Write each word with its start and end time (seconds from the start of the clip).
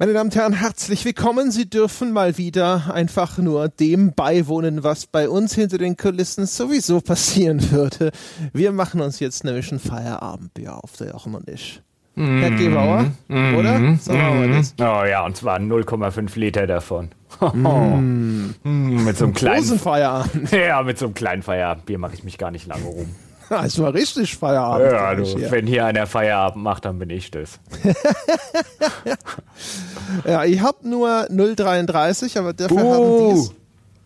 Meine 0.00 0.12
Damen 0.12 0.30
und 0.30 0.36
Herren, 0.36 0.52
herzlich 0.52 1.04
willkommen. 1.04 1.50
Sie 1.50 1.68
dürfen 1.68 2.12
mal 2.12 2.38
wieder 2.38 2.94
einfach 2.94 3.36
nur 3.38 3.68
dem 3.68 4.12
beiwohnen, 4.14 4.84
was 4.84 5.06
bei 5.08 5.28
uns 5.28 5.56
hinter 5.56 5.76
den 5.76 5.96
Kulissen 5.96 6.46
sowieso 6.46 7.00
passieren 7.00 7.72
würde. 7.72 8.12
Wir 8.52 8.70
machen 8.70 9.00
uns 9.00 9.18
jetzt 9.18 9.42
nämlich 9.42 9.72
ein 9.72 9.80
Feierabendbier 9.80 10.76
auf, 10.76 10.96
der 10.98 11.08
Jochen 11.08 11.34
und 11.34 11.48
ich. 11.48 11.82
Mm, 12.14 12.38
Herr 12.38 12.50
Gebauer, 12.52 13.12
mm, 13.26 13.54
oder? 13.56 13.98
So 14.00 14.12
machen 14.12 14.40
wir 14.42 14.56
das. 14.58 14.74
Oh 14.78 15.04
ja, 15.04 15.26
und 15.26 15.36
zwar 15.36 15.58
0,5 15.58 16.38
Liter 16.38 16.68
davon. 16.68 17.08
Mm. 18.62 19.04
mit 19.04 19.18
so 19.18 19.24
einem 19.24 19.34
kleinen 19.34 19.62
großen 19.62 19.80
Feierabend. 19.80 20.52
Ja, 20.52 20.80
mit 20.84 20.96
so 20.96 21.06
einem 21.06 21.14
kleinen 21.14 21.42
Feierabendbier 21.42 21.98
mache 21.98 22.14
ich 22.14 22.22
mich 22.22 22.38
gar 22.38 22.52
nicht 22.52 22.68
lange 22.68 22.84
rum. 22.84 23.08
Es 23.64 23.78
war 23.78 23.94
richtig 23.94 24.36
Feierabend. 24.36 24.92
Ja, 24.92 25.14
du, 25.14 25.24
ja. 25.38 25.50
wenn 25.50 25.66
hier 25.66 25.86
einer 25.86 26.06
Feierabend 26.06 26.62
macht, 26.62 26.84
dann 26.84 26.98
bin 26.98 27.10
ich 27.10 27.30
das. 27.30 27.58
ja, 30.26 30.44
ich 30.44 30.60
habe 30.60 30.88
nur 30.88 31.08
0,33, 31.30 32.38
aber 32.38 32.52
dafür 32.52 32.84
uh. 32.84 32.94
haben 32.94 33.34
die 33.34 33.40
es 33.40 33.54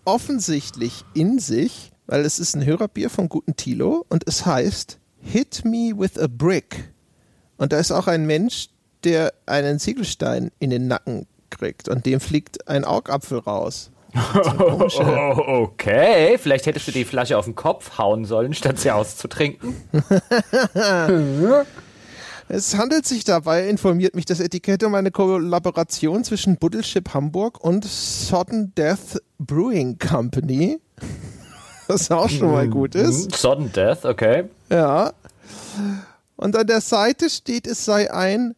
offensichtlich 0.05 1.05
in 1.15 1.39
sich, 1.39 1.93
weil 2.07 2.25
es 2.25 2.39
ist 2.39 2.55
ein 2.55 2.65
Hörerbier 2.65 3.11
von 3.11 3.29
guten 3.29 3.57
Tilo 3.57 4.05
und 4.09 4.27
es 4.27 4.47
heißt 4.47 4.99
Hit 5.21 5.65
Me 5.65 5.93
with 5.97 6.19
a 6.19 6.27
Brick. 6.29 6.93
Und 7.57 7.73
da 7.73 7.79
ist 7.79 7.93
auch 7.93 8.09
ein 8.09 8.27
Mensch, 8.27 8.69
der 9.05 9.33
einen 9.47 9.79
Ziegelstein 9.79 10.51
in 10.59 10.71
den 10.71 10.89
Nacken 10.89 11.27
kriegt 11.51 11.89
und 11.89 12.07
dem 12.07 12.21
fliegt 12.21 12.69
ein 12.69 12.85
Augapfel 12.85 13.39
raus. 13.39 13.91
Oh, 14.15 14.89
okay, 15.71 16.37
vielleicht 16.39 16.67
hättest 16.67 16.89
du 16.89 16.93
die 16.93 17.05
Flasche 17.05 17.39
auf 17.39 17.47
den 17.47 17.55
Kopf 17.55 17.99
hauen 17.99 18.25
sollen, 18.25 18.53
statt 18.55 18.79
sie 18.79 18.91
auszutrinken. 18.91 19.75
es 22.49 22.77
handelt 22.77 23.07
sich 23.07 23.25
dabei, 23.25 23.69
informiert 23.69 24.15
mich 24.15 24.27
das 24.27 24.41
Etikett, 24.41 24.85
um 24.85 24.95
eine 24.95 25.11
Kollaboration 25.11 26.25
zwischen 26.25 26.57
Buddleship 26.57 27.15
Hamburg 27.15 27.63
und 27.63 27.85
Sodden 27.85 28.75
Death 28.75 29.23
Brewing 29.39 29.99
Company. 29.99 30.79
Was 31.89 32.11
auch 32.11 32.29
schon 32.29 32.53
mal 32.53 32.69
gut 32.69 32.95
ist. 32.95 33.31
Mhm. 33.31 33.37
Sodden 33.37 33.73
Death, 33.73 34.05
okay. 34.05 34.45
Ja. 34.71 35.13
Und 36.37 36.57
an 36.57 36.67
der 36.67 36.81
Seite 36.81 37.29
steht, 37.29 37.67
es 37.67 37.85
sei 37.85 38.13
ein 38.13 38.55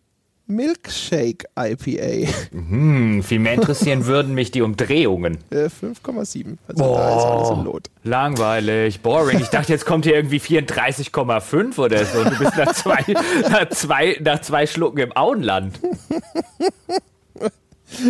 Milkshake 0.47 1.47
IPA. 1.59 2.31
Hm, 2.53 3.23
viel 3.23 3.39
mehr 3.39 3.55
interessieren 3.55 4.07
würden 4.07 4.35
mich 4.35 4.51
die 4.51 4.61
Umdrehungen. 4.63 5.39
5,7. 5.51 5.55
Äh, 5.55 6.57
also 6.69 6.85
Boah, 6.85 6.99
da 6.99 7.17
ist 7.17 7.25
alles 7.25 7.51
im 7.51 7.65
Lot. 7.65 7.91
Langweilig, 8.03 9.01
boring. 9.01 9.41
Ich 9.41 9.49
dachte, 9.49 9.73
jetzt 9.73 9.87
kommt 9.87 10.05
hier 10.05 10.15
irgendwie 10.15 10.39
34,5 10.39 11.79
oder 11.79 12.05
so. 12.05 12.19
Und 12.19 12.33
du 12.33 12.39
bist 12.39 12.57
nach 12.57 12.73
zwei, 12.75 13.05
nach 13.51 13.69
zwei, 13.71 14.19
nach 14.21 14.41
zwei 14.43 14.67
Schlucken 14.67 14.99
im 14.99 15.17
Auenland. 15.17 15.81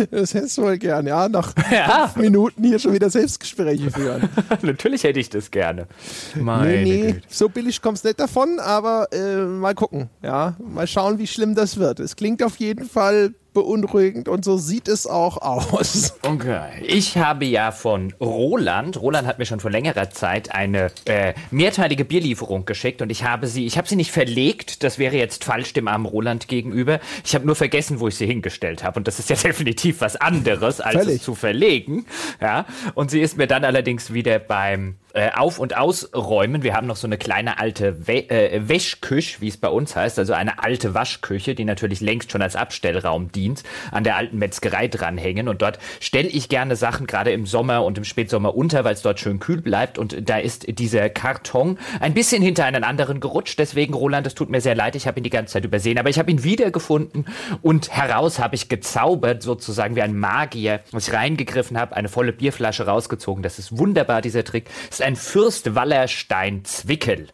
Das 0.09 0.33
hättest 0.33 0.57
du 0.57 0.63
wohl 0.63 0.77
gern, 0.77 1.05
ja, 1.05 1.27
nach 1.27 1.53
ja. 1.71 2.07
fünf 2.07 2.15
Minuten 2.23 2.63
hier 2.63 2.79
schon 2.79 2.93
wieder 2.93 3.09
Selbstgespräche 3.09 3.91
führen. 3.91 4.29
Natürlich 4.61 5.03
hätte 5.03 5.19
ich 5.19 5.29
das 5.29 5.51
gerne. 5.51 5.87
Meine 6.35 6.81
nee, 6.81 7.11
nee, 7.13 7.21
so 7.27 7.49
billig 7.49 7.81
kommst 7.81 8.03
du 8.03 8.09
nicht 8.09 8.19
davon, 8.19 8.59
aber 8.59 9.07
äh, 9.11 9.43
mal 9.43 9.75
gucken, 9.75 10.09
ja, 10.23 10.55
mal 10.59 10.87
schauen, 10.87 11.19
wie 11.19 11.27
schlimm 11.27 11.55
das 11.55 11.77
wird. 11.77 11.99
Es 11.99 12.15
klingt 12.15 12.41
auf 12.41 12.57
jeden 12.57 12.85
Fall 12.85 13.33
beunruhigend 13.55 14.29
und 14.29 14.45
so 14.45 14.57
sieht 14.57 14.87
es 14.87 15.07
auch 15.07 15.37
aus. 15.37 16.13
Okay. 16.25 16.83
Ich 16.83 17.17
habe 17.17 17.45
ja 17.45 17.71
von 17.71 18.13
Roland, 18.19 18.99
Roland 18.99 19.27
hat 19.27 19.39
mir 19.39 19.45
schon 19.45 19.59
vor 19.59 19.71
längerer 19.71 20.09
Zeit 20.09 20.53
eine 20.53 20.91
äh, 21.05 21.33
mehrteilige 21.51 22.03
Bierlieferung 22.03 22.65
geschickt 22.65 23.01
und 23.01 23.09
ich 23.09 23.23
habe 23.23 23.47
sie, 23.47 23.65
ich 23.65 23.77
habe 23.77 23.87
sie 23.87 23.95
nicht 23.95 24.11
verlegt, 24.11 24.83
das 24.83 24.97
wäre 24.99 25.15
jetzt 25.15 25.43
falsch 25.43 25.73
dem 25.73 25.87
armen 25.87 26.05
Roland 26.05 26.47
gegenüber. 26.47 26.99
Ich 27.23 27.35
habe 27.35 27.45
nur 27.45 27.55
vergessen, 27.55 27.99
wo 27.99 28.07
ich 28.07 28.15
sie 28.15 28.25
hingestellt 28.25 28.83
habe 28.83 28.99
und 28.99 29.07
das 29.07 29.19
ist 29.19 29.29
ja 29.29 29.35
definitiv 29.43 30.01
was 30.01 30.15
anderes, 30.15 30.81
als 30.81 31.03
Völlig. 31.03 31.15
es 31.17 31.23
zu 31.23 31.35
verlegen. 31.35 32.05
Ja, 32.41 32.65
und 32.95 33.11
sie 33.11 33.21
ist 33.21 33.37
mir 33.37 33.47
dann 33.47 33.63
allerdings 33.63 34.13
wieder 34.13 34.39
beim 34.39 34.95
äh, 35.15 35.31
auf- 35.33 35.59
und 35.59 35.77
Ausräumen. 35.77 36.61
Wir 36.61 36.73
haben 36.73 36.87
noch 36.87 36.97
so 36.97 37.07
eine 37.07 37.17
kleine 37.17 37.57
alte 37.57 38.05
We 38.05 38.29
äh, 38.29 38.67
Wäschküche, 38.67 39.39
wie 39.39 39.47
es 39.47 39.55
bei 39.55 39.69
uns 39.69 39.95
heißt, 39.95 40.19
also 40.19 40.33
eine 40.33 40.61
alte 40.61 40.93
Waschküche, 40.93 41.55
die 41.55 41.63
natürlich 41.63 42.01
längst 42.01 42.33
schon 42.33 42.41
als 42.41 42.57
Abstellraum 42.57 43.31
dient, 43.31 43.63
an 43.91 44.03
der 44.03 44.17
alten 44.17 44.37
Metzgerei 44.37 44.89
dranhängen. 44.89 45.47
Und 45.47 45.61
dort 45.61 45.79
stelle 46.01 46.27
ich 46.27 46.49
gerne 46.49 46.75
Sachen 46.75 47.07
gerade 47.07 47.31
im 47.31 47.45
Sommer 47.45 47.85
und 47.85 47.97
im 47.97 48.03
Spätsommer 48.03 48.55
unter, 48.55 48.83
weil 48.83 48.93
es 48.93 49.03
dort 49.03 49.21
schön 49.21 49.39
kühl 49.39 49.61
bleibt. 49.61 49.97
Und 49.97 50.29
da 50.29 50.37
ist 50.37 50.65
dieser 50.79 51.09
Karton 51.09 51.77
ein 52.01 52.13
bisschen 52.13 52.43
hinter 52.43 52.65
einen 52.65 52.83
anderen 52.83 53.21
gerutscht. 53.21 53.57
Deswegen, 53.57 53.93
Roland, 53.93 54.27
es 54.27 54.35
tut 54.35 54.49
mir 54.49 54.59
sehr 54.59 54.75
leid, 54.75 54.95
ich 54.95 55.07
habe 55.07 55.21
ihn 55.21 55.23
die 55.23 55.29
ganze 55.29 55.53
Zeit 55.53 55.63
übersehen. 55.63 55.97
Aber 55.97 56.09
ich 56.09 56.19
habe 56.19 56.29
ihn 56.29 56.43
wiedergefunden 56.43 57.25
und 57.61 57.89
heraus 57.89 58.39
habe 58.39 58.55
ich 58.55 58.67
gezaubert, 58.67 59.43
sozusagen 59.43 59.95
wie 59.95 60.01
ein 60.01 60.17
Magier, 60.17 60.81
was 60.91 61.07
ich 61.07 61.13
reingegriffen 61.13 61.79
habe, 61.79 61.95
eine 61.95 62.09
volle 62.09 62.33
Bierflasche 62.33 62.85
rausgezogen. 62.85 63.43
Das 63.43 63.59
ist 63.59 63.77
wunderbar, 63.77 64.21
dieser 64.21 64.43
Trick. 64.43 64.65
Ist 64.89 65.04
ein 65.05 65.15
Fürst 65.15 65.75
Wallerstein 65.75 66.65
Zwickel. 66.65 67.27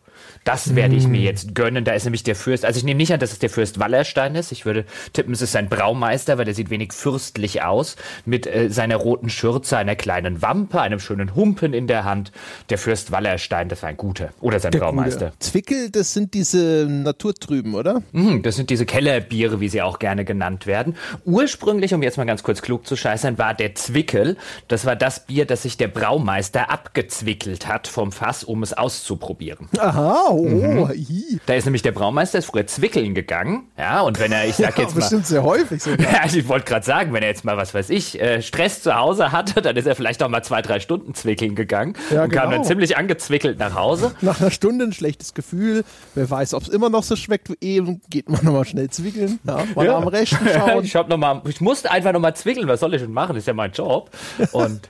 Das 0.43 0.75
werde 0.75 0.95
ich 0.95 1.07
mir 1.07 1.17
hm. 1.17 1.25
jetzt 1.25 1.55
gönnen. 1.55 1.83
Da 1.83 1.93
ist 1.93 2.05
nämlich 2.05 2.23
der 2.23 2.35
Fürst. 2.35 2.65
Also 2.65 2.77
ich 2.77 2.83
nehme 2.83 2.97
nicht 2.97 3.13
an, 3.13 3.19
dass 3.19 3.31
es 3.31 3.39
der 3.39 3.49
Fürst 3.49 3.79
Wallerstein 3.79 4.35
ist. 4.35 4.51
Ich 4.51 4.65
würde 4.65 4.85
tippen, 5.13 5.33
es 5.33 5.41
ist 5.41 5.51
sein 5.51 5.69
Braumeister, 5.69 6.37
weil 6.37 6.45
der 6.45 6.55
sieht 6.55 6.69
wenig 6.69 6.93
fürstlich 6.93 7.61
aus. 7.61 7.95
Mit 8.25 8.47
äh, 8.47 8.69
seiner 8.69 8.95
roten 8.95 9.29
Schürze, 9.29 9.77
einer 9.77 9.95
kleinen 9.95 10.41
Wampe, 10.41 10.81
einem 10.81 10.99
schönen 10.99 11.35
Humpen 11.35 11.73
in 11.73 11.87
der 11.87 12.05
Hand. 12.05 12.31
Der 12.69 12.77
Fürst 12.77 13.11
Wallerstein, 13.11 13.69
das 13.69 13.83
war 13.83 13.89
ein 13.89 13.97
guter. 13.97 14.29
Oder 14.41 14.59
sein 14.59 14.71
der 14.71 14.79
Braumeister. 14.79 15.27
Gute. 15.27 15.39
Zwickel, 15.39 15.89
das 15.91 16.13
sind 16.13 16.33
diese 16.33 16.87
Naturtrüben, 16.89 17.75
oder? 17.75 18.01
Mhm, 18.11 18.41
das 18.41 18.55
sind 18.55 18.69
diese 18.69 18.85
Kellerbiere, 18.85 19.59
wie 19.59 19.69
sie 19.69 19.81
auch 19.81 19.99
gerne 19.99 20.25
genannt 20.25 20.65
werden. 20.65 20.95
Ursprünglich, 21.25 21.93
um 21.93 22.01
jetzt 22.01 22.17
mal 22.17 22.25
ganz 22.25 22.41
kurz 22.41 22.61
klug 22.61 22.87
zu 22.87 22.95
scheißern, 22.95 23.37
war 23.37 23.53
der 23.53 23.75
Zwickel. 23.75 24.37
Das 24.67 24.85
war 24.85 24.95
das 24.95 25.25
Bier, 25.27 25.45
das 25.45 25.63
sich 25.63 25.77
der 25.77 25.87
Braumeister 25.87 26.71
abgezwickelt 26.71 27.67
hat 27.67 27.87
vom 27.87 28.11
Fass, 28.11 28.43
um 28.43 28.63
es 28.63 28.73
auszuprobieren. 28.73 29.69
Aha, 29.77 30.30
oh, 30.31 30.47
mhm. 30.47 31.39
Da 31.45 31.53
ist 31.53 31.65
nämlich 31.65 31.81
der 31.81 31.91
Braumeister 31.91 32.39
ist 32.39 32.45
früher 32.45 32.67
zwickeln 32.67 33.13
gegangen. 33.13 33.67
Ja, 33.77 34.01
und 34.01 34.19
wenn 34.19 34.31
er, 34.31 34.47
ich 34.47 34.55
sag 34.55 34.75
ja, 34.77 34.83
jetzt 34.83 34.95
mal. 34.95 35.01
bestimmt 35.01 35.25
sehr 35.27 35.43
häufig 35.43 35.81
sogar. 35.81 36.01
Ja, 36.11 36.25
ich 36.25 36.47
wollte 36.47 36.65
gerade 36.65 36.85
sagen, 36.85 37.13
wenn 37.13 37.23
er 37.23 37.29
jetzt 37.29 37.45
mal, 37.45 37.57
was 37.57 37.73
weiß 37.73 37.89
ich, 37.89 38.19
äh, 38.19 38.41
Stress 38.41 38.81
zu 38.81 38.95
Hause 38.95 39.31
hatte, 39.31 39.61
dann 39.61 39.75
ist 39.77 39.85
er 39.85 39.95
vielleicht 39.95 40.21
auch 40.23 40.29
mal 40.29 40.43
zwei, 40.43 40.61
drei 40.61 40.79
Stunden 40.79 41.13
zwickeln 41.13 41.55
gegangen 41.55 41.95
ja, 42.09 42.23
und 42.23 42.29
genau. 42.29 42.41
kam 42.43 42.51
dann 42.51 42.63
ziemlich 42.63 42.97
angezwickelt 42.97 43.59
nach 43.59 43.75
Hause. 43.75 44.13
Nach 44.21 44.41
einer 44.41 44.51
Stunde 44.51 44.85
ein 44.85 44.93
schlechtes 44.93 45.33
Gefühl. 45.33 45.83
Wer 46.15 46.29
weiß, 46.29 46.53
ob 46.53 46.63
es 46.63 46.69
immer 46.69 46.89
noch 46.89 47.03
so 47.03 47.15
schmeckt 47.15 47.49
wie 47.49 47.57
eben, 47.61 48.01
geht 48.09 48.29
man 48.29 48.43
nochmal 48.43 48.65
schnell 48.65 48.89
zwickeln. 48.89 49.39
Ja, 49.43 49.63
mal 49.75 49.85
ja. 49.85 49.97
am 49.97 50.07
rechten 50.07 50.47
schauen. 50.53 50.83
ich, 50.83 50.95
hab 50.95 51.07
noch 51.07 51.17
mal, 51.17 51.41
ich 51.47 51.61
musste 51.61 51.91
einfach 51.91 52.11
nochmal 52.11 52.35
zwickeln. 52.35 52.67
Was 52.67 52.79
soll 52.79 52.93
ich 52.93 53.01
denn 53.01 53.11
machen? 53.11 53.35
Das 53.35 53.43
ist 53.43 53.47
ja 53.47 53.53
mein 53.53 53.71
Job. 53.71 54.09
Und 54.51 54.89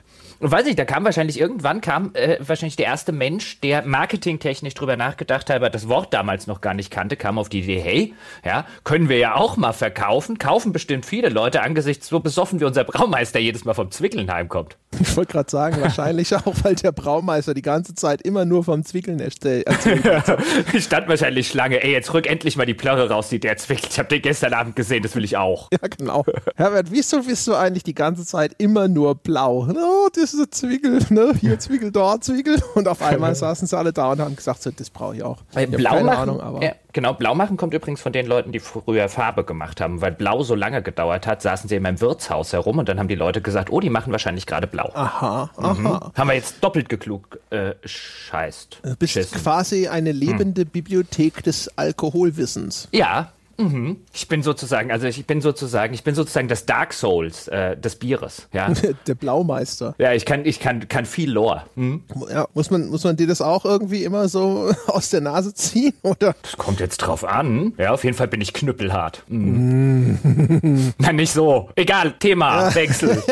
weiß 0.50 0.66
ich, 0.66 0.76
da 0.76 0.84
kam 0.84 1.04
wahrscheinlich 1.04 1.38
irgendwann 1.38 1.80
kam 1.80 2.10
äh, 2.14 2.38
wahrscheinlich 2.40 2.76
der 2.76 2.86
erste 2.86 3.12
Mensch, 3.12 3.60
der 3.60 3.86
marketingtechnisch 3.86 4.74
drüber 4.74 4.96
nachgedacht 4.96 5.48
hat, 5.48 5.56
aber 5.56 5.70
das 5.70 5.88
Wort 5.88 6.12
damals 6.12 6.46
noch 6.46 6.60
gar 6.60 6.74
nicht 6.74 6.90
kannte, 6.90 7.16
kam 7.16 7.38
auf 7.38 7.48
die 7.48 7.60
Idee, 7.60 7.80
hey, 7.80 8.14
ja, 8.44 8.66
können 8.84 9.08
wir 9.08 9.18
ja 9.18 9.36
auch 9.36 9.56
mal 9.56 9.72
verkaufen, 9.72 10.38
kaufen 10.38 10.72
bestimmt 10.72 11.06
viele 11.06 11.28
Leute 11.28 11.62
angesichts 11.62 12.08
so 12.08 12.20
besoffen 12.20 12.60
wie 12.60 12.64
unser 12.64 12.84
Braumeister 12.84 13.38
jedes 13.38 13.64
Mal 13.64 13.74
vom 13.74 13.90
Zwickeln 13.90 14.30
heimkommt. 14.32 14.76
Ich 15.00 15.16
wollte 15.16 15.32
gerade 15.32 15.50
sagen, 15.50 15.80
wahrscheinlich 15.80 16.34
auch, 16.36 16.54
weil 16.62 16.74
der 16.74 16.92
Braumeister 16.92 17.54
die 17.54 17.62
ganze 17.62 17.94
Zeit 17.94 18.22
immer 18.22 18.44
nur 18.44 18.64
vom 18.64 18.84
Zwickeln 18.84 19.20
erzählt 19.20 19.66
ich 20.72 20.84
stand 20.84 21.08
wahrscheinlich 21.08 21.48
Schlange, 21.48 21.82
ey, 21.82 21.92
jetzt 21.92 22.12
rück 22.12 22.26
endlich 22.26 22.56
mal 22.56 22.66
die 22.66 22.74
Plörre 22.74 23.08
raus, 23.08 23.28
die 23.28 23.40
der 23.40 23.56
zwickelt. 23.56 23.92
Ich 23.92 23.98
habe 23.98 24.08
den 24.08 24.22
gestern 24.22 24.52
Abend 24.54 24.76
gesehen, 24.76 25.02
das 25.02 25.14
will 25.14 25.24
ich 25.24 25.36
auch. 25.36 25.68
Ja, 25.72 25.88
genau. 25.96 26.24
Herbert, 26.56 26.90
wieso 26.90 27.22
bist 27.22 27.46
du 27.46 27.54
eigentlich 27.54 27.84
die 27.84 27.94
ganze 27.94 28.24
Zeit 28.24 28.54
immer 28.58 28.88
nur 28.88 29.14
blau? 29.14 29.68
Oh, 29.68 30.08
das 30.14 30.31
ist 30.34 30.40
ein 30.40 30.52
Zwickel, 30.52 31.00
ne? 31.10 31.32
Hier 31.40 31.58
Zwickel, 31.58 31.90
dort 31.90 32.24
Zwickel. 32.24 32.62
Und 32.74 32.88
auf 32.88 33.02
einmal 33.02 33.34
saßen 33.34 33.66
sie 33.66 33.76
alle 33.76 33.92
da 33.92 34.12
und 34.12 34.20
haben 34.20 34.36
gesagt, 34.36 34.62
so, 34.62 34.70
das 34.70 34.90
brauche 34.90 35.16
ich 35.16 35.22
auch. 35.22 35.38
Weil 35.52 35.66
blau 35.66 35.90
keine 35.90 36.04
machen, 36.04 36.18
Ahnung, 36.18 36.40
aber. 36.40 36.62
Ja, 36.62 36.72
genau, 36.92 37.14
blau 37.14 37.34
machen 37.34 37.56
kommt 37.56 37.74
übrigens 37.74 38.00
von 38.00 38.12
den 38.12 38.26
Leuten, 38.26 38.52
die 38.52 38.60
früher 38.60 39.08
Farbe 39.08 39.44
gemacht 39.44 39.80
haben. 39.80 40.00
Weil 40.00 40.12
blau 40.12 40.42
so 40.42 40.54
lange 40.54 40.82
gedauert 40.82 41.26
hat, 41.26 41.42
saßen 41.42 41.68
sie 41.68 41.76
in 41.76 41.82
meinem 41.82 42.00
Wirtshaus 42.00 42.52
herum 42.52 42.78
und 42.78 42.88
dann 42.88 42.98
haben 42.98 43.08
die 43.08 43.14
Leute 43.14 43.40
gesagt, 43.40 43.70
oh, 43.70 43.80
die 43.80 43.90
machen 43.90 44.12
wahrscheinlich 44.12 44.46
gerade 44.46 44.66
blau. 44.66 44.90
Aha, 44.94 45.50
aha. 45.56 45.74
Mhm. 45.74 46.18
Haben 46.18 46.28
wir 46.28 46.34
jetzt 46.34 46.62
doppelt 46.62 46.88
geklug 46.88 47.38
äh, 47.50 47.74
scheißt. 47.84 48.80
Du 48.82 48.96
bist 48.96 49.12
Schissen. 49.12 49.38
quasi 49.40 49.88
eine 49.88 50.12
lebende 50.12 50.62
hm. 50.62 50.68
Bibliothek 50.68 51.42
des 51.42 51.76
Alkoholwissens. 51.76 52.88
Ja, 52.92 53.32
Mhm. 53.62 53.96
Ich 54.12 54.28
bin 54.28 54.42
sozusagen, 54.42 54.90
also 54.90 55.06
ich 55.06 55.26
bin 55.26 55.40
sozusagen, 55.40 55.94
ich 55.94 56.04
bin 56.04 56.14
sozusagen 56.14 56.48
das 56.48 56.66
Dark 56.66 56.92
Souls 56.92 57.48
äh, 57.48 57.76
des 57.76 57.96
Bieres. 57.96 58.48
Ja. 58.52 58.72
Der 59.06 59.14
Blaumeister. 59.14 59.94
Ja, 59.98 60.12
ich 60.12 60.24
kann, 60.24 60.44
ich 60.44 60.60
kann, 60.60 60.88
kann 60.88 61.06
viel 61.06 61.30
Lore. 61.30 61.64
Mhm. 61.74 62.02
Ja, 62.30 62.46
muss 62.54 62.70
man, 62.70 62.88
muss 62.88 63.04
man 63.04 63.16
dir 63.16 63.26
das 63.26 63.40
auch 63.40 63.64
irgendwie 63.64 64.04
immer 64.04 64.28
so 64.28 64.72
aus 64.86 65.10
der 65.10 65.20
Nase 65.20 65.54
ziehen, 65.54 65.94
oder? 66.02 66.34
Das 66.42 66.56
kommt 66.56 66.80
jetzt 66.80 66.98
drauf 66.98 67.24
an. 67.24 67.74
Ja, 67.78 67.92
auf 67.92 68.04
jeden 68.04 68.16
Fall 68.16 68.28
bin 68.28 68.40
ich 68.40 68.52
knüppelhart. 68.52 69.22
Mhm. 69.28 70.18
Mm. 70.62 70.94
Nein, 70.98 71.16
nicht 71.16 71.32
so. 71.32 71.70
Egal, 71.76 72.14
Thema, 72.18 72.68
ja. 72.68 72.74
Wechsel. 72.74 73.22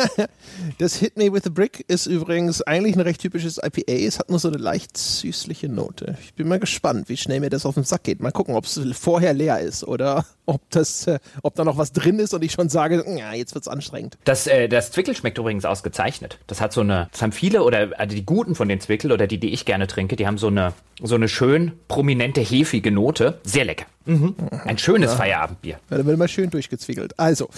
Das 0.79 0.97
Hit 0.97 1.17
Me 1.17 1.33
With 1.33 1.47
a 1.47 1.51
Brick 1.51 1.85
ist 1.89 2.07
übrigens 2.07 2.63
eigentlich 2.63 2.97
ein 2.97 3.01
recht 3.01 3.21
typisches 3.21 3.59
IPA. 3.59 3.93
Es 3.93 4.19
hat 4.19 4.31
nur 4.31 4.39
so 4.39 4.49
eine 4.49 4.59
leicht 4.59 4.97
süßliche 4.97 5.69
Note. 5.69 6.17
Ich 6.23 6.35
bin 6.35 6.49
mal 6.49 6.59
gespannt, 6.59 7.09
wie 7.09 7.17
schnell 7.17 7.41
mir 7.41 7.51
das 7.51 7.67
auf 7.67 7.75
den 7.75 7.85
Sack 7.85 8.05
geht. 8.05 8.21
Mal 8.21 8.33
gucken, 8.33 8.55
ob 8.55 8.65
es 8.65 8.81
vorher 8.99 9.33
leer 9.33 9.61
ist 9.61 9.85
oder 9.85 10.20
ob, 10.47 10.63
das, 10.71 11.07
äh, 11.07 11.19
ob 11.43 11.55
da 11.55 11.65
noch 11.65 11.77
was 11.77 11.93
drin 11.93 12.19
ist 12.19 12.35
und 12.35 12.43
ich 12.43 12.53
schon 12.53 12.69
sage, 12.69 13.05
ja, 13.07 13.33
jetzt 13.33 13.55
wird's 13.55 13.69
anstrengend. 13.69 14.19
Das, 14.25 14.47
äh, 14.47 14.69
das 14.69 14.93
Zwickel 14.93 15.15
schmeckt 15.15 15.39
übrigens 15.39 15.65
ausgezeichnet. 15.65 16.39
Das 16.47 16.61
hat 16.61 16.73
so 16.73 16.81
eine, 16.81 17.09
das 17.13 17.23
haben 17.23 17.33
viele 17.33 17.63
oder 17.63 17.91
also 17.99 18.15
die 18.15 18.25
guten 18.25 18.55
von 18.55 18.69
den 18.69 18.81
Zwickel 18.81 19.13
oder 19.13 19.27
die, 19.27 19.39
die 19.39 19.53
ich 19.53 19.65
gerne 19.65 19.87
trinke, 19.87 20.17
die 20.17 20.27
haben 20.27 20.39
so 20.39 20.49
eine, 20.49 20.73
so 21.03 21.15
eine 21.15 21.29
schön 21.29 21.73
prominente, 21.89 22.41
hefige 22.41 22.91
Note. 22.91 23.39
Sehr 23.45 23.65
lecker. 23.65 23.87
Mhm. 24.07 24.35
Ein 24.65 24.79
schönes 24.79 25.13
ja. 25.13 25.17
Feierabendbier. 25.17 25.79
Ja, 25.91 25.99
da 25.99 26.07
wird 26.07 26.19
mal 26.19 26.29
schön 26.29 26.51
durchgezwickelt. 26.51 27.19
Also, 27.19 27.49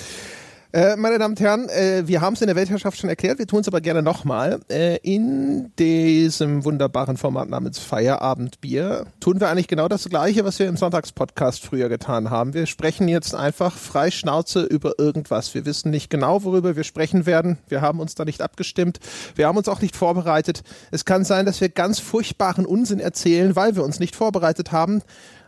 äh, 0.72 0.96
meine 0.96 1.18
Damen 1.18 1.32
und 1.32 1.40
Herren, 1.40 1.68
äh, 1.68 2.02
wir 2.06 2.20
haben 2.20 2.34
es 2.34 2.40
in 2.40 2.46
der 2.46 2.56
Weltherrschaft 2.56 2.98
schon 2.98 3.10
erklärt, 3.10 3.38
wir 3.38 3.46
tun 3.46 3.60
es 3.60 3.68
aber 3.68 3.80
gerne 3.80 4.02
nochmal. 4.02 4.60
Äh, 4.70 4.96
in 5.02 5.70
diesem 5.78 6.64
wunderbaren 6.64 7.16
Format 7.16 7.48
namens 7.48 7.78
Feierabendbier 7.78 9.06
tun 9.20 9.40
wir 9.40 9.48
eigentlich 9.48 9.68
genau 9.68 9.88
das 9.88 10.08
Gleiche, 10.08 10.44
was 10.44 10.58
wir 10.58 10.68
im 10.68 10.76
Sonntagspodcast 10.76 11.64
früher 11.64 11.88
getan 11.88 12.30
haben. 12.30 12.54
Wir 12.54 12.66
sprechen 12.66 13.06
jetzt 13.08 13.34
einfach 13.34 13.76
frei 13.76 14.10
Schnauze 14.10 14.62
über 14.62 14.98
irgendwas. 14.98 15.54
Wir 15.54 15.66
wissen 15.66 15.90
nicht 15.90 16.10
genau, 16.10 16.44
worüber 16.44 16.74
wir 16.74 16.84
sprechen 16.84 17.26
werden. 17.26 17.58
Wir 17.68 17.82
haben 17.82 18.00
uns 18.00 18.14
da 18.14 18.24
nicht 18.24 18.40
abgestimmt. 18.40 18.98
Wir 19.34 19.48
haben 19.48 19.58
uns 19.58 19.68
auch 19.68 19.82
nicht 19.82 19.94
vorbereitet. 19.94 20.62
Es 20.90 21.04
kann 21.04 21.24
sein, 21.24 21.44
dass 21.44 21.60
wir 21.60 21.68
ganz 21.68 21.98
furchtbaren 21.98 22.64
Unsinn 22.64 22.98
erzählen, 22.98 23.56
weil 23.56 23.76
wir 23.76 23.84
uns 23.84 24.00
nicht 24.00 24.16
vorbereitet 24.16 24.72
haben 24.72 25.02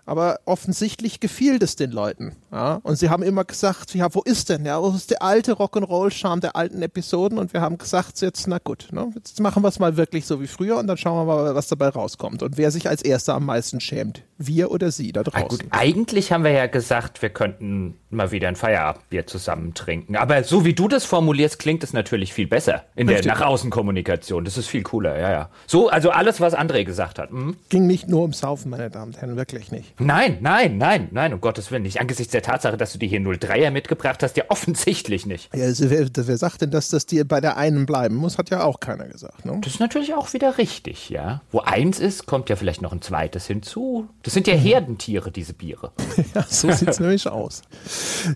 aber 0.06 0.40
offensichtlich 0.44 1.20
gefiel 1.20 1.58
es 1.62 1.76
den 1.76 1.90
Leuten. 1.90 2.36
Ja? 2.52 2.80
Und 2.82 2.96
sie 2.96 3.10
haben 3.10 3.22
immer 3.22 3.44
gesagt, 3.44 3.94
ja, 3.94 4.12
wo 4.14 4.22
ist 4.22 4.50
denn? 4.50 4.64
Ja, 4.64 4.82
wo 4.82 4.90
ist 4.90 5.10
der 5.10 5.22
alte 5.22 5.52
Rock'n'Roll-Charme 5.52 6.40
der 6.40 6.56
alten 6.56 6.82
Episoden? 6.82 7.38
Und 7.38 7.52
wir 7.52 7.60
haben 7.60 7.78
gesagt, 7.78 8.20
jetzt, 8.20 8.46
na 8.46 8.58
gut, 8.58 8.88
ne? 8.92 9.10
jetzt 9.14 9.40
machen 9.40 9.62
wir 9.62 9.68
es 9.68 9.78
mal 9.78 9.96
wirklich 9.96 10.26
so 10.26 10.40
wie 10.40 10.46
früher 10.46 10.78
und 10.78 10.86
dann 10.86 10.96
schauen 10.96 11.26
wir 11.26 11.34
mal, 11.34 11.54
was 11.54 11.68
dabei 11.68 11.88
rauskommt. 11.88 12.42
Und 12.42 12.58
wer 12.58 12.70
sich 12.70 12.88
als 12.88 13.02
erster 13.02 13.34
am 13.34 13.46
meisten 13.46 13.80
schämt, 13.80 14.22
wir 14.38 14.70
oder 14.70 14.90
sie 14.90 15.12
da 15.12 15.22
draußen. 15.22 15.48
gut, 15.48 15.66
eigentlich 15.70 16.32
haben 16.32 16.44
wir 16.44 16.50
ja 16.50 16.66
gesagt, 16.66 17.22
wir 17.22 17.30
könnten 17.30 17.96
mal 18.10 18.30
wieder 18.30 18.48
ein 18.48 18.56
Feierabendbier 18.56 19.26
zusammen 19.26 19.74
trinken. 19.74 20.16
Aber 20.16 20.42
so 20.44 20.64
wie 20.64 20.74
du 20.74 20.88
das 20.88 21.04
formulierst, 21.04 21.58
klingt 21.58 21.84
es 21.84 21.92
natürlich 21.92 22.32
viel 22.32 22.46
besser 22.46 22.84
in 22.96 23.08
Richtig. 23.08 23.26
der 23.26 23.34
Nach-Außen-Kommunikation. 23.34 24.44
Das 24.44 24.58
ist 24.58 24.66
viel 24.66 24.82
cooler, 24.82 25.18
ja, 25.18 25.30
ja. 25.30 25.50
So, 25.66 25.88
also 25.88 26.10
alles, 26.10 26.40
was 26.40 26.54
André 26.56 26.84
gesagt 26.84 27.18
hat. 27.18 27.30
Hm? 27.30 27.56
Ging 27.68 27.86
nicht 27.86 28.08
nur 28.08 28.22
ums 28.22 28.38
Saufen, 28.38 28.70
meine 28.70 28.90
Damen 28.90 29.12
und 29.12 29.20
Herren, 29.20 29.36
wirklich 29.36 29.70
nicht. 29.70 29.93
Nein, 29.98 30.38
nein, 30.40 30.76
nein, 30.76 31.08
nein, 31.12 31.32
um 31.32 31.40
Gottes 31.40 31.70
Willen 31.70 31.84
nicht. 31.84 32.00
Angesichts 32.00 32.32
der 32.32 32.42
Tatsache, 32.42 32.76
dass 32.76 32.92
du 32.92 32.98
dir 32.98 33.08
hier 33.08 33.20
03er 33.20 33.70
mitgebracht 33.70 34.24
hast, 34.24 34.36
ja 34.36 34.44
offensichtlich 34.48 35.24
nicht. 35.24 35.54
Ja, 35.54 35.64
also 35.64 35.88
wer, 35.88 36.08
wer 36.12 36.36
sagt 36.36 36.62
denn, 36.62 36.72
dass 36.72 36.88
das 36.88 37.06
dir 37.06 37.24
bei 37.26 37.40
der 37.40 37.56
einen 37.56 37.86
bleiben 37.86 38.16
muss, 38.16 38.36
hat 38.36 38.50
ja 38.50 38.64
auch 38.64 38.80
keiner 38.80 39.06
gesagt. 39.06 39.44
Ne? 39.44 39.56
Das 39.62 39.74
ist 39.74 39.78
natürlich 39.78 40.14
auch 40.14 40.32
wieder 40.32 40.58
richtig, 40.58 41.10
ja. 41.10 41.42
Wo 41.52 41.60
eins 41.60 42.00
ist, 42.00 42.26
kommt 42.26 42.50
ja 42.50 42.56
vielleicht 42.56 42.82
noch 42.82 42.92
ein 42.92 43.02
zweites 43.02 43.46
hinzu. 43.46 44.08
Das 44.24 44.34
sind 44.34 44.48
ja 44.48 44.54
Herdentiere, 44.54 45.30
diese 45.30 45.54
Biere. 45.54 45.92
ja, 46.34 46.44
so 46.48 46.72
sieht 46.72 46.88
es 46.88 46.98
nämlich 46.98 47.28
aus. 47.28 47.62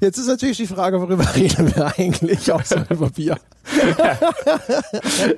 Jetzt 0.00 0.18
ist 0.18 0.28
natürlich 0.28 0.58
die 0.58 0.66
Frage, 0.66 1.00
worüber 1.00 1.26
reden 1.34 1.74
wir 1.74 1.92
eigentlich, 1.98 2.52
außer 2.52 2.86
über 2.90 3.10
Bier. 3.10 3.36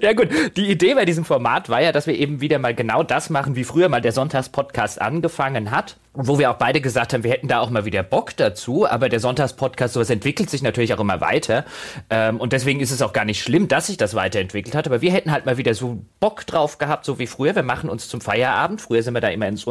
ja 0.01 0.13
gut, 0.13 0.29
die 0.57 0.71
Idee 0.71 0.95
bei 0.95 1.07
diesem 1.07 1.25
Format 1.25 1.71
war 1.71 1.81
ja, 1.81 1.93
dass 1.93 2.07
wir 2.07 2.15
eben 2.15 2.43
wieder 2.43 2.59
mal 2.59 2.75
genau 2.75 3.03
das 3.03 3.31
machen, 3.31 3.57
wie 3.57 3.65
früher 3.65 3.89
mal 3.89 4.03
der 4.03 4.13
Sonntagspodcast 4.13 5.01
angefangen 5.01 5.71
hat. 5.71 5.97
Wo 6.12 6.39
wir 6.41 6.51
auch 6.51 6.57
beide 6.57 6.81
gesagt 6.81 7.12
haben, 7.12 7.23
wir 7.23 7.31
hätten 7.31 7.47
da 7.47 7.61
auch 7.61 7.71
mal 7.71 7.85
wieder 7.85 8.03
Bock 8.03 8.37
dazu, 8.37 8.85
aber 8.89 9.09
der 9.09 9.21
Sonntagspodcast, 9.21 9.95
sowas 9.95 10.11
entwickelt 10.11 10.51
sich 10.51 10.61
natürlich 10.61 10.93
auch 10.93 10.99
immer 10.99 11.21
weiter. 11.21 11.65
Ähm, 12.11 12.41
und 12.41 12.53
deswegen 12.53 12.81
ist 12.81 12.91
es 12.91 13.01
auch 13.01 13.12
gar 13.12 13.25
nicht 13.25 13.41
schlimm, 13.41 13.69
dass 13.69 13.87
sich 13.87 13.97
das 13.97 14.15
weiterentwickelt 14.15 14.75
hat. 14.75 14.87
Aber 14.87 15.03
wir 15.03 15.12
hätten 15.12 15.31
halt 15.31 15.47
mal 15.47 15.57
wieder 15.57 15.73
so 15.75 16.03
Bock 16.19 16.45
drauf 16.47 16.79
gehabt, 16.79 17.05
so 17.05 17.21
wie 17.21 17.29
früher. 17.29 17.55
Wir 17.55 17.62
machen 17.62 17.89
uns 17.89 18.09
zum 18.09 18.21
Feierabend. 18.21 18.81
Früher 18.81 19.05
sind 19.05 19.15
wir 19.15 19.21
da 19.21 19.29
immer 19.29 19.47
ins, 19.47 19.67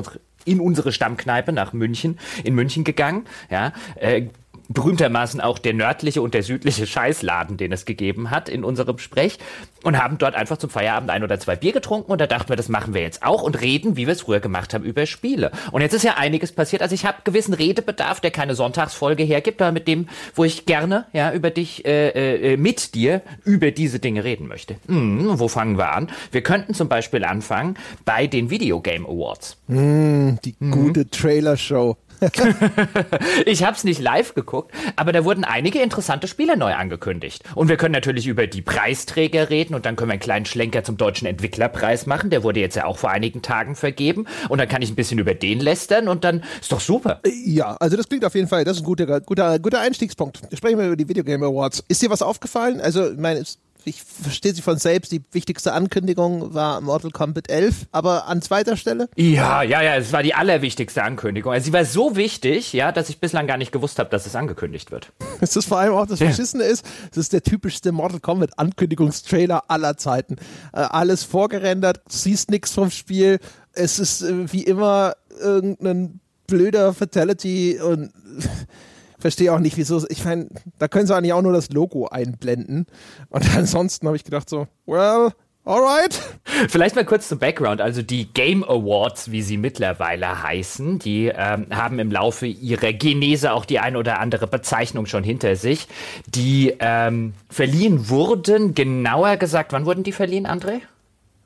in 0.45 0.62
unsere 0.62 0.94
Stammkneipe 0.94 1.51
nach 1.51 1.74
München, 1.74 2.18
in 2.45 2.56
München 2.56 2.86
gegangen. 2.86 3.25
Ja, 3.50 3.74
äh, 3.95 4.27
berühmtermaßen 4.69 5.42
auch 5.42 5.57
der 5.57 5.74
nördliche 5.74 6.21
und 6.21 6.33
der 6.33 6.44
südliche 6.44 6.86
Scheißladen, 6.86 7.57
den 7.57 7.71
es 7.71 7.86
gegeben 7.86 8.30
hat 8.30 8.50
in 8.50 8.63
unserem 8.63 9.00
Sprech 9.00 9.39
und 9.83 10.01
haben 10.01 10.18
dort 10.19 10.36
einfach 10.36 10.57
zum 10.57 10.69
Feierabend 10.69 11.10
ein 11.10 11.24
oder 11.24 11.39
zwei 11.39 11.56
Bier 11.56 11.74
getrunken 11.74 12.12
und 12.12 12.21
da 12.21 12.27
dachten 12.27 12.50
wir, 12.50 12.56
das 12.56 12.69
machen 12.69 12.94
wir 12.94 13.01
jetzt 13.01 13.24
auch 13.24 13.42
und 13.42 13.60
reden, 13.62 13.98
wie 13.98 14.06
wir 14.06 14.13
es 14.13 14.21
früher 14.21 14.39
gemacht 14.39 14.74
haben, 14.74 14.83
über 14.83 15.06
Spiele. 15.07 15.51
Und 15.71 15.81
jetzt 15.81 15.94
ist 15.94 16.04
ja 16.04 16.16
einiges 16.18 16.51
passiert. 16.51 16.83
Also 16.83 16.94
ich 16.94 17.06
habe 17.06 17.18
gewissen 17.24 17.54
Redebedarf, 17.54 18.19
der 18.19 18.30
keine 18.30 18.54
Sonntagsfolge 18.54 19.24
hergibt, 19.24 19.62
aber 19.62 19.71
mit 19.71 19.88
dem, 19.88 20.07
wo 20.36 20.44
ich 20.44 20.68
gerne 20.68 21.06
ja 21.13 21.33
über 21.33 21.50
dich, 21.50 21.86
äh, 21.86 22.54
äh, 22.54 22.57
mit 22.57 22.94
dir 22.94 23.22
über 23.44 23.72
diese 23.72 24.00
Dinge 24.00 24.24
reden 24.24 24.48
möchte. 24.48 24.75
Hm, 24.88 25.39
wo 25.39 25.48
fangen 25.48 25.80
wir 25.80 25.94
an? 25.94 26.10
Wir 26.31 26.42
könnten 26.42 26.75
zum 26.75 26.89
Beispiel 26.89 27.24
anfangen 27.24 27.75
bei 28.06 28.27
den 28.27 28.51
Video 28.51 28.80
Game 28.81 29.06
Awards. 29.06 29.57
Mm, 29.68 30.36
die 30.45 30.56
mhm. 30.60 30.72
gute 30.72 31.10
Trailer-Show. 31.10 31.98
ich 33.45 33.63
habe 33.63 33.75
es 33.75 33.83
nicht 33.83 34.00
live 34.00 34.36
geguckt, 34.36 34.74
aber 34.95 35.12
da 35.12 35.24
wurden 35.24 35.44
einige 35.44 35.81
interessante 35.81 36.27
Spiele 36.27 36.57
neu 36.57 36.74
angekündigt. 36.74 37.44
Und 37.56 37.69
wir 37.69 37.77
können 37.77 37.94
natürlich 37.94 38.27
über 38.27 38.48
die 38.48 38.62
Preisträger 38.62 39.50
reden 39.50 39.75
und 39.75 39.86
dann 39.86 39.95
können 39.95 40.10
wir 40.10 40.13
einen 40.13 40.21
kleinen 40.21 40.45
Schlenker 40.45 40.83
zum 40.83 40.98
deutschen 40.98 41.27
Entwicklerpreis 41.27 42.06
machen. 42.06 42.30
Der 42.30 42.44
wurde 42.44 42.60
jetzt 42.60 42.75
ja 42.75 42.86
auch 42.86 42.98
vor 42.98 43.12
einigen 43.12 43.42
Tagen 43.42 43.75
vergeben. 43.75 44.25
Und 44.50 44.60
dann 44.60 44.68
kann 44.68 44.81
ich 44.81 44.92
ein 44.92 44.95
bisschen 44.95 45.19
über 45.19 45.33
den 45.33 45.60
lästern 45.60 46.07
und 46.07 46.24
dann 46.24 46.44
ist 46.60 46.71
doch 46.71 46.81
super. 46.81 47.19
Äh, 47.24 47.31
ja, 47.45 47.75
also 47.80 47.98
das 47.98 48.07
klingt 48.07 48.25
auf 48.25 48.36
jeden 48.36 48.48
Fall, 48.48 48.63
das 48.63 48.77
ist 48.77 48.83
ein 48.83 48.86
guter, 48.86 49.22
guter, 49.22 49.60
guter 49.60 49.80
Einstiegspunkt. 49.80 50.42
Sprechen 50.54 50.77
wir 50.77 50.88
über 50.88 50.95
die 50.95 51.07
Video 51.07 51.24
Game 51.24 51.44
Awards. 51.44 51.83
Ist 51.88 52.01
dir 52.01 52.10
was 52.10 52.22
aufgefallen? 52.22 52.81
Also, 52.81 53.12
ich 53.12 53.18
meine, 53.18 53.44
ich 53.85 54.03
verstehe 54.03 54.53
sie 54.53 54.61
von 54.61 54.77
selbst, 54.77 55.11
die 55.11 55.21
wichtigste 55.31 55.73
Ankündigung 55.73 56.53
war 56.53 56.81
Mortal 56.81 57.11
Kombat 57.11 57.49
11, 57.49 57.87
aber 57.91 58.27
an 58.27 58.41
zweiter 58.41 58.77
Stelle? 58.77 59.09
Ja, 59.15 59.63
ja, 59.63 59.81
ja, 59.81 59.95
es 59.95 60.11
war 60.11 60.23
die 60.23 60.33
allerwichtigste 60.33 61.03
Ankündigung. 61.03 61.53
Also 61.53 61.65
sie 61.65 61.73
war 61.73 61.85
so 61.85 62.15
wichtig, 62.15 62.73
ja, 62.73 62.91
dass 62.91 63.09
ich 63.09 63.19
bislang 63.19 63.47
gar 63.47 63.57
nicht 63.57 63.71
gewusst 63.71 63.99
habe, 63.99 64.09
dass 64.09 64.25
es 64.25 64.35
angekündigt 64.35 64.91
wird. 64.91 65.11
Ist 65.41 65.55
das 65.55 65.65
vor 65.65 65.79
allem 65.79 65.93
auch 65.93 66.05
das 66.05 66.19
Verschissene 66.19 66.63
ja. 66.63 66.69
ist, 66.69 66.85
es 67.11 67.17
ist 67.17 67.33
der 67.33 67.43
typischste 67.43 67.91
Mortal 67.91 68.19
Kombat 68.19 68.57
Ankündigungstrailer 68.57 69.63
aller 69.67 69.97
Zeiten. 69.97 70.35
Äh, 70.73 70.81
alles 70.81 71.23
vorgerendert, 71.23 72.01
siehst 72.07 72.51
nichts 72.51 72.73
vom 72.73 72.91
Spiel, 72.91 73.39
es 73.73 73.99
ist 73.99 74.21
äh, 74.21 74.51
wie 74.51 74.63
immer 74.63 75.13
irgendein 75.39 76.19
blöder 76.47 76.93
Fatality 76.93 77.79
und 77.79 78.11
verstehe 79.19 79.54
auch 79.54 79.60
nicht, 79.60 79.77
wieso. 79.77 80.06
Ich 80.10 80.25
meine, 80.25 80.48
da 80.77 80.88
können 80.88 81.07
sie 81.07 81.16
eigentlich 81.16 81.33
auch 81.33 81.42
nur 81.42 81.54
das 81.54 81.69
Logo 81.69 82.07
einblenden. 82.07 82.88
Und 83.30 83.56
ansonsten 83.56 84.07
habe 84.07 84.18
ich 84.18 84.24
gedacht 84.24 84.50
so, 84.50 84.68
well, 84.86 85.31
Alright. 85.66 86.19
Vielleicht 86.68 86.95
mal 86.95 87.06
kurz 87.06 87.27
zum 87.27 87.38
Background. 87.38 87.80
Also 87.80 88.01
die 88.01 88.33
Game 88.33 88.63
Awards, 88.63 89.30
wie 89.30 89.44
sie 89.44 89.57
mittlerweile 89.57 90.42
heißen, 90.42 90.98
die 90.98 91.27
ähm, 91.27 91.68
haben 91.69 92.00
im 92.00 92.12
Laufe 92.12 92.48
ihrer 92.48 92.92
Genese 92.94 93.51
auch 93.51 93.66
die 93.66 93.77
ein 93.77 93.95
oder 93.95 94.19
andere 94.19 94.48
Bezeichnung 94.48 95.06
schon 95.06 95.24
hinter 95.24 95.56
sich. 95.56 95.88
Die 96.27 96.74
ähm, 96.80 97.33
verliehen 97.50 98.10
wurden, 98.10 98.74
genauer 98.74 99.38
gesagt, 99.38 99.72
wann 99.72 99.86
wurden 99.86 100.03
die 100.03 100.12
verliehen, 100.12 100.48
André? 100.48 100.82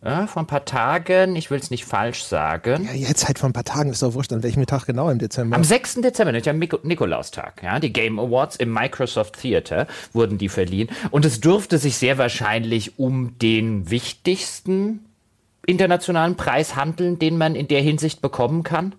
Ja, 0.05 0.27
vor 0.27 0.43
ein 0.43 0.47
paar 0.47 0.65
Tagen, 0.65 1.37
ich 1.37 1.49
will 1.49 1.59
es 1.59 1.71
nicht 1.71 1.85
falsch 1.85 2.23
sagen. 2.23 2.85
Ja, 2.85 2.93
jetzt 2.93 3.25
halt 3.25 3.39
vor 3.39 3.49
ein 3.49 3.53
paar 3.53 3.63
Tagen, 3.63 3.89
ist 3.89 4.03
doch 4.03 4.13
wurscht, 4.13 4.33
an 4.33 4.43
welchem 4.43 4.65
Tag 4.65 4.85
genau 4.85 5.09
im 5.09 5.17
Dezember? 5.17 5.55
Am 5.55 5.63
6. 5.63 6.01
Dezember, 6.01 6.33
nämlich 6.33 6.49
am 6.49 6.59
Nikolaustag. 6.59 7.63
Ja, 7.63 7.79
die 7.79 7.93
Game 7.93 8.19
Awards 8.19 8.57
im 8.57 8.73
Microsoft 8.73 9.39
Theater 9.39 9.87
wurden 10.11 10.37
die 10.37 10.49
verliehen. 10.49 10.89
Und 11.11 11.23
es 11.23 11.39
dürfte 11.39 11.77
sich 11.77 11.95
sehr 11.95 12.17
wahrscheinlich 12.17 12.99
um 12.99 13.37
den 13.39 13.89
wichtigsten 13.89 15.05
internationalen 15.65 16.35
Preis 16.35 16.75
handeln, 16.75 17.17
den 17.17 17.37
man 17.37 17.55
in 17.55 17.69
der 17.69 17.81
Hinsicht 17.81 18.21
bekommen 18.21 18.63
kann. 18.63 18.95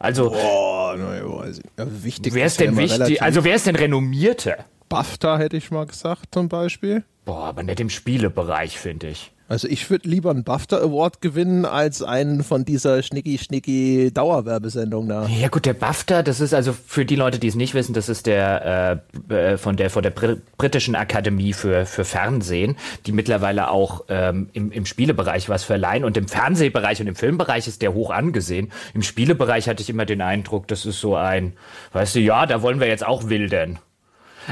Also, 0.00 0.30
Boah, 0.30 0.96
ne, 0.96 1.22
also 1.36 1.62
wichtig 1.76 2.34
wer 2.34 2.46
ist 2.46 2.58
denn 2.58 2.76
wichtig? 2.76 3.22
Also, 3.22 3.44
wer 3.44 3.54
ist 3.54 3.66
denn 3.66 3.76
renommierter? 3.76 4.56
BAFTA 4.88 5.38
hätte 5.38 5.56
ich 5.56 5.70
mal 5.70 5.86
gesagt, 5.86 6.26
zum 6.32 6.48
Beispiel. 6.48 7.04
Boah, 7.24 7.44
aber 7.44 7.62
nicht 7.62 7.78
im 7.78 7.90
Spielebereich, 7.90 8.78
finde 8.78 9.08
ich. 9.08 9.32
Also 9.48 9.66
ich 9.66 9.88
würde 9.88 10.06
lieber 10.06 10.30
einen 10.30 10.44
BAFTA 10.44 10.76
Award 10.76 11.22
gewinnen 11.22 11.64
als 11.64 12.02
einen 12.02 12.44
von 12.44 12.66
dieser 12.66 13.02
schnicki-schnicki 13.02 14.10
Dauerwerbesendung 14.12 15.08
da. 15.08 15.26
Ja 15.26 15.48
gut, 15.48 15.64
der 15.64 15.72
BAFTA, 15.72 16.22
das 16.22 16.40
ist 16.40 16.52
also 16.52 16.74
für 16.74 17.06
die 17.06 17.16
Leute, 17.16 17.38
die 17.38 17.48
es 17.48 17.54
nicht 17.54 17.72
wissen, 17.72 17.94
das 17.94 18.10
ist 18.10 18.26
der 18.26 19.02
äh, 19.30 19.34
äh 19.34 19.56
von 19.56 19.76
der 19.76 19.88
von 19.88 20.02
der 20.02 20.10
Br 20.10 20.36
britischen 20.58 20.94
Akademie 20.94 21.54
für 21.54 21.86
für 21.86 22.04
Fernsehen, 22.04 22.76
die 23.06 23.12
mittlerweile 23.12 23.70
auch 23.70 24.04
ähm, 24.08 24.50
im, 24.52 24.70
im 24.70 24.84
Spielebereich 24.84 25.48
was 25.48 25.64
verleihen 25.64 26.04
und 26.04 26.18
im 26.18 26.28
Fernsehbereich 26.28 27.00
und 27.00 27.06
im 27.06 27.16
Filmbereich 27.16 27.66
ist 27.68 27.80
der 27.80 27.94
hoch 27.94 28.10
angesehen. 28.10 28.70
Im 28.92 29.02
Spielebereich 29.02 29.66
hatte 29.66 29.82
ich 29.82 29.88
immer 29.88 30.04
den 30.04 30.20
Eindruck, 30.20 30.68
das 30.68 30.84
ist 30.84 31.00
so 31.00 31.16
ein, 31.16 31.54
weißt 31.94 32.16
du, 32.16 32.20
ja, 32.20 32.44
da 32.44 32.60
wollen 32.60 32.80
wir 32.80 32.86
jetzt 32.86 33.06
auch 33.06 33.30
wildern. 33.30 33.78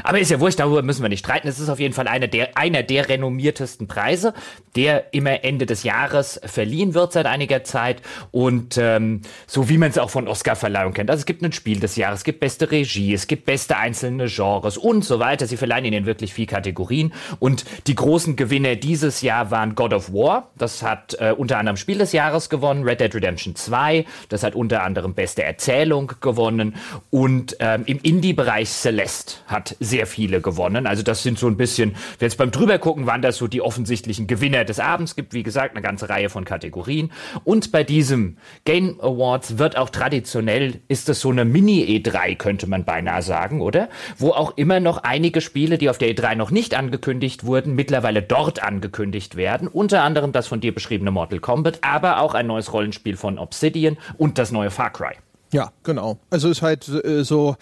Aber 0.03 0.19
ist 0.19 0.31
ja 0.31 0.39
wurscht, 0.39 0.59
darüber 0.59 0.81
müssen 0.81 1.01
wir 1.01 1.09
nicht 1.09 1.19
streiten. 1.19 1.47
Es 1.47 1.59
ist 1.59 1.69
auf 1.69 1.79
jeden 1.79 1.93
Fall 1.93 2.07
einer 2.07 2.27
der, 2.27 2.57
einer 2.57 2.83
der 2.83 3.09
renommiertesten 3.09 3.87
Preise, 3.87 4.33
der 4.75 5.13
immer 5.13 5.43
Ende 5.43 5.65
des 5.65 5.83
Jahres 5.83 6.39
verliehen 6.45 6.93
wird 6.93 7.13
seit 7.13 7.25
einiger 7.25 7.63
Zeit. 7.63 8.01
Und 8.31 8.77
ähm, 8.77 9.21
so 9.45 9.69
wie 9.69 9.77
man 9.77 9.89
es 9.89 9.97
auch 9.97 10.09
von 10.09 10.27
Oscar-Verleihung 10.27 10.93
kennt. 10.93 11.09
Also 11.09 11.21
es 11.21 11.25
gibt 11.25 11.41
ein 11.43 11.51
Spiel 11.51 11.79
des 11.79 11.95
Jahres, 11.95 12.19
es 12.19 12.23
gibt 12.23 12.39
beste 12.39 12.71
Regie, 12.71 13.13
es 13.13 13.27
gibt 13.27 13.45
beste 13.45 13.77
einzelne 13.77 14.27
Genres 14.27 14.77
und 14.77 15.03
so 15.03 15.19
weiter. 15.19 15.47
Sie 15.47 15.57
verleihen 15.57 15.85
ihnen 15.85 16.05
wirklich 16.05 16.33
viel 16.33 16.45
Kategorien. 16.45 17.13
Und 17.39 17.65
die 17.87 17.95
großen 17.95 18.35
Gewinner 18.35 18.75
dieses 18.75 19.21
Jahr 19.21 19.51
waren 19.51 19.75
God 19.75 19.93
of 19.93 20.13
War. 20.13 20.51
Das 20.57 20.83
hat 20.83 21.15
äh, 21.19 21.31
unter 21.31 21.57
anderem 21.57 21.77
Spiel 21.77 21.97
des 21.97 22.11
Jahres 22.11 22.49
gewonnen. 22.49 22.83
Red 22.83 23.01
Dead 23.01 23.13
Redemption 23.13 23.55
2. 23.55 24.05
Das 24.29 24.43
hat 24.43 24.55
unter 24.55 24.83
anderem 24.83 25.13
beste 25.13 25.43
Erzählung 25.43 26.13
gewonnen. 26.21 26.75
Und 27.09 27.57
ähm, 27.59 27.83
im 27.85 27.99
Indie-Bereich 28.01 28.69
Celeste 28.69 29.35
hat 29.47 29.75
sehr 29.87 30.07
viele 30.07 30.41
gewonnen. 30.41 30.85
Also 30.85 31.03
das 31.03 31.23
sind 31.23 31.39
so 31.39 31.47
ein 31.47 31.57
bisschen, 31.57 31.95
jetzt 32.19 32.37
beim 32.37 32.51
drübergucken, 32.51 33.05
waren 33.05 33.21
das 33.21 33.37
so 33.37 33.47
die 33.47 33.61
offensichtlichen 33.61 34.27
Gewinner 34.27 34.65
des 34.65 34.79
Abends. 34.79 35.15
Gibt, 35.15 35.33
wie 35.33 35.43
gesagt, 35.43 35.75
eine 35.75 35.81
ganze 35.81 36.09
Reihe 36.09 36.29
von 36.29 36.45
Kategorien. 36.45 37.11
Und 37.43 37.71
bei 37.71 37.83
diesem 37.83 38.37
Game 38.65 38.99
Awards 39.01 39.57
wird 39.57 39.77
auch 39.77 39.89
traditionell, 39.89 40.81
ist 40.87 41.09
es 41.09 41.21
so 41.21 41.31
eine 41.31 41.45
Mini-E3, 41.45 42.35
könnte 42.35 42.67
man 42.67 42.85
beinahe 42.85 43.21
sagen, 43.21 43.61
oder? 43.61 43.89
Wo 44.17 44.31
auch 44.31 44.57
immer 44.57 44.79
noch 44.79 44.99
einige 44.99 45.41
Spiele, 45.41 45.77
die 45.77 45.89
auf 45.89 45.97
der 45.97 46.09
E3 46.09 46.35
noch 46.35 46.51
nicht 46.51 46.75
angekündigt 46.75 47.45
wurden, 47.45 47.75
mittlerweile 47.75 48.21
dort 48.21 48.63
angekündigt 48.63 49.35
werden. 49.35 49.67
Unter 49.67 50.03
anderem 50.03 50.31
das 50.31 50.47
von 50.47 50.59
dir 50.59 50.73
beschriebene 50.73 51.11
Mortal 51.11 51.39
Kombat, 51.39 51.79
aber 51.81 52.21
auch 52.21 52.33
ein 52.33 52.47
neues 52.47 52.73
Rollenspiel 52.73 53.17
von 53.17 53.39
Obsidian 53.39 53.97
und 54.17 54.37
das 54.37 54.51
neue 54.51 54.71
Far 54.71 54.91
Cry. 54.91 55.15
Ja, 55.51 55.71
genau. 55.83 56.17
Also 56.29 56.49
ist 56.49 56.61
halt 56.61 56.87
äh, 56.87 57.23
so 57.23 57.55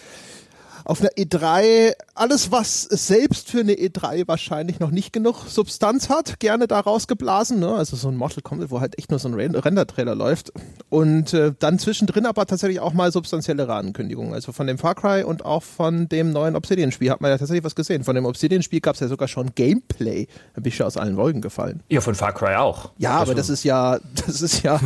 auf 0.86 1.01
einer 1.01 1.10
E3 1.12 1.94
alles, 2.13 2.51
was 2.51 2.84
selbst 2.84 3.50
für 3.50 3.60
eine 3.60 3.74
E3 3.74 4.27
wahrscheinlich 4.27 4.80
noch 4.80 4.92
nicht 4.92 5.12
genug 5.12 5.48
Substanz 5.48 6.10
hat, 6.10 6.39
gerne 6.39 6.68
da 6.68 6.80
rausgeblasen. 6.80 7.60
Ne? 7.60 7.74
Also 7.74 7.98
so 7.98 8.08
ein 8.08 8.15
Mortal 8.15 8.44
Kombat, 8.44 8.70
wo 8.70 8.80
halt 8.80 8.98
echt 8.98 9.10
nur 9.10 9.20
so 9.20 9.27
ein 9.27 9.34
Render-Trailer 9.34 10.15
läuft. 10.15 10.54
Und 10.89 11.34
äh, 11.34 11.54
dann 11.58 11.80
zwischendrin 11.80 12.25
aber 12.25 12.46
tatsächlich 12.46 12.80
auch 12.80 12.94
mal 12.94 13.12
substanziellere 13.12 13.74
Ankündigungen. 13.74 14.34
Also 14.34 14.51
von 14.51 14.68
dem 14.68 14.77
Far 14.77 14.96
Cry 14.96 15.24
und 15.24 15.44
auch 15.44 15.63
von 15.63 16.08
dem 16.08 16.32
neuen 16.32 16.56
Obsidian-Spiel 16.56 17.10
hat 17.10 17.20
man 17.20 17.32
ja 17.32 17.38
tatsächlich 17.38 17.65
was 17.65 17.75
gesehen. 17.75 18.04
Von 18.04 18.15
dem 18.15 18.25
Obsidian-Spiel 18.25 18.80
gab 18.80 18.94
es 18.94 19.01
ja 19.01 19.08
sogar 19.08 19.27
schon 19.27 19.56
Gameplay. 19.56 20.27
Da 20.54 20.62
bin 20.62 20.72
ich 20.72 20.77
ja 20.77 20.86
aus 20.86 20.98
allen 20.98 21.18
Wolken 21.18 21.42
gefallen. 21.42 21.82
Ja, 21.89 22.00
von 22.00 22.13
Far 22.13 22.34
Cry 22.34 22.56
auch. 22.56 22.92
Ja, 22.98 23.20
das 23.20 23.22
aber 23.22 23.36
das 23.36 23.50
ist 23.50 23.63
ja, 23.63 24.00
das 24.25 24.42
ist 24.42 24.62
ja 24.62 24.80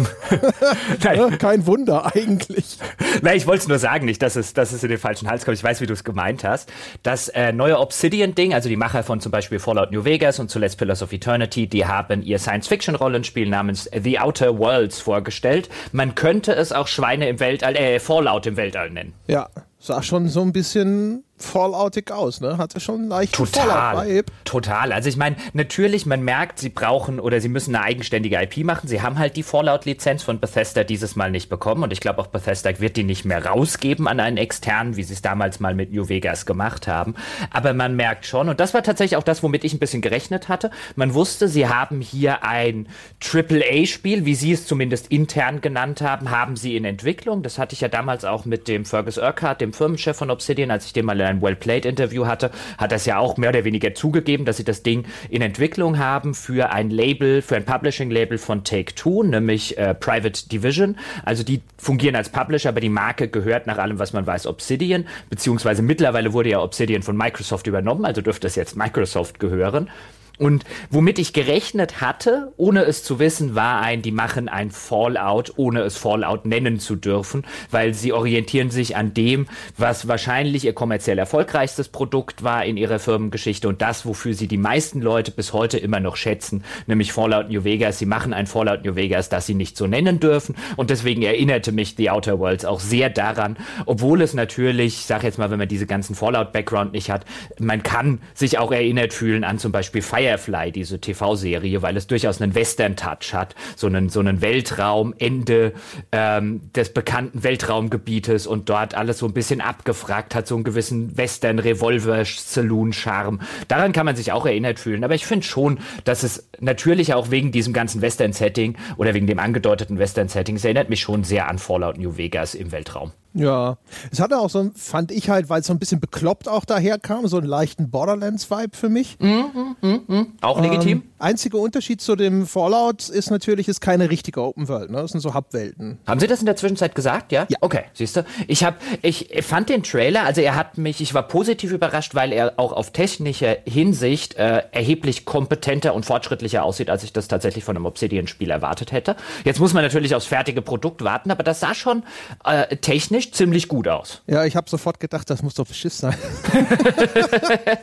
kein 1.40 1.68
Wunder 1.68 2.16
eigentlich. 2.16 2.78
Nein, 3.22 3.36
ich 3.36 3.46
wollte 3.46 3.64
es 3.64 3.68
nur 3.68 3.80
sagen, 3.80 4.06
nicht, 4.06 4.22
dass 4.22 4.38
es, 4.38 4.54
dass 4.54 4.72
es 4.72 4.82
in 4.82 4.90
den 4.90 4.98
falschen 4.98 5.28
Hals 5.28 5.44
kommt. 5.44 5.58
Ich 5.58 5.64
weiß, 5.64 5.82
wie 5.82 5.89
du 5.90 5.94
es 5.94 6.04
gemeint 6.04 6.44
hast. 6.44 6.72
Das 7.04 7.30
äh, 7.30 7.52
neue 7.52 7.80
Obsidian-Ding, 7.80 8.54
also 8.54 8.70
die 8.70 8.76
Macher 8.76 9.04
von 9.04 9.20
zum 9.20 9.32
Beispiel 9.32 9.60
Fallout 9.60 9.92
New 9.92 10.06
Vegas 10.06 10.40
und 10.40 10.50
zuletzt 10.50 10.78
Pillars 10.78 11.02
of 11.02 11.12
Eternity, 11.12 11.68
die 11.68 11.86
haben 11.86 12.22
ihr 12.22 12.40
Science-Fiction-Rollenspiel 12.40 13.50
namens 13.50 13.90
The 13.92 14.20
Outer 14.20 14.58
Worlds 14.58 15.02
vorgestellt. 15.02 15.70
Man 15.92 16.16
könnte 16.16 16.54
es 16.54 16.72
auch 16.72 16.88
Schweine 16.88 17.28
im 17.30 17.40
Weltall, 17.40 17.76
äh, 17.76 18.00
Fallout 18.00 18.46
im 18.46 18.58
Weltall 18.58 18.90
nennen. 18.92 19.14
Ja, 19.28 19.50
sah 19.80 20.04
schon 20.04 20.28
so 20.28 20.42
ein 20.42 20.54
bisschen 20.54 21.24
Falloutig 21.42 22.12
aus, 22.12 22.42
ne? 22.42 22.58
Hatte 22.58 22.82
schon 22.82 23.08
leicht 23.08 23.34
Total. 23.34 24.24
Total. 24.44 24.92
Also 24.92 25.08
ich 25.08 25.16
meine, 25.16 25.38
natürlich, 25.54 26.06
man 26.06 26.22
merkt, 26.22 26.60
sie 26.60 26.68
brauchen 26.68 27.18
oder 27.20 27.40
sie 27.40 27.48
müssen 27.48 27.74
eine 27.74 27.86
eigenständige 27.86 28.42
IP 28.42 28.58
machen. 28.66 28.90
Sie 28.90 29.02
haben 29.02 29.18
halt 29.18 29.38
die 29.38 29.44
Fallout-Lizenz 29.44 30.22
von 30.22 30.42
Bethesda 30.42 30.84
dieses 30.84 31.16
Mal 31.16 31.32
nicht 31.32 31.48
bekommen 31.48 31.84
und 31.84 31.94
ich 31.94 32.02
glaube 32.02 32.20
auch 32.20 32.28
Bethesda 32.28 32.78
wird 32.80 32.98
die 32.98 33.06
nicht 33.06 33.24
mehr 33.24 33.46
rausgeben 33.46 34.06
an 34.08 34.20
einen 34.20 34.36
externen, 34.36 34.98
wie 34.98 35.04
sie 35.04 35.14
es 35.14 35.22
damals 35.22 35.62
mal 35.62 35.74
mit 35.74 35.94
New 35.94 36.10
Vegas 36.10 36.46
gemacht 36.46 36.90
haben. 36.90 37.16
Aber 37.52 37.74
man 37.74 37.96
merkt 37.96 38.26
schon, 38.26 38.50
und 38.50 38.60
das 38.60 38.74
war 38.74 38.84
tatsächlich 38.84 39.16
auch 39.16 39.24
das, 39.24 39.42
womit 39.42 39.64
ich 39.64 39.74
ein 39.74 39.80
bisschen 39.80 40.02
gerechnet 40.02 40.50
hatte. 40.50 40.72
Man 40.98 41.14
wusste, 41.14 41.48
sie 41.48 41.70
haben 41.70 42.02
hier 42.02 42.44
ein 42.44 42.90
AAA-Spiel, 43.24 44.26
wie 44.26 44.36
sie 44.36 44.52
es 44.52 44.68
zumindest 44.68 45.08
intern 45.08 45.62
genannt 45.62 46.02
haben, 46.02 46.32
haben 46.32 46.58
sie 46.58 46.76
in 46.76 46.84
Entwicklung. 46.84 47.44
Das 47.44 47.58
hatte 47.58 47.74
ich 47.74 47.82
ja 47.82 47.88
damals 47.88 48.26
auch 48.26 48.44
mit 48.44 48.68
dem 48.68 48.84
Fergus 48.84 49.18
Urquhart, 49.18 49.62
dem 49.62 49.69
Firmenchef 49.74 50.18
von 50.18 50.30
Obsidian, 50.32 50.72
als 50.72 50.86
ich 50.86 50.94
den 50.94 51.06
mal 51.06 51.20
ein 51.22 51.42
Well-Played-Interview 51.42 52.26
hatte, 52.26 52.52
hat 52.78 52.92
das 52.92 53.06
ja 53.06 53.18
auch 53.18 53.38
mehr 53.38 53.50
oder 53.50 53.64
weniger 53.64 53.94
zugegeben, 53.94 54.46
dass 54.46 54.58
sie 54.58 54.64
das 54.64 54.84
Ding 54.84 55.06
in 55.30 55.42
Entwicklung 55.42 55.98
haben 55.98 56.34
für 56.34 56.72
ein 56.72 56.90
Label, 56.90 57.42
für 57.42 57.56
ein 57.56 57.66
Publishing-Label 57.66 58.38
von 58.38 58.64
Take-Two, 58.64 59.24
nämlich 59.24 59.78
äh, 59.78 59.94
Private 59.94 60.48
Division. 60.50 60.98
Also 61.24 61.44
die 61.44 61.62
fungieren 61.78 62.16
als 62.16 62.30
Publisher, 62.30 62.70
aber 62.70 62.82
die 62.82 62.90
Marke 62.90 63.28
gehört 63.28 63.68
nach 63.68 63.78
allem, 63.78 64.00
was 64.00 64.14
man 64.14 64.26
weiß, 64.26 64.48
Obsidian, 64.48 65.06
beziehungsweise 65.30 65.82
mittlerweile 65.82 66.34
wurde 66.34 66.50
ja 66.50 66.62
Obsidian 66.62 67.04
von 67.04 67.18
Microsoft 67.18 67.68
übernommen, 67.68 68.06
also 68.06 68.22
dürfte 68.22 68.48
es 68.48 68.56
jetzt 68.56 68.76
Microsoft 68.76 69.40
gehören. 69.40 69.90
Und 70.40 70.64
womit 70.90 71.20
ich 71.20 71.34
gerechnet 71.34 72.00
hatte, 72.00 72.54
ohne 72.56 72.84
es 72.84 73.04
zu 73.04 73.20
wissen, 73.20 73.56
war 73.56 73.82
ein, 73.82 74.02
die 74.02 74.14
machen 74.14 74.48
ein 74.48 74.72
Fallout, 74.72 75.54
ohne 75.58 75.82
es 75.82 75.98
Fallout 75.98 76.46
nennen 76.46 76.80
zu 76.80 76.96
dürfen, 76.96 77.44
weil 77.72 77.94
sie 77.94 78.14
orientieren 78.14 78.72
sich 78.72 78.96
an 78.96 79.14
dem, 79.14 79.48
was 79.78 80.08
wahrscheinlich 80.08 80.64
ihr 80.64 80.72
kommerziell 80.72 81.20
erfolgreichstes 81.20 81.90
Produkt 81.90 82.42
war 82.42 82.64
in 82.64 82.78
ihrer 82.78 83.00
Firmengeschichte 83.00 83.68
und 83.68 83.82
das, 83.82 84.06
wofür 84.06 84.34
sie 84.34 84.48
die 84.48 84.58
meisten 84.58 85.02
Leute 85.02 85.32
bis 85.32 85.52
heute 85.52 85.78
immer 85.78 86.00
noch 86.00 86.16
schätzen, 86.16 86.64
nämlich 86.88 87.12
Fallout 87.12 87.50
New 87.50 87.66
Vegas. 87.66 88.00
Sie 88.00 88.06
machen 88.06 88.34
ein 88.34 88.48
Fallout 88.48 88.86
New 88.86 88.96
Vegas, 88.96 89.28
das 89.28 89.46
sie 89.46 89.56
nicht 89.56 89.76
so 89.76 89.88
nennen 89.88 90.22
dürfen 90.22 90.56
und 90.78 90.90
deswegen 90.90 91.22
erinnerte 91.22 91.74
mich 91.74 91.96
The 91.98 92.12
Outer 92.12 92.40
Worlds 92.40 92.64
auch 92.64 92.80
sehr 92.80 93.10
daran, 93.10 93.58
obwohl 93.86 94.22
es 94.22 94.34
natürlich, 94.34 95.00
ich 95.00 95.06
sag 95.06 95.24
jetzt 95.24 95.38
mal, 95.38 95.52
wenn 95.52 95.60
man 95.60 95.68
diese 95.68 95.86
ganzen 95.86 96.16
Fallout-Background 96.16 96.94
nicht 96.94 97.10
hat, 97.10 97.26
man 97.60 97.84
kann 97.84 98.22
sich 98.34 98.58
auch 98.58 98.72
erinnert 98.72 99.12
fühlen 99.12 99.44
an 99.44 99.60
zum 99.60 99.74
Beispiel 99.74 100.02
Fire 100.02 100.29
Firefly, 100.30 100.72
diese 100.72 101.00
TV-Serie, 101.00 101.82
weil 101.82 101.98
es 101.98 102.06
durchaus 102.06 102.40
einen 102.40 102.54
Western-Touch 102.54 103.34
hat, 103.34 103.56
so 103.76 103.88
einen, 103.88 104.10
so 104.10 104.20
einen 104.20 104.42
Weltraumende 104.42 105.74
ähm, 106.12 106.62
des 106.76 106.94
bekannten 106.94 107.44
Weltraumgebietes 107.44 108.46
und 108.46 108.70
dort 108.70 108.94
alles 108.94 109.18
so 109.18 109.26
ein 109.26 109.34
bisschen 109.34 109.62
abgefragt 109.62 110.36
hat, 110.36 110.46
so 110.46 110.54
einen 110.54 110.64
gewissen 110.64 111.18
Western-Revolver-Saloon-Charme. 111.18 113.40
Daran 113.68 113.92
kann 113.92 114.06
man 114.06 114.16
sich 114.16 114.32
auch 114.32 114.46
erinnert 114.46 114.80
fühlen, 114.80 115.04
aber 115.04 115.16
ich 115.16 115.26
finde 115.26 115.48
schon, 115.48 115.80
dass 116.04 116.22
es 116.22 116.48
natürlich 116.60 117.16
auch 117.16 117.32
wegen 117.32 117.52
diesem 117.52 117.74
ganzen 117.74 118.04
Western-Setting 118.04 118.78
oder 118.98 119.16
wegen 119.16 119.26
dem 119.26 119.40
angedeuteten 119.40 119.98
Western-Setting, 119.98 120.58
es 120.58 120.66
erinnert 120.66 120.92
mich 120.92 121.02
schon 121.02 121.24
sehr 121.24 121.50
an 121.50 121.58
Fallout 121.58 121.98
New 121.98 122.18
Vegas 122.18 122.54
im 122.54 122.72
Weltraum. 122.72 123.14
Ja, 123.34 123.78
es 124.12 124.20
hatte 124.20 124.40
auch 124.40 124.50
so, 124.50 124.72
fand 124.76 125.12
ich 125.12 125.30
halt, 125.30 125.50
weil 125.50 125.62
es 125.62 125.68
so 125.68 125.74
ein 125.74 125.80
bisschen 125.80 126.00
bekloppt 126.00 126.50
auch 126.50 126.66
daherkam, 126.66 127.28
so 127.28 127.38
einen 127.38 127.48
leichten 127.48 127.92
Borderlands-Vibe 127.92 128.76
für 128.76 128.90
mich. 128.90 129.18
Mm, 129.20 129.76
mm, 129.82 129.88
mm. 130.08 130.28
auch 130.42 130.60
legitim. 130.60 131.04
Ähm, 131.04 131.09
einziger 131.20 131.60
Unterschied 131.60 132.02
zu 132.02 132.16
dem 132.16 132.46
Fallout 132.46 133.10
ist 133.10 133.30
natürlich, 133.30 133.68
es 133.68 133.78
ist 133.78 133.82
keine 133.82 134.10
richtige 134.10 134.42
Open 134.42 134.68
World, 134.68 134.92
ne? 134.92 135.02
Das 135.02 135.12
sind 135.12 135.22
so 135.22 135.34
Hubwelten. 135.34 136.00
Haben 136.08 136.20
Sie 136.20 136.28
das 136.28 136.40
in 136.40 136.46
der 136.46 136.56
Zwischenzeit 136.56 136.96
gesagt, 136.96 137.32
ja? 137.32 137.46
Ja. 137.50 137.58
Okay, 137.62 137.86
siehst 137.94 138.16
du. 138.16 138.26
Ich 138.48 138.64
habe, 138.64 138.78
ich 139.02 139.44
fand 139.44 139.70
den 139.70 139.84
Trailer, 139.84 140.24
also 140.24 140.42
er 140.42 140.56
hat 140.56 140.78
mich, 140.78 141.02
ich 141.02 141.14
war 141.14 141.28
positiv 141.28 141.72
überrascht, 141.72 142.16
weil 142.16 142.32
er 142.32 142.54
auch 142.58 142.74
auf 142.74 142.92
technischer 142.92 143.58
Hinsicht 143.66 144.36
äh, 144.36 144.64
erheblich 144.72 145.26
kompetenter 145.26 145.94
und 145.94 146.06
fortschrittlicher 146.06 146.64
aussieht, 146.64 146.90
als 146.90 147.04
ich 147.04 147.14
das 147.14 147.28
tatsächlich 147.28 147.64
von 147.64 147.76
einem 147.76 147.86
Obsidian-Spiel 147.86 148.50
erwartet 148.50 148.92
hätte. 148.92 149.16
Jetzt 149.44 149.60
muss 149.60 149.74
man 149.74 149.84
natürlich 149.84 150.16
aufs 150.16 150.26
fertige 150.26 150.62
Produkt 150.62 151.04
warten, 151.04 151.32
aber 151.32 151.44
das 151.44 151.60
sah 151.60 151.74
schon 151.74 152.04
äh, 152.44 152.76
technisch 152.78 153.10
technisch 153.10 153.32
ziemlich 153.32 153.68
gut 153.68 153.88
aus. 153.88 154.22
Ja, 154.28 154.46
ich 154.46 154.56
habe 154.56 154.70
sofort 154.70 155.00
gedacht, 155.00 155.30
das 155.30 155.42
muss 155.42 155.56
doch 155.56 155.66
Beschiss 155.66 156.00
sein. 156.00 156.16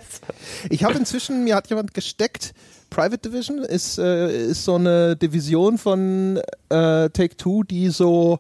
ich 0.71 0.85
habe 0.85 0.95
inzwischen, 0.95 1.45
mir 1.45 1.57
hat 1.57 1.69
jemand 1.69 1.95
gesteckt, 1.95 2.55
Private 2.91 3.19
Division 3.19 3.59
ist, 3.59 3.99
äh, 3.99 4.49
ist 4.49 4.65
so 4.65 4.77
eine 4.77 5.17
Division 5.17 5.79
von 5.79 6.39
äh, 6.69 7.11
Take-Two, 7.11 7.63
die 7.65 7.89
so 7.89 8.39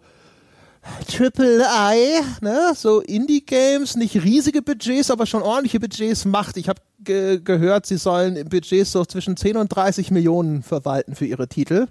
Triple 1.08 1.62
I, 1.62 2.20
ne, 2.40 2.72
so 2.74 3.00
Indie-Games, 3.00 3.96
nicht 3.96 4.14
riesige 4.22 4.62
Budgets, 4.62 5.10
aber 5.10 5.26
schon 5.26 5.42
ordentliche 5.42 5.80
Budgets 5.80 6.24
macht. 6.24 6.56
Ich 6.56 6.68
habe 6.68 6.80
ge 7.00 7.40
gehört, 7.42 7.86
sie 7.86 7.96
sollen 7.96 8.48
Budgets 8.48 8.92
so 8.92 9.04
zwischen 9.04 9.36
10 9.36 9.56
und 9.56 9.68
30 9.68 10.10
Millionen 10.10 10.62
verwalten 10.62 11.14
für 11.14 11.26
ihre 11.26 11.48
Titel. 11.48 11.88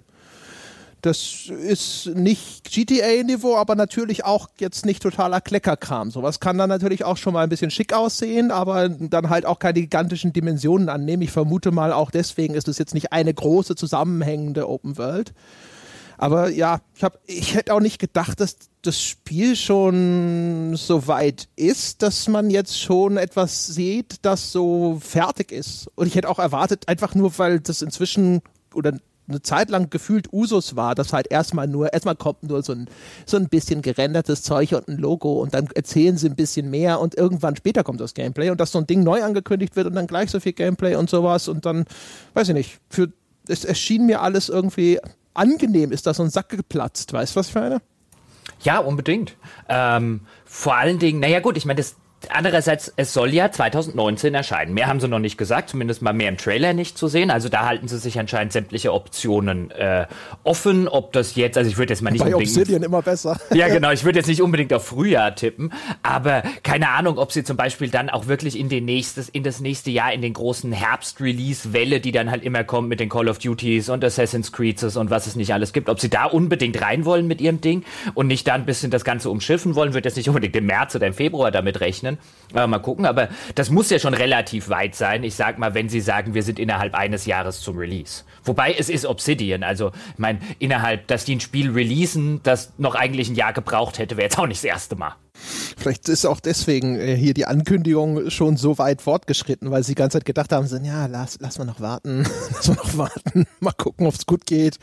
Das 1.02 1.48
ist 1.48 2.06
nicht 2.14 2.64
GTA-Niveau, 2.64 3.56
aber 3.56 3.76
natürlich 3.76 4.24
auch 4.24 4.48
jetzt 4.58 4.86
nicht 4.86 5.02
totaler 5.02 5.40
Kleckerkram. 5.40 6.10
Sowas 6.10 6.40
kann 6.40 6.58
dann 6.58 6.68
natürlich 6.68 7.04
auch 7.04 7.16
schon 7.16 7.34
mal 7.34 7.42
ein 7.42 7.48
bisschen 7.48 7.70
schick 7.70 7.92
aussehen, 7.92 8.50
aber 8.50 8.88
dann 8.88 9.30
halt 9.30 9.46
auch 9.46 9.58
keine 9.58 9.80
gigantischen 9.80 10.32
Dimensionen 10.32 10.88
annehmen. 10.88 11.22
Ich 11.22 11.30
vermute 11.30 11.70
mal 11.70 11.92
auch 11.92 12.10
deswegen 12.10 12.54
ist 12.54 12.66
es 12.66 12.78
jetzt 12.78 12.94
nicht 12.94 13.12
eine 13.12 13.32
große 13.32 13.76
zusammenhängende 13.76 14.68
Open 14.68 14.98
World. 14.98 15.32
Aber 16.18 16.48
ja, 16.50 16.80
ich, 16.94 17.04
hab, 17.04 17.18
ich 17.26 17.54
hätte 17.54 17.74
auch 17.74 17.80
nicht 17.80 17.98
gedacht, 17.98 18.40
dass 18.40 18.56
das 18.82 19.00
Spiel 19.00 19.56
schon 19.56 20.74
so 20.76 21.06
weit 21.06 21.48
ist, 21.56 22.02
dass 22.02 22.28
man 22.28 22.50
jetzt 22.50 22.80
schon 22.80 23.16
etwas 23.16 23.66
sieht, 23.66 24.16
das 24.22 24.50
so 24.52 24.98
fertig 25.00 25.52
ist. 25.52 25.88
Und 25.94 26.06
ich 26.06 26.14
hätte 26.14 26.28
auch 26.28 26.38
erwartet, 26.38 26.88
einfach 26.88 27.14
nur 27.14 27.36
weil 27.38 27.60
das 27.60 27.82
inzwischen 27.82 28.40
oder 28.74 28.92
eine 29.28 29.42
Zeit 29.42 29.70
lang 29.70 29.90
gefühlt 29.90 30.32
Usus 30.32 30.76
war, 30.76 30.94
dass 30.94 31.12
halt 31.12 31.30
erstmal 31.30 31.66
nur, 31.66 31.92
erstmal 31.92 32.16
kommt 32.16 32.44
nur 32.44 32.62
so 32.62 32.72
ein, 32.72 32.88
so 33.24 33.36
ein 33.36 33.48
bisschen 33.48 33.82
gerendertes 33.82 34.42
Zeug 34.42 34.72
und 34.72 34.88
ein 34.88 34.98
Logo 34.98 35.40
und 35.40 35.54
dann 35.54 35.68
erzählen 35.74 36.16
sie 36.16 36.28
ein 36.28 36.36
bisschen 36.36 36.70
mehr 36.70 37.00
und 37.00 37.16
irgendwann 37.16 37.56
später 37.56 37.82
kommt 37.82 38.00
das 38.00 38.14
Gameplay 38.14 38.50
und 38.50 38.60
dass 38.60 38.72
so 38.72 38.78
ein 38.78 38.86
Ding 38.86 39.02
neu 39.02 39.22
angekündigt 39.22 39.76
wird 39.76 39.86
und 39.86 39.94
dann 39.94 40.06
gleich 40.06 40.30
so 40.30 40.40
viel 40.40 40.52
Gameplay 40.52 40.94
und 40.96 41.10
sowas 41.10 41.48
und 41.48 41.66
dann, 41.66 41.84
weiß 42.34 42.48
ich 42.48 42.54
nicht, 42.54 42.78
für, 42.88 43.08
es 43.48 43.64
erschien 43.64 44.06
mir 44.06 44.22
alles 44.22 44.48
irgendwie 44.48 45.00
angenehm, 45.34 45.92
ist 45.92 46.06
da 46.06 46.14
so 46.14 46.22
ein 46.22 46.30
Sack 46.30 46.48
geplatzt, 46.50 47.12
weißt 47.12 47.34
du, 47.34 47.40
was 47.40 47.48
ich 47.48 47.54
meine? 47.54 47.80
Ja, 48.62 48.78
unbedingt. 48.78 49.36
Ähm, 49.68 50.20
vor 50.44 50.76
allen 50.76 50.98
Dingen, 50.98 51.20
naja 51.20 51.40
gut, 51.40 51.56
ich 51.56 51.66
meine, 51.66 51.78
das, 51.78 51.96
Andererseits, 52.30 52.92
es 52.96 53.12
soll 53.12 53.32
ja 53.32 53.52
2019 53.52 54.34
erscheinen. 54.34 54.74
Mehr 54.74 54.86
haben 54.88 55.00
sie 55.00 55.08
noch 55.08 55.18
nicht 55.18 55.36
gesagt, 55.36 55.70
zumindest 55.70 56.02
mal 56.02 56.12
mehr 56.12 56.28
im 56.28 56.38
Trailer 56.38 56.72
nicht 56.72 56.98
zu 56.98 57.08
sehen. 57.08 57.30
Also 57.30 57.48
da 57.48 57.66
halten 57.66 57.88
sie 57.88 57.98
sich 57.98 58.18
anscheinend 58.18 58.52
sämtliche 58.52 58.92
Optionen 58.92 59.70
äh, 59.70 60.06
offen. 60.42 60.88
Ob 60.88 61.12
das 61.12 61.36
jetzt, 61.36 61.56
also 61.58 61.70
ich 61.70 61.76
würde 61.76 61.92
jetzt 61.92 62.02
mal 62.02 62.10
nicht 62.10 62.24
Bei 62.24 62.34
unbedingt. 62.34 62.56
Obsidian 62.56 62.82
immer 62.82 63.02
besser. 63.02 63.38
Ja, 63.52 63.68
genau. 63.68 63.90
Ich 63.90 64.04
würde 64.04 64.18
jetzt 64.18 64.26
nicht 64.28 64.42
unbedingt 64.42 64.72
auf 64.72 64.86
Frühjahr 64.86 65.34
tippen, 65.34 65.72
aber 66.02 66.42
keine 66.62 66.88
Ahnung, 66.88 67.18
ob 67.18 67.32
sie 67.32 67.44
zum 67.44 67.56
Beispiel 67.56 67.90
dann 67.90 68.10
auch 68.10 68.26
wirklich 68.26 68.58
in 68.58 68.68
den 68.68 68.86
nächstes, 68.86 69.28
in 69.28 69.42
das 69.42 69.60
nächste 69.60 69.90
Jahr 69.90 70.12
in 70.12 70.22
den 70.22 70.32
großen 70.32 70.72
Herbst-Release-Welle, 70.72 72.00
die 72.00 72.12
dann 72.12 72.30
halt 72.30 72.42
immer 72.42 72.64
kommt 72.64 72.88
mit 72.88 72.98
den 72.98 73.08
Call 73.08 73.28
of 73.28 73.38
Duties 73.38 73.88
und 73.88 74.02
Assassin's 74.04 74.52
Creeds 74.52 74.96
und 74.96 75.10
was 75.10 75.26
es 75.26 75.36
nicht 75.36 75.52
alles 75.52 75.72
gibt, 75.72 75.88
ob 75.88 76.00
sie 76.00 76.10
da 76.10 76.24
unbedingt 76.24 76.80
rein 76.80 77.04
wollen 77.04 77.26
mit 77.26 77.40
ihrem 77.40 77.60
Ding 77.60 77.84
und 78.14 78.26
nicht 78.26 78.46
da 78.48 78.54
ein 78.54 78.66
bisschen 78.66 78.90
das 78.90 79.04
Ganze 79.04 79.30
umschiffen 79.30 79.74
wollen, 79.74 79.94
wird 79.94 80.04
jetzt 80.04 80.16
nicht 80.16 80.28
unbedingt 80.28 80.56
im 80.56 80.66
März 80.66 80.94
oder 80.94 81.06
im 81.06 81.14
Februar 81.14 81.50
damit 81.50 81.80
rechnen. 81.80 82.05
Aber 82.52 82.66
mal 82.66 82.78
gucken, 82.78 83.06
aber 83.06 83.28
das 83.54 83.70
muss 83.70 83.90
ja 83.90 83.98
schon 83.98 84.14
relativ 84.14 84.68
weit 84.68 84.94
sein. 84.94 85.24
Ich 85.24 85.34
sag 85.34 85.58
mal, 85.58 85.74
wenn 85.74 85.88
sie 85.88 86.00
sagen, 86.00 86.34
wir 86.34 86.42
sind 86.42 86.58
innerhalb 86.58 86.94
eines 86.94 87.26
Jahres 87.26 87.60
zum 87.60 87.76
Release. 87.76 88.24
Wobei 88.44 88.72
es 88.72 88.88
ist 88.88 89.04
Obsidian, 89.04 89.62
also 89.62 89.92
ich 90.12 90.18
meine, 90.18 90.38
innerhalb, 90.58 91.08
dass 91.08 91.24
die 91.24 91.36
ein 91.36 91.40
Spiel 91.40 91.72
releasen, 91.72 92.40
das 92.44 92.72
noch 92.78 92.94
eigentlich 92.94 93.28
ein 93.28 93.34
Jahr 93.34 93.52
gebraucht 93.52 93.98
hätte, 93.98 94.16
wäre 94.16 94.26
jetzt 94.26 94.38
auch 94.38 94.46
nicht 94.46 94.60
das 94.60 94.64
erste 94.64 94.96
Mal. 94.96 95.16
Vielleicht 95.76 96.08
ist 96.08 96.24
auch 96.26 96.40
deswegen 96.40 96.98
äh, 96.98 97.16
hier 97.16 97.34
die 97.34 97.46
Ankündigung 97.46 98.30
schon 98.30 98.56
so 98.56 98.78
weit 98.78 99.02
fortgeschritten, 99.02 99.70
weil 99.70 99.82
sie 99.82 99.92
die 99.92 99.96
ganze 99.96 100.18
Zeit 100.18 100.24
gedacht 100.24 100.52
haben, 100.52 100.66
so, 100.66 100.76
ja, 100.76 101.06
lass, 101.06 101.38
lass 101.40 101.58
mal 101.58 101.64
noch 101.64 101.80
warten, 101.80 102.26
lass 102.52 102.68
mal 102.68 102.74
noch 102.74 102.98
warten, 102.98 103.46
mal 103.60 103.72
gucken, 103.72 104.06
ob 104.06 104.14
es 104.14 104.26
gut 104.26 104.46
geht. 104.46 104.78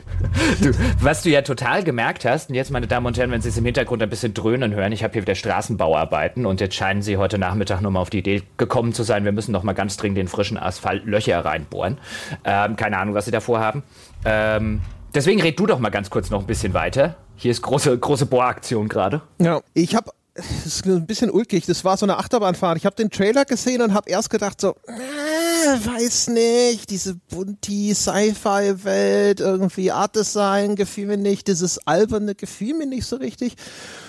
Du, 0.60 0.70
was 1.00 1.22
du 1.22 1.30
ja 1.30 1.42
total 1.42 1.84
gemerkt 1.84 2.24
hast, 2.24 2.48
und 2.48 2.54
jetzt, 2.54 2.70
meine 2.70 2.86
Damen 2.86 3.06
und 3.06 3.18
Herren, 3.18 3.30
wenn 3.30 3.42
Sie 3.42 3.48
es 3.48 3.56
im 3.56 3.64
Hintergrund 3.64 4.02
ein 4.02 4.10
bisschen 4.10 4.34
dröhnen 4.34 4.74
hören, 4.74 4.92
ich 4.92 5.02
habe 5.02 5.12
hier 5.12 5.22
wieder 5.22 5.34
Straßenbauarbeiten 5.34 6.46
und 6.46 6.60
jetzt 6.60 6.74
scheinen 6.74 7.02
Sie 7.02 7.16
heute 7.16 7.38
Nachmittag 7.38 7.80
nochmal 7.80 8.02
auf 8.02 8.10
die 8.10 8.18
Idee 8.18 8.42
gekommen 8.56 8.92
zu 8.92 9.02
sein, 9.02 9.24
wir 9.24 9.32
müssen 9.32 9.52
noch 9.52 9.62
mal 9.62 9.72
ganz 9.72 9.96
dringend 9.96 10.18
den 10.18 10.28
frischen 10.28 10.58
Asphalt 10.58 11.04
Löcher 11.04 11.44
reinbohren. 11.44 11.98
Ähm, 12.44 12.76
keine 12.76 12.98
Ahnung, 12.98 13.14
was 13.14 13.24
Sie 13.24 13.30
davor 13.30 13.60
haben. 13.60 13.82
Ähm, 14.24 14.80
deswegen 15.14 15.40
red 15.40 15.58
du 15.58 15.66
doch 15.66 15.78
mal 15.78 15.90
ganz 15.90 16.10
kurz 16.10 16.30
noch 16.30 16.40
ein 16.40 16.46
bisschen 16.46 16.74
weiter. 16.74 17.16
Hier 17.36 17.50
ist 17.50 17.62
große, 17.62 17.98
große 17.98 18.26
Bohraktion 18.26 18.88
gerade. 18.88 19.22
Ja, 19.40 19.60
ich 19.74 19.94
habe 19.94 20.10
das 20.34 20.66
ist 20.66 20.86
ein 20.86 21.06
bisschen 21.06 21.30
ulkig. 21.30 21.64
Das 21.66 21.84
war 21.84 21.96
so 21.96 22.06
eine 22.06 22.18
Achterbahnfahrt. 22.18 22.76
Ich 22.76 22.86
habe 22.86 22.96
den 22.96 23.10
Trailer 23.10 23.44
gesehen 23.44 23.82
und 23.82 23.94
habe 23.94 24.10
erst 24.10 24.30
gedacht 24.30 24.60
so, 24.60 24.74
äh, 24.86 25.86
weiß 25.86 26.28
nicht, 26.28 26.90
diese 26.90 27.14
bunti 27.14 27.94
Sci-Fi-Welt, 27.94 29.38
irgendwie 29.38 29.92
Art 29.92 30.16
Design 30.16 30.74
gefiel 30.74 31.06
mir 31.06 31.18
nicht, 31.18 31.46
dieses 31.46 31.86
alberne 31.86 32.34
gefiel 32.34 32.74
mir 32.74 32.86
nicht 32.86 33.06
so 33.06 33.16
richtig. 33.16 33.54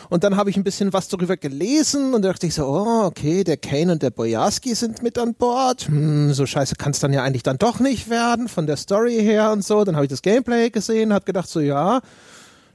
Und 0.09 0.23
dann 0.23 0.35
habe 0.35 0.49
ich 0.49 0.57
ein 0.57 0.63
bisschen 0.63 0.93
was 0.93 1.07
darüber 1.09 1.37
gelesen 1.37 2.13
und 2.13 2.23
da 2.23 2.29
dachte 2.29 2.47
ich 2.47 2.55
so, 2.55 2.65
oh, 2.65 3.05
okay, 3.05 3.43
der 3.43 3.57
Kane 3.57 3.91
und 3.91 4.01
der 4.01 4.11
Bojarski 4.11 4.73
sind 4.75 5.03
mit 5.03 5.17
an 5.17 5.35
Bord. 5.35 5.87
Hm, 5.87 6.33
so 6.33 6.45
scheiße 6.45 6.75
kann 6.75 6.91
es 6.91 6.99
dann 6.99 7.13
ja 7.13 7.23
eigentlich 7.23 7.43
dann 7.43 7.57
doch 7.57 7.79
nicht 7.79 8.09
werden, 8.09 8.47
von 8.47 8.67
der 8.67 8.77
Story 8.77 9.17
her 9.21 9.51
und 9.51 9.63
so. 9.63 9.83
Dann 9.83 9.95
habe 9.95 10.05
ich 10.05 10.11
das 10.11 10.21
Gameplay 10.21 10.69
gesehen, 10.69 11.13
habe 11.13 11.25
gedacht 11.25 11.49
so, 11.49 11.59
ja, 11.59 12.01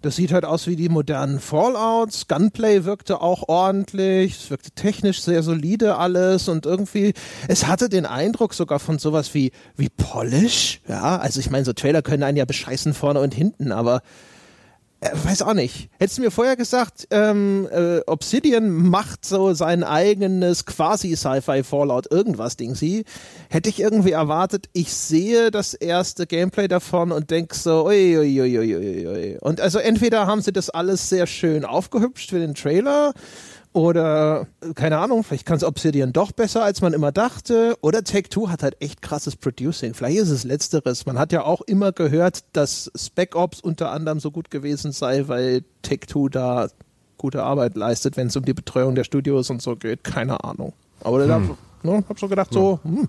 das 0.02 0.16
sieht 0.16 0.32
halt 0.32 0.44
aus 0.44 0.66
wie 0.66 0.76
die 0.76 0.88
modernen 0.88 1.40
Fallouts. 1.40 2.26
Gunplay 2.26 2.84
wirkte 2.84 3.20
auch 3.20 3.48
ordentlich. 3.48 4.44
Es 4.44 4.50
wirkte 4.50 4.70
technisch 4.70 5.20
sehr 5.20 5.42
solide 5.42 5.96
alles 5.96 6.48
und 6.48 6.66
irgendwie, 6.66 7.12
es 7.48 7.66
hatte 7.66 7.88
den 7.88 8.06
Eindruck 8.06 8.54
sogar 8.54 8.78
von 8.78 8.98
sowas 8.98 9.34
wie, 9.34 9.52
wie 9.76 9.88
Polish. 9.88 10.80
Ja, 10.88 11.18
also 11.18 11.40
ich 11.40 11.50
meine, 11.50 11.64
so 11.64 11.72
Trailer 11.72 12.02
können 12.02 12.22
einen 12.22 12.38
ja 12.38 12.44
bescheißen 12.44 12.94
vorne 12.94 13.20
und 13.20 13.34
hinten, 13.34 13.72
aber 13.72 14.02
äh, 15.00 15.10
weiß 15.14 15.42
auch 15.42 15.54
nicht. 15.54 15.88
Hättest 15.98 16.18
du 16.18 16.22
mir 16.22 16.30
vorher 16.30 16.56
gesagt, 16.56 17.08
ähm, 17.10 17.68
äh, 17.72 18.00
Obsidian 18.06 18.70
macht 18.70 19.24
so 19.24 19.54
sein 19.54 19.82
eigenes 19.82 20.66
quasi 20.66 21.16
Sci-Fi 21.16 21.62
Fallout 21.62 22.10
irgendwas 22.10 22.56
Ding 22.56 22.74
sie, 22.74 23.04
hätte 23.48 23.70
ich 23.70 23.80
irgendwie 23.80 24.12
erwartet, 24.12 24.68
ich 24.72 24.92
sehe 24.92 25.50
das 25.50 25.72
erste 25.72 26.26
Gameplay 26.26 26.68
davon 26.68 27.12
und 27.12 27.30
denk 27.30 27.54
so, 27.54 27.86
ui, 27.86 28.18
ui, 28.18 28.40
ui, 28.40 28.58
ui, 28.58 29.06
ui. 29.06 29.38
Und 29.40 29.60
also 29.60 29.78
entweder 29.78 30.26
haben 30.26 30.42
sie 30.42 30.52
das 30.52 30.68
alles 30.68 31.08
sehr 31.08 31.26
schön 31.26 31.64
aufgehübscht 31.64 32.30
für 32.30 32.38
den 32.38 32.54
Trailer 32.54 33.14
oder, 33.72 34.48
keine 34.74 34.98
Ahnung, 34.98 35.22
vielleicht 35.22 35.46
kann 35.46 35.56
es 35.56 35.64
Obsidian 35.64 36.12
doch 36.12 36.32
besser, 36.32 36.64
als 36.64 36.80
man 36.80 36.92
immer 36.92 37.12
dachte. 37.12 37.76
Oder 37.82 38.02
Take-Two 38.02 38.48
hat 38.48 38.64
halt 38.64 38.76
echt 38.80 39.00
krasses 39.00 39.36
Producing. 39.36 39.94
Vielleicht 39.94 40.18
ist 40.18 40.30
es 40.30 40.42
Letzteres. 40.42 41.06
Man 41.06 41.18
hat 41.18 41.30
ja 41.30 41.44
auch 41.44 41.60
immer 41.62 41.92
gehört, 41.92 42.40
dass 42.52 42.90
Spec 42.96 43.36
Ops 43.36 43.60
unter 43.60 43.92
anderem 43.92 44.18
so 44.18 44.32
gut 44.32 44.50
gewesen 44.50 44.90
sei, 44.90 45.28
weil 45.28 45.62
Take-Two 45.82 46.28
da 46.28 46.68
gute 47.16 47.44
Arbeit 47.44 47.76
leistet, 47.76 48.16
wenn 48.16 48.26
es 48.26 48.36
um 48.36 48.44
die 48.44 48.54
Betreuung 48.54 48.96
der 48.96 49.04
Studios 49.04 49.50
und 49.50 49.62
so 49.62 49.76
geht. 49.76 50.02
Keine 50.02 50.42
Ahnung. 50.42 50.72
Aber 51.02 51.22
hm. 51.22 51.28
da 51.28 51.40
ne, 51.88 52.04
hab 52.08 52.18
so 52.18 52.26
gedacht, 52.26 52.52
so, 52.52 52.80
hm, 52.82 53.08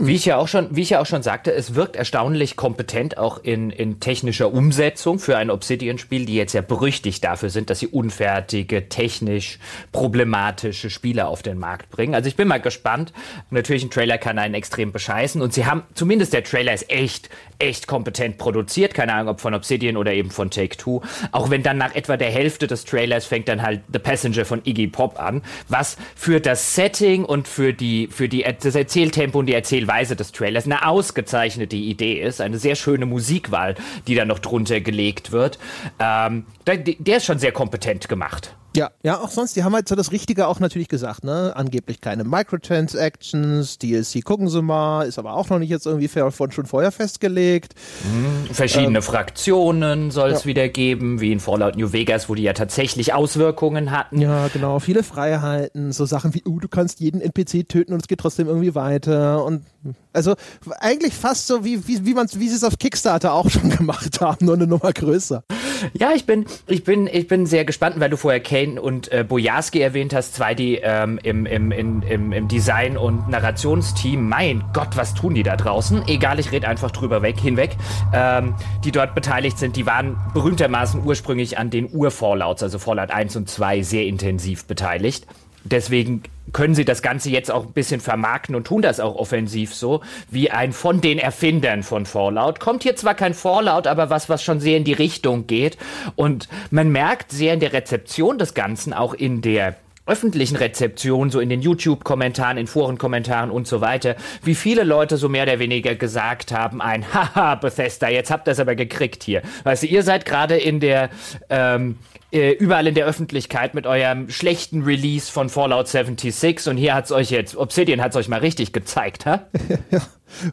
Wie 0.00 0.14
ich 0.14 0.26
ja 0.26 0.36
auch 0.36 0.48
schon, 0.48 0.68
wie 0.76 0.82
ich 0.82 0.90
ja 0.90 1.00
auch 1.00 1.06
schon 1.06 1.22
sagte, 1.22 1.52
es 1.52 1.74
wirkt 1.74 1.96
erstaunlich 1.96 2.56
kompetent 2.56 3.16
auch 3.16 3.42
in, 3.42 3.70
in 3.70 4.00
technischer 4.00 4.52
Umsetzung 4.52 5.18
für 5.18 5.36
ein 5.38 5.50
Obsidian-Spiel, 5.50 6.26
die 6.26 6.34
jetzt 6.34 6.52
ja 6.52 6.60
berüchtigt 6.60 7.24
dafür 7.24 7.48
sind, 7.48 7.70
dass 7.70 7.78
sie 7.78 7.86
unfertige, 7.86 8.88
technisch 8.88 9.58
problematische 9.92 10.90
Spiele 10.90 11.26
auf 11.26 11.42
den 11.42 11.58
Markt 11.58 11.90
bringen. 11.90 12.14
Also 12.14 12.28
ich 12.28 12.36
bin 12.36 12.48
mal 12.48 12.60
gespannt. 12.60 13.12
Natürlich 13.50 13.84
ein 13.84 13.90
Trailer 13.90 14.18
kann 14.18 14.38
einen 14.38 14.54
extrem 14.54 14.92
bescheißen 14.92 15.40
und 15.40 15.54
sie 15.54 15.64
haben, 15.64 15.82
zumindest 15.94 16.32
der 16.32 16.44
Trailer 16.44 16.74
ist 16.74 16.90
echt, 16.90 17.30
echt 17.58 17.86
kompetent 17.86 18.38
produziert. 18.38 18.94
Keine 18.94 19.14
Ahnung, 19.14 19.28
ob 19.28 19.40
von 19.40 19.54
Obsidian 19.54 19.96
oder 19.96 20.12
eben 20.12 20.30
von 20.30 20.50
Take-Two. 20.50 21.02
Auch 21.32 21.50
wenn 21.50 21.62
dann 21.62 21.78
nach 21.78 21.94
etwa 21.94 22.16
der 22.16 22.30
Hälfte 22.30 22.66
des 22.66 22.84
Trailers 22.84 23.26
fängt 23.26 23.48
dann 23.48 23.62
halt 23.62 23.80
The 23.92 23.98
Passenger 23.98 24.44
von 24.44 24.60
Iggy 24.64 24.88
Pop 24.88 25.20
an, 25.20 25.42
was 25.68 25.96
für 26.14 26.40
das 26.40 26.74
Setting 26.74 27.24
und 27.24 27.48
für 27.48 27.72
die, 27.72 28.08
für 28.08 28.28
die, 28.28 28.44
das 28.60 28.74
Erzähltempo 28.74 29.38
und 29.38 29.46
die 29.46 29.54
Erzählweise 29.54 29.78
Erzählweise 29.78 30.16
des 30.16 30.32
Trailers 30.32 30.64
eine 30.64 30.86
ausgezeichnete 30.86 31.76
Idee 31.76 32.20
ist, 32.20 32.40
eine 32.40 32.58
sehr 32.58 32.74
schöne 32.74 33.06
Musikwahl, 33.06 33.74
die 34.06 34.14
da 34.14 34.24
noch 34.24 34.38
drunter 34.38 34.80
gelegt 34.80 35.32
wird. 35.32 35.58
Ähm, 35.98 36.46
der, 36.66 36.78
der 36.78 37.16
ist 37.18 37.24
schon 37.24 37.38
sehr 37.38 37.52
kompetent 37.52 38.08
gemacht. 38.08 38.54
Ja, 38.76 38.90
ja, 39.02 39.18
auch 39.18 39.30
sonst, 39.30 39.56
die 39.56 39.64
haben 39.64 39.74
halt 39.74 39.88
so 39.88 39.94
das 39.94 40.12
Richtige 40.12 40.46
auch 40.46 40.60
natürlich 40.60 40.88
gesagt, 40.88 41.24
ne? 41.24 41.52
Angeblich 41.56 42.00
keine 42.00 42.24
Microtransactions, 42.24 43.78
DLC 43.78 44.22
gucken 44.22 44.48
sie 44.48 44.62
mal, 44.62 45.06
ist 45.06 45.18
aber 45.18 45.34
auch 45.34 45.48
noch 45.48 45.58
nicht 45.58 45.70
jetzt 45.70 45.86
irgendwie 45.86 46.08
von 46.08 46.52
schon 46.52 46.66
vorher 46.66 46.92
festgelegt. 46.92 47.74
Mhm. 48.04 48.54
Verschiedene 48.54 48.98
ähm, 48.98 49.02
Fraktionen 49.02 50.10
soll 50.10 50.30
es 50.30 50.44
ja. 50.44 50.46
wieder 50.46 50.68
geben, 50.68 51.20
wie 51.20 51.32
in 51.32 51.40
Fallout 51.40 51.76
New 51.76 51.92
Vegas, 51.92 52.28
wo 52.28 52.34
die 52.34 52.42
ja 52.42 52.52
tatsächlich 52.52 53.14
Auswirkungen 53.14 53.90
hatten. 53.90 54.20
Ja, 54.20 54.48
genau, 54.48 54.78
viele 54.80 55.02
Freiheiten, 55.02 55.92
so 55.92 56.04
Sachen 56.04 56.34
wie, 56.34 56.42
uh, 56.46 56.60
du 56.60 56.68
kannst 56.68 57.00
jeden 57.00 57.20
NPC 57.20 57.68
töten 57.68 57.94
und 57.94 58.02
es 58.02 58.08
geht 58.08 58.20
trotzdem 58.20 58.48
irgendwie 58.48 58.74
weiter 58.74 59.44
und 59.44 59.64
also 60.12 60.34
eigentlich 60.80 61.14
fast 61.14 61.46
so, 61.46 61.64
wie, 61.64 61.86
wie, 61.86 62.04
wie, 62.04 62.14
wie 62.14 62.48
sie 62.48 62.54
es 62.54 62.64
auf 62.64 62.78
Kickstarter 62.78 63.32
auch 63.32 63.48
schon 63.50 63.70
gemacht 63.70 64.20
haben, 64.20 64.44
nur 64.44 64.54
eine 64.54 64.66
Nummer 64.66 64.92
größer. 64.92 65.44
Ja, 65.92 66.12
ich 66.14 66.26
bin, 66.26 66.46
ich 66.66 66.84
bin, 66.84 67.06
ich 67.06 67.28
bin 67.28 67.46
sehr 67.46 67.64
gespannt, 67.64 67.98
weil 67.98 68.10
du 68.10 68.16
vorher 68.16 68.40
Kane 68.40 68.80
und 68.80 69.10
äh, 69.12 69.24
Bojarski 69.24 69.80
erwähnt 69.80 70.14
hast, 70.14 70.34
zwei, 70.34 70.54
die 70.54 70.76
ähm, 70.76 71.18
im, 71.22 71.46
im, 71.46 71.72
im, 71.72 72.32
im 72.32 72.48
Design- 72.48 72.96
und 72.96 73.28
Narrationsteam, 73.28 74.28
mein 74.28 74.64
Gott, 74.72 74.96
was 74.96 75.14
tun 75.14 75.34
die 75.34 75.42
da 75.42 75.56
draußen? 75.56 76.06
Egal, 76.06 76.38
ich 76.38 76.52
rede 76.52 76.68
einfach 76.68 76.90
drüber 76.90 77.22
weg, 77.22 77.38
hinweg, 77.38 77.76
ähm, 78.12 78.54
die 78.84 78.92
dort 78.92 79.14
beteiligt 79.14 79.58
sind, 79.58 79.76
die 79.76 79.86
waren 79.86 80.16
berühmtermaßen 80.34 81.02
ursprünglich 81.04 81.58
an 81.58 81.70
den 81.70 81.88
Ur-Fallouts, 81.92 82.62
also 82.62 82.78
Fallout 82.78 83.10
1 83.10 83.36
und 83.36 83.48
2, 83.48 83.82
sehr 83.82 84.06
intensiv 84.06 84.64
beteiligt. 84.66 85.26
Deswegen 85.64 86.22
können 86.52 86.74
sie 86.74 86.84
das 86.84 87.02
Ganze 87.02 87.30
jetzt 87.30 87.50
auch 87.50 87.66
ein 87.66 87.72
bisschen 87.72 88.00
vermarkten 88.00 88.54
und 88.54 88.66
tun 88.66 88.82
das 88.82 89.00
auch 89.00 89.16
offensiv 89.16 89.74
so, 89.74 90.00
wie 90.30 90.50
ein 90.50 90.72
von 90.72 91.00
den 91.00 91.18
Erfindern 91.18 91.82
von 91.82 92.06
Fallout. 92.06 92.60
Kommt 92.60 92.82
hier 92.82 92.96
zwar 92.96 93.14
kein 93.14 93.34
Fallout, 93.34 93.86
aber 93.86 94.10
was, 94.10 94.28
was 94.28 94.42
schon 94.42 94.60
sehr 94.60 94.76
in 94.76 94.84
die 94.84 94.92
Richtung 94.92 95.46
geht. 95.46 95.76
Und 96.16 96.48
man 96.70 96.90
merkt 96.90 97.32
sehr 97.32 97.54
in 97.54 97.60
der 97.60 97.72
Rezeption 97.72 98.38
des 98.38 98.54
Ganzen, 98.54 98.92
auch 98.92 99.14
in 99.14 99.42
der 99.42 99.76
öffentlichen 100.08 100.56
Rezeption, 100.56 101.30
so 101.30 101.38
in 101.38 101.50
den 101.50 101.60
YouTube-Kommentaren, 101.60 102.56
in 102.56 102.66
Forenkommentaren 102.66 103.50
und 103.50 103.68
so 103.68 103.80
weiter, 103.80 104.16
wie 104.42 104.54
viele 104.54 104.82
Leute 104.82 105.18
so 105.18 105.28
mehr 105.28 105.42
oder 105.44 105.58
weniger 105.58 105.94
gesagt 105.94 106.50
haben, 106.50 106.80
ein 106.80 107.04
Haha, 107.14 107.56
Bethesda, 107.56 108.08
jetzt 108.08 108.30
habt 108.30 108.48
ihr 108.48 108.52
es 108.52 108.60
aber 108.60 108.74
gekriegt 108.74 109.22
hier. 109.22 109.42
Weißt 109.64 109.82
du, 109.82 109.86
ihr 109.86 110.02
seid 110.02 110.24
gerade 110.24 110.56
in 110.56 110.80
der, 110.80 111.10
ähm, 111.50 111.96
äh, 112.30 112.52
überall 112.52 112.86
in 112.86 112.94
der 112.94 113.06
Öffentlichkeit 113.06 113.74
mit 113.74 113.86
eurem 113.86 114.28
schlechten 114.30 114.82
Release 114.82 115.30
von 115.30 115.48
Fallout 115.48 115.88
76 115.88 116.68
und 116.68 116.76
hier 116.76 116.94
hat's 116.94 117.10
euch 117.12 117.30
jetzt, 117.30 117.56
Obsidian 117.56 118.02
hat's 118.02 118.16
euch 118.16 118.28
mal 118.28 118.40
richtig 118.40 118.72
gezeigt, 118.72 119.26
ha? 119.26 119.46
ja, 119.90 120.02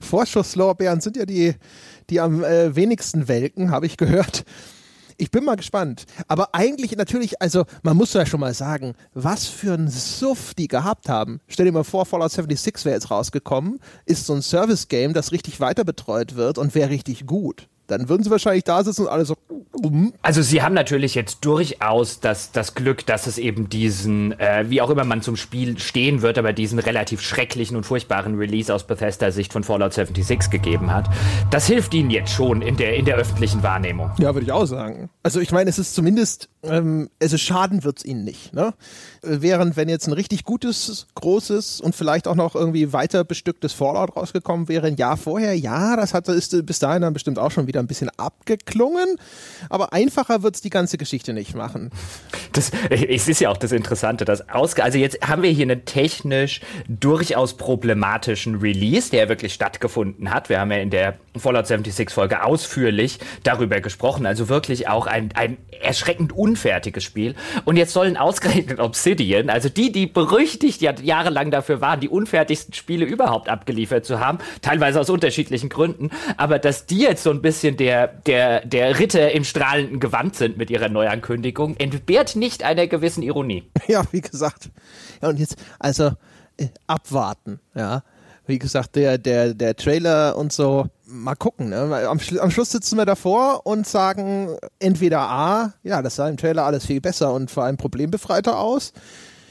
Vorschusslorbeeren 0.01 1.01
sind 1.01 1.17
ja 1.17 1.25
die, 1.25 1.55
die 2.09 2.19
am 2.19 2.43
äh, 2.43 2.75
wenigsten 2.75 3.27
welken, 3.27 3.71
habe 3.71 3.85
ich 3.85 3.97
gehört. 3.97 4.45
Ich 5.17 5.31
bin 5.31 5.45
mal 5.45 5.55
gespannt. 5.55 6.05
Aber 6.27 6.49
eigentlich 6.53 6.95
natürlich, 6.97 7.41
also 7.41 7.63
man 7.83 7.95
muss 7.95 8.13
ja 8.13 8.25
schon 8.25 8.41
mal 8.41 8.53
sagen, 8.53 8.95
was 9.13 9.45
für 9.45 9.73
ein 9.73 9.89
Suff 9.89 10.53
die 10.53 10.67
gehabt 10.67 11.07
haben. 11.07 11.39
Stell 11.47 11.65
dir 11.65 11.71
mal 11.71 11.85
vor, 11.85 12.05
Fallout 12.05 12.31
76 12.31 12.83
wäre 12.83 12.95
jetzt 12.95 13.11
rausgekommen, 13.11 13.79
ist 14.05 14.25
so 14.25 14.33
ein 14.33 14.41
Service-Game, 14.41 15.13
das 15.13 15.31
richtig 15.31 15.61
weiter 15.61 15.85
betreut 15.85 16.35
wird 16.35 16.57
und 16.57 16.75
wäre 16.75 16.89
richtig 16.89 17.25
gut 17.25 17.67
dann 17.87 18.09
würden 18.09 18.23
sie 18.23 18.31
wahrscheinlich 18.31 18.63
da 18.63 18.83
sitzen 18.83 19.03
und 19.03 19.07
alle 19.09 19.25
so. 19.25 19.35
Also 20.21 20.41
sie 20.41 20.61
haben 20.61 20.73
natürlich 20.73 21.15
jetzt 21.15 21.45
durchaus 21.45 22.19
das, 22.19 22.51
das 22.51 22.75
Glück, 22.75 23.05
dass 23.05 23.27
es 23.27 23.37
eben 23.37 23.69
diesen, 23.69 24.39
äh, 24.39 24.65
wie 24.69 24.81
auch 24.81 24.89
immer 24.89 25.03
man 25.03 25.21
zum 25.21 25.35
Spiel 25.35 25.77
stehen 25.77 26.21
wird, 26.21 26.37
aber 26.37 26.53
diesen 26.53 26.79
relativ 26.79 27.21
schrecklichen 27.21 27.75
und 27.77 27.83
furchtbaren 27.83 28.35
Release 28.37 28.73
aus 28.73 28.87
Bethesda-Sicht 28.87 29.53
von 29.53 29.63
Fallout 29.63 29.93
76 29.93 30.49
gegeben 30.49 30.91
hat. 30.91 31.09
Das 31.51 31.67
hilft 31.67 31.93
ihnen 31.93 32.09
jetzt 32.09 32.31
schon 32.31 32.61
in 32.61 32.77
der, 32.77 32.95
in 32.95 33.05
der 33.05 33.17
öffentlichen 33.17 33.63
Wahrnehmung. 33.63 34.11
Ja, 34.17 34.33
würde 34.33 34.45
ich 34.45 34.51
auch 34.51 34.65
sagen. 34.65 35.09
Also 35.23 35.39
ich 35.39 35.51
meine, 35.51 35.69
es 35.69 35.77
ist 35.77 35.93
zumindest, 35.93 36.49
ähm, 36.63 37.09
also 37.21 37.37
schaden 37.37 37.83
wird 37.83 37.99
es 37.99 38.05
ihnen 38.05 38.23
nicht. 38.23 38.53
Ne? 38.53 38.73
Während 39.21 39.75
wenn 39.75 39.89
jetzt 39.89 40.07
ein 40.07 40.13
richtig 40.13 40.43
gutes, 40.43 41.07
großes 41.15 41.81
und 41.81 41.95
vielleicht 41.95 42.27
auch 42.27 42.35
noch 42.35 42.55
irgendwie 42.55 42.93
weiter 42.93 43.23
bestücktes 43.23 43.73
Fallout 43.73 44.15
rausgekommen 44.15 44.67
wäre, 44.67 44.87
ein 44.87 44.95
Jahr 44.95 45.17
vorher, 45.17 45.57
ja, 45.57 45.95
das 45.95 46.13
hat, 46.13 46.27
ist 46.29 46.65
bis 46.65 46.79
dahin 46.79 47.01
dann 47.01 47.13
bestimmt 47.13 47.39
auch 47.39 47.51
schon 47.51 47.67
wieder 47.67 47.74
wieder 47.75 47.83
ein 47.83 47.87
bisschen 47.87 48.09
abgeklungen, 48.17 49.17
aber 49.69 49.91
einfacher 49.91 50.43
wird 50.43 50.55
es 50.55 50.61
die 50.61 50.69
ganze 50.69 50.97
Geschichte 50.97 51.33
nicht 51.33 51.55
machen. 51.55 51.91
Das, 52.53 52.71
es 52.89 53.27
ist 53.27 53.41
ja 53.41 53.49
auch 53.49 53.57
das 53.57 53.73
Interessante, 53.73 54.23
dass 54.23 54.49
ausge 54.49 54.81
also 54.81 54.97
jetzt 54.97 55.27
haben 55.27 55.43
wir 55.43 55.51
hier 55.51 55.63
einen 55.63 55.83
technisch 55.83 56.61
durchaus 56.87 57.57
problematischen 57.57 58.55
Release, 58.55 59.11
der 59.11 59.27
wirklich 59.27 59.53
stattgefunden 59.53 60.33
hat. 60.33 60.47
Wir 60.47 60.61
haben 60.61 60.71
ja 60.71 60.77
in 60.77 60.89
der 60.89 61.17
Fallout 61.35 61.67
76 61.67 62.11
Folge 62.11 62.43
ausführlich 62.43 63.19
darüber 63.43 63.81
gesprochen, 63.81 64.25
also 64.25 64.47
wirklich 64.47 64.87
auch 64.87 65.05
ein, 65.05 65.31
ein 65.35 65.57
erschreckend 65.81 66.31
unfertiges 66.31 67.03
Spiel. 67.03 67.35
Und 67.65 67.75
jetzt 67.75 67.91
sollen 67.91 68.15
ausgerechnet 68.15 68.79
Obsidian, 68.79 69.49
also 69.49 69.67
die, 69.67 69.91
die 69.91 70.07
berüchtigt 70.07 70.81
ja 70.81 70.93
jahrelang 71.01 71.51
dafür 71.51 71.81
waren, 71.81 71.99
die 71.99 72.07
unfertigsten 72.07 72.73
Spiele 72.73 73.03
überhaupt 73.03 73.49
abgeliefert 73.49 74.05
zu 74.05 74.21
haben, 74.21 74.37
teilweise 74.61 75.01
aus 75.01 75.09
unterschiedlichen 75.09 75.67
Gründen, 75.67 76.09
aber 76.37 76.57
dass 76.57 76.85
die 76.85 76.99
jetzt 76.99 77.23
so 77.23 77.31
ein 77.31 77.41
bisschen 77.41 77.64
bisschen 77.65 77.77
der, 77.77 78.07
der, 78.07 78.65
der 78.65 78.99
Ritter 78.99 79.31
im 79.31 79.43
strahlenden 79.43 79.99
Gewand 79.99 80.35
sind 80.35 80.57
mit 80.57 80.69
ihrer 80.69 80.89
Neuankündigung, 80.89 81.75
entbehrt 81.77 82.35
nicht 82.35 82.63
einer 82.63 82.87
gewissen 82.87 83.23
Ironie. 83.23 83.63
Ja, 83.87 84.03
wie 84.11 84.21
gesagt. 84.21 84.69
Ja, 85.21 85.29
und 85.29 85.39
jetzt, 85.39 85.57
also, 85.79 86.11
äh, 86.57 86.67
abwarten, 86.87 87.59
ja. 87.75 88.03
Wie 88.47 88.59
gesagt, 88.59 88.95
der, 88.95 89.17
der, 89.17 89.53
der 89.53 89.75
Trailer 89.75 90.35
und 90.37 90.53
so, 90.53 90.85
mal 91.05 91.35
gucken. 91.35 91.69
Ne? 91.69 91.77
Am, 92.07 92.19
am, 92.39 92.51
Schluss 92.51 92.71
sitzen 92.71 92.95
wir 92.97 93.05
davor 93.05 93.65
und 93.65 93.87
sagen 93.87 94.55
entweder 94.77 95.21
A, 95.21 95.73
ja, 95.81 96.03
das 96.03 96.15
sah 96.15 96.29
im 96.29 96.37
Trailer 96.37 96.63
alles 96.63 96.85
viel 96.85 97.01
besser 97.01 97.33
und 97.33 97.49
vor 97.49 97.63
allem 97.63 97.77
problembefreiter 97.77 98.59
aus. 98.59 98.93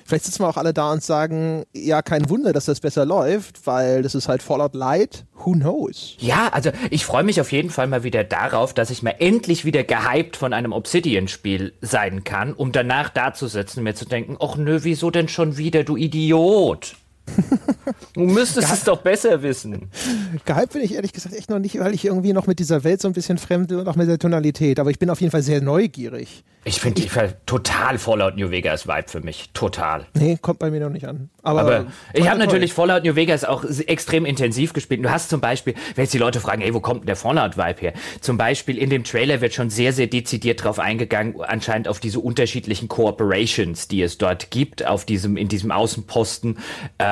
Vielleicht 0.05 0.27
sitzen 0.27 0.43
wir 0.43 0.49
auch 0.49 0.57
alle 0.57 0.75
da 0.75 0.93
und 0.93 1.03
sagen, 1.03 1.65
ja, 1.73 2.03
kein 2.03 2.29
Wunder, 2.29 2.53
dass 2.53 2.67
das 2.67 2.81
besser 2.81 3.07
läuft, 3.07 3.67
weil 3.67 4.03
das 4.03 4.15
ist 4.15 4.29
halt 4.29 4.43
Fallout 4.43 4.75
Light. 4.75 5.25
Who 5.45 5.53
knows? 5.53 6.17
Ja, 6.19 6.49
also 6.53 6.71
ich 6.91 7.05
freue 7.05 7.25
mich 7.25 7.41
auf 7.41 7.53
jeden 7.53 7.71
Fall 7.71 7.87
mal 7.87 8.05
wieder 8.05 8.23
darauf, 8.23 8.75
dass 8.75 8.91
ich 8.91 9.03
mal 9.03 9.15
endlich 9.19 9.65
wieder 9.65 9.83
gehypt 9.83 10.37
von 10.37 10.53
einem 10.53 10.73
Obsidian-Spiel 10.73 11.73
sein 11.81 12.25
kann, 12.25 12.53
um 12.53 12.73
danach 12.73 13.09
da 13.09 13.33
zu 13.33 13.47
sitzen 13.47 13.81
und 13.81 13.85
mir 13.85 13.95
zu 13.95 14.05
denken, 14.05 14.37
ach 14.41 14.57
nö, 14.57 14.81
wieso 14.83 15.11
denn 15.11 15.29
schon 15.29 15.57
wieder, 15.57 15.85
du 15.85 15.97
Idiot? 15.97 16.97
Du 18.15 18.21
müsstest 18.21 18.73
es 18.73 18.85
doch 18.85 18.99
besser 18.99 19.43
wissen. 19.43 19.91
Gehypt 20.45 20.73
bin 20.73 20.83
ich 20.83 20.95
ehrlich 20.95 21.13
gesagt 21.13 21.35
echt 21.35 21.51
noch 21.51 21.59
nicht, 21.59 21.79
weil 21.81 21.95
ich 21.95 22.05
irgendwie 22.05 22.33
noch 22.33 22.47
mit 22.47 22.59
dieser 22.59 22.85
Welt 22.85 23.01
so 23.01 23.09
ein 23.09 23.15
bisschen 23.15 23.39
fremd 23.39 23.69
bin 23.69 23.79
und 23.79 23.89
auch 23.89 23.97
mit 23.97 24.09
der 24.09 24.19
Tonalität. 24.19 24.79
Aber 24.79 24.91
ich 24.91 24.99
bin 24.99 25.11
auf 25.11 25.21
jeden 25.21 25.31
Fall 25.31 25.43
sehr 25.43 25.61
neugierig. 25.61 26.45
Ich 26.67 26.81
finde 26.81 27.03
die 27.03 27.11
total 27.45 27.99
Fallout 27.99 28.37
New 28.37 28.51
Vegas 28.51 28.89
Vibe 28.89 29.09
für 29.09 29.21
mich. 29.21 29.51
Total. 29.53 30.07
Nee, 30.15 30.39
kommt 30.41 30.59
bei 30.61 30.71
mir 30.71 30.81
noch 30.81 30.89
nicht 30.89 31.07
an. 31.07 31.29
Aber, 31.43 31.61
Aber 31.61 31.87
ich 32.15 32.29
habe 32.29 32.39
natürlich 32.39 32.73
Fallout 32.73 33.05
New 33.05 33.15
Vegas 33.17 33.45
auch 33.45 33.65
extrem 33.65 34.25
intensiv 34.25 34.73
gespielt. 34.73 35.05
Du 35.05 35.11
hast 35.11 35.29
zum 35.29 35.43
Beispiel, 35.43 35.75
wenn 35.95 36.05
jetzt 36.05 36.15
die 36.15 36.19
Leute 36.19 36.41
fragen, 36.41 36.63
ey, 36.63 36.73
wo 36.73 36.81
kommt 36.81 37.01
denn 37.01 37.07
der 37.07 37.17
Fallout 37.17 37.59
Vibe 37.59 37.81
her? 37.81 37.93
Zum 38.23 38.39
Beispiel 38.39 38.79
in 38.79 38.89
dem 38.89 39.05
Trailer 39.05 39.43
wird 39.43 39.53
schon 39.53 39.69
sehr, 39.69 39.93
sehr 39.93 40.07
dezidiert 40.07 40.65
drauf 40.65 40.79
eingegangen, 40.79 41.35
anscheinend 41.43 41.87
auf 41.87 42.01
diese 42.01 42.21
unterschiedlichen 42.21 42.89
Corporations, 42.89 43.87
die 43.89 44.01
es 44.01 44.17
dort 44.17 44.51
gibt, 44.51 44.87
auf 44.87 45.05
diesem, 45.05 45.37
in 45.37 45.49
diesem 45.49 45.71
Außenposten, 45.71 46.57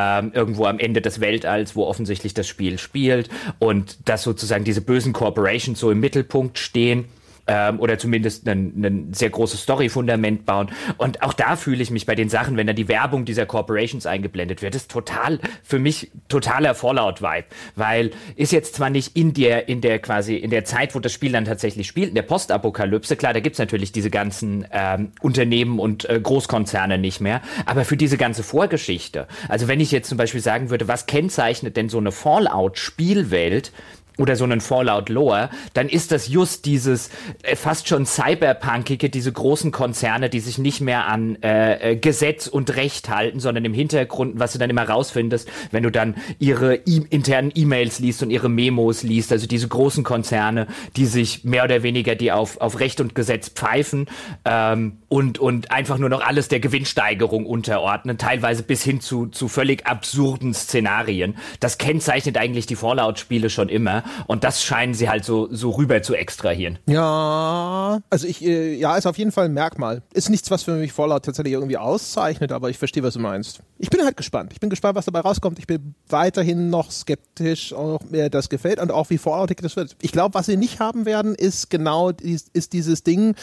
ähm, 0.02 0.32
irgendwo 0.34 0.66
am 0.66 0.78
Ende 0.78 1.00
des 1.00 1.20
Weltalls, 1.20 1.76
wo 1.76 1.86
offensichtlich 1.86 2.34
das 2.34 2.48
Spiel 2.48 2.78
spielt 2.78 3.28
und 3.58 4.08
dass 4.08 4.22
sozusagen 4.22 4.64
diese 4.64 4.80
bösen 4.80 5.12
Corporations 5.12 5.78
so 5.78 5.90
im 5.90 6.00
Mittelpunkt 6.00 6.58
stehen 6.58 7.04
ähm, 7.46 7.80
oder 7.80 7.98
zumindest 7.98 8.48
ein, 8.48 9.08
sehr 9.12 9.30
großes 9.30 9.62
Story-Fundament 9.62 10.46
bauen. 10.46 10.70
Und 10.96 11.22
auch 11.22 11.32
da 11.32 11.56
fühle 11.56 11.82
ich 11.82 11.90
mich 11.90 12.06
bei 12.06 12.14
den 12.14 12.28
Sachen, 12.28 12.56
wenn 12.56 12.66
da 12.66 12.72
die 12.72 12.88
Werbung 12.88 13.24
dieser 13.24 13.46
Corporations 13.46 14.06
eingeblendet 14.06 14.62
wird, 14.62 14.74
ist 14.74 14.90
total 14.90 15.40
für 15.62 15.78
mich 15.78 16.10
totaler 16.28 16.74
Fallout-Vibe, 16.74 17.46
weil 17.76 18.10
ist 18.36 18.52
jetzt 18.52 18.74
zwar 18.74 18.90
nicht 18.90 19.16
in 19.16 19.34
der 19.34 19.68
in 19.68 19.80
der 19.80 19.98
quasi 19.98 20.36
in 20.36 20.50
der 20.50 20.64
Zeit, 20.64 20.94
wo 20.94 21.00
das 21.00 21.12
Spiel 21.12 21.32
dann 21.32 21.44
tatsächlich 21.44 21.86
spielt, 21.86 22.08
in 22.08 22.14
der 22.14 22.22
Postapokalypse, 22.22 23.16
klar, 23.16 23.32
da 23.32 23.40
gibt's 23.40 23.58
natürlich 23.58 23.92
diese 23.92 24.10
ganzen 24.10 24.66
ähm, 24.72 25.12
Unternehmen 25.20 25.78
und 25.78 26.08
äh, 26.08 26.20
Großkonzerne 26.20 26.98
nicht 26.98 27.20
mehr, 27.20 27.42
aber 27.66 27.84
für 27.84 27.96
diese 27.96 28.16
ganze 28.16 28.42
Vorgeschichte, 28.42 29.26
also 29.48 29.68
wenn 29.68 29.80
ich 29.80 29.90
jetzt 29.90 30.08
zum 30.08 30.18
Beispiel 30.18 30.40
sagen 30.40 30.70
würde, 30.70 30.88
was 30.88 31.06
kennzeichnet 31.06 31.76
denn 31.76 31.88
so 31.88 31.98
eine 31.98 32.12
Fallout-Spielwelt, 32.12 33.72
oder 34.18 34.36
so 34.36 34.44
einen 34.44 34.60
Fallout 34.60 35.08
Lore, 35.08 35.50
dann 35.74 35.88
ist 35.88 36.12
das 36.12 36.28
just 36.28 36.66
dieses 36.66 37.10
äh, 37.42 37.56
fast 37.56 37.88
schon 37.88 38.06
cyberpunkige, 38.06 39.10
diese 39.10 39.32
großen 39.32 39.72
Konzerne, 39.72 40.28
die 40.28 40.40
sich 40.40 40.58
nicht 40.58 40.80
mehr 40.80 41.06
an 41.06 41.40
äh, 41.42 41.92
äh, 41.92 41.96
Gesetz 41.96 42.46
und 42.46 42.76
Recht 42.76 43.08
halten, 43.08 43.40
sondern 43.40 43.64
im 43.64 43.74
Hintergrund, 43.74 44.38
was 44.38 44.52
du 44.52 44.58
dann 44.58 44.70
immer 44.70 44.88
rausfindest, 44.88 45.48
wenn 45.70 45.82
du 45.82 45.90
dann 45.90 46.16
ihre 46.38 46.76
e 46.76 47.02
internen 47.10 47.52
E-Mails 47.54 47.98
liest 47.98 48.22
und 48.22 48.30
ihre 48.30 48.48
Memos 48.48 49.02
liest, 49.02 49.32
also 49.32 49.46
diese 49.46 49.68
großen 49.68 50.04
Konzerne, 50.04 50.66
die 50.96 51.06
sich 51.06 51.44
mehr 51.44 51.64
oder 51.64 51.82
weniger 51.82 52.14
die 52.14 52.32
auf, 52.32 52.60
auf 52.60 52.80
Recht 52.80 53.00
und 53.00 53.14
Gesetz 53.14 53.48
pfeifen 53.48 54.06
ähm, 54.44 54.98
und, 55.08 55.38
und 55.38 55.70
einfach 55.70 55.98
nur 55.98 56.08
noch 56.08 56.20
alles 56.20 56.48
der 56.48 56.60
Gewinnsteigerung 56.60 57.46
unterordnen, 57.46 58.18
teilweise 58.18 58.62
bis 58.62 58.82
hin 58.82 59.00
zu, 59.00 59.26
zu 59.26 59.48
völlig 59.48 59.86
absurden 59.86 60.54
Szenarien. 60.54 61.36
Das 61.60 61.78
kennzeichnet 61.78 62.36
eigentlich 62.36 62.66
die 62.66 62.76
Fallout-Spiele 62.76 63.50
schon 63.50 63.68
immer. 63.68 64.01
Und 64.26 64.44
das 64.44 64.62
scheinen 64.62 64.94
sie 64.94 65.08
halt 65.08 65.24
so, 65.24 65.48
so 65.50 65.70
rüber 65.70 66.02
zu 66.02 66.14
extrahieren. 66.14 66.78
Ja, 66.86 68.00
also 68.10 68.26
ich, 68.26 68.44
äh, 68.44 68.74
ja, 68.74 68.96
ist 68.96 69.06
auf 69.06 69.18
jeden 69.18 69.32
Fall 69.32 69.46
ein 69.46 69.54
Merkmal. 69.54 70.02
Ist 70.12 70.30
nichts, 70.30 70.50
was 70.50 70.62
für 70.62 70.72
mich 70.72 70.92
Fallout 70.92 71.24
tatsächlich 71.24 71.54
irgendwie 71.54 71.78
auszeichnet, 71.78 72.52
aber 72.52 72.70
ich 72.70 72.78
verstehe, 72.78 73.02
was 73.02 73.14
du 73.14 73.20
meinst. 73.20 73.60
Ich 73.78 73.90
bin 73.90 74.04
halt 74.04 74.16
gespannt. 74.16 74.52
Ich 74.52 74.60
bin 74.60 74.70
gespannt, 74.70 74.94
was 74.94 75.04
dabei 75.04 75.20
rauskommt. 75.20 75.58
Ich 75.58 75.66
bin 75.66 75.94
weiterhin 76.08 76.70
noch 76.70 76.90
skeptisch, 76.90 77.72
ob 77.72 78.10
mir 78.10 78.30
das 78.30 78.48
gefällt 78.48 78.80
und 78.80 78.90
auch 78.90 79.10
wie 79.10 79.18
Fallout 79.18 79.52
das 79.62 79.76
wird. 79.76 79.96
Ich 80.00 80.12
glaube, 80.12 80.34
was 80.34 80.46
sie 80.46 80.56
nicht 80.56 80.80
haben 80.80 81.04
werden, 81.04 81.34
ist 81.34 81.70
genau 81.70 82.10
ist 82.10 82.72
dieses 82.72 83.02
Ding, 83.02 83.34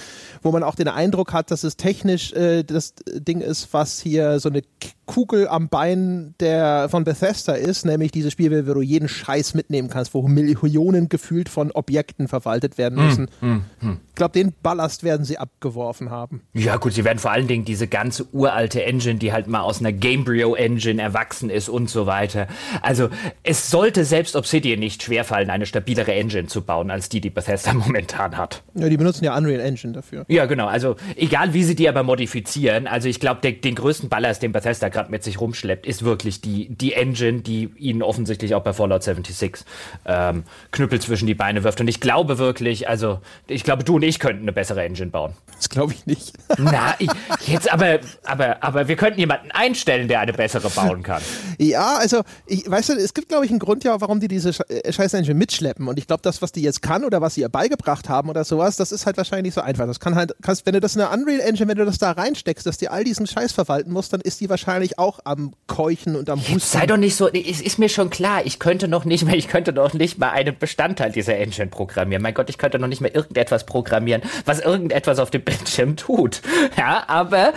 wo 0.41 0.51
man 0.51 0.63
auch 0.63 0.75
den 0.75 0.87
Eindruck 0.87 1.33
hat, 1.33 1.51
dass 1.51 1.63
es 1.63 1.77
technisch 1.77 2.33
äh, 2.33 2.63
das 2.63 2.93
Ding 3.05 3.41
ist, 3.41 3.73
was 3.73 3.99
hier 3.99 4.39
so 4.39 4.49
eine 4.49 4.61
Kugel 5.09 5.47
am 5.47 5.69
Bein 5.69 6.35
der, 6.39 6.87
von 6.87 7.03
Bethesda 7.03 7.53
ist, 7.53 7.83
nämlich 7.83 8.11
dieses 8.11 8.31
Spiel, 8.31 8.67
wo 8.67 8.75
du 8.75 8.81
jeden 8.83 9.09
Scheiß 9.09 9.55
mitnehmen 9.55 9.89
kannst, 9.89 10.13
wo 10.13 10.27
Millionen 10.27 11.09
gefühlt 11.09 11.49
von 11.49 11.71
Objekten 11.71 12.27
verwaltet 12.27 12.77
werden 12.77 12.99
hm, 12.99 13.05
müssen. 13.05 13.29
Mm, 13.41 13.47
mm, 13.47 13.63
mm. 13.81 13.97
Ich 14.09 14.15
glaube, 14.15 14.33
den 14.33 14.53
Ballast 14.61 15.03
werden 15.03 15.25
sie 15.25 15.39
abgeworfen 15.39 16.11
haben. 16.11 16.43
Ja, 16.53 16.75
gut, 16.75 16.93
sie 16.93 17.05
werden 17.05 17.17
vor 17.17 17.31
allen 17.31 17.47
Dingen 17.47 17.65
diese 17.65 17.87
ganze 17.87 18.27
uralte 18.33 18.83
Engine, 18.83 19.15
die 19.15 19.33
halt 19.33 19.47
mal 19.47 19.61
aus 19.61 19.79
einer 19.79 19.91
Gamebryo 19.91 20.53
Engine 20.53 21.01
erwachsen 21.01 21.49
ist 21.49 21.69
und 21.69 21.89
so 21.89 22.05
weiter. 22.05 22.47
Also, 22.83 23.09
es 23.41 23.71
sollte 23.71 24.05
selbst 24.05 24.35
Obsidian 24.35 24.77
nicht 24.77 25.01
schwerfallen, 25.01 25.49
eine 25.49 25.65
stabilere 25.65 26.13
Engine 26.13 26.45
zu 26.45 26.61
bauen, 26.61 26.91
als 26.91 27.09
die, 27.09 27.19
die 27.19 27.31
Bethesda 27.31 27.73
momentan 27.73 28.37
hat. 28.37 28.61
Ja, 28.75 28.89
die 28.89 28.97
benutzen 28.97 29.23
ja 29.23 29.35
Unreal 29.35 29.61
Engine 29.61 29.93
dafür. 29.93 30.25
Ja, 30.27 30.45
genau. 30.45 30.67
Also, 30.67 30.97
egal 31.15 31.55
wie 31.55 31.63
sie 31.63 31.75
die 31.75 31.89
aber 31.89 32.03
modifizieren, 32.03 32.85
also 32.85 33.07
ich 33.07 33.19
glaube, 33.19 33.41
den 33.51 33.75
größten 33.75 34.09
Ballast, 34.09 34.43
den 34.43 34.51
Bethesda 34.51 34.89
gerade 34.89 34.98
gerade 34.99 35.11
mit 35.11 35.23
sich 35.23 35.39
rumschleppt, 35.39 35.85
ist 35.85 36.03
wirklich 36.03 36.41
die, 36.41 36.67
die 36.69 36.93
Engine, 36.93 37.39
die 37.39 37.71
ihnen 37.77 38.03
offensichtlich 38.03 38.53
auch 38.53 38.63
bei 38.63 38.73
Fallout 38.73 39.03
76 39.03 39.63
ähm, 40.05 40.43
Knüppel 40.71 40.99
zwischen 40.99 41.25
die 41.25 41.35
Beine 41.35 41.63
wirft. 41.63 41.79
Und 41.79 41.87
ich 41.87 42.01
glaube 42.01 42.37
wirklich, 42.37 42.89
also 42.89 43.21
ich 43.47 43.63
glaube, 43.63 43.85
du 43.85 43.95
und 43.95 44.03
ich 44.03 44.19
könnten 44.19 44.41
eine 44.41 44.51
bessere 44.51 44.83
Engine 44.83 45.09
bauen. 45.09 45.33
Das 45.55 45.69
glaube 45.69 45.93
ich 45.93 46.05
nicht. 46.05 46.33
Na, 46.57 46.95
ich, 46.99 47.09
jetzt 47.47 47.71
aber, 47.71 47.99
aber, 48.23 48.61
aber 48.61 48.89
wir 48.89 48.97
könnten 48.97 49.19
jemanden 49.19 49.51
einstellen, 49.51 50.09
der 50.09 50.19
eine 50.19 50.33
bessere 50.33 50.69
bauen 50.69 51.01
kann. 51.01 51.21
Ja, 51.57 51.97
also, 51.97 52.21
ich, 52.45 52.69
weißt 52.69 52.89
du, 52.89 52.93
es 52.93 53.13
gibt, 53.13 53.29
glaube 53.29 53.45
ich, 53.45 53.51
einen 53.51 53.59
Grund 53.59 53.85
ja, 53.85 53.99
warum 54.01 54.19
die 54.19 54.27
diese 54.27 54.49
äh, 54.69 54.91
scheiß 54.91 55.13
Engine 55.13 55.35
mitschleppen. 55.35 55.87
Und 55.87 55.97
ich 55.97 56.07
glaube, 56.07 56.21
das, 56.23 56.41
was 56.41 56.51
die 56.51 56.61
jetzt 56.61 56.81
kann 56.81 57.05
oder 57.05 57.21
was 57.21 57.35
sie 57.35 57.41
ihr 57.41 57.49
beigebracht 57.49 58.09
haben 58.09 58.29
oder 58.29 58.43
sowas, 58.43 58.75
das 58.75 58.91
ist 58.91 59.05
halt 59.05 59.15
wahrscheinlich 59.15 59.55
nicht 59.55 59.55
so 59.55 59.61
einfach. 59.61 59.85
Das 59.85 59.99
kann 59.99 60.15
halt, 60.15 60.35
kannst, 60.41 60.65
wenn 60.65 60.73
du 60.73 60.81
das 60.81 60.95
in 60.95 61.01
eine 61.01 61.21
Unreal 61.21 61.39
Engine, 61.39 61.69
wenn 61.69 61.77
du 61.77 61.85
das 61.85 61.97
da 61.97 62.11
reinsteckst, 62.11 62.65
dass 62.65 62.77
die 62.77 62.89
all 62.89 63.03
diesen 63.03 63.27
Scheiß 63.27 63.51
verwalten 63.51 63.91
musst, 63.91 64.11
dann 64.13 64.21
ist 64.21 64.41
die 64.41 64.49
wahrscheinlich 64.49 64.88
auch 64.97 65.19
am 65.25 65.53
Keuchen 65.67 66.15
und 66.15 66.29
am 66.29 66.39
Husten. 66.39 66.59
Sei 66.59 66.85
doch 66.85 66.97
nicht 66.97 67.15
so, 67.15 67.27
es 67.27 67.61
ist 67.61 67.77
mir 67.77 67.89
schon 67.89 68.09
klar, 68.09 68.45
ich 68.45 68.59
könnte 68.59 68.87
noch 68.87 69.05
nicht 69.05 69.25
mehr, 69.25 69.35
ich 69.37 69.47
könnte 69.47 69.73
noch 69.73 69.93
nicht 69.93 70.17
mal 70.17 70.31
einen 70.31 70.57
Bestandteil 70.57 71.11
dieser 71.11 71.35
Engine 71.37 71.67
programmieren. 71.67 72.23
Mein 72.23 72.33
Gott, 72.33 72.49
ich 72.49 72.57
könnte 72.57 72.79
noch 72.79 72.87
nicht 72.87 73.01
mehr 73.01 73.13
irgendetwas 73.13 73.65
programmieren, 73.65 74.21
was 74.45 74.59
irgendetwas 74.59 75.19
auf 75.19 75.29
dem 75.29 75.43
Bildschirm 75.43 75.95
tut. 75.95 76.41
Ja, 76.77 77.03
aber 77.07 77.53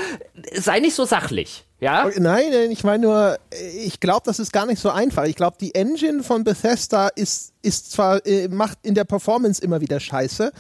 sei 0.55 0.81
nicht 0.81 0.95
so 0.95 1.05
sachlich. 1.05 1.65
Ja? 1.83 2.09
Nein, 2.17 2.71
ich 2.71 2.85
meine 2.85 3.03
nur, 3.05 3.39
ich 3.77 3.99
glaube, 3.99 4.23
das 4.25 4.39
ist 4.39 4.53
gar 4.53 4.67
nicht 4.67 4.81
so 4.81 4.91
einfach. 4.91 5.25
Ich 5.25 5.35
glaube, 5.35 5.57
die 5.61 5.75
Engine 5.75 6.23
von 6.23 6.45
Bethesda 6.45 7.09
ist, 7.09 7.53
ist 7.63 7.91
zwar, 7.91 8.25
äh, 8.25 8.47
macht 8.47 8.79
in 8.83 8.95
der 8.95 9.05
Performance 9.05 9.61
immer 9.61 9.81
wieder 9.81 9.99
Scheiße, 9.99 10.53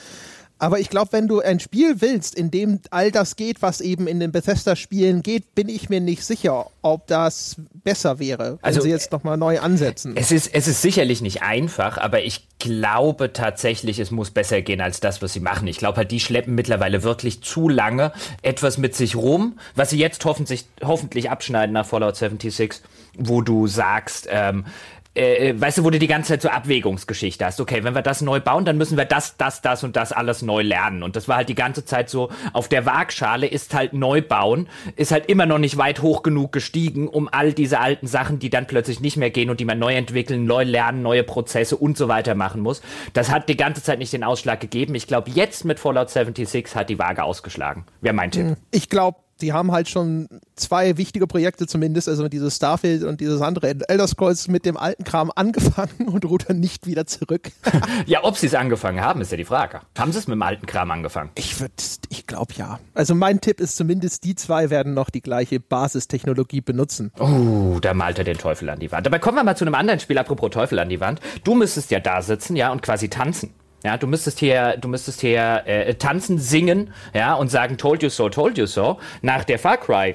aber 0.62 0.78
ich 0.78 0.90
glaube, 0.90 1.10
wenn 1.10 1.26
du 1.26 1.40
ein 1.40 1.58
Spiel 1.58 2.00
willst, 2.00 2.36
in 2.36 2.52
dem 2.52 2.78
all 2.90 3.10
das 3.10 3.34
geht, 3.34 3.62
was 3.62 3.80
eben 3.80 4.06
in 4.06 4.20
den 4.20 4.30
Bethesda-Spielen 4.30 5.24
geht, 5.24 5.56
bin 5.56 5.68
ich 5.68 5.88
mir 5.88 6.00
nicht 6.00 6.24
sicher, 6.24 6.66
ob 6.82 7.08
das 7.08 7.56
besser 7.82 8.20
wäre, 8.20 8.52
wenn 8.52 8.58
also, 8.62 8.80
sie 8.82 8.90
jetzt 8.90 9.10
nochmal 9.10 9.36
neu 9.36 9.58
ansetzen. 9.58 10.12
Es 10.16 10.30
ist, 10.30 10.54
es 10.54 10.68
ist 10.68 10.80
sicherlich 10.80 11.20
nicht 11.20 11.42
einfach, 11.42 11.98
aber 11.98 12.22
ich 12.22 12.46
glaube 12.60 13.32
tatsächlich, 13.32 13.98
es 13.98 14.12
muss 14.12 14.30
besser 14.30 14.62
gehen 14.62 14.80
als 14.80 15.00
das, 15.00 15.20
was 15.20 15.32
sie 15.32 15.40
machen. 15.40 15.66
Ich 15.66 15.78
glaube 15.78 15.96
halt, 15.96 16.12
die 16.12 16.20
schleppen 16.20 16.54
mittlerweile 16.54 17.02
wirklich 17.02 17.42
zu 17.42 17.68
lange 17.68 18.12
etwas 18.42 18.78
mit 18.78 18.94
sich 18.94 19.16
rum, 19.16 19.58
was 19.74 19.90
sie 19.90 19.98
jetzt 19.98 20.24
hoffentlich, 20.24 20.66
hoffentlich 20.80 21.28
abschneiden 21.28 21.72
nach 21.72 21.86
Fallout 21.86 22.14
76, 22.14 22.74
wo 23.18 23.40
du 23.40 23.66
sagst, 23.66 24.28
ähm, 24.30 24.64
äh, 24.64 25.01
äh, 25.14 25.54
weißt 25.56 25.78
du, 25.78 25.84
wo 25.84 25.90
du 25.90 25.98
die 25.98 26.06
ganze 26.06 26.28
Zeit 26.30 26.42
so 26.42 26.48
Abwägungsgeschichte 26.48 27.44
hast. 27.44 27.60
Okay, 27.60 27.84
wenn 27.84 27.94
wir 27.94 28.02
das 28.02 28.22
neu 28.22 28.40
bauen, 28.40 28.64
dann 28.64 28.78
müssen 28.78 28.96
wir 28.96 29.04
das, 29.04 29.36
das, 29.36 29.60
das 29.60 29.84
und 29.84 29.96
das 29.96 30.12
alles 30.12 30.42
neu 30.42 30.62
lernen. 30.62 31.02
Und 31.02 31.16
das 31.16 31.28
war 31.28 31.36
halt 31.36 31.48
die 31.48 31.54
ganze 31.54 31.84
Zeit 31.84 32.08
so, 32.08 32.30
auf 32.52 32.68
der 32.68 32.86
Waagschale 32.86 33.46
ist 33.46 33.74
halt 33.74 33.92
Neubauen, 33.92 34.68
ist 34.96 35.12
halt 35.12 35.26
immer 35.26 35.46
noch 35.46 35.58
nicht 35.58 35.76
weit 35.76 36.02
hoch 36.02 36.22
genug 36.22 36.52
gestiegen, 36.52 37.08
um 37.08 37.28
all 37.30 37.52
diese 37.52 37.80
alten 37.80 38.06
Sachen, 38.06 38.38
die 38.38 38.50
dann 38.50 38.66
plötzlich 38.66 39.00
nicht 39.00 39.16
mehr 39.16 39.30
gehen 39.30 39.50
und 39.50 39.60
die 39.60 39.64
man 39.64 39.78
neu 39.78 39.94
entwickeln, 39.94 40.44
neu 40.44 40.64
lernen, 40.64 41.02
neue 41.02 41.24
Prozesse 41.24 41.76
und 41.76 41.98
so 41.98 42.08
weiter 42.08 42.34
machen 42.34 42.62
muss. 42.62 42.80
Das 43.12 43.30
hat 43.30 43.48
die 43.48 43.56
ganze 43.56 43.82
Zeit 43.82 43.98
nicht 43.98 44.12
den 44.12 44.24
Ausschlag 44.24 44.60
gegeben. 44.60 44.94
Ich 44.94 45.06
glaube, 45.06 45.30
jetzt 45.30 45.64
mit 45.64 45.78
Fallout 45.78 46.10
76 46.10 46.74
hat 46.74 46.88
die 46.88 46.98
Waage 46.98 47.22
ausgeschlagen. 47.22 47.84
Wäre 48.00 48.14
mein 48.14 48.30
Tipp. 48.30 48.56
Ich 48.70 48.88
glaube, 48.88 49.18
die 49.42 49.52
haben 49.52 49.72
halt 49.72 49.88
schon 49.88 50.28
zwei 50.56 50.96
wichtige 50.96 51.26
Projekte 51.26 51.66
zumindest, 51.66 52.08
also 52.08 52.28
dieses 52.28 52.56
Starfield 52.56 53.02
und 53.02 53.20
dieses 53.20 53.42
andere 53.42 53.74
Elder 53.88 54.06
Scrolls 54.06 54.48
mit 54.48 54.64
dem 54.64 54.76
alten 54.76 55.04
Kram 55.04 55.32
angefangen 55.34 56.08
und 56.08 56.24
rudern 56.24 56.60
nicht 56.60 56.86
wieder 56.86 57.06
zurück. 57.06 57.50
ja, 58.06 58.22
ob 58.22 58.36
sie 58.36 58.46
es 58.46 58.54
angefangen 58.54 59.00
haben, 59.00 59.20
ist 59.20 59.32
ja 59.32 59.36
die 59.36 59.44
Frage. 59.44 59.80
Haben 59.98 60.12
sie 60.12 60.18
es 60.18 60.28
mit 60.28 60.36
dem 60.36 60.42
alten 60.42 60.66
Kram 60.66 60.90
angefangen? 60.90 61.30
Ich 61.34 61.60
würde, 61.60 61.74
ich 62.08 62.26
glaube 62.26 62.54
ja. 62.56 62.78
Also 62.94 63.14
mein 63.14 63.40
Tipp 63.40 63.60
ist 63.60 63.76
zumindest, 63.76 64.24
die 64.24 64.34
zwei 64.34 64.70
werden 64.70 64.94
noch 64.94 65.10
die 65.10 65.20
gleiche 65.20 65.58
Basistechnologie 65.60 66.60
benutzen. 66.60 67.10
Oh, 67.18 67.78
da 67.80 67.94
malt 67.94 68.18
er 68.18 68.24
den 68.24 68.38
Teufel 68.38 68.70
an 68.70 68.78
die 68.78 68.92
Wand. 68.92 69.06
Dabei 69.06 69.18
kommen 69.18 69.36
wir 69.36 69.44
mal 69.44 69.56
zu 69.56 69.64
einem 69.64 69.74
anderen 69.74 70.00
Spiel, 70.00 70.18
apropos 70.18 70.50
Teufel 70.50 70.78
an 70.78 70.88
die 70.88 71.00
Wand. 71.00 71.20
Du 71.44 71.54
müsstest 71.54 71.90
ja 71.90 72.00
da 72.00 72.22
sitzen, 72.22 72.56
ja, 72.56 72.70
und 72.70 72.82
quasi 72.82 73.08
tanzen. 73.08 73.54
Ja, 73.84 73.96
du 73.96 74.06
müsstest 74.06 74.38
hier, 74.38 74.76
du 74.80 74.88
müsstest 74.88 75.20
hier 75.20 75.62
äh, 75.66 75.94
tanzen, 75.94 76.38
singen, 76.38 76.92
ja, 77.14 77.34
und 77.34 77.50
sagen 77.50 77.78
Told 77.78 78.02
you 78.02 78.08
so, 78.08 78.28
told 78.28 78.58
you 78.58 78.66
so 78.66 78.98
nach 79.22 79.44
der 79.44 79.58
Far 79.58 79.76
Cry 79.76 80.14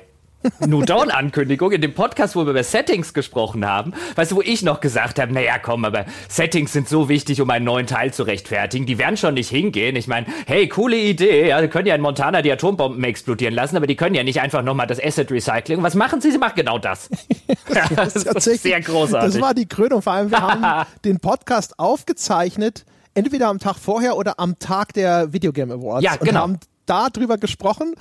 New 0.65 0.83
Dawn 0.83 1.09
Ankündigung 1.09 1.71
in 1.71 1.81
dem 1.81 1.93
Podcast, 1.93 2.35
wo 2.35 2.45
wir 2.45 2.51
über 2.51 2.63
Settings 2.63 3.13
gesprochen 3.13 3.65
haben, 3.65 3.93
weißt 4.15 4.31
du, 4.31 4.37
wo 4.37 4.41
ich 4.41 4.61
noch 4.61 4.79
gesagt 4.79 5.19
habe, 5.19 5.33
naja, 5.33 5.57
komm, 5.59 5.83
aber 5.83 6.05
Settings 6.29 6.73
sind 6.73 6.87
so 6.87 7.09
wichtig, 7.09 7.41
um 7.41 7.49
einen 7.49 7.65
neuen 7.65 7.87
Teil 7.87 8.13
zu 8.13 8.23
rechtfertigen. 8.23 8.85
Die 8.85 8.97
werden 8.97 9.17
schon 9.17 9.33
nicht 9.33 9.49
hingehen. 9.49 9.95
Ich 9.95 10.07
meine, 10.07 10.27
hey, 10.45 10.67
coole 10.69 10.97
Idee. 10.97 11.49
Ja, 11.49 11.61
die 11.61 11.67
können 11.67 11.87
ja 11.87 11.95
in 11.95 12.01
Montana 12.01 12.41
die 12.41 12.51
Atombomben 12.51 13.03
explodieren 13.03 13.53
lassen, 13.53 13.77
aber 13.77 13.87
die 13.87 13.95
können 13.95 14.15
ja 14.15 14.23
nicht 14.23 14.39
einfach 14.41 14.61
nochmal 14.61 14.87
das 14.87 15.03
Asset 15.03 15.31
Recycling. 15.31 15.81
Was 15.83 15.95
machen 15.95 16.21
sie? 16.21 16.31
Sie 16.31 16.37
machen 16.37 16.55
genau 16.55 16.77
das. 16.77 17.09
ja, 17.73 17.87
das 17.95 18.15
ist 18.15 18.43
sehr 18.63 18.79
großartig. 18.81 19.33
Das 19.33 19.41
war 19.41 19.53
die 19.53 19.67
Krönung. 19.67 20.01
Vor 20.01 20.13
allem, 20.13 20.31
wir 20.31 20.41
haben 20.41 20.85
den 21.05 21.19
Podcast 21.19 21.79
aufgezeichnet 21.79 22.85
entweder 23.17 23.47
am 23.47 23.59
Tag 23.59 23.77
vorher 23.77 24.15
oder 24.15 24.39
am 24.39 24.59
Tag 24.59 24.93
der 24.93 25.33
Videogame 25.33 25.73
Awards. 25.73 26.03
Ja, 26.03 26.15
genau. 26.15 26.45
Und 26.45 26.51
haben 26.53 26.59
darüber 26.85 27.37
gesprochen 27.37 27.95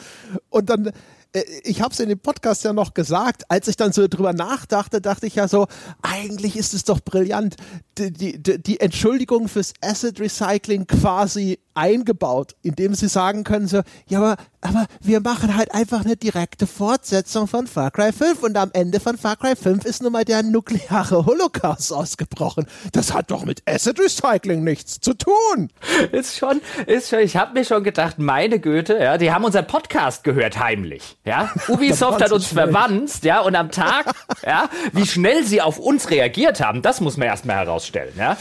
und 0.50 0.70
dann 0.70 0.92
äh, 1.32 1.44
ich 1.64 1.80
habe 1.80 1.92
es 1.92 2.00
in 2.00 2.08
dem 2.08 2.18
Podcast 2.18 2.64
ja 2.64 2.72
noch 2.72 2.94
gesagt, 2.94 3.50
als 3.50 3.68
ich 3.68 3.76
dann 3.76 3.92
so 3.92 4.06
drüber 4.08 4.32
nachdachte, 4.32 5.00
dachte 5.00 5.26
ich 5.26 5.34
ja 5.34 5.48
so, 5.48 5.66
eigentlich 6.02 6.56
ist 6.56 6.74
es 6.74 6.84
doch 6.84 7.00
brillant, 7.00 7.56
die, 7.98 8.12
die, 8.12 8.62
die 8.62 8.80
Entschuldigung 8.80 9.48
fürs 9.48 9.72
Asset 9.80 10.20
Recycling 10.20 10.86
quasi 10.86 11.58
eingebaut, 11.74 12.54
indem 12.62 12.94
sie 12.94 13.08
sagen 13.08 13.44
können 13.44 13.68
so, 13.68 13.82
ja, 14.06 14.18
aber, 14.18 14.36
aber 14.66 14.86
wir 15.00 15.20
machen 15.20 15.56
halt 15.56 15.72
einfach 15.74 16.04
eine 16.04 16.16
direkte 16.16 16.66
Fortsetzung 16.66 17.46
von 17.46 17.66
Far 17.66 17.90
Cry 17.90 18.12
5 18.12 18.42
und 18.42 18.56
am 18.56 18.70
Ende 18.72 19.00
von 19.00 19.16
Far 19.16 19.36
Cry 19.36 19.54
5 19.54 19.84
ist 19.84 20.02
nun 20.02 20.12
mal 20.12 20.24
der 20.24 20.42
nukleare 20.42 21.24
Holocaust 21.24 21.92
ausgebrochen. 21.92 22.66
Das 22.92 23.14
hat 23.14 23.30
doch 23.30 23.44
mit 23.44 23.62
Asset 23.68 23.98
Recycling 24.00 24.64
nichts 24.64 25.00
zu 25.00 25.14
tun. 25.14 25.70
Ist 26.12 26.36
schon, 26.36 26.60
ist 26.86 27.10
schon, 27.10 27.20
ich 27.20 27.36
habe 27.36 27.58
mir 27.58 27.64
schon 27.64 27.84
gedacht, 27.84 28.18
meine 28.18 28.58
Güte, 28.58 28.98
ja, 28.98 29.18
die 29.18 29.32
haben 29.32 29.44
unseren 29.44 29.66
Podcast 29.66 30.24
gehört 30.24 30.58
heimlich, 30.58 31.16
ja. 31.24 31.52
Ubisoft 31.68 32.22
hat 32.22 32.32
uns 32.32 32.46
verwandt, 32.46 33.22
ja, 33.22 33.40
und 33.40 33.54
am 33.54 33.70
Tag, 33.70 34.12
ja, 34.46 34.68
wie 34.92 35.06
schnell 35.06 35.44
sie 35.44 35.62
auf 35.62 35.78
uns 35.78 36.10
reagiert 36.10 36.60
haben, 36.60 36.82
das 36.82 37.00
muss 37.00 37.16
man 37.16 37.28
erstmal 37.28 37.56
herausstellen, 37.56 38.14
ja. 38.18 38.36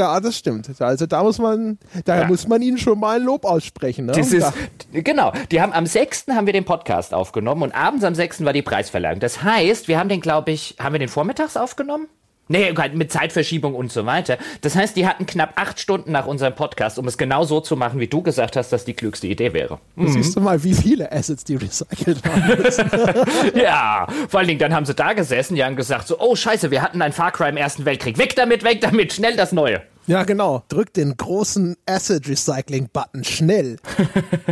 Ja, 0.00 0.18
das 0.18 0.38
stimmt. 0.38 0.80
Also 0.80 1.04
da 1.04 1.22
muss 1.22 1.38
man, 1.38 1.78
daher 2.06 2.22
ja. 2.22 2.28
muss 2.28 2.48
man 2.48 2.62
ihnen 2.62 2.78
schon 2.78 2.98
mal 2.98 3.16
ein 3.16 3.22
Lob 3.22 3.44
aussprechen. 3.44 4.06
Ne? 4.06 4.12
Das 4.12 4.32
ist, 4.32 4.50
genau. 4.94 5.30
Die 5.50 5.60
haben 5.60 5.74
am 5.74 5.84
6. 5.84 6.24
haben 6.30 6.46
wir 6.46 6.54
den 6.54 6.64
Podcast 6.64 7.12
aufgenommen 7.12 7.64
und 7.64 7.74
abends 7.74 8.02
am 8.02 8.14
6. 8.14 8.46
war 8.46 8.54
die 8.54 8.62
Preisverleihung. 8.62 9.20
Das 9.20 9.42
heißt, 9.42 9.88
wir 9.88 9.98
haben 9.98 10.08
den, 10.08 10.22
glaube 10.22 10.52
ich, 10.52 10.76
haben 10.78 10.94
wir 10.94 10.98
den 10.98 11.10
vormittags 11.10 11.58
aufgenommen? 11.58 12.06
Nee, 12.50 12.74
mit 12.94 13.12
Zeitverschiebung 13.12 13.76
und 13.76 13.92
so 13.92 14.06
weiter. 14.06 14.36
Das 14.62 14.74
heißt, 14.74 14.96
die 14.96 15.06
hatten 15.06 15.24
knapp 15.24 15.52
acht 15.54 15.78
Stunden 15.78 16.10
nach 16.10 16.26
unserem 16.26 16.52
Podcast, 16.52 16.98
um 16.98 17.06
es 17.06 17.16
genau 17.16 17.44
so 17.44 17.60
zu 17.60 17.76
machen, 17.76 18.00
wie 18.00 18.08
du 18.08 18.22
gesagt 18.22 18.56
hast, 18.56 18.70
dass 18.70 18.84
die 18.84 18.94
klügste 18.94 19.28
Idee 19.28 19.52
wäre. 19.52 19.78
Mhm. 19.94 20.08
Siehst 20.08 20.34
du 20.34 20.40
mal, 20.40 20.64
wie 20.64 20.74
viele 20.74 21.12
Assets 21.12 21.44
die 21.44 21.54
recycelt 21.54 22.24
haben. 22.24 23.54
ja, 23.54 24.08
vor 24.28 24.40
allen 24.40 24.48
Dingen, 24.48 24.58
dann 24.58 24.74
haben 24.74 24.84
sie 24.84 24.94
da 24.94 25.12
gesessen, 25.12 25.54
die 25.54 25.62
haben 25.62 25.76
gesagt 25.76 26.08
so, 26.08 26.18
oh 26.18 26.34
scheiße, 26.34 26.72
wir 26.72 26.82
hatten 26.82 27.00
ein 27.02 27.12
Far 27.12 27.30
Cry 27.30 27.50
im 27.50 27.56
Ersten 27.56 27.84
Weltkrieg. 27.84 28.18
Weg 28.18 28.34
damit, 28.34 28.64
weg 28.64 28.80
damit, 28.80 29.12
schnell 29.12 29.36
das 29.36 29.52
Neue. 29.52 29.82
Ja, 30.10 30.24
genau. 30.24 30.64
Drück 30.68 30.92
den 30.92 31.16
großen 31.16 31.76
Acid 31.86 32.28
Recycling 32.28 32.88
Button 32.92 33.22
schnell. 33.22 33.76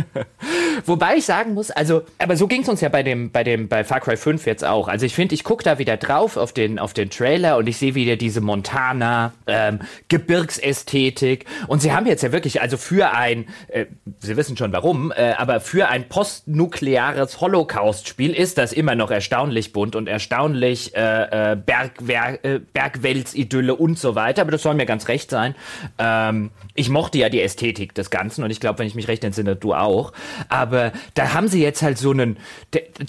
Wobei 0.85 1.17
ich 1.17 1.25
sagen 1.25 1.53
muss, 1.53 1.69
also, 1.69 2.03
aber 2.17 2.37
so 2.37 2.47
ging 2.47 2.61
es 2.61 2.69
uns 2.69 2.79
ja 2.79 2.87
bei 2.87 3.03
dem, 3.03 3.29
bei 3.29 3.43
dem, 3.43 3.67
bei 3.67 3.83
Far 3.83 3.99
Cry 3.99 4.15
5 4.15 4.45
jetzt 4.45 4.63
auch. 4.63 4.87
Also 4.87 5.05
ich 5.05 5.13
finde, 5.13 5.35
ich 5.35 5.43
gucke 5.43 5.65
da 5.65 5.77
wieder 5.77 5.97
drauf 5.97 6.37
auf 6.37 6.53
den, 6.53 6.79
auf 6.79 6.93
den 6.93 7.09
Trailer 7.09 7.57
und 7.57 7.67
ich 7.67 7.75
sehe 7.75 7.93
wieder 7.93 8.15
diese 8.15 8.39
Montana, 8.39 9.33
ähm, 9.47 9.79
Gebirgsästhetik. 10.07 11.43
Und 11.67 11.81
sie 11.81 11.91
haben 11.91 12.05
jetzt 12.05 12.23
ja 12.23 12.31
wirklich, 12.31 12.61
also 12.61 12.77
für 12.77 13.11
ein, 13.11 13.45
äh, 13.67 13.87
Sie 14.21 14.37
wissen 14.37 14.55
schon 14.55 14.71
warum, 14.71 15.11
äh, 15.11 15.33
aber 15.37 15.59
für 15.59 15.89
ein 15.89 16.07
postnukleares 16.07 17.41
Holocaust-Spiel 17.41 18.33
ist 18.33 18.57
das 18.57 18.71
immer 18.71 18.95
noch 18.95 19.11
erstaunlich 19.11 19.73
bunt 19.73 19.97
und 19.97 20.07
erstaunlich 20.07 20.95
äh, 20.95 21.51
äh, 21.51 21.55
Bergwer 21.57 22.45
äh, 22.45 22.59
Bergweltsidylle 22.59 23.75
und 23.75 23.99
so 23.99 24.15
weiter. 24.15 24.43
Aber 24.43 24.51
das 24.51 24.63
soll 24.63 24.75
mir 24.75 24.85
ganz 24.85 25.09
recht 25.09 25.29
sein 25.29 25.48
sein. 25.49 25.55
Ähm, 25.97 26.51
ich 26.75 26.89
mochte 26.89 27.17
ja 27.17 27.29
die 27.29 27.41
Ästhetik 27.41 27.93
des 27.93 28.09
Ganzen 28.09 28.43
und 28.43 28.51
ich 28.51 28.59
glaube, 28.59 28.79
wenn 28.79 28.87
ich 28.87 28.95
mich 28.95 29.07
recht 29.07 29.23
entsinne, 29.23 29.55
du 29.55 29.73
auch. 29.73 30.13
Aber 30.47 30.91
da 31.13 31.33
haben 31.33 31.47
sie 31.47 31.61
jetzt 31.61 31.81
halt 31.81 31.97
so 31.97 32.11
einen, 32.11 32.37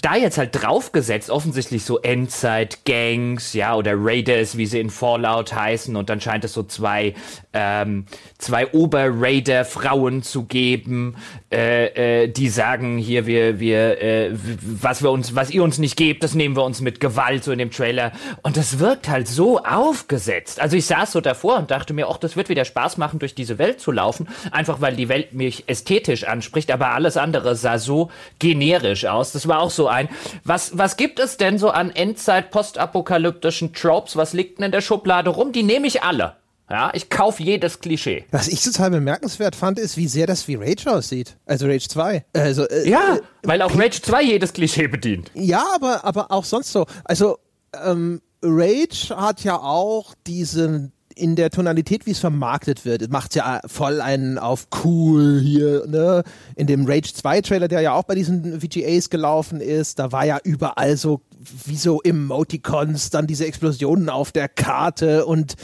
da 0.01 0.15
jetzt 0.15 0.37
halt 0.37 0.49
draufgesetzt, 0.51 1.29
offensichtlich 1.29 1.85
so 1.85 1.99
Endzeit-Gangs, 1.99 3.53
ja, 3.53 3.75
oder 3.75 3.93
Raiders, 3.95 4.57
wie 4.57 4.65
sie 4.65 4.79
in 4.79 4.89
Fallout 4.89 5.53
heißen. 5.53 5.95
Und 5.95 6.09
dann 6.09 6.19
scheint 6.19 6.43
es 6.43 6.53
so 6.53 6.63
zwei, 6.63 7.13
ähm, 7.53 8.05
zwei 8.37 8.67
Ober-Raider-Frauen 8.71 10.23
zu 10.23 10.43
geben, 10.43 11.15
äh, 11.51 12.23
äh, 12.23 12.27
die 12.27 12.49
sagen, 12.49 12.97
hier, 12.97 13.25
wir, 13.25 13.59
wir, 13.59 14.01
äh, 14.01 14.31
was 14.33 15.01
wir 15.01 15.11
uns, 15.11 15.35
was 15.35 15.49
ihr 15.49 15.63
uns 15.63 15.77
nicht 15.77 15.95
gebt, 15.95 16.23
das 16.23 16.33
nehmen 16.33 16.55
wir 16.55 16.63
uns 16.63 16.81
mit 16.81 16.99
Gewalt, 16.99 17.43
so 17.43 17.51
in 17.51 17.59
dem 17.59 17.71
Trailer. 17.71 18.11
Und 18.41 18.57
das 18.57 18.79
wirkt 18.79 19.07
halt 19.07 19.27
so 19.27 19.59
aufgesetzt. 19.59 20.59
Also 20.59 20.75
ich 20.75 20.85
saß 20.85 21.13
so 21.13 21.21
davor 21.21 21.57
und 21.57 21.71
dachte 21.71 21.93
mir, 21.93 22.09
ach, 22.09 22.17
das 22.17 22.30
es 22.31 22.37
wird 22.37 22.49
wieder 22.49 22.65
Spaß 22.65 22.97
machen, 22.97 23.19
durch 23.19 23.35
diese 23.35 23.57
Welt 23.57 23.79
zu 23.79 23.91
laufen, 23.91 24.27
einfach 24.51 24.81
weil 24.81 24.95
die 24.95 25.09
Welt 25.09 25.33
mich 25.33 25.65
ästhetisch 25.67 26.23
anspricht, 26.23 26.71
aber 26.71 26.89
alles 26.89 27.17
andere 27.17 27.55
sah 27.55 27.77
so 27.77 28.09
generisch 28.39 29.05
aus. 29.05 29.31
Das 29.31 29.47
war 29.47 29.59
auch 29.59 29.71
so 29.71 29.87
ein, 29.87 30.09
was, 30.43 30.77
was 30.77 30.97
gibt 30.97 31.19
es 31.19 31.37
denn 31.37 31.57
so 31.57 31.69
an 31.69 31.91
Endzeit 31.91 32.51
postapokalyptischen 32.51 33.73
Tropes? 33.73 34.15
Was 34.15 34.33
liegt 34.33 34.59
denn 34.59 34.65
in 34.65 34.71
der 34.71 34.81
Schublade 34.81 35.29
rum? 35.29 35.51
Die 35.51 35.63
nehme 35.63 35.87
ich 35.87 36.03
alle. 36.03 36.35
Ja, 36.69 36.89
ich 36.93 37.09
kaufe 37.09 37.43
jedes 37.43 37.81
Klischee. 37.81 38.23
Was 38.31 38.47
ich 38.47 38.63
total 38.63 38.91
bemerkenswert 38.91 39.57
fand, 39.57 39.77
ist, 39.77 39.97
wie 39.97 40.07
sehr 40.07 40.25
das 40.25 40.47
wie 40.47 40.55
Rage 40.55 40.89
aussieht. 40.89 41.35
Also 41.45 41.67
Rage 41.67 41.89
2. 41.89 42.25
Also, 42.31 42.65
äh, 42.69 42.89
ja, 42.89 43.17
äh, 43.17 43.19
weil 43.43 43.61
auch 43.61 43.77
Rage 43.77 44.01
2 44.01 44.23
jedes 44.23 44.53
Klischee 44.53 44.87
bedient. 44.87 45.31
Ja, 45.33 45.65
aber, 45.75 46.05
aber 46.05 46.31
auch 46.31 46.45
sonst 46.45 46.71
so. 46.71 46.85
Also, 47.03 47.39
ähm, 47.85 48.21
Rage 48.41 49.13
hat 49.15 49.43
ja 49.43 49.57
auch 49.57 50.15
diesen 50.25 50.93
in 51.15 51.35
der 51.35 51.49
Tonalität, 51.49 52.05
wie 52.05 52.11
es 52.11 52.19
vermarktet 52.19 52.85
wird, 52.85 53.11
macht 53.11 53.35
ja 53.35 53.61
voll 53.65 54.01
einen 54.01 54.37
auf 54.37 54.67
cool 54.83 55.39
hier, 55.41 55.85
ne? 55.87 56.23
In 56.55 56.67
dem 56.67 56.85
Rage 56.85 57.13
2 57.13 57.41
Trailer, 57.41 57.67
der 57.67 57.81
ja 57.81 57.93
auch 57.93 58.03
bei 58.03 58.15
diesen 58.15 58.59
VGAs 58.61 59.09
gelaufen 59.09 59.61
ist, 59.61 59.99
da 59.99 60.11
war 60.11 60.25
ja 60.25 60.39
überall 60.43 60.97
so 60.97 61.21
wie 61.65 61.75
so 61.75 62.01
Emoticons, 62.01 63.09
dann 63.09 63.27
diese 63.27 63.45
Explosionen 63.45 64.09
auf 64.09 64.31
der 64.31 64.47
Karte 64.47 65.25
und 65.25 65.55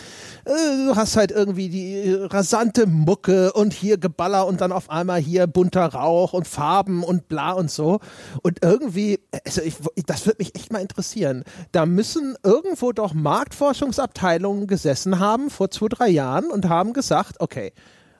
äh, 0.45 0.87
du 0.87 0.95
hast 0.95 1.15
halt 1.15 1.31
irgendwie 1.31 1.69
die 1.69 2.13
rasante 2.13 2.87
Mucke 2.87 3.53
und 3.53 3.73
hier 3.73 3.97
Geballer 3.97 4.47
und 4.47 4.61
dann 4.61 4.71
auf 4.71 4.89
einmal 4.89 5.19
hier 5.19 5.47
bunter 5.47 5.85
Rauch 5.85 6.33
und 6.33 6.47
Farben 6.47 7.03
und 7.03 7.27
bla 7.27 7.51
und 7.51 7.69
so. 7.69 7.99
Und 8.41 8.59
irgendwie, 8.63 9.19
also 9.45 9.61
ich, 9.61 9.75
das 10.05 10.25
würde 10.25 10.37
mich 10.39 10.55
echt 10.55 10.71
mal 10.71 10.81
interessieren. 10.81 11.43
Da 11.71 11.85
müssen 11.85 12.35
irgendwo 12.43 12.91
doch 12.91 13.13
Marktforschungsabteilungen 13.13 14.67
gesessen 14.67 15.19
haben 15.19 15.49
vor 15.49 15.69
zwei, 15.71 15.87
drei 15.87 16.09
Jahren 16.09 16.49
und 16.49 16.69
haben 16.69 16.93
gesagt, 16.93 17.39
okay, 17.39 17.73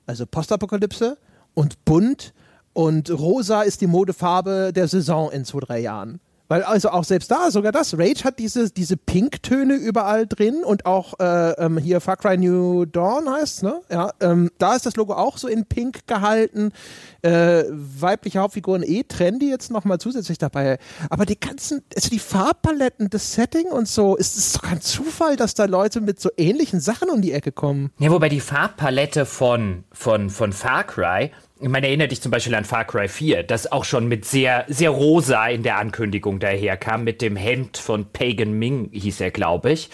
also 0.06 0.26
Postapokalypse 0.26 1.17
und 1.54 1.84
bunt 1.86 2.34
und 2.74 3.10
rosa 3.10 3.63
ist 3.63 3.82
die 3.82 3.88
Modefarbe 3.88 4.72
der 4.72 4.88
Saison 4.88 5.32
in 5.32 5.46
zwei, 5.46 5.62
drei 5.62 5.80
Jahren. 5.80 6.20
Weil 6.47 6.63
also 6.63 6.89
auch 6.89 7.03
selbst 7.03 7.29
da, 7.29 7.51
sogar 7.51 7.71
das, 7.71 7.97
Rage 7.97 8.23
hat 8.23 8.39
diese, 8.39 8.69
diese 8.69 8.97
Pink-Töne 8.97 9.75
überall 9.75 10.27
drin 10.27 10.63
und 10.63 10.86
auch 10.86 11.19
äh, 11.19 11.51
ähm, 11.53 11.77
hier 11.77 11.99
Far 11.99 12.17
Cry 12.17 12.38
New 12.38 12.86
Dawn 12.86 13.29
heißt 13.29 13.63
ne? 13.63 13.81
Ja, 13.89 14.12
ähm, 14.21 14.49
da 14.57 14.75
ist 14.75 14.86
das 14.86 14.95
Logo 14.95 15.13
auch 15.13 15.38
so 15.38 15.47
in 15.47 15.65
Pink 15.65 16.07
gehalten. 16.07 16.71
Äh, 17.21 17.63
weibliche 17.69 18.39
Hauptfiguren 18.39 18.83
eh 18.83 19.03
trendy 19.03 19.49
jetzt 19.49 19.71
nochmal 19.71 19.99
zusätzlich 19.99 20.38
dabei. 20.38 20.77
Aber 21.10 21.25
die 21.25 21.39
ganzen, 21.39 21.83
also 21.95 22.10
die 22.10 22.19
Farbpaletten, 22.19 23.10
das 23.10 23.33
Setting 23.33 23.67
und 23.67 23.88
so, 23.88 24.15
ist 24.15 24.38
es 24.38 24.53
doch 24.53 24.62
kein 24.62 24.81
Zufall, 24.81 25.36
dass 25.36 25.53
da 25.53 25.65
Leute 25.65 25.99
mit 25.99 26.19
so 26.19 26.29
ähnlichen 26.38 26.79
Sachen 26.79 27.10
um 27.10 27.21
die 27.21 27.33
Ecke 27.33 27.51
kommen. 27.51 27.91
Ja, 27.99 28.10
wobei 28.12 28.29
die 28.29 28.39
Farbpalette 28.39 29.25
von, 29.25 29.83
von, 29.91 30.29
von 30.29 30.53
Far 30.53 30.86
Cry 30.86 31.31
ich 31.60 31.70
meine, 31.70 31.88
erinnere 31.88 32.10
dich 32.10 32.22
zum 32.22 32.32
Beispiel 32.32 32.56
an 32.56 32.65
Far 32.65 32.86
Cry 32.86 33.08
4, 33.08 33.43
das 33.43 33.72
auch 33.72 33.86
schon 33.86 34.08
mit 34.08 34.26
sehr, 34.26 34.65
sehr 34.67 34.89
rosa 34.89 35.48
in 35.48 35.63
der 35.63 35.78
Ankündigung 35.78 36.39
daherkam, 36.39 37.04
mit 37.04 37.22
dem 37.22 37.36
Hemd 37.36 37.78
von 37.78 38.12
Pagan 38.12 38.54
Ming, 38.54 38.89
hieß 38.91 39.22
er, 39.22 39.32
glaube 39.32 39.72
ich. 39.72 39.89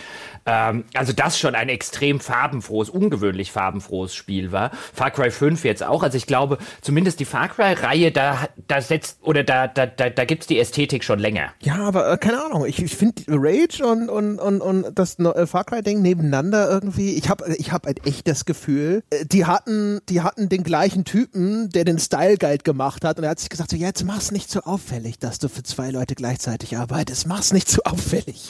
Ähm, 0.45 0.83
also 0.93 1.13
das 1.13 1.39
schon 1.39 1.55
ein 1.55 1.69
extrem 1.69 2.19
farbenfrohes, 2.19 2.89
ungewöhnlich 2.89 3.51
farbenfrohes 3.51 4.13
Spiel 4.13 4.51
war. 4.51 4.71
Far 4.93 5.11
Cry 5.11 5.31
5 5.31 5.63
jetzt 5.63 5.83
auch. 5.83 6.03
Also 6.03 6.17
ich 6.17 6.25
glaube, 6.25 6.57
zumindest 6.81 7.19
die 7.19 7.25
Far 7.25 7.47
Cry-Reihe, 7.47 8.11
da, 8.11 8.49
da 8.67 8.81
setzt, 8.81 9.19
oder 9.21 9.43
da, 9.43 9.67
da, 9.67 9.85
da, 9.85 10.09
da 10.09 10.25
gibt's 10.25 10.47
die 10.47 10.59
Ästhetik 10.59 11.03
schon 11.03 11.19
länger. 11.19 11.53
Ja, 11.61 11.75
aber 11.75 12.11
äh, 12.11 12.17
keine 12.17 12.43
Ahnung. 12.43 12.65
Ich, 12.65 12.81
ich 12.81 12.95
finde 12.95 13.23
Rage 13.27 13.85
und, 13.85 14.09
und, 14.09 14.39
und, 14.39 14.61
und 14.61 14.85
das 14.93 15.17
äh, 15.19 15.47
Far 15.47 15.63
Cry-Ding 15.63 16.01
nebeneinander 16.01 16.69
irgendwie, 16.69 17.15
ich 17.15 17.29
habe 17.29 17.55
ich 17.57 17.71
hab 17.71 17.85
halt 17.85 18.05
echt 18.05 18.27
das 18.27 18.45
Gefühl, 18.45 19.03
äh, 19.09 19.25
die 19.25 19.45
hatten, 19.45 20.01
die 20.09 20.21
hatten 20.21 20.49
den 20.49 20.63
gleichen 20.63 21.05
Typen, 21.05 21.52
der 21.69 21.83
den 21.85 21.99
Style 21.99 22.37
Guide 22.37 22.63
gemacht 22.63 23.03
hat 23.05 23.17
und 23.17 23.23
er 23.23 23.31
hat 23.31 23.39
sich 23.39 23.49
gesagt, 23.49 23.71
so, 23.71 23.77
ja, 23.77 23.87
jetzt 23.87 24.03
mach's 24.03 24.31
nicht 24.31 24.49
so 24.49 24.61
auffällig, 24.61 25.19
dass 25.19 25.39
du 25.39 25.49
für 25.49 25.63
zwei 25.63 25.89
Leute 25.89 26.15
gleichzeitig 26.15 26.77
arbeitest. 26.77 27.27
Mach's 27.27 27.53
nicht 27.53 27.69
so 27.69 27.81
auffällig. 27.85 28.49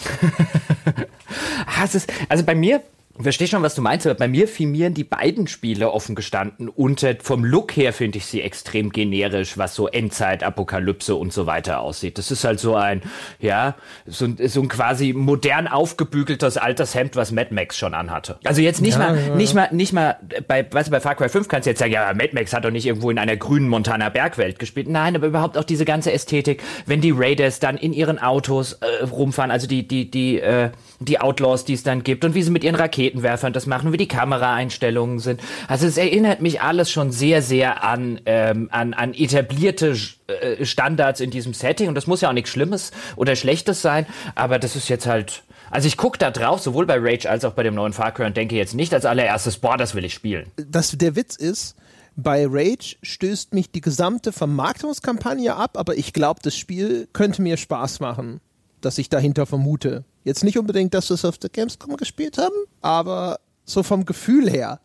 ah, 1.65 1.85
ist, 1.85 2.11
also 2.29 2.43
bei 2.43 2.55
mir 2.55 2.81
verstehe 3.21 3.47
schon, 3.47 3.61
was 3.61 3.75
du 3.75 3.81
meinst, 3.83 4.07
aber 4.07 4.15
bei 4.15 4.27
mir 4.27 4.47
filmieren 4.47 4.95
die 4.95 5.03
beiden 5.03 5.47
Spiele 5.47 5.91
offen 5.91 6.15
gestanden 6.15 6.67
und 6.67 7.03
äh, 7.03 7.15
vom 7.21 7.45
Look 7.45 7.75
her 7.75 7.93
finde 7.93 8.17
ich 8.17 8.25
sie 8.25 8.41
extrem 8.41 8.89
generisch, 8.89 9.55
was 9.57 9.75
so 9.75 9.87
Endzeit, 9.87 10.43
Apokalypse 10.43 11.15
und 11.15 11.31
so 11.31 11.45
weiter 11.45 11.79
aussieht. 11.81 12.17
Das 12.17 12.31
ist 12.31 12.43
halt 12.43 12.59
so 12.59 12.75
ein, 12.75 13.03
ja, 13.39 13.75
so, 14.07 14.27
so 14.47 14.61
ein 14.61 14.67
quasi 14.67 15.13
modern 15.13 15.67
aufgebügeltes 15.67 16.57
altes 16.57 16.95
Hemd, 16.95 17.15
was 17.15 17.31
Mad 17.31 17.53
Max 17.53 17.77
schon 17.77 17.93
anhatte. 17.93 18.39
Also 18.45 18.61
jetzt 18.61 18.81
nicht 18.81 18.97
ja, 18.97 19.11
mal, 19.11 19.27
ja. 19.27 19.35
nicht 19.35 19.53
mal, 19.53 19.69
nicht 19.71 19.93
mal, 19.93 20.17
bei, 20.47 20.65
weißt 20.69 20.87
du, 20.87 20.91
bei 20.91 20.99
Far 20.99 21.13
Cry 21.13 21.29
5 21.29 21.47
kannst 21.47 21.67
du 21.67 21.69
jetzt 21.69 21.79
sagen, 21.79 21.91
ja, 21.91 22.11
Mad 22.15 22.31
Max 22.33 22.51
hat 22.51 22.65
doch 22.65 22.71
nicht 22.71 22.87
irgendwo 22.87 23.11
in 23.11 23.19
einer 23.19 23.37
grünen 23.37 23.69
Montana 23.69 24.09
Bergwelt 24.09 24.57
gespielt. 24.57 24.89
Nein, 24.89 25.15
aber 25.15 25.27
überhaupt 25.27 25.57
auch 25.57 25.63
diese 25.63 25.85
ganze 25.85 26.11
Ästhetik, 26.11 26.63
wenn 26.87 26.99
die 26.99 27.11
Raiders 27.11 27.59
dann 27.59 27.77
in 27.77 27.93
ihren 27.93 28.17
Autos 28.17 28.73
äh, 28.73 29.03
rumfahren, 29.03 29.51
also 29.51 29.67
die, 29.67 29.87
die, 29.87 30.09
die, 30.09 30.39
äh, 30.39 30.71
die 31.05 31.19
Outlaws, 31.19 31.65
die 31.65 31.73
es 31.73 31.83
dann 31.83 32.03
gibt 32.03 32.25
und 32.25 32.35
wie 32.35 32.43
sie 32.43 32.51
mit 32.51 32.63
ihren 32.63 32.75
Raketen 32.75 33.03
Raketenwerfern 33.13 33.53
das 33.53 33.65
machen, 33.65 33.91
wie 33.91 33.97
die 33.97 34.07
Kameraeinstellungen 34.07 35.19
sind. 35.19 35.41
Also 35.67 35.87
es 35.87 35.97
erinnert 35.97 36.41
mich 36.41 36.61
alles 36.61 36.91
schon 36.91 37.11
sehr, 37.11 37.41
sehr 37.41 37.83
an, 37.83 38.19
ähm, 38.25 38.69
an, 38.71 38.93
an 38.93 39.13
etablierte 39.13 39.95
äh, 40.27 40.65
Standards 40.65 41.19
in 41.19 41.31
diesem 41.31 41.53
Setting. 41.53 41.89
Und 41.89 41.95
das 41.95 42.07
muss 42.07 42.21
ja 42.21 42.29
auch 42.29 42.33
nichts 42.33 42.49
Schlimmes 42.49 42.91
oder 43.15 43.35
Schlechtes 43.35 43.81
sein, 43.81 44.05
aber 44.35 44.59
das 44.59 44.75
ist 44.75 44.89
jetzt 44.89 45.07
halt. 45.07 45.43
Also 45.71 45.87
ich 45.87 45.97
gucke 45.97 46.19
da 46.19 46.29
drauf, 46.29 46.59
sowohl 46.61 46.85
bei 46.85 46.97
Rage 46.99 47.27
als 47.27 47.43
auch 47.45 47.53
bei 47.53 47.63
dem 47.63 47.73
neuen 47.73 47.93
Far 47.93 48.11
Cry 48.11 48.25
und 48.25 48.37
denke 48.37 48.55
jetzt 48.55 48.75
nicht 48.75 48.93
als 48.93 49.05
allererstes, 49.05 49.57
boah, 49.57 49.75
das 49.75 49.95
will 49.95 50.05
ich 50.05 50.13
spielen. 50.13 50.51
Das, 50.55 50.91
der 50.91 51.15
Witz 51.15 51.35
ist, 51.35 51.75
bei 52.15 52.45
Rage 52.47 52.97
stößt 53.01 53.55
mich 53.55 53.71
die 53.71 53.81
gesamte 53.81 54.31
Vermarktungskampagne 54.31 55.55
ab, 55.55 55.77
aber 55.79 55.97
ich 55.97 56.13
glaube, 56.13 56.41
das 56.43 56.55
Spiel 56.55 57.07
könnte 57.11 57.41
mir 57.41 57.57
Spaß 57.57 58.01
machen, 58.01 58.39
dass 58.81 58.99
ich 58.99 59.09
dahinter 59.09 59.47
vermute. 59.47 60.03
Jetzt 60.23 60.43
nicht 60.43 60.57
unbedingt, 60.57 60.93
dass 60.93 61.09
wir 61.09 61.15
es 61.15 61.25
auf 61.25 61.37
der 61.37 61.49
Gamescom 61.49 61.97
gespielt 61.97 62.37
haben, 62.37 62.55
aber 62.81 63.39
so 63.65 63.83
vom 63.83 64.05
Gefühl 64.05 64.49
her 64.49 64.79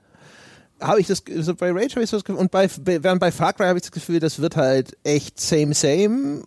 habe 0.81 1.01
ich 1.01 1.07
das, 1.07 1.23
so 1.41 1.55
bei 1.55 1.71
Rage 1.71 1.95
habe 1.95 2.05
ich 2.05 2.11
das 2.11 2.25
Gefühl, 2.25 2.41
und 2.41 2.51
bei, 2.51 2.69
während 2.85 3.21
bei 3.21 3.33
Far 3.33 3.53
Cry 3.53 3.67
habe 3.67 3.79
ich 3.79 3.83
das 3.83 3.93
Gefühl, 3.93 4.21
das 4.21 4.39
wird 4.41 4.57
halt 4.57 4.97
echt 5.03 5.41
same, 5.41 5.75
same. 5.75 6.41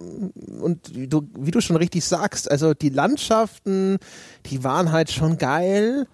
Und 0.62 0.96
wie 0.96 1.08
du, 1.08 1.28
wie 1.38 1.52
du 1.52 1.62
schon 1.62 1.76
richtig 1.76 2.06
sagst, 2.06 2.50
also 2.50 2.74
die 2.74 2.90
Landschaften, 2.90 3.98
die 4.46 4.64
waren 4.64 4.92
halt 4.92 5.12
schon 5.12 5.38
geil. 5.38 6.08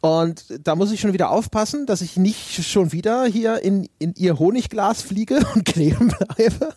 Und 0.00 0.44
da 0.64 0.74
muss 0.74 0.92
ich 0.92 1.00
schon 1.00 1.12
wieder 1.12 1.30
aufpassen, 1.30 1.84
dass 1.84 2.00
ich 2.00 2.16
nicht 2.16 2.64
schon 2.64 2.92
wieder 2.92 3.26
hier 3.26 3.62
in, 3.62 3.88
in 3.98 4.14
ihr 4.16 4.38
Honigglas 4.38 5.02
fliege 5.02 5.40
und 5.54 5.64
kleben 5.66 6.08
bleibe. 6.08 6.74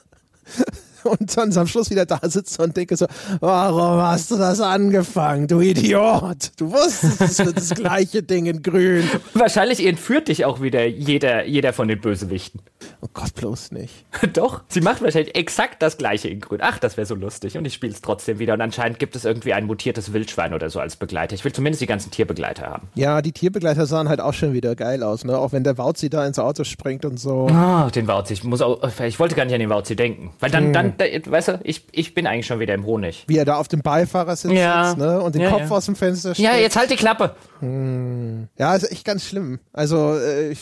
Und 1.04 1.36
dann 1.38 1.56
am 1.58 1.68
Schluss 1.68 1.90
wieder 1.90 2.06
da 2.06 2.20
sitze 2.24 2.62
und 2.62 2.76
denke 2.76 2.96
so, 2.98 3.08
warum 3.40 4.02
hast 4.02 4.32
du 4.32 4.38
das 4.38 4.60
angefangen, 4.62 5.48
du 5.48 5.62
Idiot? 5.62 6.52
Du 6.58 6.72
wusstest, 6.72 7.22
es 7.22 7.46
wird 7.46 7.58
das 7.58 7.70
gleiche 7.72 8.24
Ding 8.24 8.46
in 8.46 8.62
grün. 8.62 9.10
Wahrscheinlich 9.34 9.86
entführt 9.86 10.28
dich 10.28 10.46
auch 10.46 10.62
wieder 10.62 10.86
jeder, 10.86 11.46
jeder 11.46 11.74
von 11.74 11.88
den 11.88 12.00
Bösewichten. 12.00 12.62
Oh 13.02 13.08
Gott, 13.14 13.34
bloß 13.36 13.72
nicht. 13.72 14.06
Doch, 14.34 14.62
sie 14.68 14.82
macht 14.82 15.02
wahrscheinlich 15.02 15.36
exakt 15.36 15.82
das 15.82 15.98
gleiche 15.98 16.30
in 16.30 16.40
grün. 16.40 16.60
Ach, 16.62 16.80
das 16.80 16.98
wäre 16.98 17.06
so 17.06 17.16
lustig 17.16 17.58
und 17.58 17.66
ich 17.66 17.74
spiele 17.74 17.94
es 17.94 18.02
trotzdem 18.02 18.40
wieder 18.40 18.54
und 18.54 18.62
anscheinend 18.62 19.00
gibt 19.00 19.16
es 19.16 19.26
irgendwie 19.26 19.54
ein 19.54 19.66
mutiertes 19.66 20.14
Wildschwein 20.14 20.54
oder 20.54 20.70
so 20.70 20.80
als 20.80 20.96
Begleiter. 20.96 21.36
Ich 21.36 21.44
will 21.44 21.52
zumindest 21.52 21.82
die 21.82 21.88
ganzen 21.88 22.12
Tierbegleiter 22.12 22.66
haben. 22.66 22.88
Ja, 22.96 23.22
die 23.22 23.32
Tierbegleiter 23.32 23.86
sahen 23.86 24.10
halt 24.10 24.22
auch 24.22 24.34
schon 24.34 24.54
wieder 24.54 24.76
geil 24.76 25.04
aus, 25.04 25.26
ne? 25.26 25.38
Auch 25.38 25.52
wenn 25.52 25.64
der 25.64 25.78
Wauzi 25.78 26.10
da 26.10 26.26
ins 26.26 26.40
Auto 26.40 26.64
springt 26.64 27.06
und 27.06 27.20
so. 27.20 27.48
Ah, 27.48 27.90
den 27.90 28.08
Wauzi. 28.08 28.34
Ich 28.34 28.44
muss 28.44 28.62
auch, 28.62 28.82
ich 29.02 29.20
wollte 29.20 29.36
gar 29.36 29.46
nicht 29.46 29.54
an 29.54 29.60
den 29.60 29.70
Wauzi 29.70 29.96
denken. 29.96 30.32
Weil 30.40 30.52
dann, 30.52 30.66
hm. 30.66 30.74
dann 30.74 30.93
da, 30.98 31.06
weißt 31.06 31.48
du, 31.50 31.60
ich, 31.64 31.86
ich 31.92 32.14
bin 32.14 32.28
eigentlich 32.28 32.46
schon 32.46 32.60
wieder 32.60 32.74
im 32.74 32.86
Honig. 32.86 33.24
Wie 33.28 33.38
er 33.38 33.46
da 33.46 33.58
auf 33.58 33.68
dem 33.68 33.82
Beifahrersitz 33.82 34.52
ja. 34.52 34.90
sitzt, 34.90 34.98
ne? 34.98 35.22
Und 35.22 35.36
den 35.36 35.42
ja, 35.42 35.50
Kopf 35.50 35.70
ja. 35.70 35.72
aus 35.72 35.86
dem 35.86 35.96
Fenster 35.96 36.34
steckt. 36.34 36.48
Ja, 36.48 36.58
jetzt 36.58 36.76
halt 36.76 36.90
die 36.92 36.96
Klappe. 36.96 37.36
Hm. 37.60 38.48
Ja, 38.58 38.76
ist 38.76 38.92
echt 38.92 39.06
ganz 39.06 39.26
schlimm. 39.26 39.60
Also, 39.72 40.18
äh, 40.18 40.56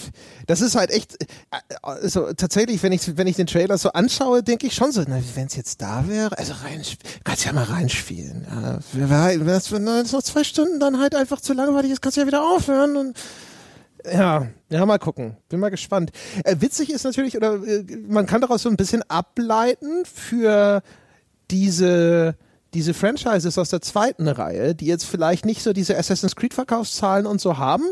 das 0.47 0.61
ist 0.61 0.75
halt 0.75 0.91
echt, 0.91 1.21
äh, 1.21 1.57
also 1.81 2.33
tatsächlich, 2.33 2.81
wenn 2.83 2.91
ich, 2.91 3.17
wenn 3.17 3.27
ich 3.27 3.35
den 3.35 3.47
Trailer 3.47 3.77
so 3.77 3.91
anschaue, 3.91 4.43
denke 4.43 4.67
ich 4.67 4.73
schon 4.73 4.91
so, 4.91 5.03
wenn 5.07 5.47
es 5.47 5.55
jetzt 5.55 5.81
da 5.81 6.05
wäre, 6.07 6.37
also 6.37 6.53
rein, 6.63 6.81
kannst 7.23 7.45
ja 7.45 7.53
mal 7.53 7.63
reinspielen. 7.63 8.45
Ja, 8.49 8.79
wenn 9.09 9.47
das 9.47 10.11
noch 10.11 10.23
zwei 10.23 10.43
Stunden 10.43 10.79
dann 10.79 10.99
halt 10.99 11.15
einfach 11.15 11.41
zu 11.41 11.53
langweilig 11.53 11.91
ist, 11.91 12.01
kannst 12.01 12.17
du 12.17 12.21
ja 12.21 12.27
wieder 12.27 12.43
aufhören 12.43 12.97
und 12.97 13.17
ja, 14.05 14.47
ja, 14.69 14.85
mal 14.85 14.99
gucken. 14.99 15.37
Bin 15.49 15.59
mal 15.59 15.69
gespannt. 15.69 16.11
Äh, 16.43 16.57
witzig 16.59 16.89
ist 16.89 17.03
natürlich, 17.03 17.35
oder 17.37 17.55
äh, 17.55 17.83
man 18.07 18.25
kann 18.25 18.41
daraus 18.41 18.63
so 18.63 18.69
ein 18.69 18.77
bisschen 18.77 19.03
ableiten 19.09 20.05
für 20.05 20.81
diese, 21.49 22.35
diese 22.73 22.93
Franchises 22.93 23.57
aus 23.57 23.69
der 23.69 23.81
zweiten 23.81 24.27
Reihe, 24.27 24.73
die 24.73 24.85
jetzt 24.85 25.05
vielleicht 25.05 25.45
nicht 25.45 25.61
so 25.61 25.73
diese 25.73 25.97
Assassin's 25.97 26.35
Creed 26.35 26.53
Verkaufszahlen 26.53 27.25
und 27.25 27.41
so 27.41 27.57
haben. 27.57 27.85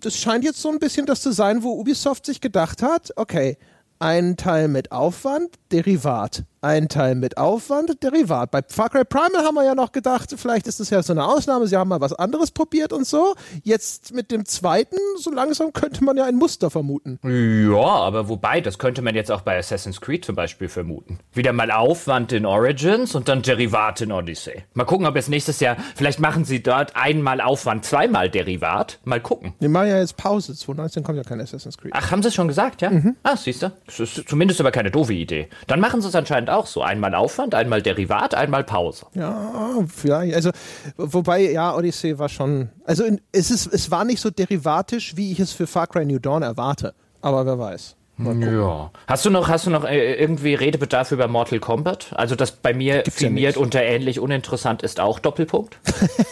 Das 0.00 0.16
scheint 0.16 0.44
jetzt 0.44 0.60
so 0.60 0.70
ein 0.70 0.78
bisschen 0.78 1.06
das 1.06 1.20
zu 1.20 1.32
sein, 1.32 1.62
wo 1.62 1.78
Ubisoft 1.78 2.26
sich 2.26 2.40
gedacht 2.40 2.82
hat, 2.82 3.12
okay, 3.16 3.58
ein 3.98 4.36
Teil 4.36 4.68
mit 4.68 4.92
Aufwand, 4.92 5.50
Derivat. 5.72 6.44
Ein 6.60 6.88
Teil 6.88 7.14
mit 7.14 7.38
Aufwand, 7.38 8.02
Derivat. 8.02 8.50
Bei 8.50 8.60
Far 8.68 8.90
Cry 8.90 9.04
Primal 9.04 9.44
haben 9.44 9.54
wir 9.54 9.64
ja 9.64 9.74
noch 9.74 9.92
gedacht, 9.92 10.34
vielleicht 10.36 10.66
ist 10.66 10.80
das 10.80 10.90
ja 10.90 11.02
so 11.02 11.12
eine 11.12 11.24
Ausnahme, 11.24 11.66
sie 11.66 11.76
haben 11.76 11.88
mal 11.88 12.00
was 12.00 12.12
anderes 12.12 12.50
probiert 12.50 12.92
und 12.92 13.06
so. 13.06 13.34
Jetzt 13.62 14.14
mit 14.14 14.30
dem 14.30 14.44
zweiten, 14.46 14.96
so 15.18 15.30
langsam 15.30 15.72
könnte 15.72 16.02
man 16.02 16.16
ja 16.16 16.24
ein 16.24 16.36
Muster 16.36 16.70
vermuten. 16.70 17.18
Ja, 17.22 17.84
aber 17.84 18.28
wobei, 18.28 18.60
das 18.60 18.78
könnte 18.78 19.02
man 19.02 19.14
jetzt 19.14 19.30
auch 19.30 19.42
bei 19.42 19.58
Assassin's 19.58 20.00
Creed 20.00 20.24
zum 20.24 20.34
Beispiel 20.34 20.68
vermuten. 20.68 21.18
Wieder 21.32 21.52
mal 21.52 21.70
Aufwand 21.70 22.32
in 22.32 22.46
Origins 22.46 23.14
und 23.14 23.28
dann 23.28 23.42
Derivat 23.42 24.00
in 24.00 24.10
Odyssey. 24.10 24.64
Mal 24.74 24.84
gucken, 24.84 25.06
ob 25.06 25.14
jetzt 25.14 25.28
nächstes 25.28 25.60
Jahr, 25.60 25.76
vielleicht 25.94 26.18
machen 26.18 26.44
sie 26.44 26.62
dort 26.62 26.96
einmal 26.96 27.40
Aufwand, 27.40 27.84
zweimal 27.84 28.28
Derivat. 28.30 28.98
Mal 29.04 29.20
gucken. 29.20 29.54
Wir 29.60 29.68
machen 29.68 29.88
ja 29.88 29.98
jetzt 29.98 30.16
Pause. 30.16 30.54
2019 30.54 31.04
kommt 31.04 31.18
ja 31.18 31.24
kein 31.24 31.40
Assassin's 31.40 31.78
Creed. 31.78 31.92
Ach, 31.94 32.10
haben 32.10 32.22
sie 32.22 32.28
es 32.28 32.34
schon 32.34 32.48
gesagt, 32.48 32.82
ja? 32.82 32.90
Mhm. 32.90 33.16
Ah, 33.22 33.36
siehst 33.36 33.62
du. 33.62 33.70
Das 33.86 34.00
ist 34.00 34.28
zumindest 34.28 34.60
aber 34.60 34.70
keine 34.72 34.90
doofe 34.90 35.12
Idee. 35.12 35.48
Dann 35.66 35.80
machen 35.80 36.00
sie 36.00 36.08
es 36.08 36.14
anscheinend 36.14 36.50
auch 36.50 36.55
so. 36.64 36.80
Einmal 36.80 37.14
Aufwand, 37.14 37.54
einmal 37.54 37.82
Derivat, 37.82 38.34
einmal 38.34 38.64
Pause. 38.64 39.04
Ja, 39.12 39.84
vielleicht. 39.94 40.34
Also, 40.34 40.50
wobei, 40.96 41.50
ja, 41.50 41.76
Odyssey 41.76 42.18
war 42.18 42.30
schon. 42.30 42.70
Also, 42.84 43.04
es, 43.32 43.50
ist, 43.50 43.66
es 43.66 43.90
war 43.90 44.06
nicht 44.06 44.20
so 44.20 44.30
derivatisch, 44.30 45.16
wie 45.16 45.32
ich 45.32 45.40
es 45.40 45.52
für 45.52 45.66
Far 45.66 45.88
Cry 45.88 46.06
New 46.06 46.18
Dawn 46.18 46.42
erwarte. 46.42 46.94
Aber 47.20 47.44
wer 47.44 47.58
weiß. 47.58 47.96
Ja. 48.18 48.90
Hast 49.06 49.26
du 49.26 49.30
noch, 49.30 49.48
hast 49.48 49.66
du 49.66 49.70
noch 49.70 49.84
äh, 49.84 50.14
irgendwie 50.14 50.54
Redebedarf 50.54 51.12
über 51.12 51.28
Mortal 51.28 51.58
Kombat? 51.58 52.12
Also, 52.14 52.34
das 52.34 52.52
bei 52.52 52.72
mir 52.72 53.02
Gibt's 53.02 53.18
firmiert 53.18 53.56
ja 53.56 53.60
unter 53.60 53.82
ähnlich 53.82 54.20
uninteressant 54.20 54.82
ist 54.82 55.00
auch 55.00 55.18
Doppelpunkt. 55.18 55.78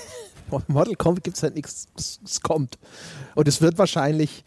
Mortal 0.68 0.94
Kombat 0.94 1.24
gibt 1.24 1.36
es 1.36 1.42
halt 1.42 1.56
nichts. 1.56 1.88
Es 2.24 2.40
kommt. 2.40 2.78
Und 3.34 3.48
es 3.48 3.60
wird 3.60 3.76
wahrscheinlich 3.76 4.44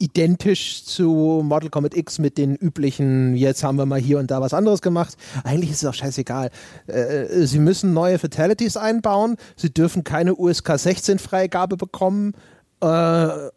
identisch 0.00 0.84
zu 0.84 1.42
Mortal 1.44 1.70
Kombat 1.70 1.96
X 1.96 2.18
mit 2.18 2.38
den 2.38 2.56
üblichen, 2.56 3.36
jetzt 3.36 3.62
haben 3.62 3.76
wir 3.76 3.86
mal 3.86 4.00
hier 4.00 4.18
und 4.18 4.30
da 4.30 4.40
was 4.40 4.54
anderes 4.54 4.82
gemacht. 4.82 5.16
Eigentlich 5.44 5.70
ist 5.70 5.82
es 5.82 5.88
auch 5.88 5.94
scheißegal. 5.94 6.50
Äh, 6.86 7.46
sie 7.46 7.58
müssen 7.58 7.92
neue 7.92 8.18
Fatalities 8.18 8.76
einbauen, 8.76 9.36
sie 9.56 9.72
dürfen 9.72 10.02
keine 10.02 10.34
USK 10.34 10.78
16 10.78 11.18
Freigabe 11.18 11.76
bekommen 11.76 12.34
äh, 12.82 13.50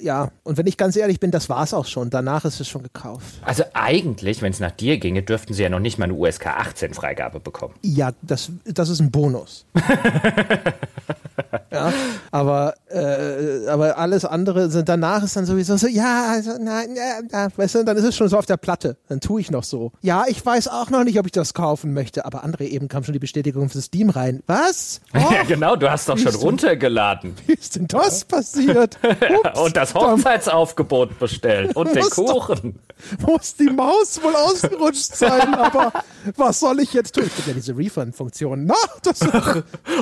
ja, 0.00 0.32
und 0.42 0.56
wenn 0.56 0.66
ich 0.66 0.76
ganz 0.76 0.96
ehrlich 0.96 1.20
bin, 1.20 1.30
das 1.30 1.48
war 1.48 1.62
es 1.62 1.72
auch 1.72 1.86
schon. 1.86 2.10
Danach 2.10 2.44
ist 2.44 2.58
es 2.60 2.68
schon 2.68 2.82
gekauft. 2.82 3.36
Also 3.42 3.62
eigentlich, 3.74 4.42
wenn 4.42 4.50
es 4.50 4.58
nach 4.58 4.72
dir 4.72 4.98
ginge, 4.98 5.22
dürften 5.22 5.54
sie 5.54 5.62
ja 5.62 5.68
noch 5.68 5.78
nicht 5.78 5.98
mal 5.98 6.06
eine 6.06 6.14
USK 6.14 6.46
18 6.48 6.92
Freigabe 6.92 7.38
bekommen. 7.38 7.74
Ja, 7.82 8.12
das, 8.22 8.50
das 8.64 8.88
ist 8.88 9.00
ein 9.00 9.12
Bonus. 9.12 9.66
ja, 11.70 11.92
aber, 12.30 12.74
äh, 12.88 13.66
aber 13.68 13.98
alles 13.98 14.24
andere, 14.24 14.70
sind, 14.70 14.88
danach 14.88 15.22
ist 15.22 15.36
dann 15.36 15.46
sowieso 15.46 15.76
so, 15.76 15.88
ja, 15.88 16.28
also, 16.30 16.52
nein, 16.60 16.96
ja, 16.96 17.48
weißt 17.56 17.76
du, 17.76 17.84
dann 17.84 17.96
ist 17.96 18.04
es 18.04 18.16
schon 18.16 18.28
so 18.28 18.38
auf 18.38 18.46
der 18.46 18.56
Platte. 18.56 18.96
Dann 19.08 19.20
tue 19.20 19.40
ich 19.40 19.50
noch 19.50 19.64
so. 19.64 19.92
Ja, 20.02 20.24
ich 20.28 20.44
weiß 20.44 20.68
auch 20.68 20.90
noch 20.90 21.04
nicht, 21.04 21.18
ob 21.18 21.26
ich 21.26 21.32
das 21.32 21.54
kaufen 21.54 21.92
möchte, 21.92 22.24
aber 22.24 22.44
André 22.44 22.64
eben 22.68 22.88
kam 22.88 23.04
schon 23.04 23.12
die 23.12 23.18
Bestätigung 23.18 23.68
für 23.68 23.80
Steam 23.80 24.10
rein. 24.10 24.42
Was? 24.46 25.00
Oh, 25.16 25.32
ja, 25.32 25.44
genau, 25.44 25.76
du 25.76 25.90
hast 25.90 26.08
doch 26.08 26.18
schon 26.18 26.34
runtergeladen. 26.34 27.34
Wie 27.46 27.54
ist 27.54 27.74
denn 27.74 27.86
das 27.88 28.24
passiert? 28.24 28.98
und 29.54 29.76
das 29.76 29.94
Hochzeitsaufgebot 29.94 31.18
bestellt 31.18 31.74
und 31.74 31.94
den 31.94 32.02
Kuchen. 32.10 32.74
Doch, 33.16 33.26
muss 33.26 33.56
die 33.56 33.70
Maus 33.70 34.22
wohl 34.22 34.36
ausgerutscht 34.36 35.16
sein, 35.16 35.54
aber 35.54 35.92
was 36.36 36.60
soll 36.60 36.80
ich 36.80 36.92
jetzt 36.92 37.14
tun? 37.14 37.24
Es 37.26 37.34
gibt 37.34 37.48
ja 37.48 37.54
diese 37.54 37.76
Refund-Funktion. 37.76 38.66
Na, 38.66 38.74
das, 39.02 39.20
das 39.20 39.30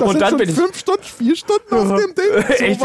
und 0.01 0.11
sind 0.11 0.21
dann 0.21 0.29
schon 0.31 0.37
bin 0.37 0.49
ich 0.49 0.55
fünf 0.55 0.77
Stunden, 0.77 1.03
vier 1.03 1.35
Stunden 1.35 1.54
auf 1.71 1.87
dem 1.87 2.15
Ding. 2.15 2.43
Echt, 2.59 2.81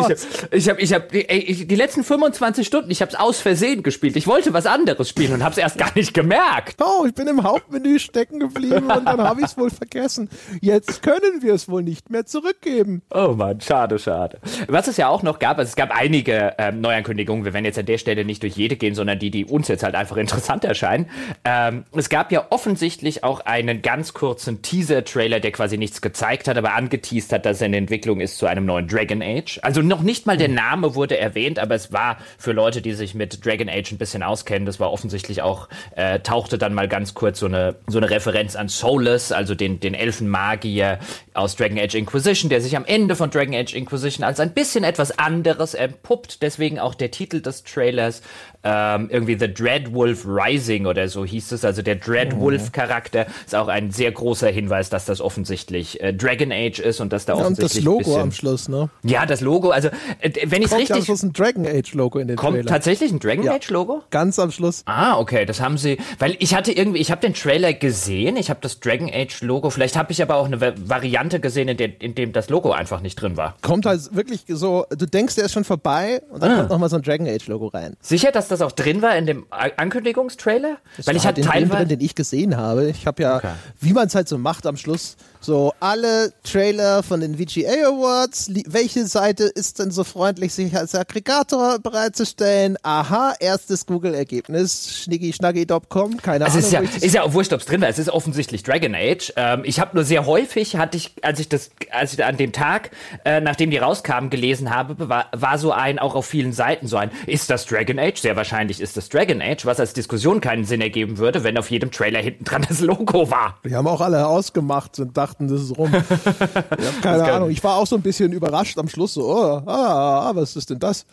ich 0.51 0.69
habe, 0.69 0.81
ich 0.81 0.93
habe, 0.93 1.05
hab, 1.05 1.09
die 1.11 1.75
letzten 1.75 2.05
25 2.05 2.67
Stunden, 2.67 2.91
ich 2.91 3.01
habe 3.03 3.13
es 3.13 3.19
aus 3.19 3.41
Versehen 3.41 3.83
gespielt. 3.83 4.17
Ich 4.17 4.27
wollte 4.27 4.53
was 4.53 4.67
anderes 4.67 5.09
spielen 5.09 5.33
und 5.33 5.43
habe 5.43 5.53
es 5.53 5.59
erst 5.59 5.79
gar 5.79 5.95
nicht 5.95 6.15
gemerkt. 6.15 6.77
Oh, 6.83 7.05
ich 7.07 7.15
bin 7.15 7.29
im 7.29 7.43
Hauptmenü 7.43 7.99
stecken 7.99 8.41
geblieben 8.41 8.91
und 8.91 9.05
dann 9.05 9.21
habe 9.21 9.41
ich 9.41 9.47
es 9.47 9.59
wohl 9.59 9.71
vergessen. 9.71 10.29
Jetzt 10.61 11.03
können 11.03 11.43
wir 11.43 11.55
es 11.55 11.69
wohl 11.69 11.83
nicht 11.83 12.11
mehr 12.11 12.27
zurückgeben. 12.27 13.03
Oh 13.11 13.35
Mann, 13.37 13.61
schade, 13.61 13.99
schade. 13.99 14.39
Was 14.69 14.89
es 14.89 14.97
ja 14.97 15.09
auch 15.09 15.23
noch 15.23 15.39
gab, 15.39 15.59
also 15.59 15.69
es 15.69 15.77
gab 15.77 15.91
einige 15.91 16.55
ähm, 16.59 16.81
Neuankündigungen. 16.81 17.45
Wir 17.45 17.53
werden 17.53 17.65
jetzt 17.65 17.79
an 17.79 17.87
der 17.87 17.99
Stelle 17.99 18.25
nicht 18.25 18.43
durch 18.43 18.57
jede 18.57 18.77
gehen, 18.77 18.95
sondern 18.95 19.19
die, 19.19 19.31
die 19.31 19.45
uns 19.45 19.69
jetzt 19.69 19.83
halt 19.83 19.95
einfach 19.95 20.17
interessant 20.17 20.65
erscheinen. 20.65 21.09
Ähm, 21.45 21.85
es 21.95 22.09
gab 22.09 22.33
ja 22.33 22.47
offensichtlich 22.51 23.25
auch 23.25 23.41
einen 23.41 23.83
ganz 23.83 24.13
kurzen 24.15 24.63
Teaser-Trailer, 24.63 25.41
der 25.41 25.53
quasi 25.53 25.79
nichts 25.79 26.01
gezeigt 26.01 26.49
hat, 26.49 26.57
aber 26.57 26.75
angeteased 26.75 27.33
hat, 27.33 27.47
dass 27.47 27.61
er 27.61 27.69
in 27.69 27.75
Entwicklung 27.75 28.21
ist 28.21 28.39
zu 28.39 28.47
einem 28.47 28.60
neuen 28.65 28.89
Dragon 28.89 29.23
Age. 29.23 29.59
Also 29.63 29.83
noch 29.83 30.03
nicht 30.03 30.27
mal 30.27 30.37
der 30.37 30.49
Name 30.49 30.95
wurde 30.95 31.19
erwähnt, 31.19 31.59
aber 31.59 31.75
es 31.75 31.93
war 31.93 32.19
für 32.39 32.53
Leute, 32.53 32.83
die 32.83 32.93
sich 32.93 33.15
mit 33.15 33.45
Dragon 33.45 33.69
Age 33.69 33.93
ein 33.93 33.99
bisschen 33.99 34.23
auskennen, 34.23 34.67
das 34.67 34.81
war 34.81 34.93
offensichtlich 34.93 35.43
auch, 35.43 35.69
äh, 35.97 36.21
tauchte 36.21 36.59
dann 36.59 36.75
mal 36.75 36.89
ganz 36.89 37.15
kurz 37.15 37.39
so 37.39 37.47
eine, 37.47 37.77
so 37.87 37.99
eine 37.99 38.11
Referenz 38.11 38.57
an 38.57 38.69
Solus, 38.69 39.33
also 39.33 39.55
den, 39.55 39.81
den 39.81 39.95
Elfenmagier 39.95 40.99
aus 41.35 41.57
Dragon 41.57 41.79
Age 41.79 41.95
Inquisition, 41.95 42.49
der 42.49 42.61
sich 42.61 42.77
am 42.77 42.85
Ende 42.85 43.17
von 43.17 43.31
Dragon 43.31 43.55
Age 43.55 43.75
Inquisition 43.75 44.25
als 44.25 44.41
ein 44.41 44.53
bisschen 44.53 44.85
etwas 44.85 45.19
anderes 45.19 45.75
entpuppt. 45.75 46.43
Deswegen 46.43 46.79
auch 46.79 46.95
der 46.95 47.11
Titel 47.11 47.41
des 47.41 47.65
Trailers 47.65 48.23
ähm, 48.63 49.09
irgendwie 49.11 49.39
The 49.39 49.53
Dread 49.53 49.95
Wolf 49.95 50.25
Rising 50.27 50.87
oder 50.87 51.09
so 51.09 51.25
hieß 51.25 51.53
es. 51.53 51.65
Also 51.65 51.83
der 51.83 51.97
Dread 51.97 52.39
Wolf 52.39 52.73
Charakter 52.73 53.27
ist 53.45 53.55
auch 53.55 53.69
ein 53.69 53.91
sehr 53.91 54.13
großer 54.13 54.49
Hinweis, 54.49 54.91
dass 54.91 55.05
das 55.05 55.21
offensichtlich 55.21 56.01
äh, 56.03 56.13
Dragon 56.13 56.53
Age 56.53 56.79
ist 56.81 57.01
und 57.01 57.13
dass 57.13 57.25
da 57.25 57.35
ja, 57.35 57.41
offensichtlich 57.41 57.87
und 57.87 57.99
das 57.99 58.07
Logo 58.07 58.11
bisschen, 58.11 58.21
am 58.23 58.33
Schluss, 58.33 58.69
ne? 58.69 58.91
Ja, 59.03 59.27
das 59.27 59.41
Logo. 59.41 59.71
Also 59.71 59.89
äh, 60.21 60.31
wenn 60.47 60.63
ich 60.63 60.73
richtig 60.73 60.93
am 60.93 61.05
Schluss 61.05 61.23
ein 61.23 61.33
Dragon 61.33 61.67
Age 61.67 61.95
Logo 61.95 62.19
in 62.19 62.29
den 62.29 62.37
kommt 62.37 62.57
Trailer. 62.57 62.69
tatsächlich 62.69 63.13
ein 63.13 63.19
Dragon 63.19 63.45
ja, 63.45 63.55
Age 63.55 63.71
Logo? 63.71 64.03
Ganz 64.11 64.39
am 64.39 64.51
Schluss. 64.51 64.83
Ah, 64.85 65.19
okay, 65.19 65.47
das 65.47 65.61
haben 65.61 65.79
sie. 65.79 65.99
Weil 66.19 66.37
ich 66.39 66.55
hatte 66.55 66.73
irgendwie, 66.73 66.99
ich 66.99 67.11
habe 67.11 67.21
den 67.21 67.35
Trailer 67.35 67.73
gesehen, 67.73 68.37
ich 68.37 68.51
habe 68.51 68.61
das 68.63 68.81
Dragon 68.81 69.11
Age 69.13 69.41
Logo. 69.43 69.71
Vielleicht 69.71 69.97
habe 69.97 70.13
ich 70.13 70.23
aber 70.23 70.37
auch 70.37 70.47
eine 70.47 70.61
Variante 70.61 71.41
gesehen, 71.41 71.69
in, 71.69 71.77
der, 71.77 72.01
in 72.01 72.15
dem 72.15 72.33
das 72.33 72.51
Logo 72.51 72.73
einfach 72.73 73.01
nicht 73.01 73.17
drin 73.17 73.37
war. 73.37 73.57
Kommt 73.63 73.87
halt 73.87 74.15
wirklich 74.15 74.45
so. 74.49 74.85
Du 74.91 75.07
denkst, 75.07 75.37
der 75.37 75.47
ist 75.47 75.53
schon 75.53 75.65
vorbei 75.65 76.23
und 76.31 76.43
dann 76.43 76.53
ah. 76.53 76.57
kommt 76.57 76.71
noch 76.71 76.79
mal 76.79 76.89
so 76.89 76.97
ein 76.97 77.03
Dragon 77.03 77.27
Age 77.27 77.47
Logo 77.47 77.69
rein. 77.69 77.97
Sicher, 78.01 78.33
dass 78.33 78.50
das 78.51 78.61
auch 78.61 78.73
drin 78.73 79.03
war 79.03 79.17
in 79.17 79.27
dem 79.27 79.47
Ankündigungstrailer? 79.51 80.79
Das 80.97 81.07
Weil 81.07 81.17
ich 81.17 81.27
hatte 81.27 81.41
teilweise 81.41 81.87
den 81.87 82.01
ich 82.01 82.15
gesehen 82.15 82.57
habe. 82.57 82.89
Ich 82.91 83.07
habe 83.07 83.23
ja, 83.23 83.37
okay. 83.37 83.53
wie 83.81 83.93
man 83.93 84.07
es 84.07 84.15
halt 84.15 84.29
so 84.29 84.39
macht 84.39 84.67
am 84.67 84.77
Schluss, 84.77 85.17
so 85.41 85.73
alle 85.81 86.33
Trailer 86.45 87.03
von 87.03 87.21
den 87.21 87.37
VGA 87.37 87.89
Awards. 87.89 88.51
Welche 88.67 89.07
Seite 89.07 89.45
ist 89.45 89.79
denn 89.79 89.91
so 89.91 90.05
freundlich, 90.05 90.53
sich 90.53 90.77
als 90.77 90.95
Aggregator 90.95 91.79
bereitzustellen? 91.79 92.77
Aha, 92.83 93.35
erstes 93.41 93.87
Google-Ergebnis, 93.87 95.03
schnicki-schnaggi.com, 95.05 96.19
keine 96.19 96.45
also 96.45 96.59
Ahnung. 96.59 96.85
Ist 96.85 97.01
ja, 97.01 97.07
ist 97.07 97.15
ja 97.15 97.23
auch 97.23 97.33
wurscht, 97.33 97.53
ob 97.53 97.61
es 97.61 97.67
drin 97.67 97.81
war. 97.81 97.89
Es 97.89 97.99
ist 97.99 98.11
offensichtlich 98.11 98.63
Dragon 98.63 98.95
Age. 98.95 99.33
Ähm, 99.37 99.63
ich 99.65 99.81
habe 99.81 99.95
nur 99.95 100.05
sehr 100.05 100.27
häufig, 100.27 100.77
hatte 100.77 100.97
ich, 100.97 101.15
als 101.23 101.41
ich 101.41 101.49
das, 101.49 101.71
als 101.91 102.13
ich 102.13 102.25
an 102.25 102.37
dem 102.37 102.53
Tag, 102.53 102.91
äh, 103.25 103.41
nachdem 103.41 103.71
die 103.71 103.79
rauskamen, 103.79 104.31
gelesen 104.31 104.75
habe, 104.75 105.09
war, 105.09 105.29
war 105.33 105.59
so 105.59 105.73
ein, 105.73 105.99
auch 105.99 106.15
auf 106.15 106.27
vielen 106.27 106.53
Seiten 106.53 106.87
so 106.87 106.97
ein, 106.97 107.11
ist 107.27 107.49
das 107.51 107.67
Dragon 107.67 107.99
Age? 107.99 108.21
Sehr 108.21 108.37
wahrscheinlich 108.37 108.81
ist 108.81 108.97
das 108.97 109.09
Dragon 109.09 109.41
Age, 109.41 109.65
was 109.65 109.81
als 109.81 109.95
Diskussion 109.95 110.41
keinen 110.41 110.65
Sinn 110.65 110.81
ergeben 110.81 111.19
würde, 111.19 111.45
wenn 111.45 111.57
auf 111.57 111.71
jedem 111.71 111.91
Trailer 111.91 112.21
hinten 112.21 112.45
dran 112.45 112.67
das 112.69 112.81
Logo 112.81 113.31
war. 113.31 113.59
Wir 113.63 113.79
haben 113.79 113.87
auch 113.87 114.01
alle 114.01 114.27
ausgemacht 114.27 114.99
und 114.99 115.17
dachten, 115.17 115.30
dachten, 115.31 115.49
das 115.49 115.63
ist 115.63 115.77
rum. 115.77 115.93
ich 115.95 116.01
habe 116.01 117.01
keine 117.01 117.33
Ahnung. 117.33 117.51
Ich 117.51 117.63
war 117.63 117.77
auch 117.77 117.87
so 117.87 117.97
ein 117.97 118.03
bisschen 118.03 118.33
überrascht 118.33 118.79
am 118.79 118.89
Schluss. 118.89 119.15
So, 119.15 119.27
oh, 119.27 119.63
ah, 119.67 120.33
was 120.35 120.57
ist 120.57 120.71
denn 120.71 120.79
das? 120.79 121.07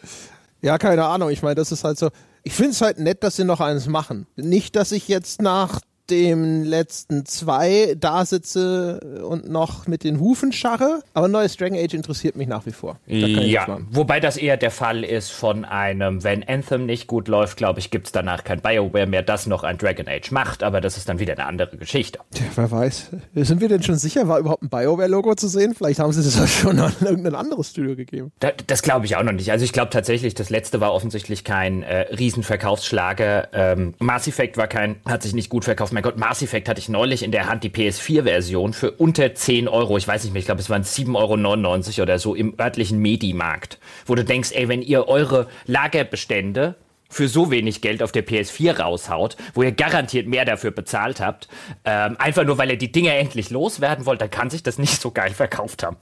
Ja, 0.61 0.77
keine 0.77 1.05
Ahnung. 1.05 1.29
Ich 1.29 1.43
meine, 1.43 1.55
das 1.55 1.71
ist 1.71 1.83
halt 1.83 1.97
so. 1.97 2.09
Ich 2.43 2.53
finde 2.53 2.71
es 2.71 2.81
halt 2.81 2.99
nett, 2.99 3.23
dass 3.23 3.35
sie 3.35 3.43
noch 3.43 3.61
eines 3.61 3.87
machen. 3.87 4.25
Nicht, 4.35 4.75
dass 4.75 4.91
ich 4.91 5.07
jetzt 5.07 5.41
nach 5.41 5.79
dem 6.09 6.63
letzten 6.63 7.25
zwei 7.25 7.95
da 7.99 8.25
sitze 8.25 9.21
und 9.27 9.49
noch 9.49 9.87
mit 9.87 10.03
den 10.03 10.19
Hufen 10.19 10.51
scharre. 10.51 11.01
Aber 11.13 11.27
neues 11.27 11.57
Dragon 11.57 11.77
Age 11.77 11.93
interessiert 11.93 12.35
mich 12.35 12.47
nach 12.47 12.65
wie 12.65 12.71
vor. 12.71 12.97
Ja, 13.05 13.79
wobei 13.89 14.19
das 14.19 14.37
eher 14.37 14.57
der 14.57 14.71
Fall 14.71 15.03
ist 15.03 15.31
von 15.31 15.65
einem, 15.65 16.23
wenn 16.23 16.47
Anthem 16.47 16.85
nicht 16.85 17.07
gut 17.07 17.27
läuft, 17.27 17.57
glaube 17.57 17.79
ich, 17.79 17.91
gibt 17.91 18.07
es 18.07 18.11
danach 18.11 18.43
kein 18.43 18.61
BioWare 18.61 19.07
mehr, 19.07 19.23
das 19.23 19.47
noch 19.47 19.63
ein 19.63 19.77
Dragon 19.77 20.07
Age 20.07 20.31
macht. 20.31 20.63
Aber 20.63 20.81
das 20.81 20.97
ist 20.97 21.09
dann 21.09 21.19
wieder 21.19 21.33
eine 21.33 21.45
andere 21.45 21.77
Geschichte. 21.77 22.19
Tja, 22.33 22.45
wer 22.55 22.71
weiß. 22.71 23.11
Sind 23.35 23.61
wir 23.61 23.69
denn 23.69 23.83
schon 23.83 23.95
sicher, 23.95 24.27
war 24.27 24.39
überhaupt 24.39 24.63
ein 24.63 24.69
BioWare-Logo 24.69 25.35
zu 25.35 25.47
sehen? 25.47 25.73
Vielleicht 25.75 25.99
haben 25.99 26.11
sie 26.11 26.23
das 26.23 26.39
auch 26.41 26.47
schon 26.47 26.79
an 26.79 26.93
irgendein 27.01 27.35
anderes 27.35 27.69
Studio 27.69 27.95
gegeben. 27.95 28.31
Da, 28.39 28.51
das 28.67 28.81
glaube 28.81 29.05
ich 29.05 29.15
auch 29.15 29.23
noch 29.23 29.31
nicht. 29.31 29.51
Also 29.51 29.65
ich 29.65 29.73
glaube 29.73 29.89
tatsächlich, 29.89 30.35
das 30.35 30.49
letzte 30.49 30.79
war 30.81 30.93
offensichtlich 30.93 31.43
kein 31.43 31.83
äh, 31.83 32.13
Riesenverkaufsschlager. 32.15 33.49
Ähm, 33.53 33.93
Mass 33.99 34.27
Effect 34.27 34.57
war 34.57 34.67
kein, 34.67 34.97
hat 35.05 35.23
sich 35.23 35.33
nicht 35.33 35.49
gut 35.49 35.65
verkauft 35.65 35.93
mein 35.97 36.03
Gott, 36.03 36.17
Mass 36.17 36.43
Effect 36.43 36.69
hatte 36.69 36.79
ich 36.79 36.89
neulich 36.89 37.23
in 37.23 37.31
der 37.31 37.47
Hand 37.47 37.63
die 37.63 37.71
PS4-Version 37.71 38.73
für 38.73 38.91
unter 38.91 39.33
10 39.33 39.67
Euro. 39.67 39.97
Ich 39.97 40.07
weiß 40.07 40.25
nicht 40.25 40.31
mehr, 40.31 40.39
ich 40.41 40.45
glaube, 40.45 40.61
es 40.61 40.69
waren 40.69 40.83
7,99 40.83 41.15
Euro 41.15 42.03
oder 42.03 42.19
so 42.19 42.35
im 42.35 42.53
örtlichen 42.59 42.99
Medimarkt. 42.99 43.79
Wo 44.05 44.13
du 44.13 44.23
denkst, 44.23 44.51
ey, 44.51 44.67
wenn 44.67 44.83
ihr 44.83 45.07
eure 45.07 45.47
Lagerbestände 45.65 46.75
für 47.09 47.27
so 47.27 47.49
wenig 47.49 47.81
Geld 47.81 48.03
auf 48.03 48.11
der 48.11 48.23
PS4 48.23 48.77
raushaut, 48.79 49.37
wo 49.55 49.63
ihr 49.63 49.71
garantiert 49.71 50.27
mehr 50.27 50.45
dafür 50.45 50.69
bezahlt 50.69 51.19
habt, 51.19 51.47
ähm, 51.83 52.15
einfach 52.19 52.43
nur 52.43 52.59
weil 52.59 52.69
ihr 52.69 52.77
die 52.77 52.91
Dinger 52.91 53.15
endlich 53.15 53.49
loswerden 53.49 54.05
wollt, 54.05 54.21
dann 54.21 54.29
kann 54.29 54.51
sich 54.51 54.61
das 54.61 54.77
nicht 54.77 55.01
so 55.01 55.09
geil 55.09 55.31
verkauft 55.31 55.81
haben. 55.81 55.97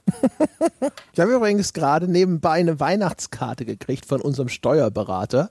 ich 1.14 1.20
habe 1.20 1.32
übrigens 1.32 1.72
gerade 1.72 2.06
nebenbei 2.06 2.60
eine 2.60 2.78
Weihnachtskarte 2.80 3.64
gekriegt 3.64 4.04
von 4.04 4.20
unserem 4.20 4.50
Steuerberater. 4.50 5.48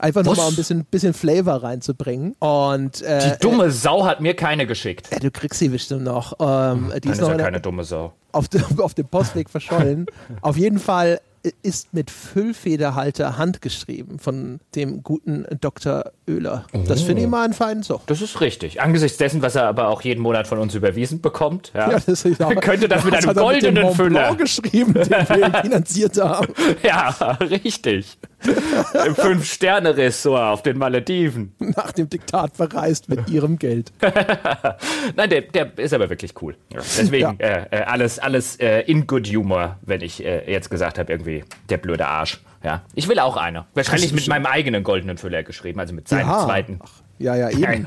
Einfach 0.00 0.24
nur 0.24 0.36
mal 0.36 0.48
ein 0.48 0.56
bisschen, 0.56 0.84
bisschen 0.84 1.14
Flavor 1.14 1.62
reinzubringen. 1.62 2.34
Und, 2.38 3.02
äh, 3.02 3.32
die 3.32 3.40
dumme 3.40 3.66
äh, 3.66 3.70
Sau 3.70 4.06
hat 4.06 4.20
mir 4.20 4.34
keine 4.34 4.66
geschickt. 4.66 5.08
Ja, 5.12 5.18
du 5.18 5.30
kriegst 5.30 5.60
sie 5.60 5.68
bestimmt 5.68 6.04
noch. 6.04 6.34
Ähm, 6.40 6.92
die 7.02 7.08
ist, 7.08 7.20
noch 7.20 7.28
ja 7.28 7.36
keine 7.36 7.60
dumme 7.60 7.84
Sau. 7.84 8.12
Auf, 8.32 8.46
auf 8.78 8.94
dem 8.94 9.06
Postweg 9.06 9.50
verschollen. 9.50 10.06
auf 10.40 10.56
jeden 10.56 10.78
Fall 10.78 11.20
ist 11.62 11.94
mit 11.94 12.10
Füllfederhalter 12.10 13.38
handgeschrieben 13.38 14.18
von 14.18 14.60
dem 14.74 15.02
guten 15.02 15.46
Dr. 15.60 16.12
Oehler. 16.28 16.66
Oh. 16.72 16.80
Das 16.86 17.02
finde 17.02 17.22
ich 17.22 17.28
mal 17.28 17.44
einen 17.44 17.54
feinen 17.54 17.82
Zug. 17.82 18.06
Das 18.06 18.20
ist 18.20 18.40
richtig. 18.40 18.80
Angesichts 18.80 19.16
dessen, 19.16 19.40
was 19.40 19.54
er 19.54 19.64
aber 19.64 19.88
auch 19.88 20.02
jeden 20.02 20.20
Monat 20.20 20.46
von 20.46 20.58
uns 20.58 20.74
überwiesen 20.74 21.20
bekommt, 21.20 21.72
ja, 21.74 21.90
ja 21.92 21.98
das 21.98 22.26
auch, 22.40 22.54
könnte 22.60 22.88
das 22.88 23.04
mit 23.04 23.14
einem 23.14 23.34
goldenen 23.34 23.94
Füller 23.94 24.34
geschrieben, 24.34 24.94
den 24.94 25.08
wir 25.10 25.62
finanziert 25.62 26.20
haben. 26.20 26.48
Ja, 26.82 27.08
richtig. 27.40 28.18
Im 29.06 29.14
Fünf-Sterne-Ressort 29.14 30.42
auf 30.42 30.62
den 30.62 30.78
Malediven. 30.78 31.54
Nach 31.58 31.92
dem 31.92 32.08
Diktat 32.08 32.56
verreist 32.56 33.08
mit 33.08 33.28
ihrem 33.28 33.58
Geld. 33.58 33.92
Nein, 35.16 35.30
der, 35.30 35.42
der, 35.42 35.78
ist 35.78 35.92
aber 35.92 36.08
wirklich 36.10 36.32
cool. 36.42 36.56
Deswegen 36.72 37.36
ja. 37.40 37.46
äh, 37.46 37.66
äh 37.70 37.82
alles, 37.82 38.18
alles 38.18 38.56
äh, 38.56 38.80
in 38.82 39.06
good 39.06 39.26
humor, 39.28 39.78
wenn 39.82 40.00
ich 40.00 40.24
äh, 40.24 40.50
jetzt 40.50 40.70
gesagt 40.70 40.98
habe, 40.98 41.12
irgendwie 41.12 41.44
der 41.68 41.78
blöde 41.78 42.06
Arsch. 42.06 42.40
Ja, 42.62 42.82
ich 42.94 43.08
will 43.08 43.18
auch 43.18 43.36
eine. 43.36 43.66
Wahrscheinlich 43.74 44.12
mit 44.12 44.28
meinem 44.28 44.46
eigenen 44.46 44.82
goldenen 44.84 45.16
Füller 45.16 45.42
geschrieben, 45.42 45.80
also 45.80 45.94
mit 45.94 46.08
seinem 46.08 46.28
ja. 46.28 46.44
zweiten. 46.44 46.78
Ach, 46.82 46.90
ja, 47.20 47.36
ja, 47.36 47.50
eben. 47.50 47.84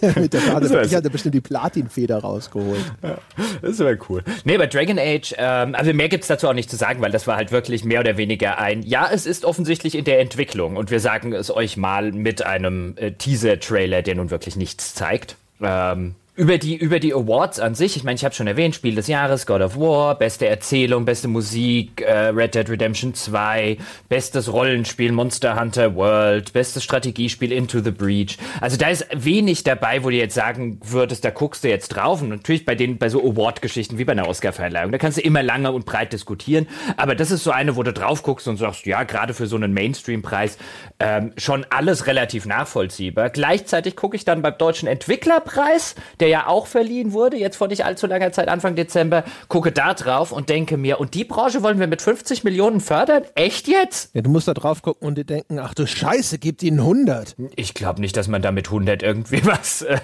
mit 0.20 0.32
der 0.32 0.40
Karte. 0.40 0.82
Ich 0.84 0.94
hatte 0.94 1.10
bestimmt 1.10 1.34
die 1.34 1.40
Platinfeder 1.40 2.18
rausgeholt. 2.18 2.92
Ja, 3.02 3.18
das 3.60 3.80
wäre 3.80 3.98
cool. 4.08 4.22
Nee, 4.44 4.58
bei 4.58 4.66
Dragon 4.66 4.98
Age, 4.98 5.34
ähm, 5.36 5.74
also 5.74 5.92
mehr 5.92 6.08
gibt 6.08 6.22
es 6.22 6.28
dazu 6.28 6.48
auch 6.48 6.54
nicht 6.54 6.70
zu 6.70 6.76
sagen, 6.76 7.00
weil 7.02 7.10
das 7.10 7.26
war 7.26 7.36
halt 7.36 7.50
wirklich 7.50 7.84
mehr 7.84 8.00
oder 8.00 8.16
weniger 8.16 8.58
ein, 8.58 8.82
ja, 8.82 9.08
es 9.12 9.26
ist 9.26 9.44
offensichtlich 9.44 9.96
in 9.96 10.04
der 10.04 10.20
Entwicklung 10.20 10.76
und 10.76 10.92
wir 10.92 11.00
sagen 11.00 11.32
es 11.32 11.50
euch 11.50 11.76
mal 11.76 12.12
mit 12.12 12.46
einem 12.46 12.94
äh, 12.96 13.10
Teaser-Trailer, 13.10 14.02
der 14.02 14.14
nun 14.14 14.30
wirklich 14.30 14.54
nichts 14.54 14.94
zeigt. 14.94 15.36
Ähm, 15.60 16.14
über 16.34 16.56
die, 16.56 16.76
über 16.76 16.98
die 16.98 17.12
Awards 17.12 17.60
an 17.60 17.74
sich, 17.74 17.94
ich 17.94 18.04
meine, 18.04 18.14
ich 18.14 18.24
habe 18.24 18.34
schon 18.34 18.46
erwähnt, 18.46 18.74
Spiel 18.74 18.94
des 18.94 19.06
Jahres, 19.06 19.44
God 19.44 19.60
of 19.60 19.76
War, 19.76 20.18
beste 20.18 20.46
Erzählung, 20.46 21.04
beste 21.04 21.28
Musik, 21.28 22.00
äh, 22.00 22.28
Red 22.28 22.54
Dead 22.54 22.70
Redemption 22.70 23.12
2, 23.12 23.76
bestes 24.08 24.50
Rollenspiel, 24.50 25.12
Monster 25.12 25.60
Hunter 25.60 25.94
World, 25.94 26.54
bestes 26.54 26.84
Strategiespiel, 26.84 27.52
Into 27.52 27.80
the 27.80 27.90
Breach. 27.90 28.38
Also 28.62 28.78
da 28.78 28.88
ist 28.88 29.06
wenig 29.12 29.62
dabei, 29.62 30.04
wo 30.04 30.08
du 30.08 30.16
jetzt 30.16 30.34
sagen 30.34 30.80
würdest, 30.82 31.22
da 31.22 31.28
guckst 31.28 31.64
du 31.64 31.68
jetzt 31.68 31.88
drauf. 31.88 32.22
Und 32.22 32.30
natürlich 32.30 32.64
bei 32.64 32.76
den, 32.76 32.96
bei 32.96 33.10
so 33.10 33.20
Award-Geschichten 33.20 33.98
wie 33.98 34.04
bei 34.04 34.12
einer 34.12 34.26
Oscar-Verleihung, 34.26 34.90
da 34.90 34.96
kannst 34.96 35.18
du 35.18 35.22
immer 35.22 35.42
lange 35.42 35.70
und 35.70 35.84
breit 35.84 36.14
diskutieren. 36.14 36.66
Aber 36.96 37.14
das 37.14 37.30
ist 37.30 37.44
so 37.44 37.50
eine, 37.50 37.76
wo 37.76 37.82
du 37.82 37.92
drauf 37.92 38.22
guckst 38.22 38.48
und 38.48 38.56
sagst, 38.56 38.86
ja, 38.86 39.02
gerade 39.02 39.34
für 39.34 39.46
so 39.46 39.56
einen 39.56 39.74
Mainstream-Preis 39.74 40.56
ähm, 40.98 41.32
schon 41.36 41.66
alles 41.68 42.06
relativ 42.06 42.46
nachvollziehbar. 42.46 43.28
Gleichzeitig 43.28 43.96
gucke 43.96 44.16
ich 44.16 44.24
dann 44.24 44.40
beim 44.40 44.56
Deutschen 44.56 44.88
Entwicklerpreis, 44.88 45.94
der 46.22 46.28
ja 46.28 46.46
auch 46.46 46.68
verliehen 46.68 47.12
wurde, 47.12 47.36
jetzt 47.36 47.56
vor 47.56 47.66
nicht 47.66 47.84
allzu 47.84 48.06
langer 48.06 48.30
Zeit, 48.30 48.46
Anfang 48.46 48.76
Dezember, 48.76 49.24
gucke 49.48 49.72
da 49.72 49.92
drauf 49.92 50.30
und 50.30 50.48
denke 50.48 50.76
mir, 50.76 51.00
und 51.00 51.14
die 51.14 51.24
Branche 51.24 51.64
wollen 51.64 51.80
wir 51.80 51.88
mit 51.88 52.00
50 52.00 52.44
Millionen 52.44 52.80
fördern? 52.80 53.24
Echt 53.34 53.66
jetzt? 53.66 54.14
Ja, 54.14 54.22
du 54.22 54.30
musst 54.30 54.46
da 54.46 54.54
drauf 54.54 54.82
gucken 54.82 55.08
und 55.08 55.18
dir 55.18 55.24
denken, 55.24 55.58
ach 55.58 55.74
du 55.74 55.84
Scheiße, 55.84 56.38
gib 56.38 56.62
ihnen 56.62 56.78
100. 56.78 57.34
Ich 57.56 57.74
glaube 57.74 58.00
nicht, 58.00 58.16
dass 58.16 58.28
man 58.28 58.40
da 58.40 58.52
mit 58.52 58.68
100 58.68 59.02
irgendwie 59.02 59.44
was. 59.44 59.82
Äh, 59.82 59.98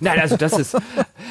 Nein, 0.00 0.18
also 0.18 0.36
das 0.36 0.58
ist. 0.58 0.76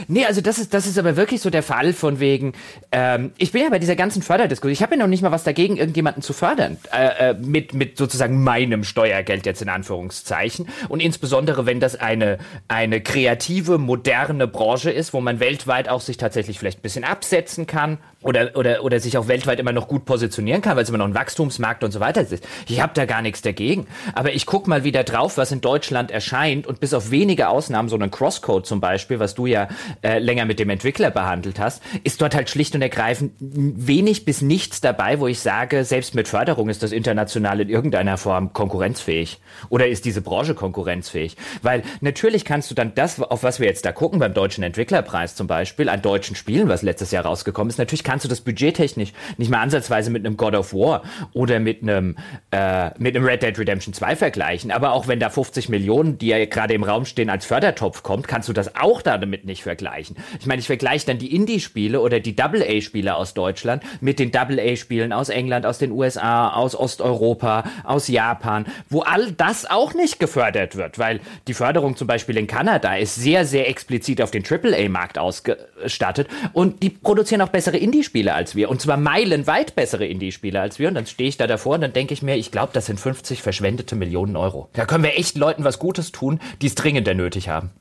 nee, 0.08 0.26
also 0.26 0.40
das 0.40 0.58
ist, 0.58 0.74
das 0.74 0.88
ist 0.88 0.98
aber 0.98 1.18
wirklich 1.18 1.42
so 1.42 1.50
der 1.50 1.64
Fall 1.64 1.92
von 1.92 2.22
wegen. 2.22 2.54
Ähm, 2.94 3.34
ich 3.38 3.52
bin 3.52 3.64
ja 3.64 3.70
bei 3.70 3.80
dieser 3.80 3.98
ganzen 3.98 4.22
Förderdiskussion. 4.22 4.72
Ich 4.72 4.82
habe 4.82 4.96
ja 4.96 5.02
noch 5.02 5.08
nicht 5.08 5.22
mal 5.22 5.34
was 5.34 5.44
dagegen, 5.44 5.76
irgendjemanden 5.76 6.24
zu 6.24 6.32
fördern. 6.32 6.78
Äh, 6.94 7.32
äh, 7.32 7.34
mit, 7.34 7.74
mit 7.74 7.98
sozusagen 7.98 8.42
meinem 8.42 8.86
Steuergeld 8.86 9.46
jetzt 9.46 9.62
in 9.62 9.68
Anführungszeichen. 9.68 10.70
Und 10.88 11.02
insbesondere, 11.02 11.66
wenn 11.66 11.82
das 11.82 11.98
eine, 11.98 12.38
eine 12.70 13.02
kreative, 13.02 13.81
moderne 13.82 14.48
Branche 14.48 14.92
ist, 14.92 15.14
wo 15.14 15.22
man 15.22 15.40
weltweit 15.40 15.90
auch 15.90 16.02
sich 16.02 16.18
tatsächlich 16.18 16.60
vielleicht 16.60 16.80
ein 16.80 16.84
bisschen 16.84 17.04
absetzen 17.04 17.68
kann 17.68 17.98
oder, 18.24 18.52
oder, 18.56 18.84
oder 18.84 19.00
sich 19.00 19.18
auch 19.18 19.28
weltweit 19.28 19.60
immer 19.60 19.72
noch 19.72 19.88
gut 19.88 20.06
positionieren 20.06 20.62
kann, 20.62 20.76
weil 20.76 20.84
es 20.84 20.90
immer 20.90 21.00
noch 21.00 21.08
ein 21.08 21.16
Wachstumsmarkt 21.16 21.84
und 21.84 21.92
so 21.92 22.00
weiter 22.00 22.22
ist. 22.22 22.48
Ich 22.68 22.82
habe 22.82 22.94
da 22.94 23.06
gar 23.06 23.22
nichts 23.22 23.42
dagegen. 23.42 23.88
Aber 24.14 24.34
ich 24.34 24.46
guck 24.46 24.68
mal 24.68 24.84
wieder 24.84 25.04
drauf, 25.04 25.38
was 25.38 25.52
in 25.52 25.62
Deutschland 25.62 26.12
erscheint 26.12 26.68
und 26.68 26.80
bis 26.80 26.94
auf 26.94 27.12
wenige 27.12 27.50
Ausnahmen, 27.50 27.90
so 27.90 27.98
ein 27.98 28.12
Crosscode 28.12 28.66
zum 28.66 28.80
Beispiel, 28.80 29.20
was 29.20 29.34
du 29.34 29.48
ja 29.48 29.68
äh, 30.04 30.20
länger 30.20 30.46
mit 30.46 30.60
dem 30.60 30.70
Entwickler 30.70 31.10
behandelt 31.10 31.60
hast, 31.60 31.82
ist 32.04 32.22
dort 32.22 32.36
halt 32.36 32.50
schlicht 32.50 32.76
und 32.76 32.82
ergreifend 32.82 33.34
wenig 33.40 34.26
bis 34.26 34.42
nichts 34.42 34.82
dabei, 34.82 35.20
wo 35.20 35.28
ich 35.28 35.40
sage, 35.40 35.84
selbst 35.84 36.14
mit 36.14 36.28
Förderung 36.28 36.70
ist 36.70 36.84
das 36.84 36.92
international 36.92 37.62
in 37.62 37.70
irgendeiner 37.70 38.18
Form 38.18 38.54
konkurrenzfähig. 38.54 39.40
Oder 39.70 39.88
ist 39.88 40.06
diese 40.06 40.22
Branche 40.22 40.54
konkurrenzfähig? 40.54 41.38
Weil 41.64 41.84
natürlich 42.02 42.46
kannst 42.46 42.70
du 42.70 42.76
dann 42.76 42.94
das, 42.94 43.20
auf 43.20 43.44
was 43.44 43.60
wir 43.60 43.68
jetzt 43.72 43.86
da 43.86 43.92
gucken, 43.92 44.20
beim 44.20 44.34
Deutschen 44.34 44.64
Entwicklerpreis 44.64 45.36
zum 45.36 45.48
Beispiel, 45.48 45.88
an 45.90 46.02
deutschen 46.02 46.36
Spielen, 46.36 46.68
was 46.68 46.82
letztes 46.82 47.12
Jahr 47.12 47.26
rausgekommen 47.26 47.70
ist, 47.70 47.78
natürlich 47.78 48.04
kannst 48.04 48.26
du 48.26 48.30
das 48.30 48.42
budgettechnisch 48.42 49.14
nicht 49.38 49.50
mal 49.50 49.62
ansatzweise 49.62 50.12
mit 50.12 50.26
einem 50.26 50.36
God 50.38 50.56
of 50.56 50.74
War 50.74 51.04
oder 51.34 51.60
mit 51.60 51.82
einem, 51.82 52.18
äh, 52.52 52.92
mit 53.00 53.16
einem 53.16 53.26
Red 53.26 53.44
Dead 53.44 53.58
Redemption 53.58 53.94
2 53.94 54.16
vergleichen. 54.18 54.72
Aber 54.72 54.92
auch 54.92 55.08
wenn 55.08 55.20
da 55.20 55.30
50 55.30 55.70
Millionen, 55.70 56.18
die 56.18 56.28
ja 56.28 56.46
gerade 56.46 56.74
im 56.74 56.84
Raum 56.84 57.06
stehen, 57.06 57.30
als 57.30 57.46
Fördertopf 57.46 58.04
kommt, 58.04 58.28
kannst 58.28 58.50
du 58.50 58.54
das 58.54 58.76
auch 58.76 59.02
damit 59.02 59.46
nicht 59.46 59.64
vergleichen. 59.64 60.18
Ich 60.40 60.46
meine, 60.46 60.60
ich 60.60 60.68
vergleiche 60.68 61.06
dann 61.06 61.18
die 61.18 61.34
Indie-Spiele 61.34 62.02
oder 62.02 62.20
die 62.20 62.36
Double-A-Spiele 62.36 63.16
aus 63.16 63.34
Deutschland 63.34 63.84
mit 64.02 64.20
den 64.20 64.32
Double-A-Spielen 64.32 65.14
aus 65.14 65.30
England, 65.30 65.66
aus 65.66 65.78
den 65.78 65.92
USA, 65.92 66.50
aus 66.50 66.76
Osteuropa, 66.76 67.64
aus 67.84 68.10
Japan, 68.10 68.66
wo 68.90 69.02
all 69.02 69.32
das 69.32 69.70
auch 69.70 69.94
nicht 69.94 70.20
gefördert 70.20 70.76
wird, 70.76 71.00
weil 71.00 71.22
die 71.48 71.54
Förderung 71.54 71.96
zum 71.96 72.08
Beispiel 72.08 72.38
in 72.38 72.48
Kanada 72.48 72.96
ist 72.96 73.16
sehr, 73.16 73.46
sehr 73.46 73.61
explizit 73.68 74.22
auf 74.22 74.32
den 74.32 74.44
Triple-A-Markt 74.44 75.18
ausgestattet 75.18 76.28
und 76.54 76.84
die 76.84 76.90
produzieren 76.90 77.42
auch 77.42 77.50
bessere 77.50 77.78
Indie 77.78 77.92
Indie-Spiele 78.02 78.34
als 78.34 78.56
wir. 78.56 78.70
Und 78.70 78.82
zwar 78.82 78.98
meilenweit 78.98 79.76
bessere 79.76 80.06
Indie-Spiele 80.06 80.60
als 80.60 80.80
wir. 80.80 80.88
Und 80.88 80.96
dann 80.96 81.06
stehe 81.06 81.30
ich 81.30 81.38
da 81.38 81.46
davor 81.46 81.76
und 81.76 81.82
dann 81.82 81.94
denke 81.94 82.14
ich 82.14 82.22
mir, 82.22 82.36
ich 82.36 82.52
glaube, 82.52 82.72
das 82.74 82.86
sind 82.86 83.00
50 83.00 83.42
verschwendete 83.42 83.96
Millionen 83.96 84.36
Euro. 84.36 84.70
Da 84.74 84.86
können 84.86 85.04
wir 85.04 85.18
echt 85.18 85.38
Leuten 85.38 85.64
was 85.64 85.78
Gutes 85.78 86.12
tun, 86.12 86.40
die 86.62 86.68
es 86.68 86.76
dringender 86.76 87.14
nötig 87.14 87.50
haben. 87.50 87.72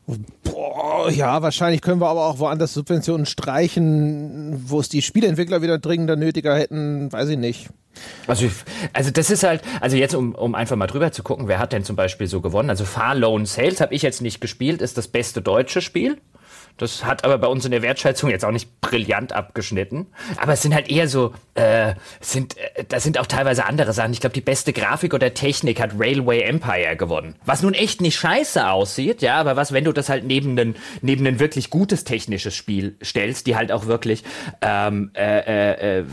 Boah, 0.43 1.11
ja, 1.11 1.43
wahrscheinlich 1.43 1.81
können 1.81 2.01
wir 2.01 2.09
aber 2.09 2.27
auch 2.27 2.39
woanders 2.39 2.75
Subventionen 2.75 3.27
streichen, 3.27 4.63
wo 4.67 4.81
es 4.81 4.89
die 4.89 5.03
Spieleentwickler 5.03 5.63
wieder 5.63 5.79
dringender 5.79 6.17
nötiger 6.17 6.57
hätten, 6.57 7.13
weiß 7.13 7.29
ich 7.31 7.39
nicht. 7.39 7.69
Also, 8.27 8.49
also 8.93 9.11
das 9.11 9.31
ist 9.31 9.43
halt, 9.43 9.63
also 9.81 9.97
jetzt 9.97 10.15
um, 10.15 10.35
um 10.35 10.55
einfach 10.55 10.77
mal 10.77 10.87
drüber 10.87 11.11
zu 11.13 11.23
gucken, 11.23 11.49
wer 11.49 11.59
hat 11.59 11.73
denn 11.73 11.85
zum 11.85 11.97
Beispiel 11.97 12.29
so 12.29 12.41
gewonnen? 12.41 12.71
Also 12.71 12.85
Far 12.85 13.15
Lone 13.15 13.47
Sales 13.47 13.81
habe 13.81 13.95
ich 13.95 14.03
jetzt 14.03 14.23
nicht 14.23 14.41
gespielt, 14.41 14.81
ist 14.81 14.97
das 14.97 15.09
beste 15.09 15.43
deutsche 15.71 15.81
Spiel. 15.81 16.21
Das 16.81 17.05
hat 17.05 17.25
aber 17.25 17.37
bei 17.37 17.47
uns 17.47 17.67
in 17.67 17.73
der 17.73 17.83
Wertschätzung 17.83 18.31
jetzt 18.31 18.43
auch 18.43 18.51
nicht 18.51 18.81
brillant 18.81 19.35
abgeschnitten. 19.35 20.07
Aber 20.39 20.55
es 20.55 20.63
sind 20.63 20.75
halt 20.75 20.91
eher 20.91 21.09
so, 21.09 21.35
äh, 21.55 21.93
sind, 22.21 22.57
äh, 22.57 22.85
da 22.89 23.01
sind 23.01 23.19
auch 23.19 23.27
teilweise 23.27 23.67
andere 23.67 23.93
Sachen. 23.93 24.13
Ich 24.13 24.21
glaube, 24.21 24.33
die 24.33 24.41
beste 24.41 24.73
Grafik 24.73 25.13
oder 25.13 25.35
Technik 25.35 25.79
hat 25.79 25.91
Railway 25.99 26.41
Empire 26.41 26.97
gewonnen. 26.97 27.35
Was 27.45 27.63
nun 27.63 27.75
echt 27.75 28.01
nicht 28.01 28.17
scheiße 28.17 28.67
aussieht, 28.67 29.21
ja, 29.21 29.37
aber 29.37 29.57
was, 29.57 29.73
wenn 29.73 29.85
du 29.85 29.93
das 29.93 30.09
halt 30.09 30.25
neben 30.25 30.59
ein, 30.59 30.75
neben 31.03 31.39
wirklich 31.39 31.69
gutes 31.69 32.05
technisches 32.05 32.55
Spiel 32.55 32.97
stellst, 33.05 33.47
die 33.47 33.57
halt 33.57 33.73
auch 33.73 33.85
wirklich 33.85 34.25
ähm, 34.63 35.11
äh, 35.15 35.99
äh, 35.99 36.05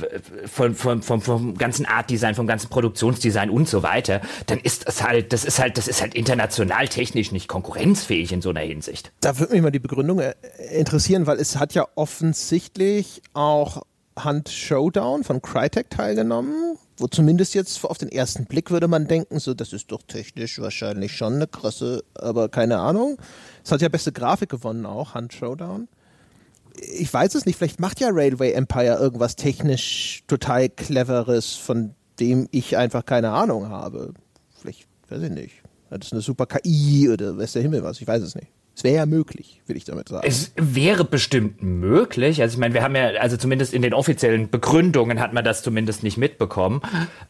von, 0.47 0.76
von, 0.76 1.01
vom, 1.01 1.22
vom 1.22 1.57
ganzen 1.57 1.86
Artdesign, 1.86 2.36
vom 2.36 2.45
ganzen 2.45 2.70
Produktionsdesign 2.70 3.49
und 3.49 3.70
so 3.70 3.84
weiter, 3.84 4.20
dann 4.47 4.59
ist 4.59 4.86
es 4.86 5.01
halt, 5.01 5.32
das 5.32 5.45
ist 5.45 5.59
halt, 5.59 5.78
das 5.78 5.88
ist 5.88 6.01
halt 6.01 6.13
international 6.13 6.89
technisch 6.89 7.32
nicht 7.32 7.47
konkurrenzfähig 7.47 8.34
in 8.34 8.41
so 8.41 8.49
einer 8.49 8.59
Hinsicht. 8.59 9.13
Da 9.22 9.39
würde 9.39 9.53
mich 9.53 9.61
mal 9.61 9.72
die 9.72 9.80
Begründung 9.80 10.20
äh, 10.20 10.34
interessieren, 10.72 11.28
weil 11.28 11.39
es 11.39 11.58
hat 11.58 11.74
ja 11.74 11.86
offensichtlich 11.95 13.22
auch 13.34 13.84
Hunt 14.24 14.49
Showdown 14.49 15.24
von 15.24 15.41
Crytek 15.41 15.89
teilgenommen, 15.89 16.78
wo 16.97 17.08
zumindest 17.08 17.53
jetzt 17.53 17.84
auf 17.84 17.97
den 17.97 18.10
ersten 18.10 18.45
Blick 18.45 18.72
würde 18.72 18.88
man 18.88 19.08
denken, 19.08 19.39
so 19.39 19.53
das 19.53 19.74
ist 19.74 19.91
doch 19.91 20.01
technisch 20.01 20.60
wahrscheinlich 20.60 21.16
schon 21.16 21.36
eine 21.36 21.47
krasse, 21.47 22.03
aber 22.16 22.49
keine 22.49 22.80
Ahnung. 22.80 23.18
Es 23.64 23.72
hat 23.72 23.82
ja 23.82 23.89
beste 23.89 24.12
Grafik 24.12 24.49
gewonnen 24.49 24.86
auch, 24.86 25.14
Hunt 25.14 25.34
Showdown. 25.34 25.88
Ich 26.82 27.12
weiß 27.14 27.36
es 27.36 27.45
nicht, 27.45 27.58
vielleicht 27.58 27.80
macht 27.80 27.99
ja 27.99 28.10
Railway 28.12 28.51
Empire 28.51 28.97
irgendwas 28.99 29.36
technisch 29.36 30.24
total 30.28 30.70
cleveres, 30.70 31.53
von 31.53 31.93
dem 32.20 32.47
ich 32.51 32.78
einfach 32.78 33.05
keine 33.05 33.32
Ahnung 33.32 33.70
habe. 33.70 34.14
Vielleicht, 34.60 34.88
weiß 35.10 35.22
ich 35.24 35.32
nicht. 35.32 35.64
Hat 35.91 36.03
es 36.03 36.12
eine 36.12 36.22
super 36.22 36.45
KI 36.45 37.10
oder 37.10 37.38
weiß 37.38 37.53
der 37.53 37.62
Himmel 37.62 37.84
was, 37.84 38.01
ich 38.01 38.08
weiß 38.08 38.22
es 38.22 38.36
nicht. 38.36 38.51
Es 38.78 38.84
wäre 38.84 38.96
ja 38.96 39.06
möglich, 39.08 39.60
würde 39.66 39.80
ich 39.80 39.86
damit 39.86 40.08
sagen. 40.08 40.28
Es 40.28 40.52
wäre 40.56 41.04
bestimmt 41.04 41.64
möglich. 41.64 42.44
Also 42.44 42.54
ich 42.54 42.60
meine, 42.60 42.76
wir 42.76 42.84
haben 42.84 42.96
ja, 42.96 43.08
also 43.20 43.36
zumindest 43.36 43.74
in 43.74 43.82
den 43.82 43.92
offiziellen 43.96 44.52
Begründungen 44.52 45.20
hat 45.20 45.34
man 45.34 45.44
das 45.44 45.64
zumindest 45.64 46.04
nicht 46.04 46.20
mitbekommen. 46.20 46.82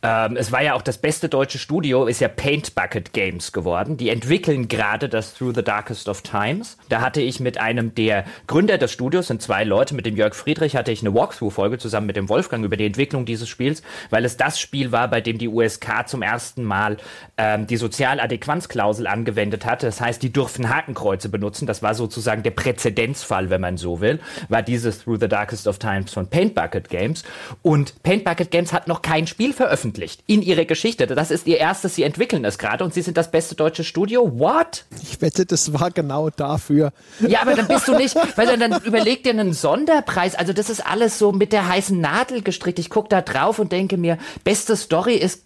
Ähm, 0.02 0.36
es 0.36 0.52
war 0.52 0.62
ja 0.62 0.74
auch 0.74 0.82
das 0.82 0.98
beste 0.98 1.30
deutsche 1.30 1.58
Studio, 1.58 2.06
ist 2.06 2.20
ja 2.20 2.28
Paint 2.28 2.76
Bucket 2.76 3.14
Games 3.14 3.54
geworden. 3.54 3.95
Die 3.95 4.10
entwickeln 4.10 4.68
gerade 4.68 5.08
das 5.08 5.36
Through 5.36 5.54
the 5.56 5.64
Darkest 5.64 6.10
of 6.10 6.22
Times. 6.22 6.78
Da 6.89 7.00
hatte 7.00 7.22
ich 7.22 7.39
mit 7.39 7.62
einem 7.62 7.95
der 7.95 8.26
Gründer 8.48 8.78
des 8.78 8.91
Studios, 8.91 9.28
sind 9.28 9.41
zwei 9.41 9.64
Leute, 9.64 9.95
mit 9.95 10.06
dem 10.06 10.18
Jörg 10.18 10.36
Friedrich 10.36 10.76
hatte 10.76 10.91
ich 10.91 11.00
eine 11.00 11.16
Walkthrough-Folge 11.16 11.78
zusammen 11.78 12.08
mit 12.08 12.18
dem 12.18 12.28
Wolfgang 12.28 12.66
über 12.66 12.76
die 12.76 12.88
Entwicklung 12.88 13.26
dieses 13.26 13.48
Spiels, 13.48 13.84
weil 14.10 14.26
es 14.26 14.36
das 14.36 14.60
Spiel 14.60 14.91
war, 14.91 15.08
bei 15.08 15.22
dem 15.22 15.38
die 15.38 15.48
USK 15.48 16.06
zum 16.08 16.24
ersten 16.24 16.66
Mal 16.66 16.98
ähm, 17.38 17.68
die 17.68 17.78
Sozialadäquanzklausel 17.78 19.08
angewendet 19.08 19.66
hatte. 19.66 19.86
Das 19.86 20.02
heißt, 20.02 20.22
die 20.22 20.34
dürfen 20.34 20.68
Hakenkreuze 20.68 21.36
benutzen. 21.38 21.67
Das 21.67 21.83
war 21.83 21.93
sozusagen 21.93 22.41
der 22.43 22.51
Präzedenzfall, 22.51 23.49
wenn 23.49 23.61
man 23.61 23.77
so 23.77 24.01
will, 24.01 24.19
war 24.49 24.63
dieses 24.63 25.03
Through 25.03 25.19
the 25.19 25.27
Darkest 25.27 25.67
of 25.67 25.77
Times 25.77 26.11
von 26.11 26.27
Paint 26.27 26.55
Bucket 26.55 26.89
Games. 26.89 27.23
Und 27.61 28.01
Paint 28.03 28.23
Bucket 28.23 28.49
Games 28.49 28.73
hat 28.73 28.88
noch 28.88 29.01
kein 29.01 29.27
Spiel 29.27 29.53
veröffentlicht 29.53 30.23
in 30.25 30.41
ihrer 30.41 30.65
Geschichte. 30.65 31.05
Das 31.05 31.31
ist 31.31 31.45
ihr 31.47 31.57
erstes, 31.57 31.95
sie 31.95 32.03
entwickeln 32.03 32.43
es 32.43 32.57
gerade 32.57 32.83
und 32.83 32.93
sie 32.93 33.01
sind 33.01 33.17
das 33.17 33.29
beste 33.29 33.55
deutsche 33.55 33.83
Studio. 33.83 34.39
What? 34.39 34.85
Ich 35.01 35.21
wette, 35.21 35.45
das 35.45 35.73
war 35.73 35.91
genau 35.91 36.29
dafür. 36.29 36.91
Ja, 37.19 37.41
aber 37.41 37.53
dann 37.53 37.67
bist 37.67 37.88
du 37.88 37.95
nicht, 37.95 38.15
weil 38.35 38.47
dann, 38.47 38.59
dann 38.59 38.81
überleg 38.83 39.23
dir 39.23 39.31
einen 39.31 39.53
Sonderpreis. 39.53 40.35
Also 40.35 40.53
das 40.53 40.69
ist 40.69 40.85
alles 40.85 41.19
so 41.19 41.31
mit 41.31 41.53
der 41.53 41.67
heißen 41.67 41.99
Nadel 41.99 42.41
gestrickt. 42.41 42.79
Ich 42.79 42.89
gucke 42.89 43.09
da 43.09 43.21
drauf 43.21 43.59
und 43.59 43.71
denke 43.71 43.97
mir, 43.97 44.17
beste 44.43 44.75
Story 44.75 45.15
ist 45.15 45.43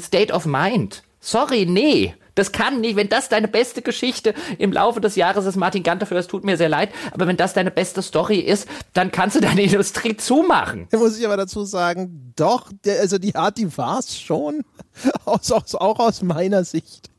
State 0.00 0.32
of 0.32 0.46
Mind. 0.46 1.02
Sorry, 1.20 1.66
nee. 1.66 2.14
Das 2.38 2.52
kann 2.52 2.80
nicht. 2.80 2.96
Wenn 2.96 3.08
das 3.08 3.28
deine 3.28 3.48
beste 3.48 3.82
Geschichte 3.82 4.32
im 4.58 4.72
Laufe 4.72 5.00
des 5.00 5.16
Jahres 5.16 5.44
ist, 5.44 5.56
Martin 5.56 5.82
Ganter, 5.82 6.06
für 6.06 6.14
das 6.14 6.28
tut 6.28 6.44
mir 6.44 6.56
sehr 6.56 6.68
leid, 6.68 6.90
aber 7.10 7.26
wenn 7.26 7.36
das 7.36 7.52
deine 7.52 7.70
beste 7.70 8.00
Story 8.00 8.38
ist, 8.38 8.68
dann 8.92 9.10
kannst 9.10 9.36
du 9.36 9.40
deine 9.40 9.62
Industrie 9.62 10.16
zumachen. 10.16 10.86
Da 10.90 10.98
muss 10.98 11.18
ich 11.18 11.26
aber 11.26 11.36
dazu 11.36 11.64
sagen, 11.64 12.32
doch, 12.36 12.70
der, 12.84 13.00
also 13.00 13.18
die 13.18 13.34
Art, 13.34 13.58
die 13.58 13.76
war 13.76 13.98
es 13.98 14.20
schon. 14.20 14.64
Aus, 15.24 15.52
aus, 15.52 15.74
auch 15.76 16.00
aus 16.00 16.22
meiner 16.22 16.64
Sicht. 16.64 17.10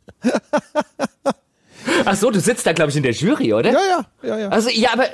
Ach 2.05 2.15
so, 2.15 2.29
du 2.29 2.39
sitzt 2.39 2.65
da, 2.65 2.73
glaube 2.73 2.91
ich, 2.91 2.97
in 2.97 3.03
der 3.03 3.13
Jury, 3.13 3.53
oder? 3.53 3.71
Ja, 3.71 3.79
ja, 3.79 4.05
ja, 4.23 4.37
ja. 4.37 4.49
Also, 4.49 4.69
ja, 4.69 4.89
aber 4.91 5.05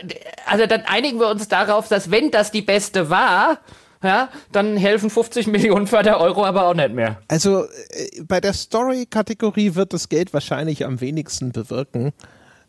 also 0.48 0.66
dann 0.66 0.82
einigen 0.86 1.20
wir 1.20 1.30
uns 1.30 1.48
darauf, 1.48 1.88
dass 1.88 2.10
wenn 2.10 2.32
das 2.32 2.52
die 2.52 2.64
beste 2.64 3.10
war, 3.10 3.60
ja, 4.06 4.30
dann 4.52 4.78
helfen 4.78 5.10
50 5.10 5.48
Millionen 5.48 5.88
Förder-Euro 5.88 6.46
aber 6.46 6.68
auch 6.68 6.74
nicht 6.74 6.94
mehr. 6.94 7.20
Also 7.28 7.64
äh, 7.64 8.22
bei 8.28 8.40
der 8.40 8.54
Story-Kategorie 8.54 9.76
wird 9.76 9.94
das 9.94 10.10
Geld 10.10 10.34
wahrscheinlich 10.34 10.86
am 10.86 11.02
wenigsten 11.02 11.52
bewirken. 11.52 12.14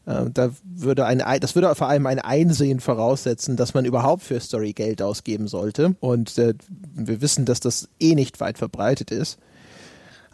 Äh, 0.07 0.30
da 0.32 0.51
würde 0.64 1.05
ein, 1.05 1.22
das 1.41 1.55
würde 1.55 1.74
vor 1.74 1.89
allem 1.89 2.07
ein 2.07 2.18
Einsehen 2.18 2.80
voraussetzen, 2.80 3.57
dass 3.57 3.74
man 3.74 3.84
überhaupt 3.84 4.22
für 4.22 4.41
Story 4.41 4.72
Geld 4.72 5.03
ausgeben 5.03 5.49
sollte. 5.49 5.97
Und 6.01 6.39
äh, 6.39 6.55
wir 6.95 7.20
wissen, 7.20 7.45
dass 7.45 7.61
das 7.61 7.89
eh 8.01 8.14
nicht 8.14 8.41
weit 8.41 8.59
verbreitet 8.59 9.11
ist. 9.11 9.39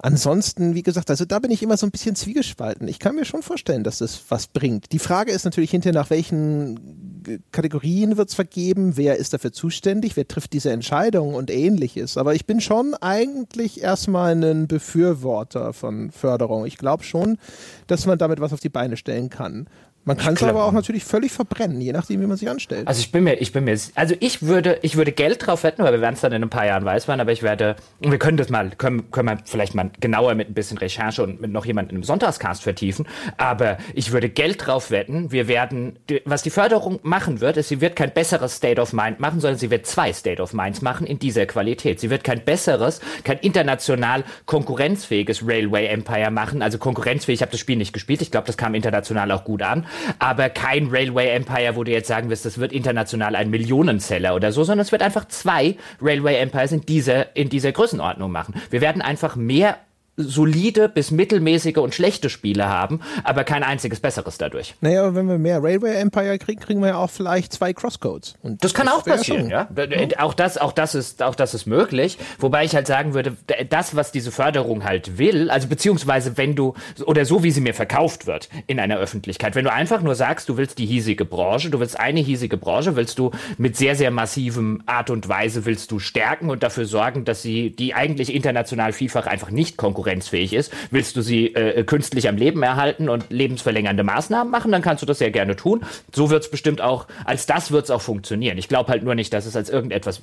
Ansonsten, 0.04 0.74
wie 0.74 0.82
gesagt, 0.82 1.10
also 1.10 1.24
da 1.24 1.38
bin 1.38 1.52
ich 1.52 1.62
immer 1.62 1.76
so 1.76 1.86
ein 1.86 1.92
bisschen 1.92 2.16
zwiegespalten. 2.16 2.88
Ich 2.88 2.98
kann 2.98 3.14
mir 3.14 3.24
schon 3.24 3.42
vorstellen, 3.42 3.84
dass 3.84 3.98
das 3.98 4.20
was 4.28 4.48
bringt. 4.48 4.90
Die 4.90 4.98
Frage 4.98 5.30
ist 5.30 5.44
natürlich 5.44 5.70
hinterher, 5.70 5.94
nach 5.94 6.10
welchen 6.10 7.40
Kategorien 7.52 8.16
wird 8.16 8.28
es 8.28 8.34
vergeben, 8.34 8.96
wer 8.96 9.16
ist 9.16 9.32
dafür 9.32 9.52
zuständig, 9.52 10.16
wer 10.16 10.26
trifft 10.26 10.54
diese 10.54 10.72
Entscheidung 10.72 11.34
und 11.34 11.52
ähnliches. 11.52 12.16
Aber 12.16 12.34
ich 12.34 12.46
bin 12.46 12.60
schon 12.60 12.94
eigentlich 12.94 13.80
erstmal 13.80 14.34
ein 14.42 14.66
Befürworter 14.66 15.72
von 15.72 16.10
Förderung. 16.10 16.66
Ich 16.66 16.78
glaube 16.78 17.04
schon, 17.04 17.38
dass 17.86 18.04
man 18.04 18.18
damit 18.18 18.40
was 18.40 18.52
auf 18.52 18.60
die 18.60 18.68
Beine 18.68 18.96
stellen 18.96 19.30
kann. 19.30 19.68
Man 20.04 20.16
kann 20.16 20.34
es 20.34 20.42
aber 20.42 20.64
auch 20.64 20.72
natürlich 20.72 21.04
völlig 21.04 21.30
verbrennen, 21.30 21.80
je 21.80 21.92
nachdem, 21.92 22.20
wie 22.20 22.26
man 22.26 22.36
sich 22.36 22.50
anstellt. 22.50 22.88
Also 22.88 23.00
ich 23.00 23.12
bin 23.12 23.22
mir, 23.22 23.34
ich 23.34 23.52
bin 23.52 23.62
mir, 23.64 23.78
also 23.94 24.16
ich 24.18 24.42
würde, 24.42 24.80
ich 24.82 24.96
würde 24.96 25.12
Geld 25.12 25.46
drauf 25.46 25.62
wetten, 25.62 25.84
weil 25.84 25.92
wir 25.92 26.00
werden 26.00 26.14
es 26.14 26.20
dann 26.22 26.32
in 26.32 26.42
ein 26.42 26.50
paar 26.50 26.66
Jahren 26.66 26.84
weiß 26.84 27.06
werden, 27.06 27.20
aber 27.20 27.30
ich 27.30 27.44
werde, 27.44 27.76
wir 28.00 28.18
können 28.18 28.36
das 28.36 28.48
mal, 28.48 28.70
können, 28.70 29.12
können 29.12 29.28
wir 29.28 29.38
vielleicht 29.44 29.76
mal 29.76 29.90
genauer 30.00 30.34
mit 30.34 30.48
ein 30.50 30.54
bisschen 30.54 30.78
Recherche 30.78 31.22
und 31.22 31.40
mit 31.40 31.52
noch 31.52 31.66
jemandem 31.66 31.98
im 31.98 32.02
Sonntagscast 32.02 32.64
vertiefen, 32.64 33.06
aber 33.36 33.78
ich 33.94 34.10
würde 34.10 34.28
Geld 34.28 34.66
drauf 34.66 34.90
wetten, 34.90 35.30
wir 35.30 35.46
werden, 35.46 35.98
was 36.24 36.42
die 36.42 36.50
Förderung 36.50 36.98
machen 37.04 37.40
wird, 37.40 37.56
ist, 37.56 37.68
sie 37.68 37.80
wird 37.80 37.94
kein 37.94 38.12
besseres 38.12 38.56
State 38.56 38.80
of 38.80 38.92
Mind 38.92 39.20
machen, 39.20 39.40
sondern 39.40 39.58
sie 39.58 39.70
wird 39.70 39.86
zwei 39.86 40.12
State 40.12 40.42
of 40.42 40.52
Minds 40.52 40.82
machen 40.82 41.06
in 41.06 41.20
dieser 41.20 41.46
Qualität. 41.46 42.00
Sie 42.00 42.10
wird 42.10 42.24
kein 42.24 42.44
besseres, 42.44 43.00
kein 43.22 43.38
international 43.38 44.24
konkurrenzfähiges 44.46 45.46
Railway 45.46 45.86
Empire 45.86 46.32
machen, 46.32 46.60
also 46.60 46.78
konkurrenzfähig, 46.78 47.38
ich 47.38 47.42
habe 47.42 47.52
das 47.52 47.60
Spiel 47.60 47.76
nicht 47.76 47.92
gespielt, 47.92 48.20
ich 48.20 48.32
glaube, 48.32 48.48
das 48.48 48.56
kam 48.56 48.74
international 48.74 49.30
auch 49.30 49.44
gut 49.44 49.62
an, 49.62 49.86
aber 50.18 50.48
kein 50.48 50.88
Railway 50.88 51.28
Empire, 51.30 51.76
wo 51.76 51.84
du 51.84 51.90
jetzt 51.90 52.08
sagen 52.08 52.30
wirst, 52.30 52.44
das 52.44 52.58
wird 52.58 52.72
international 52.72 53.36
ein 53.36 53.50
Millionenseller 53.50 54.34
oder 54.34 54.52
so, 54.52 54.64
sondern 54.64 54.84
es 54.84 54.92
wird 54.92 55.02
einfach 55.02 55.26
zwei 55.28 55.76
Railway 56.00 56.36
Empires 56.36 56.72
in 56.72 56.82
dieser, 56.82 57.34
in 57.36 57.48
dieser 57.48 57.72
Größenordnung 57.72 58.30
machen. 58.30 58.54
Wir 58.70 58.80
werden 58.80 59.02
einfach 59.02 59.36
mehr 59.36 59.78
solide 60.16 60.90
bis 60.90 61.10
mittelmäßige 61.10 61.78
und 61.78 61.94
schlechte 61.94 62.28
Spiele 62.28 62.68
haben, 62.68 63.00
aber 63.24 63.44
kein 63.44 63.62
einziges 63.62 64.00
besseres 64.00 64.36
dadurch. 64.36 64.74
Naja, 64.82 65.04
aber 65.04 65.14
wenn 65.14 65.26
wir 65.26 65.38
mehr 65.38 65.62
Railway 65.62 65.94
Empire 65.94 66.38
kriegen, 66.38 66.60
kriegen 66.60 66.80
wir 66.80 66.88
ja 66.88 66.96
auch 66.96 67.10
vielleicht 67.10 67.52
zwei 67.52 67.72
Crosscodes. 67.72 68.34
Und 68.42 68.62
das 68.62 68.74
kann 68.74 68.86
das 68.86 68.94
auch 68.96 69.04
passieren, 69.04 69.48
ja. 69.48 69.68
ja. 69.74 70.18
Auch 70.18 70.34
das, 70.34 70.58
auch 70.58 70.72
das 70.72 70.94
ist, 70.94 71.22
auch 71.22 71.34
das 71.34 71.54
ist 71.54 71.64
möglich. 71.64 72.18
Wobei 72.38 72.64
ich 72.64 72.74
halt 72.74 72.86
sagen 72.86 73.14
würde, 73.14 73.36
das, 73.70 73.96
was 73.96 74.12
diese 74.12 74.32
Förderung 74.32 74.84
halt 74.84 75.16
will, 75.16 75.50
also 75.50 75.68
beziehungsweise 75.68 76.36
wenn 76.36 76.54
du, 76.54 76.74
oder 77.06 77.24
so 77.24 77.42
wie 77.42 77.50
sie 77.50 77.62
mir 77.62 77.74
verkauft 77.74 78.26
wird 78.26 78.50
in 78.66 78.78
einer 78.80 78.98
Öffentlichkeit, 78.98 79.54
wenn 79.54 79.64
du 79.64 79.72
einfach 79.72 80.02
nur 80.02 80.14
sagst, 80.14 80.48
du 80.50 80.58
willst 80.58 80.78
die 80.78 80.86
hiesige 80.86 81.24
Branche, 81.24 81.70
du 81.70 81.80
willst 81.80 81.98
eine 81.98 82.20
hiesige 82.20 82.58
Branche, 82.58 82.96
willst 82.96 83.18
du 83.18 83.30
mit 83.56 83.76
sehr, 83.76 83.96
sehr 83.96 84.10
massivem 84.10 84.82
Art 84.84 85.08
und 85.08 85.26
Weise 85.30 85.64
willst 85.64 85.90
du 85.90 85.98
stärken 85.98 86.50
und 86.50 86.62
dafür 86.62 86.84
sorgen, 86.84 87.24
dass 87.24 87.40
sie, 87.40 87.70
die 87.70 87.94
eigentlich 87.94 88.34
international 88.34 88.92
vielfach 88.92 89.26
einfach 89.26 89.50
nicht 89.50 89.78
konkurrieren 89.78 90.01
konkurrenzfähig 90.02 90.52
ist. 90.52 90.72
Willst 90.90 91.16
du 91.16 91.22
sie 91.22 91.54
äh, 91.54 91.84
künstlich 91.84 92.28
am 92.28 92.36
Leben 92.36 92.62
erhalten 92.62 93.08
und 93.08 93.30
lebensverlängernde 93.30 94.02
Maßnahmen 94.02 94.50
machen, 94.50 94.72
dann 94.72 94.82
kannst 94.82 95.02
du 95.02 95.06
das 95.06 95.18
sehr 95.18 95.30
gerne 95.30 95.56
tun. 95.56 95.84
So 96.14 96.30
wird 96.30 96.44
es 96.44 96.50
bestimmt 96.50 96.80
auch, 96.80 97.06
als 97.24 97.46
das 97.46 97.70
wird 97.70 97.84
es 97.84 97.90
auch 97.90 98.02
funktionieren. 98.02 98.58
Ich 98.58 98.68
glaube 98.68 98.90
halt 98.90 99.04
nur 99.04 99.14
nicht, 99.14 99.32
dass 99.32 99.46
es 99.46 99.56
als 99.56 99.70
irgendetwas 99.70 100.20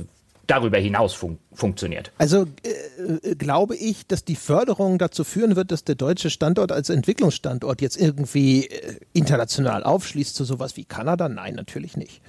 darüber 0.47 0.79
hinaus 0.79 1.13
fun 1.13 1.37
funktioniert. 1.53 2.11
Also 2.17 2.47
äh, 2.63 3.35
glaube 3.35 3.75
ich, 3.75 4.07
dass 4.07 4.25
die 4.25 4.35
Förderung 4.35 4.97
dazu 4.97 5.23
führen 5.23 5.55
wird, 5.55 5.71
dass 5.71 5.83
der 5.83 5.95
deutsche 5.95 6.29
Standort 6.29 6.71
als 6.71 6.89
Entwicklungsstandort 6.89 7.81
jetzt 7.81 7.97
irgendwie 7.97 8.65
äh, 8.65 8.95
international 9.13 9.83
aufschließt 9.83 10.35
zu 10.35 10.43
sowas 10.43 10.75
wie 10.75 10.85
Kanada? 10.85 11.29
Nein, 11.29 11.53
natürlich 11.53 11.95
nicht. 11.95 12.21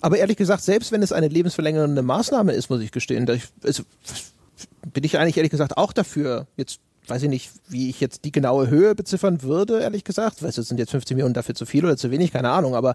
Aber 0.00 0.18
ehrlich 0.18 0.36
gesagt, 0.36 0.62
selbst 0.62 0.92
wenn 0.92 1.02
es 1.02 1.10
eine 1.10 1.26
lebensverlängernde 1.26 2.02
Maßnahme 2.02 2.52
ist, 2.52 2.70
muss 2.70 2.80
ich 2.80 2.92
gestehen, 2.92 3.28
ich, 3.28 3.42
also, 3.64 3.82
bin 4.92 5.04
ich 5.04 5.18
eigentlich 5.18 5.36
ehrlich 5.36 5.50
gesagt 5.50 5.76
auch 5.76 5.92
dafür. 5.92 6.46
Jetzt 6.56 6.80
weiß 7.06 7.22
ich 7.22 7.28
nicht, 7.28 7.50
wie 7.68 7.88
ich 7.88 8.00
jetzt 8.00 8.24
die 8.24 8.32
genaue 8.32 8.68
Höhe 8.68 8.94
beziffern 8.94 9.42
würde, 9.42 9.80
ehrlich 9.80 10.04
gesagt. 10.04 10.42
Weißt 10.42 10.58
du, 10.58 10.62
sind 10.62 10.78
jetzt 10.78 10.90
15 10.90 11.16
Millionen 11.16 11.34
dafür 11.34 11.54
zu 11.54 11.66
viel 11.66 11.84
oder 11.84 11.96
zu 11.96 12.10
wenig, 12.10 12.32
keine 12.32 12.50
Ahnung. 12.50 12.74
Aber 12.74 12.94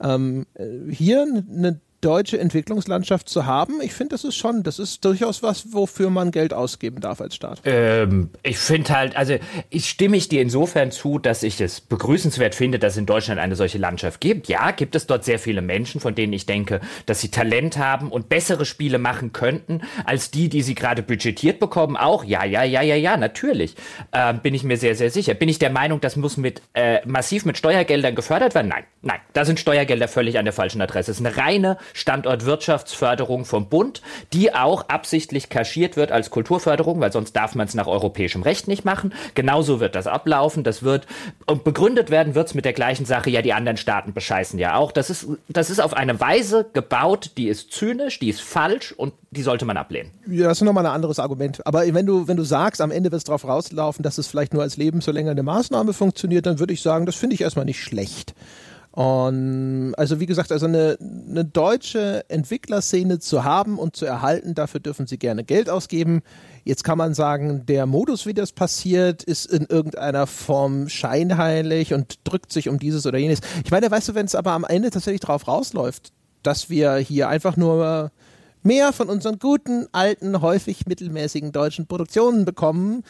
ähm, 0.00 0.46
äh, 0.54 0.66
hier 0.90 1.22
eine 1.22 1.80
deutsche 2.02 2.38
Entwicklungslandschaft 2.38 3.28
zu 3.28 3.46
haben. 3.46 3.80
Ich 3.80 3.94
finde, 3.94 4.14
das 4.14 4.24
ist 4.24 4.36
schon, 4.36 4.62
das 4.62 4.78
ist 4.78 5.04
durchaus 5.04 5.42
was, 5.42 5.72
wofür 5.72 6.10
man 6.10 6.32
Geld 6.32 6.52
ausgeben 6.52 7.00
darf 7.00 7.20
als 7.20 7.36
Staat. 7.36 7.62
Ähm, 7.64 8.30
ich 8.42 8.58
finde 8.58 8.94
halt, 8.96 9.16
also 9.16 9.36
ich 9.70 9.88
stimme 9.88 10.16
ich 10.16 10.28
dir 10.28 10.42
insofern 10.42 10.90
zu, 10.90 11.18
dass 11.18 11.42
ich 11.42 11.60
es 11.60 11.80
begrüßenswert 11.80 12.54
finde, 12.54 12.78
dass 12.78 12.94
es 12.94 12.98
in 12.98 13.06
Deutschland 13.06 13.40
eine 13.40 13.54
solche 13.56 13.78
Landschaft 13.78 14.20
gibt. 14.20 14.48
Ja, 14.48 14.72
gibt 14.72 14.96
es 14.96 15.06
dort 15.06 15.24
sehr 15.24 15.38
viele 15.38 15.62
Menschen, 15.62 16.00
von 16.00 16.14
denen 16.14 16.32
ich 16.32 16.44
denke, 16.44 16.80
dass 17.06 17.20
sie 17.20 17.30
Talent 17.30 17.78
haben 17.78 18.10
und 18.10 18.28
bessere 18.28 18.64
Spiele 18.64 18.98
machen 18.98 19.32
könnten, 19.32 19.82
als 20.04 20.30
die, 20.32 20.48
die 20.48 20.62
sie 20.62 20.74
gerade 20.74 21.02
budgetiert 21.02 21.60
bekommen. 21.60 21.96
Auch, 21.96 22.24
ja, 22.24 22.44
ja, 22.44 22.64
ja, 22.64 22.82
ja, 22.82 22.96
ja, 22.96 23.16
natürlich. 23.16 23.76
Ähm, 24.12 24.40
bin 24.40 24.54
ich 24.54 24.64
mir 24.64 24.76
sehr, 24.76 24.96
sehr 24.96 25.10
sicher. 25.10 25.34
Bin 25.34 25.48
ich 25.48 25.60
der 25.60 25.70
Meinung, 25.70 26.00
das 26.00 26.16
muss 26.16 26.36
mit 26.36 26.62
äh, 26.74 27.06
massiv 27.06 27.44
mit 27.44 27.56
Steuergeldern 27.56 28.16
gefördert 28.16 28.56
werden? 28.56 28.68
Nein, 28.68 28.84
nein, 29.02 29.20
da 29.34 29.44
sind 29.44 29.60
Steuergelder 29.60 30.08
völlig 30.08 30.38
an 30.38 30.44
der 30.44 30.52
falschen 30.52 30.80
Adresse. 30.80 31.12
Es 31.12 31.20
ist 31.20 31.26
eine 31.26 31.36
reine 31.36 31.78
Standortwirtschaftsförderung 31.92 33.44
vom 33.44 33.68
Bund, 33.68 34.02
die 34.32 34.54
auch 34.54 34.88
absichtlich 34.88 35.48
kaschiert 35.48 35.96
wird 35.96 36.12
als 36.12 36.30
Kulturförderung, 36.30 37.00
weil 37.00 37.12
sonst 37.12 37.32
darf 37.34 37.54
man 37.54 37.66
es 37.66 37.74
nach 37.74 37.86
europäischem 37.86 38.42
Recht 38.42 38.68
nicht 38.68 38.84
machen. 38.84 39.12
Genauso 39.34 39.80
wird 39.80 39.94
das 39.94 40.06
ablaufen. 40.06 40.64
Das 40.64 40.82
wird 40.82 41.06
und 41.46 41.64
begründet 41.64 42.10
werden 42.10 42.34
wird 42.34 42.48
es 42.48 42.54
mit 42.54 42.64
der 42.64 42.72
gleichen 42.72 43.04
Sache. 43.04 43.30
Ja, 43.30 43.42
die 43.42 43.52
anderen 43.52 43.76
Staaten 43.76 44.12
bescheißen 44.12 44.58
ja 44.58 44.76
auch. 44.76 44.92
Das 44.92 45.10
ist 45.10 45.26
das 45.48 45.70
ist 45.70 45.80
auf 45.80 45.94
eine 45.94 46.20
Weise 46.20 46.66
gebaut, 46.72 47.32
die 47.36 47.48
ist 47.48 47.72
zynisch, 47.72 48.18
die 48.18 48.28
ist 48.28 48.40
falsch 48.40 48.92
und 48.92 49.12
die 49.30 49.42
sollte 49.42 49.64
man 49.64 49.76
ablehnen. 49.76 50.10
Ja, 50.26 50.48
das 50.48 50.58
ist 50.58 50.64
nochmal 50.64 50.86
ein 50.86 50.92
anderes 50.92 51.18
Argument. 51.18 51.66
Aber 51.66 51.82
wenn 51.94 52.06
du 52.06 52.28
wenn 52.28 52.36
du 52.36 52.44
sagst, 52.44 52.80
am 52.80 52.90
Ende 52.90 53.10
wird 53.10 53.18
es 53.20 53.24
darauf 53.24 53.44
rauslaufen, 53.46 54.02
dass 54.02 54.18
es 54.18 54.26
vielleicht 54.26 54.52
nur 54.52 54.62
als 54.62 54.76
lebensverlängernde 54.76 55.42
Maßnahme 55.42 55.92
funktioniert, 55.92 56.46
dann 56.46 56.58
würde 56.58 56.72
ich 56.72 56.82
sagen, 56.82 57.06
das 57.06 57.16
finde 57.16 57.34
ich 57.34 57.40
erstmal 57.40 57.64
nicht 57.64 57.82
schlecht. 57.82 58.34
Und 58.92 59.94
also 59.96 60.20
wie 60.20 60.26
gesagt, 60.26 60.52
also 60.52 60.66
eine, 60.66 60.98
eine 61.00 61.46
deutsche 61.46 62.28
Entwicklerszene 62.28 63.18
zu 63.18 63.42
haben 63.42 63.78
und 63.78 63.96
zu 63.96 64.04
erhalten, 64.04 64.54
dafür 64.54 64.80
dürfen 64.80 65.06
sie 65.06 65.16
gerne 65.16 65.44
Geld 65.44 65.70
ausgeben. 65.70 66.20
Jetzt 66.64 66.84
kann 66.84 66.98
man 66.98 67.14
sagen, 67.14 67.64
der 67.64 67.86
Modus, 67.86 68.26
wie 68.26 68.34
das 68.34 68.52
passiert, 68.52 69.22
ist 69.22 69.46
in 69.46 69.64
irgendeiner 69.64 70.26
Form 70.26 70.90
scheinheilig 70.90 71.94
und 71.94 72.18
drückt 72.24 72.52
sich 72.52 72.68
um 72.68 72.78
dieses 72.78 73.06
oder 73.06 73.16
jenes. 73.16 73.40
Ich 73.64 73.70
meine, 73.70 73.90
weißt 73.90 74.10
du, 74.10 74.14
wenn 74.14 74.26
es 74.26 74.34
aber 74.34 74.52
am 74.52 74.64
Ende 74.64 74.90
tatsächlich 74.90 75.22
drauf 75.22 75.48
rausläuft, 75.48 76.12
dass 76.42 76.68
wir 76.68 76.96
hier 76.96 77.28
einfach 77.28 77.56
nur 77.56 78.10
mehr 78.62 78.92
von 78.92 79.08
unseren 79.08 79.38
guten, 79.38 79.86
alten, 79.92 80.42
häufig 80.42 80.86
mittelmäßigen 80.86 81.50
deutschen 81.50 81.86
Produktionen 81.86 82.44
bekommen, 82.44 83.04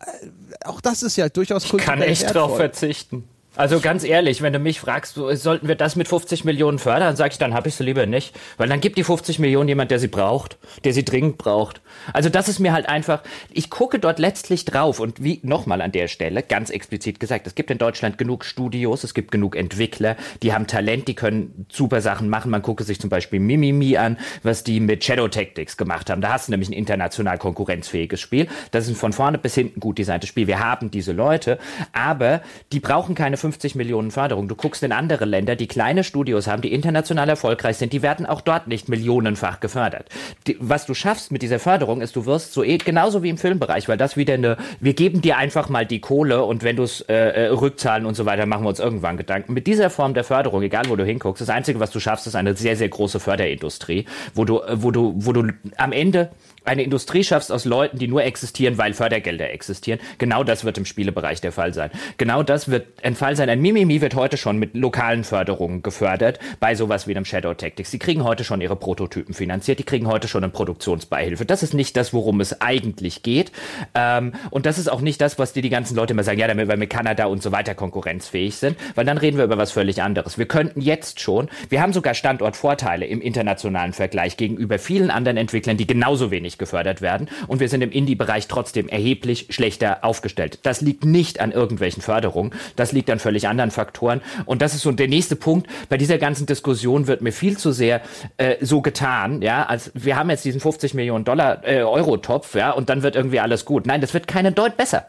äh, 0.00 0.28
auch 0.64 0.80
das 0.80 1.02
ist 1.02 1.16
ja 1.16 1.28
durchaus 1.28 1.68
kulturell 1.68 1.96
Ich 1.96 2.00
kann 2.00 2.08
echt 2.08 2.22
wertvoll. 2.22 2.42
drauf 2.42 2.56
verzichten. 2.56 3.24
Also 3.58 3.80
ganz 3.80 4.04
ehrlich, 4.04 4.40
wenn 4.40 4.52
du 4.52 4.60
mich 4.60 4.78
fragst, 4.78 5.16
so, 5.16 5.34
sollten 5.34 5.66
wir 5.66 5.74
das 5.74 5.96
mit 5.96 6.06
50 6.06 6.44
Millionen 6.44 6.78
fördern, 6.78 7.16
sag 7.16 7.32
ich, 7.32 7.38
dann 7.38 7.54
habe 7.54 7.68
ich 7.68 7.74
sie 7.74 7.82
lieber 7.82 8.06
nicht. 8.06 8.38
Weil 8.56 8.68
dann 8.68 8.80
gibt 8.80 8.96
die 8.96 9.02
50 9.02 9.40
Millionen 9.40 9.68
jemand, 9.68 9.90
der 9.90 9.98
sie 9.98 10.06
braucht, 10.06 10.58
der 10.84 10.92
sie 10.92 11.04
dringend 11.04 11.38
braucht. 11.38 11.80
Also 12.12 12.28
das 12.28 12.48
ist 12.48 12.60
mir 12.60 12.72
halt 12.72 12.88
einfach, 12.88 13.20
ich 13.50 13.68
gucke 13.68 13.98
dort 13.98 14.20
letztlich 14.20 14.64
drauf 14.64 15.00
und 15.00 15.24
wie 15.24 15.40
nochmal 15.42 15.80
an 15.80 15.90
der 15.90 16.06
Stelle, 16.06 16.44
ganz 16.44 16.70
explizit 16.70 17.18
gesagt, 17.18 17.48
es 17.48 17.56
gibt 17.56 17.72
in 17.72 17.78
Deutschland 17.78 18.16
genug 18.16 18.44
Studios, 18.44 19.02
es 19.02 19.12
gibt 19.12 19.32
genug 19.32 19.56
Entwickler, 19.56 20.14
die 20.44 20.52
haben 20.52 20.68
Talent, 20.68 21.08
die 21.08 21.16
können 21.16 21.66
super 21.68 22.00
Sachen 22.00 22.28
machen. 22.28 22.52
Man 22.52 22.62
gucke 22.62 22.84
sich 22.84 23.00
zum 23.00 23.10
Beispiel 23.10 23.40
Mimimi 23.40 23.96
an, 23.96 24.18
was 24.44 24.62
die 24.62 24.78
mit 24.78 25.02
Shadow 25.02 25.26
Tactics 25.26 25.76
gemacht 25.76 26.10
haben. 26.10 26.20
Da 26.20 26.30
hast 26.30 26.46
du 26.46 26.52
nämlich 26.52 26.68
ein 26.68 26.74
international 26.74 27.38
konkurrenzfähiges 27.38 28.20
Spiel. 28.20 28.46
Das 28.70 28.84
ist 28.84 28.90
ein 28.90 28.94
von 28.94 29.12
vorne 29.12 29.36
bis 29.36 29.56
hinten 29.56 29.80
gut 29.80 29.98
designtes 29.98 30.28
Spiel. 30.28 30.46
Wir 30.46 30.60
haben 30.60 30.92
diese 30.92 31.10
Leute, 31.10 31.58
aber 31.92 32.40
die 32.70 32.78
brauchen 32.78 33.16
keine 33.16 33.36
50 33.36 33.47
Millionen 33.74 34.10
Förderung. 34.10 34.48
Du 34.48 34.54
guckst 34.54 34.82
in 34.82 34.92
andere 34.92 35.24
Länder, 35.24 35.56
die 35.56 35.66
kleine 35.66 36.04
Studios 36.04 36.46
haben, 36.46 36.62
die 36.62 36.72
international 36.72 37.28
erfolgreich 37.28 37.76
sind, 37.76 37.92
die 37.92 38.02
werden 38.02 38.26
auch 38.26 38.40
dort 38.40 38.66
nicht 38.68 38.88
millionenfach 38.88 39.60
gefördert. 39.60 40.08
Die, 40.46 40.56
was 40.60 40.86
du 40.86 40.94
schaffst 40.94 41.32
mit 41.32 41.42
dieser 41.42 41.58
Förderung 41.58 42.00
ist, 42.00 42.16
du 42.16 42.26
wirst 42.26 42.52
so 42.52 42.62
eh, 42.62 42.78
genauso 42.78 43.22
wie 43.22 43.28
im 43.28 43.38
Filmbereich, 43.38 43.88
weil 43.88 43.96
das 43.96 44.16
wieder 44.16 44.34
eine, 44.34 44.56
wir 44.80 44.94
geben 44.94 45.20
dir 45.20 45.36
einfach 45.36 45.68
mal 45.68 45.86
die 45.86 46.00
Kohle 46.00 46.44
und 46.44 46.62
wenn 46.62 46.76
du 46.76 46.82
es 46.82 47.00
äh, 47.02 47.14
äh, 47.14 47.46
rückzahlen 47.48 48.06
und 48.06 48.14
so 48.14 48.26
weiter, 48.26 48.46
machen 48.46 48.64
wir 48.64 48.68
uns 48.68 48.80
irgendwann 48.80 49.16
Gedanken. 49.16 49.54
Mit 49.54 49.66
dieser 49.66 49.90
Form 49.90 50.14
der 50.14 50.24
Förderung, 50.24 50.62
egal 50.62 50.84
wo 50.88 50.96
du 50.96 51.04
hinguckst, 51.04 51.40
das 51.40 51.50
Einzige, 51.50 51.80
was 51.80 51.90
du 51.90 52.00
schaffst, 52.00 52.26
ist 52.26 52.34
eine 52.34 52.54
sehr, 52.54 52.76
sehr 52.76 52.88
große 52.88 53.20
Förderindustrie, 53.20 54.04
wo 54.34 54.44
du, 54.44 54.60
äh, 54.60 54.82
wo 54.82 54.90
du, 54.90 55.14
wo 55.16 55.32
du 55.32 55.48
am 55.76 55.92
Ende 55.92 56.30
eine 56.68 56.82
Industrie 56.82 57.24
schaffst 57.24 57.50
aus 57.50 57.64
Leuten, 57.64 57.98
die 57.98 58.08
nur 58.08 58.22
existieren, 58.24 58.76
weil 58.76 58.92
Fördergelder 58.92 59.50
existieren. 59.50 59.98
Genau 60.18 60.44
das 60.44 60.64
wird 60.64 60.76
im 60.76 60.84
Spielebereich 60.84 61.40
der 61.40 61.50
Fall 61.50 61.72
sein. 61.72 61.90
Genau 62.18 62.42
das 62.42 62.70
wird 62.70 62.86
ein 63.02 63.14
Fall 63.14 63.36
sein. 63.36 63.48
Ein 63.48 63.62
Mimimi 63.62 64.02
wird 64.02 64.14
heute 64.14 64.36
schon 64.36 64.58
mit 64.58 64.74
lokalen 64.74 65.24
Förderungen 65.24 65.82
gefördert, 65.82 66.38
bei 66.60 66.74
sowas 66.74 67.06
wie 67.06 67.16
einem 67.16 67.24
Shadow 67.24 67.54
Tactics. 67.54 67.90
Die 67.90 67.98
kriegen 67.98 68.22
heute 68.22 68.44
schon 68.44 68.60
ihre 68.60 68.76
Prototypen 68.76 69.34
finanziert, 69.34 69.78
die 69.78 69.84
kriegen 69.84 70.06
heute 70.06 70.28
schon 70.28 70.44
eine 70.44 70.52
Produktionsbeihilfe. 70.52 71.46
Das 71.46 71.62
ist 71.62 71.72
nicht 71.72 71.96
das, 71.96 72.12
worum 72.12 72.40
es 72.40 72.60
eigentlich 72.60 73.22
geht. 73.22 73.50
Ähm, 73.94 74.32
und 74.50 74.66
das 74.66 74.78
ist 74.78 74.88
auch 74.88 75.00
nicht 75.00 75.22
das, 75.22 75.38
was 75.38 75.54
dir 75.54 75.62
die 75.62 75.70
ganzen 75.70 75.96
Leute 75.96 76.12
immer 76.12 76.22
sagen, 76.22 76.38
ja, 76.38 76.48
damit 76.48 76.68
wir 76.68 76.76
mit 76.76 76.90
Kanada 76.90 77.26
und 77.26 77.42
so 77.42 77.50
weiter 77.50 77.74
konkurrenzfähig 77.74 78.56
sind, 78.56 78.76
weil 78.94 79.06
dann 79.06 79.16
reden 79.16 79.38
wir 79.38 79.44
über 79.44 79.56
was 79.56 79.72
völlig 79.72 80.02
anderes. 80.02 80.36
Wir 80.36 80.46
könnten 80.46 80.82
jetzt 80.82 81.20
schon, 81.20 81.48
wir 81.70 81.80
haben 81.80 81.94
sogar 81.94 82.12
Standortvorteile 82.12 83.06
im 83.06 83.22
internationalen 83.22 83.94
Vergleich 83.94 84.36
gegenüber 84.36 84.78
vielen 84.78 85.10
anderen 85.10 85.38
Entwicklern, 85.38 85.78
die 85.78 85.86
genauso 85.86 86.30
wenig 86.30 86.57
gefördert 86.58 87.00
werden. 87.02 87.28
Und 87.46 87.60
wir 87.60 87.68
sind 87.68 87.82
im 87.82 87.90
Indie-Bereich 87.90 88.48
trotzdem 88.48 88.88
erheblich 88.88 89.46
schlechter 89.50 90.04
aufgestellt. 90.04 90.60
Das 90.62 90.80
liegt 90.80 91.04
nicht 91.04 91.40
an 91.40 91.52
irgendwelchen 91.52 92.02
Förderungen. 92.02 92.52
Das 92.76 92.92
liegt 92.92 93.10
an 93.10 93.18
völlig 93.18 93.48
anderen 93.48 93.70
Faktoren. 93.70 94.20
Und 94.44 94.62
das 94.62 94.74
ist 94.74 94.82
so 94.82 94.92
der 94.92 95.08
nächste 95.08 95.36
Punkt. 95.36 95.68
Bei 95.88 95.96
dieser 95.96 96.18
ganzen 96.18 96.46
Diskussion 96.46 97.06
wird 97.06 97.22
mir 97.22 97.32
viel 97.32 97.56
zu 97.56 97.72
sehr 97.72 98.00
äh, 98.36 98.56
so 98.60 98.80
getan, 98.80 99.42
ja, 99.42 99.66
als 99.66 99.90
wir 99.94 100.16
haben 100.16 100.30
jetzt 100.30 100.44
diesen 100.44 100.60
50 100.60 100.94
Millionen 100.94 101.24
Dollar 101.24 101.66
äh, 101.66 101.82
Euro-Topf, 101.82 102.54
ja, 102.54 102.70
und 102.70 102.88
dann 102.88 103.02
wird 103.02 103.16
irgendwie 103.16 103.40
alles 103.40 103.64
gut. 103.64 103.86
Nein, 103.86 104.00
das 104.00 104.14
wird 104.14 104.26
keinen 104.26 104.54
Deut 104.54 104.76
besser. 104.76 105.06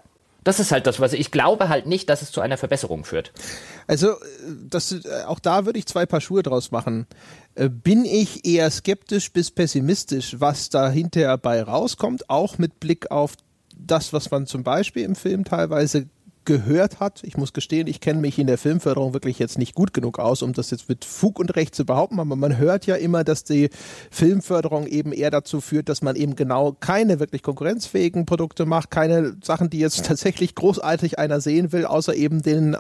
Das 0.50 0.60
ist 0.60 0.72
halt 0.72 0.88
das, 0.88 1.00
was 1.00 1.14
ich 1.14 1.30
glaube 1.30 1.70
halt 1.70 1.86
nicht, 1.86 2.10
dass 2.10 2.24
es 2.24 2.32
zu 2.32 2.42
einer 2.42 2.58
Verbesserung 2.58 3.06
führt. 3.06 3.32
Also, 3.86 4.16
das, 4.68 4.92
äh, 4.92 5.24
auch 5.28 5.38
da 5.38 5.68
würde 5.68 5.78
ich 5.78 5.86
zwei 5.86 6.08
Paar 6.08 6.22
Schuhe 6.22 6.42
draus 6.42 6.72
machen. 6.72 7.06
Äh, 7.54 7.70
bin 7.70 8.04
ich 8.04 8.48
eher 8.48 8.72
skeptisch 8.72 9.32
bis 9.32 9.52
pessimistisch, 9.52 10.38
was 10.40 10.70
da 10.70 10.90
hinterher 10.90 11.38
bei 11.38 11.62
rauskommt, 11.62 12.32
auch 12.32 12.58
mit 12.58 12.80
Blick 12.80 13.12
auf 13.12 13.34
das, 13.78 14.12
was 14.12 14.32
man 14.32 14.48
zum 14.48 14.64
Beispiel 14.64 15.04
im 15.04 15.16
Film 15.16 15.44
teilweise 15.44 16.08
gehört 16.50 17.00
hat. 17.00 17.22
Ich 17.24 17.38
muss 17.38 17.54
gestehen, 17.54 17.86
ich 17.86 18.02
kenne 18.02 18.22
mich 18.22 18.40
in 18.40 18.48
der 18.48 18.58
Filmförderung 18.58 19.14
wirklich 19.14 19.38
jetzt 19.38 19.60
nicht 19.60 19.76
gut 19.76 19.94
genug 19.94 20.18
aus, 20.18 20.42
um 20.42 20.52
das 20.52 20.72
jetzt 20.72 20.90
mit 20.90 21.06
Fug 21.06 21.38
und 21.38 21.56
Recht 21.56 21.76
zu 21.76 21.86
behaupten, 21.86 22.20
aber 22.20 22.36
man 22.36 22.58
hört 22.58 22.88
ja 22.88 22.96
immer, 22.96 23.24
dass 23.24 23.44
die 23.44 23.70
Filmförderung 24.10 24.88
eben 24.88 25.14
eher 25.14 25.30
dazu 25.30 25.62
führt, 25.62 25.90
dass 25.90 26.02
man 26.02 26.16
eben 26.16 26.36
genau 26.36 26.76
keine 26.80 27.20
wirklich 27.20 27.44
konkurrenzfähigen 27.44 28.26
Produkte 28.26 28.66
macht, 28.66 28.90
keine 28.90 29.36
Sachen, 29.44 29.70
die 29.70 29.78
jetzt 29.78 30.08
tatsächlich 30.08 30.56
großartig 30.56 31.20
einer 31.20 31.40
sehen 31.40 31.72
will, 31.72 31.86
außer 31.86 32.16
eben 32.16 32.42
den 32.42 32.76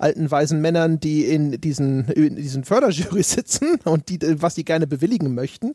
alten 0.00 0.28
weisen 0.28 0.60
Männern, 0.60 0.98
die 0.98 1.24
in 1.24 1.60
diesen, 1.60 2.06
in 2.08 2.34
diesen 2.34 2.64
Förderjury 2.64 3.22
sitzen 3.22 3.78
und 3.84 4.08
die, 4.08 4.18
was 4.42 4.56
die 4.56 4.64
gerne 4.64 4.88
bewilligen 4.88 5.32
möchten. 5.32 5.74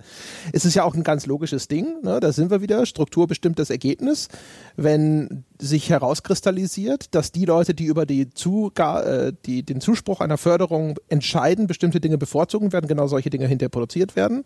Es 0.51 0.65
ist 0.65 0.73
ja 0.73 0.83
auch 0.83 0.95
ein 0.95 1.03
ganz 1.03 1.25
logisches 1.25 1.69
Ding, 1.69 2.01
ne? 2.03 2.19
da 2.19 2.33
sind 2.33 2.51
wir 2.51 2.59
wieder, 2.59 2.85
Struktur 2.85 3.25
bestimmt 3.25 3.57
das 3.57 3.69
Ergebnis. 3.69 4.27
Wenn 4.75 5.45
sich 5.59 5.89
herauskristallisiert, 5.89 7.13
dass 7.15 7.31
die 7.31 7.45
Leute, 7.45 7.73
die 7.73 7.85
über 7.85 8.05
die, 8.05 8.29
Zuga 8.29 9.01
äh, 9.01 9.33
die 9.45 9.63
den 9.63 9.81
Zuspruch 9.81 10.21
einer 10.21 10.37
Förderung 10.37 10.97
entscheiden, 11.09 11.67
bestimmte 11.67 11.99
Dinge 11.99 12.17
bevorzugen 12.17 12.73
werden, 12.73 12.87
genau 12.87 13.07
solche 13.07 13.29
Dinge 13.29 13.47
hinterher 13.47 13.69
produziert 13.69 14.15
werden. 14.15 14.43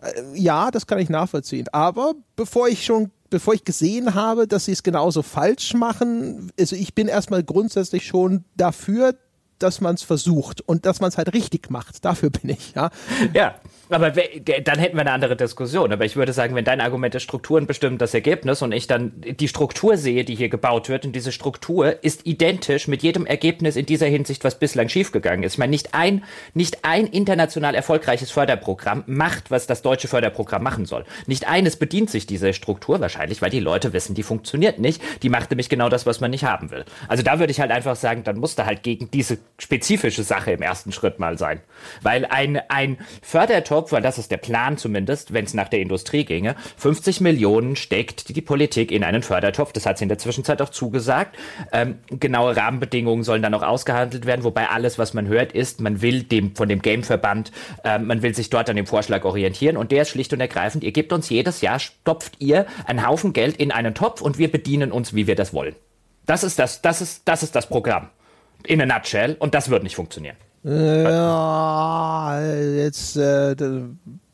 Äh, 0.00 0.22
ja, 0.34 0.70
das 0.70 0.86
kann 0.86 0.98
ich 0.98 1.08
nachvollziehen. 1.08 1.66
Aber 1.72 2.14
bevor 2.34 2.68
ich 2.68 2.84
schon 2.84 3.10
bevor 3.30 3.54
ich 3.54 3.64
gesehen 3.64 4.14
habe, 4.14 4.46
dass 4.46 4.66
sie 4.66 4.72
es 4.72 4.82
genauso 4.82 5.22
falsch 5.22 5.74
machen, 5.74 6.52
also 6.58 6.76
ich 6.76 6.94
bin 6.94 7.08
erstmal 7.08 7.42
grundsätzlich 7.42 8.06
schon 8.06 8.44
dafür, 8.56 9.16
dass 9.58 9.80
man 9.80 9.94
es 9.94 10.02
versucht 10.02 10.60
und 10.60 10.86
dass 10.86 11.00
man 11.00 11.08
es 11.08 11.18
halt 11.18 11.32
richtig 11.32 11.70
macht. 11.70 12.04
Dafür 12.04 12.30
bin 12.30 12.50
ich, 12.50 12.74
ja. 12.74 12.90
Ja, 13.32 13.54
aber 13.88 14.10
dann 14.10 14.78
hätten 14.78 14.96
wir 14.96 15.02
eine 15.02 15.12
andere 15.12 15.36
Diskussion. 15.36 15.92
Aber 15.92 16.04
ich 16.04 16.16
würde 16.16 16.32
sagen, 16.32 16.54
wenn 16.54 16.64
dein 16.64 16.80
Argument 16.80 17.14
ist, 17.14 17.22
Strukturen 17.22 17.66
bestimmen 17.66 17.98
das 17.98 18.14
Ergebnis 18.14 18.62
und 18.62 18.72
ich 18.72 18.86
dann 18.86 19.12
die 19.16 19.48
Struktur 19.48 19.96
sehe, 19.96 20.24
die 20.24 20.34
hier 20.34 20.48
gebaut 20.48 20.88
wird, 20.88 21.04
und 21.04 21.12
diese 21.12 21.32
Struktur 21.32 22.02
ist 22.02 22.26
identisch 22.26 22.88
mit 22.88 23.02
jedem 23.02 23.26
Ergebnis 23.26 23.76
in 23.76 23.86
dieser 23.86 24.06
Hinsicht, 24.06 24.44
was 24.44 24.58
bislang 24.58 24.88
schiefgegangen 24.88 25.42
ist. 25.42 25.54
Ich 25.54 25.58
meine, 25.58 25.70
nicht 25.70 25.94
ein, 25.94 26.24
nicht 26.54 26.84
ein 26.84 27.06
international 27.06 27.74
erfolgreiches 27.74 28.30
Förderprogramm 28.30 29.04
macht, 29.06 29.50
was 29.50 29.66
das 29.66 29.82
deutsche 29.82 30.08
Förderprogramm 30.08 30.62
machen 30.62 30.86
soll. 30.86 31.04
Nicht 31.26 31.48
eines 31.48 31.76
bedient 31.76 32.10
sich 32.10 32.26
dieser 32.26 32.52
Struktur, 32.52 33.00
wahrscheinlich, 33.00 33.42
weil 33.42 33.50
die 33.50 33.60
Leute 33.60 33.92
wissen, 33.92 34.14
die 34.14 34.22
funktioniert 34.22 34.78
nicht. 34.78 35.02
Die 35.22 35.28
macht 35.28 35.50
nämlich 35.50 35.68
genau 35.68 35.88
das, 35.88 36.06
was 36.06 36.20
man 36.20 36.30
nicht 36.30 36.44
haben 36.44 36.70
will. 36.70 36.84
Also 37.08 37.22
da 37.22 37.38
würde 37.38 37.50
ich 37.50 37.60
halt 37.60 37.70
einfach 37.70 37.96
sagen, 37.96 38.24
dann 38.24 38.38
musste 38.38 38.66
halt 38.66 38.82
gegen 38.82 39.10
diese 39.10 39.38
spezifische 39.58 40.22
Sache 40.22 40.52
im 40.52 40.62
ersten 40.62 40.92
Schritt 40.92 41.18
mal 41.18 41.38
sein. 41.38 41.60
Weil 42.02 42.24
ein, 42.26 42.60
ein 42.68 42.98
Fördertopf, 43.76 43.92
weil 43.92 44.02
das 44.02 44.18
ist 44.18 44.30
der 44.30 44.38
Plan 44.38 44.78
zumindest, 44.78 45.32
wenn 45.32 45.44
es 45.44 45.54
nach 45.54 45.68
der 45.68 45.80
Industrie 45.80 46.24
ginge, 46.24 46.56
50 46.78 47.20
Millionen 47.20 47.76
steckt 47.76 48.34
die 48.34 48.40
Politik 48.40 48.90
in 48.90 49.04
einen 49.04 49.22
Fördertopf. 49.22 49.72
Das 49.72 49.86
hat 49.86 49.98
sie 49.98 50.04
in 50.04 50.08
der 50.08 50.18
Zwischenzeit 50.18 50.62
auch 50.62 50.70
zugesagt. 50.70 51.36
Ähm, 51.72 51.98
genaue 52.08 52.56
Rahmenbedingungen 52.56 53.22
sollen 53.22 53.42
dann 53.42 53.54
auch 53.54 53.62
ausgehandelt 53.62 54.26
werden, 54.26 54.44
wobei 54.44 54.68
alles, 54.68 54.98
was 54.98 55.14
man 55.14 55.28
hört, 55.28 55.52
ist, 55.52 55.80
man 55.80 56.00
will 56.00 56.22
dem 56.22 56.56
von 56.56 56.68
dem 56.68 56.80
Gameverband, 56.80 57.52
äh, 57.84 57.98
man 57.98 58.22
will 58.22 58.34
sich 58.34 58.50
dort 58.50 58.70
an 58.70 58.76
dem 58.76 58.86
Vorschlag 58.86 59.24
orientieren 59.24 59.76
und 59.76 59.92
der 59.92 60.02
ist 60.02 60.10
schlicht 60.10 60.32
und 60.32 60.40
ergreifend, 60.40 60.82
ihr 60.82 60.92
gebt 60.92 61.12
uns 61.12 61.28
jedes 61.28 61.60
Jahr, 61.60 61.78
stopft 61.78 62.34
ihr 62.38 62.66
einen 62.86 63.06
Haufen 63.06 63.32
Geld 63.32 63.56
in 63.56 63.72
einen 63.72 63.94
Topf 63.94 64.20
und 64.22 64.38
wir 64.38 64.50
bedienen 64.50 64.92
uns, 64.92 65.14
wie 65.14 65.26
wir 65.26 65.34
das 65.34 65.52
wollen. 65.52 65.76
Das 66.24 66.42
ist 66.42 66.58
das, 66.58 66.82
das 66.82 67.00
ist, 67.00 67.22
das 67.26 67.42
ist 67.42 67.54
das 67.54 67.68
Programm 67.68 68.08
in 68.64 68.80
a 68.80 68.86
nutshell 68.86 69.36
und 69.38 69.54
das 69.54 69.70
wird 69.70 69.82
nicht 69.82 69.94
funktionieren. 69.94 70.36
Ja, 70.68 72.40
jetzt 72.40 73.16
äh, 73.16 73.54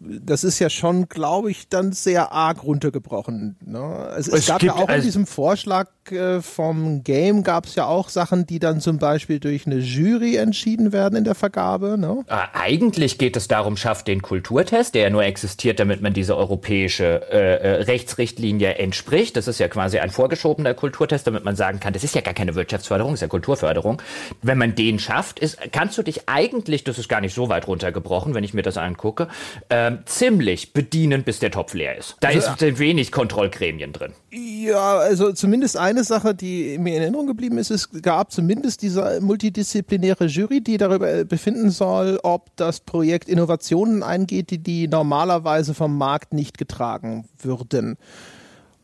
das 0.05 0.45
ist 0.45 0.59
ja 0.59 0.69
schon, 0.69 1.09
glaube 1.09 1.51
ich, 1.51 1.69
dann 1.69 1.93
sehr 1.93 2.33
arg 2.33 2.65
runtergebrochen. 2.65 3.57
Ne? 3.65 4.09
Es, 4.17 4.29
es, 4.29 4.35
es 4.35 4.47
gab 4.47 4.63
ja 4.63 4.75
auch 4.75 4.89
in 4.89 5.03
diesem 5.03 5.27
Vorschlag 5.27 5.89
äh, 6.11 6.41
vom 6.41 7.05
Game 7.05 7.45
gab 7.45 7.67
es 7.67 7.77
ja 7.77 7.87
auch 7.87 8.09
Sachen, 8.09 8.47
die 8.47 8.59
dann 8.59 8.81
zum 8.81 8.99
Beispiel 8.99 9.39
durch 9.39 9.67
eine 9.67 9.77
Jury 9.77 10.37
entschieden 10.37 10.93
werden 10.93 11.17
in 11.17 11.25
der 11.25 11.35
Vergabe. 11.35 11.97
Ne? 11.99 12.25
Äh, 12.27 12.35
eigentlich 12.55 13.19
geht 13.19 13.37
es 13.37 13.47
darum, 13.47 13.77
schafft 13.77 14.09
den 14.09 14.23
Kulturtest, 14.23 14.95
der 14.95 15.03
ja 15.03 15.11
nur 15.11 15.23
existiert, 15.25 15.79
damit 15.79 16.03
man 16.03 16.13
diese 16.13 16.37
europäische 16.37 17.23
äh, 17.31 17.55
äh, 17.57 17.83
Rechtsrichtlinie 17.83 18.75
entspricht. 18.75 19.37
Das 19.37 19.47
ist 19.47 19.61
ja 19.61 19.69
quasi 19.69 20.01
ein 20.01 20.11
vorgeschobener 20.11 20.75
Kulturtest, 20.75 21.27
damit 21.27 21.45
man 21.45 21.55
sagen 21.55 21.79
kann, 21.79 21.93
das 21.93 22.03
ist 22.03 22.15
ja 22.15 22.21
gar 22.21 22.35
keine 22.35 22.55
Wirtschaftsförderung, 22.57 23.13
das 23.13 23.19
ist 23.19 23.23
ja 23.23 23.29
Kulturförderung. 23.29 24.03
Wenn 24.43 24.59
man 24.59 24.75
den 24.75 24.99
schafft, 24.99 25.39
ist, 25.39 25.59
kannst 25.71 25.97
du 25.99 26.03
dich 26.03 26.29
eigentlich, 26.29 26.83
das 26.83 26.99
ist 26.99 27.09
gar 27.09 27.21
nicht 27.21 27.35
so 27.35 27.49
weit 27.49 27.69
runtergebrochen, 27.69 28.35
wenn 28.35 28.45
ich 28.45 28.55
mir 28.55 28.63
das 28.63 28.77
angucke, 28.77 29.29
äh, 29.69 29.92
ähm, 29.93 30.07
ziemlich 30.07 30.73
bedienen, 30.73 31.25
bis 31.25 31.39
der 31.39 31.51
Topf 31.51 31.75
leer 31.75 31.97
ist. 31.97 32.17
Da 32.21 32.29
also, 32.29 32.51
ist 32.65 32.79
wenig 32.79 33.13
Kontrollgremien 33.13 33.93
drin. 33.93 34.13
Ja, 34.31 34.99
also 34.99 35.33
zumindest 35.33 35.77
eine 35.77 36.05
Sache, 36.05 36.35
die 36.35 36.79
mir 36.79 36.97
in 36.97 37.03
Erinnerung 37.03 37.27
geblieben 37.27 37.59
ist, 37.59 37.71
es 37.71 37.91
gab 38.03 38.33
zumindest 38.33 38.83
diese 38.83 39.21
multidisziplinäre 39.21 40.27
Jury, 40.27 40.61
die 40.61 40.77
darüber 40.77 41.25
befinden 41.25 41.71
soll, 41.71 42.19
ob 42.23 42.55
das 42.57 42.81
Projekt 42.81 43.29
Innovationen 43.29 44.03
eingeht, 44.03 44.51
die 44.51 44.59
die 44.59 44.89
normalerweise 44.89 45.75
vom 45.75 45.97
Markt 45.97 46.33
nicht 46.33 46.59
getragen 46.59 47.29
würden. 47.39 47.97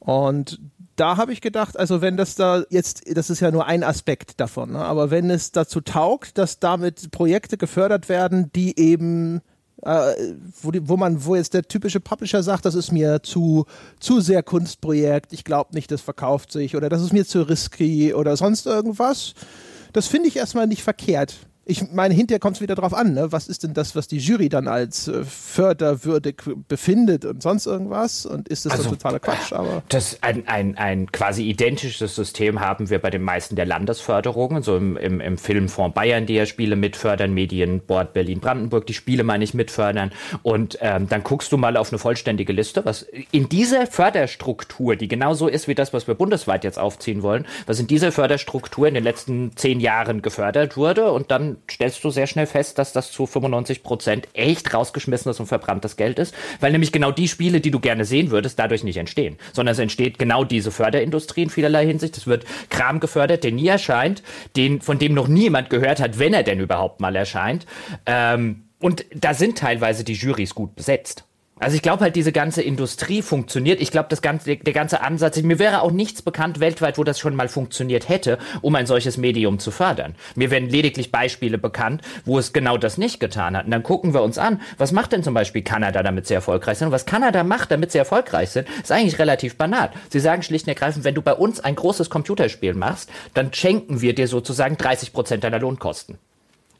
Und 0.00 0.60
da 0.98 1.16
habe 1.16 1.32
ich 1.32 1.40
gedacht, 1.40 1.78
also 1.78 2.00
wenn 2.00 2.16
das 2.16 2.34
da 2.34 2.64
jetzt, 2.70 3.04
das 3.16 3.30
ist 3.30 3.40
ja 3.40 3.50
nur 3.50 3.66
ein 3.66 3.84
Aspekt 3.84 4.40
davon, 4.40 4.72
ne? 4.72 4.80
aber 4.80 5.10
wenn 5.10 5.30
es 5.30 5.52
dazu 5.52 5.80
taugt, 5.80 6.38
dass 6.38 6.58
damit 6.58 7.10
Projekte 7.10 7.56
gefördert 7.56 8.08
werden, 8.08 8.50
die 8.54 8.78
eben 8.78 9.40
äh, 9.82 10.14
wo, 10.62 10.70
die, 10.70 10.88
wo 10.88 10.96
man, 10.96 11.24
wo 11.24 11.36
jetzt 11.36 11.54
der 11.54 11.62
typische 11.62 12.00
Publisher 12.00 12.42
sagt, 12.42 12.64
das 12.64 12.74
ist 12.74 12.92
mir 12.92 13.22
zu, 13.22 13.66
zu 14.00 14.20
sehr 14.20 14.42
Kunstprojekt, 14.42 15.32
ich 15.32 15.44
glaube 15.44 15.74
nicht, 15.74 15.90
das 15.90 16.00
verkauft 16.00 16.52
sich 16.52 16.76
oder 16.76 16.88
das 16.88 17.02
ist 17.02 17.12
mir 17.12 17.26
zu 17.26 17.42
risky 17.42 18.14
oder 18.14 18.36
sonst 18.36 18.66
irgendwas. 18.66 19.34
Das 19.92 20.06
finde 20.06 20.28
ich 20.28 20.36
erstmal 20.36 20.66
nicht 20.66 20.82
verkehrt 20.82 21.36
ich 21.68 21.92
meine, 21.92 22.14
hinterher 22.14 22.40
kommt 22.40 22.56
es 22.56 22.62
wieder 22.62 22.74
drauf 22.74 22.94
an, 22.94 23.12
ne? 23.12 23.30
was 23.30 23.46
ist 23.46 23.62
denn 23.62 23.74
das, 23.74 23.94
was 23.94 24.08
die 24.08 24.16
Jury 24.16 24.48
dann 24.48 24.68
als 24.68 25.06
äh, 25.06 25.22
förderwürdig 25.22 26.36
befindet 26.66 27.26
und 27.26 27.42
sonst 27.42 27.66
irgendwas? 27.66 28.24
Und 28.24 28.48
ist 28.48 28.64
das 28.64 28.72
also, 28.72 28.88
totaler 28.90 29.20
Quatsch? 29.20 29.52
Aber 29.52 29.82
das 29.90 30.16
ein, 30.22 30.48
ein, 30.48 30.78
ein 30.78 31.12
quasi 31.12 31.44
identisches 31.44 32.14
System 32.14 32.60
haben 32.60 32.88
wir 32.88 32.98
bei 33.00 33.10
den 33.10 33.20
meisten 33.20 33.54
der 33.54 33.66
Landesförderungen, 33.66 34.62
so 34.62 34.78
im, 34.78 34.96
im, 34.96 35.20
im 35.20 35.36
Filmfonds 35.36 35.94
Bayern, 35.94 36.24
die 36.24 36.34
ja 36.34 36.46
Spiele 36.46 36.74
mitfördern, 36.74 37.34
Medienboard 37.34 38.14
Berlin-Brandenburg, 38.14 38.86
die 38.86 38.94
Spiele 38.94 39.22
meine 39.22 39.44
ich 39.44 39.52
mitfördern. 39.52 40.10
Und 40.42 40.78
ähm, 40.80 41.06
dann 41.10 41.22
guckst 41.22 41.52
du 41.52 41.58
mal 41.58 41.76
auf 41.76 41.92
eine 41.92 41.98
vollständige 41.98 42.54
Liste, 42.54 42.86
was 42.86 43.02
in 43.30 43.50
dieser 43.50 43.86
Förderstruktur, 43.86 44.96
die 44.96 45.08
genauso 45.08 45.48
ist 45.48 45.68
wie 45.68 45.74
das, 45.74 45.92
was 45.92 46.06
wir 46.06 46.14
bundesweit 46.14 46.64
jetzt 46.64 46.78
aufziehen 46.78 47.22
wollen, 47.22 47.46
was 47.66 47.78
in 47.78 47.86
dieser 47.86 48.10
Förderstruktur 48.10 48.88
in 48.88 48.94
den 48.94 49.04
letzten 49.04 49.54
zehn 49.54 49.80
Jahren 49.80 50.22
gefördert 50.22 50.78
wurde 50.78 51.12
und 51.12 51.30
dann 51.30 51.57
stellst 51.70 52.02
du 52.04 52.10
sehr 52.10 52.26
schnell 52.26 52.46
fest, 52.46 52.78
dass 52.78 52.92
das 52.92 53.10
zu 53.10 53.26
95 53.26 53.82
Prozent 53.82 54.28
echt 54.32 54.72
rausgeschmissenes 54.72 55.40
und 55.40 55.46
verbranntes 55.46 55.96
Geld 55.96 56.18
ist, 56.18 56.34
weil 56.60 56.72
nämlich 56.72 56.92
genau 56.92 57.10
die 57.10 57.28
Spiele, 57.28 57.60
die 57.60 57.70
du 57.70 57.80
gerne 57.80 58.04
sehen 58.04 58.30
würdest, 58.30 58.58
dadurch 58.58 58.84
nicht 58.84 58.96
entstehen, 58.96 59.36
sondern 59.52 59.72
es 59.72 59.78
entsteht 59.78 60.18
genau 60.18 60.44
diese 60.44 60.70
Förderindustrie 60.70 61.44
in 61.44 61.50
vielerlei 61.50 61.86
Hinsicht. 61.86 62.16
Es 62.16 62.26
wird 62.26 62.44
Kram 62.70 63.00
gefördert, 63.00 63.44
der 63.44 63.52
nie 63.52 63.68
erscheint, 63.68 64.22
den, 64.56 64.80
von 64.80 64.98
dem 64.98 65.14
noch 65.14 65.28
niemand 65.28 65.70
gehört 65.70 66.00
hat, 66.00 66.18
wenn 66.18 66.34
er 66.34 66.42
denn 66.42 66.60
überhaupt 66.60 67.00
mal 67.00 67.14
erscheint. 67.16 67.66
Ähm, 68.06 68.64
und 68.80 69.04
da 69.14 69.34
sind 69.34 69.58
teilweise 69.58 70.04
die 70.04 70.12
Jurys 70.14 70.54
gut 70.54 70.76
besetzt. 70.76 71.24
Also 71.60 71.74
ich 71.74 71.82
glaube 71.82 72.04
halt, 72.04 72.16
diese 72.16 72.32
ganze 72.32 72.62
Industrie 72.62 73.22
funktioniert. 73.22 73.80
Ich 73.80 73.90
glaube, 73.90 74.08
das 74.08 74.22
ganze, 74.22 74.56
der 74.56 74.72
ganze 74.72 75.00
Ansatz, 75.00 75.40
mir 75.42 75.58
wäre 75.58 75.82
auch 75.82 75.90
nichts 75.90 76.22
bekannt 76.22 76.60
weltweit, 76.60 76.98
wo 76.98 77.04
das 77.04 77.18
schon 77.18 77.34
mal 77.34 77.48
funktioniert 77.48 78.08
hätte, 78.08 78.38
um 78.60 78.74
ein 78.74 78.86
solches 78.86 79.16
Medium 79.16 79.58
zu 79.58 79.70
fördern. 79.70 80.14
Mir 80.34 80.50
werden 80.50 80.68
lediglich 80.68 81.10
Beispiele 81.10 81.58
bekannt, 81.58 82.02
wo 82.24 82.38
es 82.38 82.52
genau 82.52 82.76
das 82.76 82.98
nicht 82.98 83.20
getan 83.20 83.56
hat. 83.56 83.64
Und 83.64 83.72
dann 83.72 83.82
gucken 83.82 84.14
wir 84.14 84.22
uns 84.22 84.38
an, 84.38 84.60
was 84.76 84.92
macht 84.92 85.12
denn 85.12 85.22
zum 85.22 85.34
Beispiel 85.34 85.62
Kanada, 85.62 86.02
damit 86.02 86.26
sie 86.26 86.34
erfolgreich 86.34 86.78
sind? 86.78 86.88
Und 86.88 86.92
was 86.92 87.06
Kanada 87.06 87.42
macht, 87.44 87.70
damit 87.70 87.92
sie 87.92 87.98
erfolgreich 87.98 88.50
sind, 88.50 88.68
ist 88.82 88.92
eigentlich 88.92 89.18
relativ 89.18 89.56
banal. 89.56 89.90
Sie 90.10 90.20
sagen 90.20 90.42
schlicht 90.42 90.66
und 90.66 90.70
ergreifend, 90.70 91.04
wenn 91.04 91.14
du 91.14 91.22
bei 91.22 91.34
uns 91.34 91.60
ein 91.60 91.74
großes 91.74 92.10
Computerspiel 92.10 92.74
machst, 92.74 93.10
dann 93.34 93.52
schenken 93.52 94.00
wir 94.00 94.14
dir 94.14 94.28
sozusagen 94.28 94.76
30 94.76 95.12
Prozent 95.12 95.44
deiner 95.44 95.58
Lohnkosten. 95.58 96.18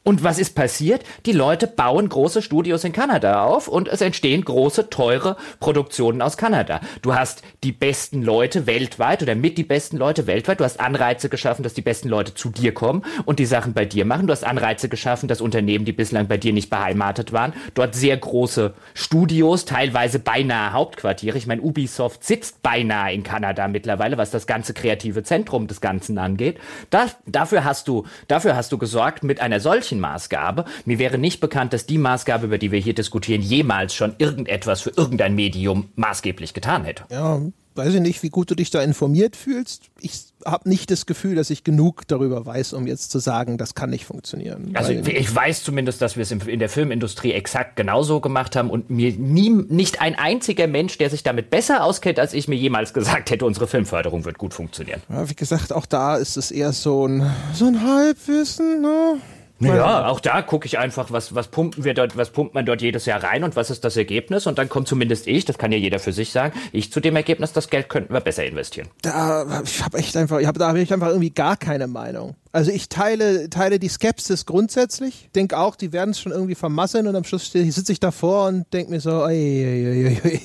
Und 0.03 0.23
was 0.23 0.39
ist 0.39 0.55
passiert? 0.55 1.03
Die 1.25 1.33
Leute 1.33 1.67
bauen 1.67 2.07
große 2.07 2.41
Studios 2.41 2.83
in 2.83 2.93
Kanada 2.93 3.43
auf 3.43 3.67
und 3.67 3.89
es 3.89 3.99
entstehen 3.99 4.45
große, 4.45 4.89
teure 4.89 5.35
Produktionen 5.59 6.21
aus 6.21 6.37
Kanada. 6.37 6.79
Du 7.01 7.13
hast 7.13 7.43
die 7.63 7.73
besten 7.73 8.21
Leute 8.21 8.65
weltweit 8.65 9.21
oder 9.21 9.35
mit 9.35 9.57
die 9.57 9.63
besten 9.63 9.97
Leute 9.97 10.25
weltweit. 10.25 10.61
Du 10.61 10.63
hast 10.63 10.79
Anreize 10.79 11.27
geschaffen, 11.27 11.63
dass 11.63 11.73
die 11.73 11.81
besten 11.81 12.07
Leute 12.07 12.33
zu 12.33 12.49
dir 12.49 12.73
kommen 12.73 13.03
und 13.25 13.39
die 13.39 13.45
Sachen 13.45 13.73
bei 13.73 13.83
dir 13.83 14.05
machen. 14.05 14.25
Du 14.27 14.31
hast 14.31 14.45
Anreize 14.45 14.87
geschaffen, 14.87 15.27
dass 15.27 15.41
Unternehmen, 15.41 15.83
die 15.83 15.91
bislang 15.91 16.27
bei 16.27 16.37
dir 16.37 16.53
nicht 16.53 16.69
beheimatet 16.69 17.33
waren, 17.33 17.53
dort 17.73 17.93
sehr 17.93 18.15
große 18.15 18.73
Studios, 18.93 19.65
teilweise 19.65 20.19
beinahe 20.19 20.71
Hauptquartiere. 20.71 21.37
Ich 21.37 21.45
meine, 21.45 21.61
Ubisoft 21.61 22.23
sitzt 22.23 22.63
beinahe 22.63 23.13
in 23.13 23.23
Kanada 23.23 23.67
mittlerweile, 23.67 24.17
was 24.17 24.31
das 24.31 24.47
ganze 24.47 24.73
kreative 24.73 25.23
Zentrum 25.23 25.67
des 25.67 25.81
Ganzen 25.81 26.17
angeht. 26.17 26.57
Das, 26.89 27.17
dafür 27.25 27.65
hast 27.65 27.89
du, 27.89 28.05
dafür 28.29 28.55
hast 28.55 28.71
du 28.71 28.77
gesorgt 28.77 29.23
mit 29.23 29.41
einer 29.41 29.59
solchen 29.59 29.88
Maßgabe. 29.95 30.65
Mir 30.85 30.99
wäre 30.99 31.17
nicht 31.17 31.39
bekannt, 31.39 31.73
dass 31.73 31.85
die 31.85 31.97
Maßgabe, 31.97 32.45
über 32.45 32.57
die 32.57 32.71
wir 32.71 32.79
hier 32.79 32.93
diskutieren, 32.93 33.41
jemals 33.41 33.95
schon 33.95 34.15
irgendetwas 34.17 34.81
für 34.81 34.91
irgendein 34.95 35.35
Medium 35.35 35.89
maßgeblich 35.95 36.53
getan 36.53 36.83
hätte. 36.83 37.05
Ja, 37.09 37.41
weiß 37.79 37.93
ich 37.93 38.01
nicht, 38.01 38.23
wie 38.23 38.29
gut 38.29 38.51
du 38.51 38.55
dich 38.55 38.69
da 38.71 38.81
informiert 38.83 39.35
fühlst. 39.35 39.83
Ich 40.01 40.25
habe 40.45 40.67
nicht 40.69 40.91
das 40.91 41.05
Gefühl, 41.05 41.35
dass 41.35 41.49
ich 41.49 41.63
genug 41.63 42.07
darüber 42.07 42.45
weiß, 42.45 42.73
um 42.73 42.87
jetzt 42.87 43.09
zu 43.09 43.19
sagen, 43.19 43.57
das 43.57 43.73
kann 43.73 43.89
nicht 43.89 44.05
funktionieren. 44.05 44.71
Also 44.73 44.91
ich 44.91 45.33
weiß 45.33 45.63
zumindest, 45.63 46.01
dass 46.01 46.15
wir 46.15 46.23
es 46.23 46.31
in 46.31 46.59
der 46.59 46.69
Filmindustrie 46.69 47.31
exakt 47.31 47.75
genauso 47.75 48.19
gemacht 48.19 48.55
haben 48.55 48.69
und 48.69 48.89
mir 48.89 49.13
nie, 49.13 49.49
nicht 49.49 50.01
ein 50.01 50.15
einziger 50.15 50.67
Mensch, 50.67 50.97
der 50.97 51.09
sich 51.09 51.23
damit 51.23 51.49
besser 51.49 51.83
auskennt, 51.83 52.19
als 52.19 52.33
ich 52.33 52.47
mir 52.47 52.55
jemals 52.55 52.93
gesagt 52.93 53.31
hätte, 53.31 53.45
unsere 53.45 53.67
Filmförderung 53.67 54.25
wird 54.25 54.37
gut 54.37 54.53
funktionieren. 54.53 55.01
Ja, 55.09 55.29
wie 55.29 55.35
gesagt, 55.35 55.71
auch 55.73 55.85
da 55.85 56.17
ist 56.17 56.37
es 56.37 56.51
eher 56.51 56.73
so 56.73 57.07
ein, 57.07 57.31
so 57.53 57.65
ein 57.65 57.81
Halbwissen, 57.81 58.81
ne? 58.81 59.17
Ja, 59.59 60.07
auch 60.07 60.19
da 60.19 60.41
gucke 60.41 60.65
ich 60.65 60.79
einfach, 60.79 61.11
was, 61.11 61.35
was 61.35 61.49
pumpen 61.49 61.83
wir 61.83 61.93
dort, 61.93 62.15
was 62.15 62.29
pumpt 62.29 62.53
man 62.53 62.65
dort 62.65 62.81
jedes 62.81 63.05
Jahr 63.05 63.21
rein 63.23 63.43
und 63.43 63.55
was 63.55 63.69
ist 63.69 63.83
das 63.83 63.97
Ergebnis? 63.97 64.47
Und 64.47 64.57
dann 64.57 64.69
kommt 64.69 64.87
zumindest 64.87 65.27
ich, 65.27 65.45
das 65.45 65.57
kann 65.57 65.71
ja 65.71 65.77
jeder 65.77 65.99
für 65.99 66.13
sich 66.13 66.31
sagen, 66.31 66.57
ich 66.71 66.91
zu 66.91 66.99
dem 66.99 67.15
Ergebnis, 67.15 67.51
das 67.51 67.69
Geld 67.69 67.89
könnten 67.89 68.13
wir 68.13 68.21
besser 68.21 68.45
investieren. 68.45 68.87
Da, 69.01 69.61
ich 69.63 69.83
habe 69.83 69.97
echt 69.97 70.15
einfach, 70.15 70.39
ich 70.39 70.47
hab, 70.47 70.57
da 70.57 70.69
habe 70.69 70.79
ich 70.79 70.93
einfach 70.93 71.09
irgendwie 71.09 71.31
gar 71.31 71.57
keine 71.57 71.87
Meinung. 71.87 72.35
Also 72.51 72.71
ich 72.71 72.89
teile, 72.89 73.49
teile 73.49 73.79
die 73.79 73.89
Skepsis 73.89 74.45
grundsätzlich, 74.45 75.29
denke 75.35 75.57
auch, 75.57 75.75
die 75.75 75.91
werden 75.91 76.11
es 76.11 76.19
schon 76.19 76.31
irgendwie 76.31 76.55
vermasseln 76.55 77.07
und 77.07 77.15
am 77.15 77.23
Schluss 77.23 77.51
sitze 77.51 77.91
ich 77.91 77.99
davor 77.99 78.47
und 78.47 78.71
denke 78.73 78.91
mir 78.91 79.01
so, 79.01 79.23
oi, 79.23 79.25
oi, 79.25 80.07
oi, 80.07 80.21
oi. 80.23 80.39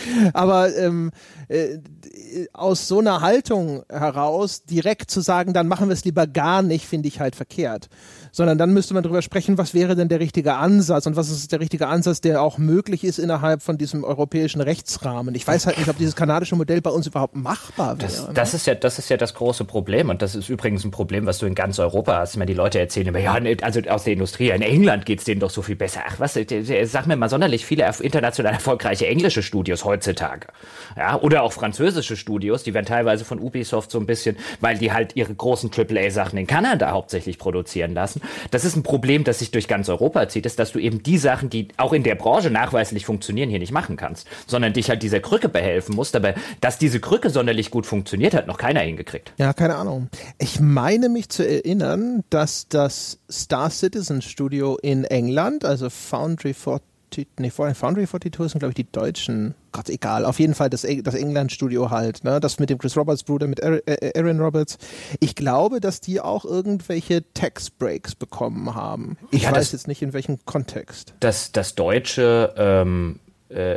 Aber 0.32 0.74
ähm, 0.76 1.10
äh, 1.52 1.78
aus 2.52 2.88
so 2.88 3.00
einer 3.00 3.20
Haltung 3.20 3.82
heraus 3.88 4.64
direkt 4.64 5.10
zu 5.10 5.20
sagen, 5.20 5.52
dann 5.52 5.68
machen 5.68 5.88
wir 5.88 5.94
es 5.94 6.04
lieber 6.04 6.26
gar 6.26 6.62
nicht, 6.62 6.86
finde 6.86 7.08
ich 7.08 7.20
halt 7.20 7.36
verkehrt 7.36 7.88
sondern 8.32 8.56
dann 8.56 8.72
müsste 8.72 8.94
man 8.94 9.02
darüber 9.02 9.20
sprechen, 9.20 9.58
was 9.58 9.74
wäre 9.74 9.94
denn 9.94 10.08
der 10.08 10.18
richtige 10.18 10.54
Ansatz 10.54 11.06
und 11.06 11.16
was 11.16 11.30
ist 11.30 11.52
der 11.52 11.60
richtige 11.60 11.86
Ansatz, 11.86 12.22
der 12.22 12.40
auch 12.42 12.56
möglich 12.56 13.04
ist 13.04 13.18
innerhalb 13.18 13.62
von 13.62 13.76
diesem 13.76 14.04
europäischen 14.04 14.62
Rechtsrahmen. 14.62 15.34
Ich 15.34 15.46
weiß 15.46 15.66
halt 15.66 15.76
nicht, 15.76 15.88
ob 15.88 15.98
dieses 15.98 16.16
kanadische 16.16 16.56
Modell 16.56 16.80
bei 16.80 16.90
uns 16.90 17.06
überhaupt 17.06 17.36
machbar 17.36 17.98
wäre. 17.98 18.10
Das, 18.10 18.26
ne? 18.26 18.34
das 18.34 18.54
ist 18.54 18.66
ja, 18.66 18.74
das 18.74 18.98
ist 18.98 19.10
ja 19.10 19.18
das 19.18 19.34
große 19.34 19.66
Problem 19.66 20.08
und 20.08 20.22
das 20.22 20.34
ist 20.34 20.48
übrigens 20.48 20.82
ein 20.84 20.90
Problem, 20.90 21.26
was 21.26 21.38
du 21.38 21.46
in 21.46 21.54
ganz 21.54 21.78
Europa 21.78 22.18
hast. 22.18 22.32
Ich 22.32 22.38
meine, 22.38 22.50
die 22.50 22.56
Leute 22.56 22.80
erzählen 22.80 23.08
immer, 23.08 23.18
ja, 23.18 23.34
also 23.60 23.80
aus 23.90 24.04
der 24.04 24.14
Industrie, 24.14 24.50
in 24.50 24.62
England 24.62 25.04
geht 25.04 25.18
es 25.18 25.26
denen 25.26 25.40
doch 25.40 25.50
so 25.50 25.60
viel 25.60 25.76
besser. 25.76 26.00
Ach 26.08 26.18
was, 26.18 26.38
sag 26.84 27.06
mir 27.06 27.16
mal 27.16 27.28
sonderlich 27.28 27.66
viele 27.66 27.90
international 28.00 28.54
erfolgreiche 28.54 29.06
englische 29.06 29.42
Studios 29.42 29.84
heutzutage. 29.84 30.46
Ja, 30.96 31.20
oder 31.20 31.41
auch 31.42 31.52
französische 31.52 32.16
Studios, 32.16 32.62
die 32.62 32.74
werden 32.74 32.86
teilweise 32.86 33.24
von 33.24 33.38
Ubisoft 33.38 33.90
so 33.90 33.98
ein 33.98 34.06
bisschen, 34.06 34.36
weil 34.60 34.78
die 34.78 34.92
halt 34.92 35.16
ihre 35.16 35.34
großen 35.34 35.70
AAA-Sachen 35.74 36.38
in 36.38 36.46
Kanada 36.46 36.90
hauptsächlich 36.90 37.38
produzieren 37.38 37.94
lassen 37.94 38.20
das 38.50 38.64
ist 38.64 38.76
ein 38.76 38.82
Problem, 38.82 39.24
das 39.24 39.38
sich 39.38 39.50
durch 39.50 39.68
ganz 39.68 39.88
Europa 39.88 40.28
zieht, 40.28 40.46
ist, 40.46 40.58
dass 40.58 40.72
du 40.72 40.78
eben 40.78 41.02
die 41.02 41.18
Sachen, 41.18 41.50
die 41.50 41.68
auch 41.76 41.92
in 41.92 42.02
der 42.02 42.14
Branche 42.14 42.50
nachweislich 42.50 43.06
funktionieren, 43.06 43.48
hier 43.48 43.58
nicht 43.58 43.72
machen 43.72 43.96
kannst, 43.96 44.26
sondern 44.46 44.72
dich 44.72 44.90
halt 44.90 45.02
dieser 45.02 45.20
Krücke 45.20 45.48
behelfen 45.48 45.96
musst. 45.96 46.16
Aber 46.16 46.34
dass 46.60 46.78
diese 46.78 47.00
Krücke 47.00 47.30
sonderlich 47.30 47.70
gut 47.70 47.86
funktioniert, 47.86 48.34
hat 48.34 48.46
noch 48.46 48.58
keiner 48.58 48.80
hingekriegt. 48.80 49.32
Ja, 49.38 49.52
keine 49.52 49.76
Ahnung. 49.76 50.08
Ich 50.38 50.60
meine 50.60 51.08
mich 51.08 51.28
zu 51.28 51.46
erinnern, 51.48 52.24
dass 52.30 52.68
das 52.68 53.18
Star 53.30 53.70
Citizen 53.70 54.22
Studio 54.22 54.76
in 54.82 55.04
England, 55.04 55.64
also 55.64 55.88
Foundry 55.90 56.54
42, 57.12 57.26
nee, 57.38 57.50
Foundry 57.50 58.06
42 58.06 58.52
sind, 58.52 58.58
glaube 58.58 58.70
ich, 58.70 58.74
die 58.76 58.90
deutschen 58.90 59.54
Gott, 59.72 59.88
egal. 59.88 60.26
Auf 60.26 60.38
jeden 60.38 60.54
Fall 60.54 60.68
das, 60.68 60.82
das 61.02 61.14
England-Studio 61.14 61.90
halt, 61.90 62.24
ne? 62.24 62.40
Das 62.40 62.58
mit 62.58 62.68
dem 62.68 62.76
Chris 62.76 62.96
Roberts 62.96 63.22
Bruder, 63.22 63.46
mit 63.46 63.62
Aaron 63.62 64.38
Roberts. 64.38 64.76
Ich 65.18 65.34
glaube, 65.34 65.80
dass 65.80 66.00
die 66.00 66.20
auch 66.20 66.44
irgendwelche 66.44 67.24
Tax-Breaks 67.32 68.14
bekommen 68.14 68.74
haben. 68.74 69.16
Ich 69.30 69.44
ja, 69.44 69.50
weiß 69.50 69.58
das, 69.58 69.72
jetzt 69.72 69.88
nicht 69.88 70.02
in 70.02 70.12
welchem 70.12 70.44
Kontext. 70.44 71.14
Das, 71.20 71.52
das 71.52 71.74
deutsche 71.74 72.54
ähm, 72.58 73.18
äh, 73.18 73.21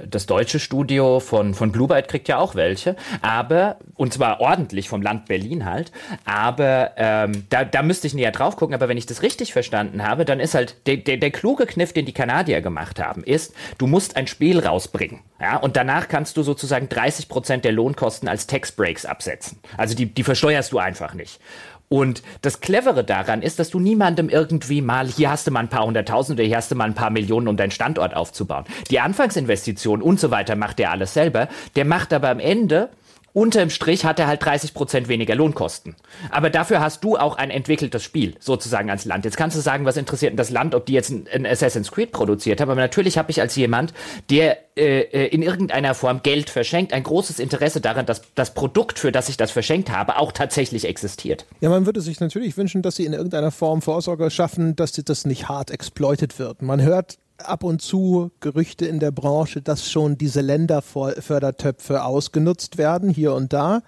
das 0.08 0.26
deutsche 0.26 0.60
Studio 0.60 1.20
von, 1.20 1.54
von 1.54 1.72
Blue 1.72 1.88
Byte 1.88 2.08
kriegt 2.08 2.28
ja 2.28 2.38
auch 2.38 2.56
welche, 2.56 2.96
aber, 3.22 3.78
und 3.96 4.14
zwar 4.14 4.40
ordentlich 4.40 4.90
vom 4.90 5.02
Land 5.02 5.26
Berlin 5.26 5.66
halt, 5.66 5.92
aber 6.26 6.92
ähm, 6.98 7.46
da, 7.50 7.66
da 7.66 7.84
müsste 7.84 8.08
ich 8.08 8.14
näher 8.14 8.32
drauf 8.32 8.56
gucken, 8.56 8.74
aber 8.74 8.88
wenn 8.88 8.98
ich 8.98 9.06
das 9.06 9.22
richtig 9.22 9.54
verstanden 9.54 10.04
habe, 10.04 10.26
dann 10.26 10.40
ist 10.40 10.56
halt 10.56 10.76
der, 10.88 10.98
der, 10.98 11.18
der 11.18 11.32
kluge 11.32 11.66
Kniff, 11.66 11.94
den 11.94 12.06
die 12.06 12.14
Kanadier 12.14 12.62
gemacht 12.62 13.00
haben, 13.00 13.24
ist, 13.24 13.54
du 13.78 13.88
musst 13.88 14.16
ein 14.16 14.28
Spiel 14.28 14.60
rausbringen, 14.60 15.20
ja, 15.40 15.58
und 15.58 15.76
danach 15.76 16.08
kannst 16.08 16.38
du 16.38 16.44
sozusagen 16.44 16.90
30 16.90 17.28
Prozent 17.28 17.66
der 17.66 17.72
Lohnkosten 17.72 18.30
als 18.30 18.48
Tax 18.48 18.72
Breaks 18.72 19.06
absetzen. 19.06 19.60
Also 19.78 19.96
die, 19.96 20.06
die 20.06 20.24
versteuerst 20.24 20.72
du 20.72 20.80
einfach 20.80 21.14
nicht. 21.14 21.40
Und 21.90 22.24
das 22.42 22.62
Clevere 22.62 23.04
daran 23.04 23.42
ist, 23.42 23.60
dass 23.60 23.70
du 23.70 23.80
niemandem 23.80 24.30
irgendwie 24.30 24.82
mal, 24.82 25.08
hier 25.08 25.30
hast 25.30 25.48
du 25.48 25.52
mal 25.52 25.60
ein 25.60 25.70
paar 25.70 25.86
hunderttausend 25.86 26.40
oder 26.40 26.48
hier 26.48 26.58
hast 26.58 26.72
du 26.72 26.76
mal 26.76 26.86
ein 26.86 26.96
paar 26.96 27.10
Millionen, 27.10 27.48
um 27.48 27.58
deinen 27.58 27.72
Standort 27.72 28.16
aufzubauen. 28.16 28.66
Die 28.90 29.00
Anfangsinvestition 29.00 30.02
und 30.02 30.20
so 30.20 30.32
weiter 30.32 30.56
macht 30.56 30.80
der 30.80 30.92
alles 30.92 31.14
selber. 31.14 31.48
Der 31.76 31.86
macht 31.86 32.14
aber 32.14 32.30
am 32.30 32.40
Ende 32.40 32.90
unterm 33.36 33.70
Strich 33.70 34.06
hat 34.06 34.18
er 34.18 34.28
halt 34.28 34.44
30 34.44 34.74
Prozent 34.74 35.10
weniger 35.10 35.36
Lohnkosten. 35.36 35.96
Aber 36.32 36.50
dafür 36.50 36.80
hast 36.80 37.04
du 37.04 37.18
auch 37.18 37.36
ein 37.36 37.52
entwickeltes 37.52 38.02
Spiel, 38.02 38.36
sozusagen 38.40 38.90
als 38.90 39.04
Land. 39.04 39.26
Jetzt 39.26 39.36
kannst 39.36 39.58
du 39.58 39.62
sagen, 39.62 39.84
was 39.84 39.98
interessiert 39.98 40.32
denn 40.32 40.38
das 40.38 40.50
Land, 40.50 40.74
ob 40.74 40.86
die 40.86 40.94
jetzt 40.94 41.10
ein, 41.10 41.28
ein 41.32 41.46
Assassin's 41.46 41.92
Creed 41.92 42.14
produziert 42.14 42.62
haben. 42.62 42.72
Aber 42.72 42.80
natürlich 42.80 43.18
habe 43.18 43.32
ich 43.32 43.42
als 43.42 43.56
jemand, 43.58 43.94
der 44.30 44.58
äh, 44.78 45.02
äh, 45.02 45.28
in 45.28 45.42
irgendeiner 45.42 45.94
Form 45.96 46.22
Geld 46.24 46.50
verschenkt, 46.50 46.94
ein 46.94 47.04
großes 47.04 47.40
Interesse 47.40 47.82
daran, 47.82 48.06
dass 48.06 48.22
das 48.36 48.54
Produkt, 48.54 49.00
für 49.00 49.12
das 49.12 49.28
ich 49.28 49.36
das 49.36 49.52
verschenkt 49.52 49.92
habe, 49.92 50.18
auch 50.18 50.32
tatsächlich 50.32 50.86
existiert. 50.86 51.46
Ja, 51.60 51.70
man 51.70 51.86
würde 51.86 52.00
sich 52.00 52.22
natürlich 52.22 52.56
wünschen, 52.56 52.82
dass 52.84 52.96
sie 52.96 53.06
in 53.06 53.12
irgendeiner 53.12 53.52
Form 53.52 53.82
Vorsorge 53.82 54.32
schaffen, 54.32 54.78
dass 54.78 54.94
das 54.94 55.26
nicht 55.26 55.50
hart 55.50 55.72
exploited 55.72 56.40
wird. 56.40 56.62
Man 56.62 56.82
hört 56.82 57.18
ab 57.38 57.64
und 57.64 57.82
zu 57.82 58.32
Gerüchte 58.40 58.86
in 58.86 59.00
der 59.00 59.12
Branche, 59.12 59.62
dass 59.62 59.90
schon 59.90 60.18
diese 60.18 60.42
Länderfördertöpfe 60.42 62.04
ausgenutzt 62.04 62.78
werden, 62.78 63.10
hier 63.10 63.34
und 63.34 63.54
da. 63.54 63.82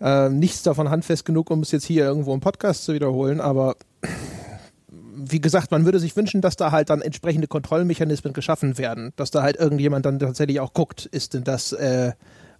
Äh, 0.00 0.28
nichts 0.28 0.62
davon 0.62 0.90
handfest 0.90 1.24
genug, 1.24 1.50
um 1.50 1.60
es 1.60 1.70
jetzt 1.70 1.84
hier 1.84 2.04
irgendwo 2.04 2.34
im 2.34 2.40
Podcast 2.40 2.84
zu 2.84 2.94
wiederholen, 2.94 3.40
aber 3.40 3.76
wie 5.14 5.40
gesagt, 5.40 5.70
man 5.70 5.84
würde 5.84 6.00
sich 6.00 6.16
wünschen, 6.16 6.40
dass 6.40 6.56
da 6.56 6.72
halt 6.72 6.90
dann 6.90 7.02
entsprechende 7.02 7.46
Kontrollmechanismen 7.46 8.32
geschaffen 8.32 8.78
werden, 8.78 9.12
dass 9.16 9.30
da 9.30 9.42
halt 9.42 9.56
irgendjemand 9.56 10.06
dann 10.06 10.18
tatsächlich 10.18 10.60
auch 10.60 10.72
guckt, 10.72 11.06
ist 11.06 11.34
denn 11.34 11.44
das 11.44 11.72
äh, 11.72 12.12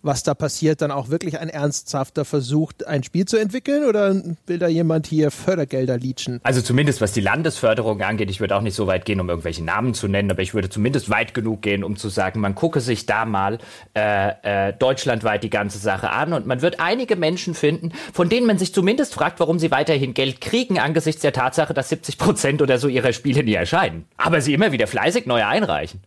was 0.02 0.22
da 0.22 0.34
passiert, 0.34 0.82
dann 0.82 0.90
auch 0.90 1.08
wirklich 1.08 1.38
ein 1.38 1.48
ernsthafter 1.48 2.24
Versuch, 2.24 2.72
ein 2.86 3.02
Spiel 3.04 3.24
zu 3.24 3.36
entwickeln 3.36 3.84
oder 3.84 4.14
will 4.46 4.58
da 4.58 4.68
jemand 4.68 5.06
hier 5.06 5.30
Fördergelder 5.30 5.96
leechen? 5.96 6.40
Also 6.42 6.60
zumindest 6.60 7.00
was 7.00 7.12
die 7.12 7.20
Landesförderung 7.20 8.00
angeht, 8.02 8.30
ich 8.30 8.40
würde 8.40 8.56
auch 8.56 8.62
nicht 8.62 8.74
so 8.74 8.86
weit 8.86 9.04
gehen, 9.04 9.20
um 9.20 9.28
irgendwelche 9.28 9.62
Namen 9.62 9.94
zu 9.94 10.08
nennen, 10.08 10.30
aber 10.30 10.42
ich 10.42 10.54
würde 10.54 10.68
zumindest 10.68 11.08
weit 11.08 11.34
genug 11.34 11.62
gehen, 11.62 11.84
um 11.84 11.96
zu 11.96 12.08
sagen, 12.08 12.40
man 12.40 12.54
gucke 12.54 12.80
sich 12.80 13.06
da 13.06 13.24
mal 13.24 13.58
äh, 13.94 14.68
äh, 14.68 14.72
deutschlandweit 14.72 15.44
die 15.44 15.50
ganze 15.50 15.78
Sache 15.78 16.10
an 16.10 16.32
und 16.32 16.46
man 16.46 16.62
wird 16.62 16.80
einige 16.80 17.16
Menschen 17.16 17.54
finden, 17.54 17.92
von 18.12 18.28
denen 18.28 18.46
man 18.46 18.58
sich 18.58 18.74
zumindest 18.74 19.14
fragt, 19.14 19.38
warum 19.38 19.58
sie 19.58 19.70
weiterhin 19.70 20.14
Geld 20.14 20.40
kriegen 20.40 20.78
angesichts 20.78 21.22
der 21.22 21.32
Tatsache, 21.32 21.74
dass 21.74 21.88
70 21.90 22.18
Prozent 22.18 22.62
oder 22.62 22.78
so 22.78 22.88
ihrer 22.88 23.12
Spiele 23.12 23.44
nie 23.44 23.54
erscheinen. 23.54 24.06
Aber 24.16 24.40
sie 24.40 24.54
immer 24.54 24.72
wieder 24.72 24.86
fleißig 24.86 25.26
neue 25.26 25.46
einreichen. 25.46 26.00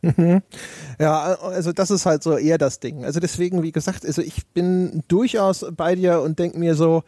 ja, 0.99 1.35
also 1.41 1.71
das 1.71 1.91
ist 1.91 2.05
halt 2.05 2.23
so 2.23 2.37
eher 2.37 2.57
das 2.57 2.79
Ding. 2.79 3.05
Also 3.05 3.19
deswegen, 3.19 3.63
wie 3.63 3.71
gesagt, 3.71 3.84
gesagt, 3.85 4.05
also 4.05 4.21
ich 4.21 4.45
bin 4.47 5.03
durchaus 5.07 5.65
bei 5.75 5.95
dir 5.95 6.21
und 6.21 6.39
denke 6.39 6.57
mir 6.57 6.75
so, 6.75 7.03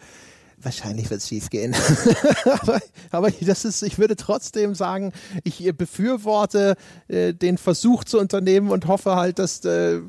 wahrscheinlich 0.62 1.10
wird 1.10 1.22
es 1.22 1.28
schief 1.28 1.50
gehen. 1.50 1.76
aber, 2.62 2.80
aber, 3.12 3.32
das 3.32 3.66
ist, 3.66 3.84
ich 3.84 4.00
würde 4.00 4.16
trotzdem 4.16 4.76
sagen, 4.76 5.14
ich 5.44 5.72
befürworte 5.76 6.76
äh, 7.08 7.34
den 7.34 7.58
Versuch 7.58 8.04
zu 8.04 8.20
unternehmen 8.20 8.70
und 8.70 8.88
hoffe 8.88 9.16
halt, 9.16 9.40
dass 9.40 9.64
äh, 9.66 10.02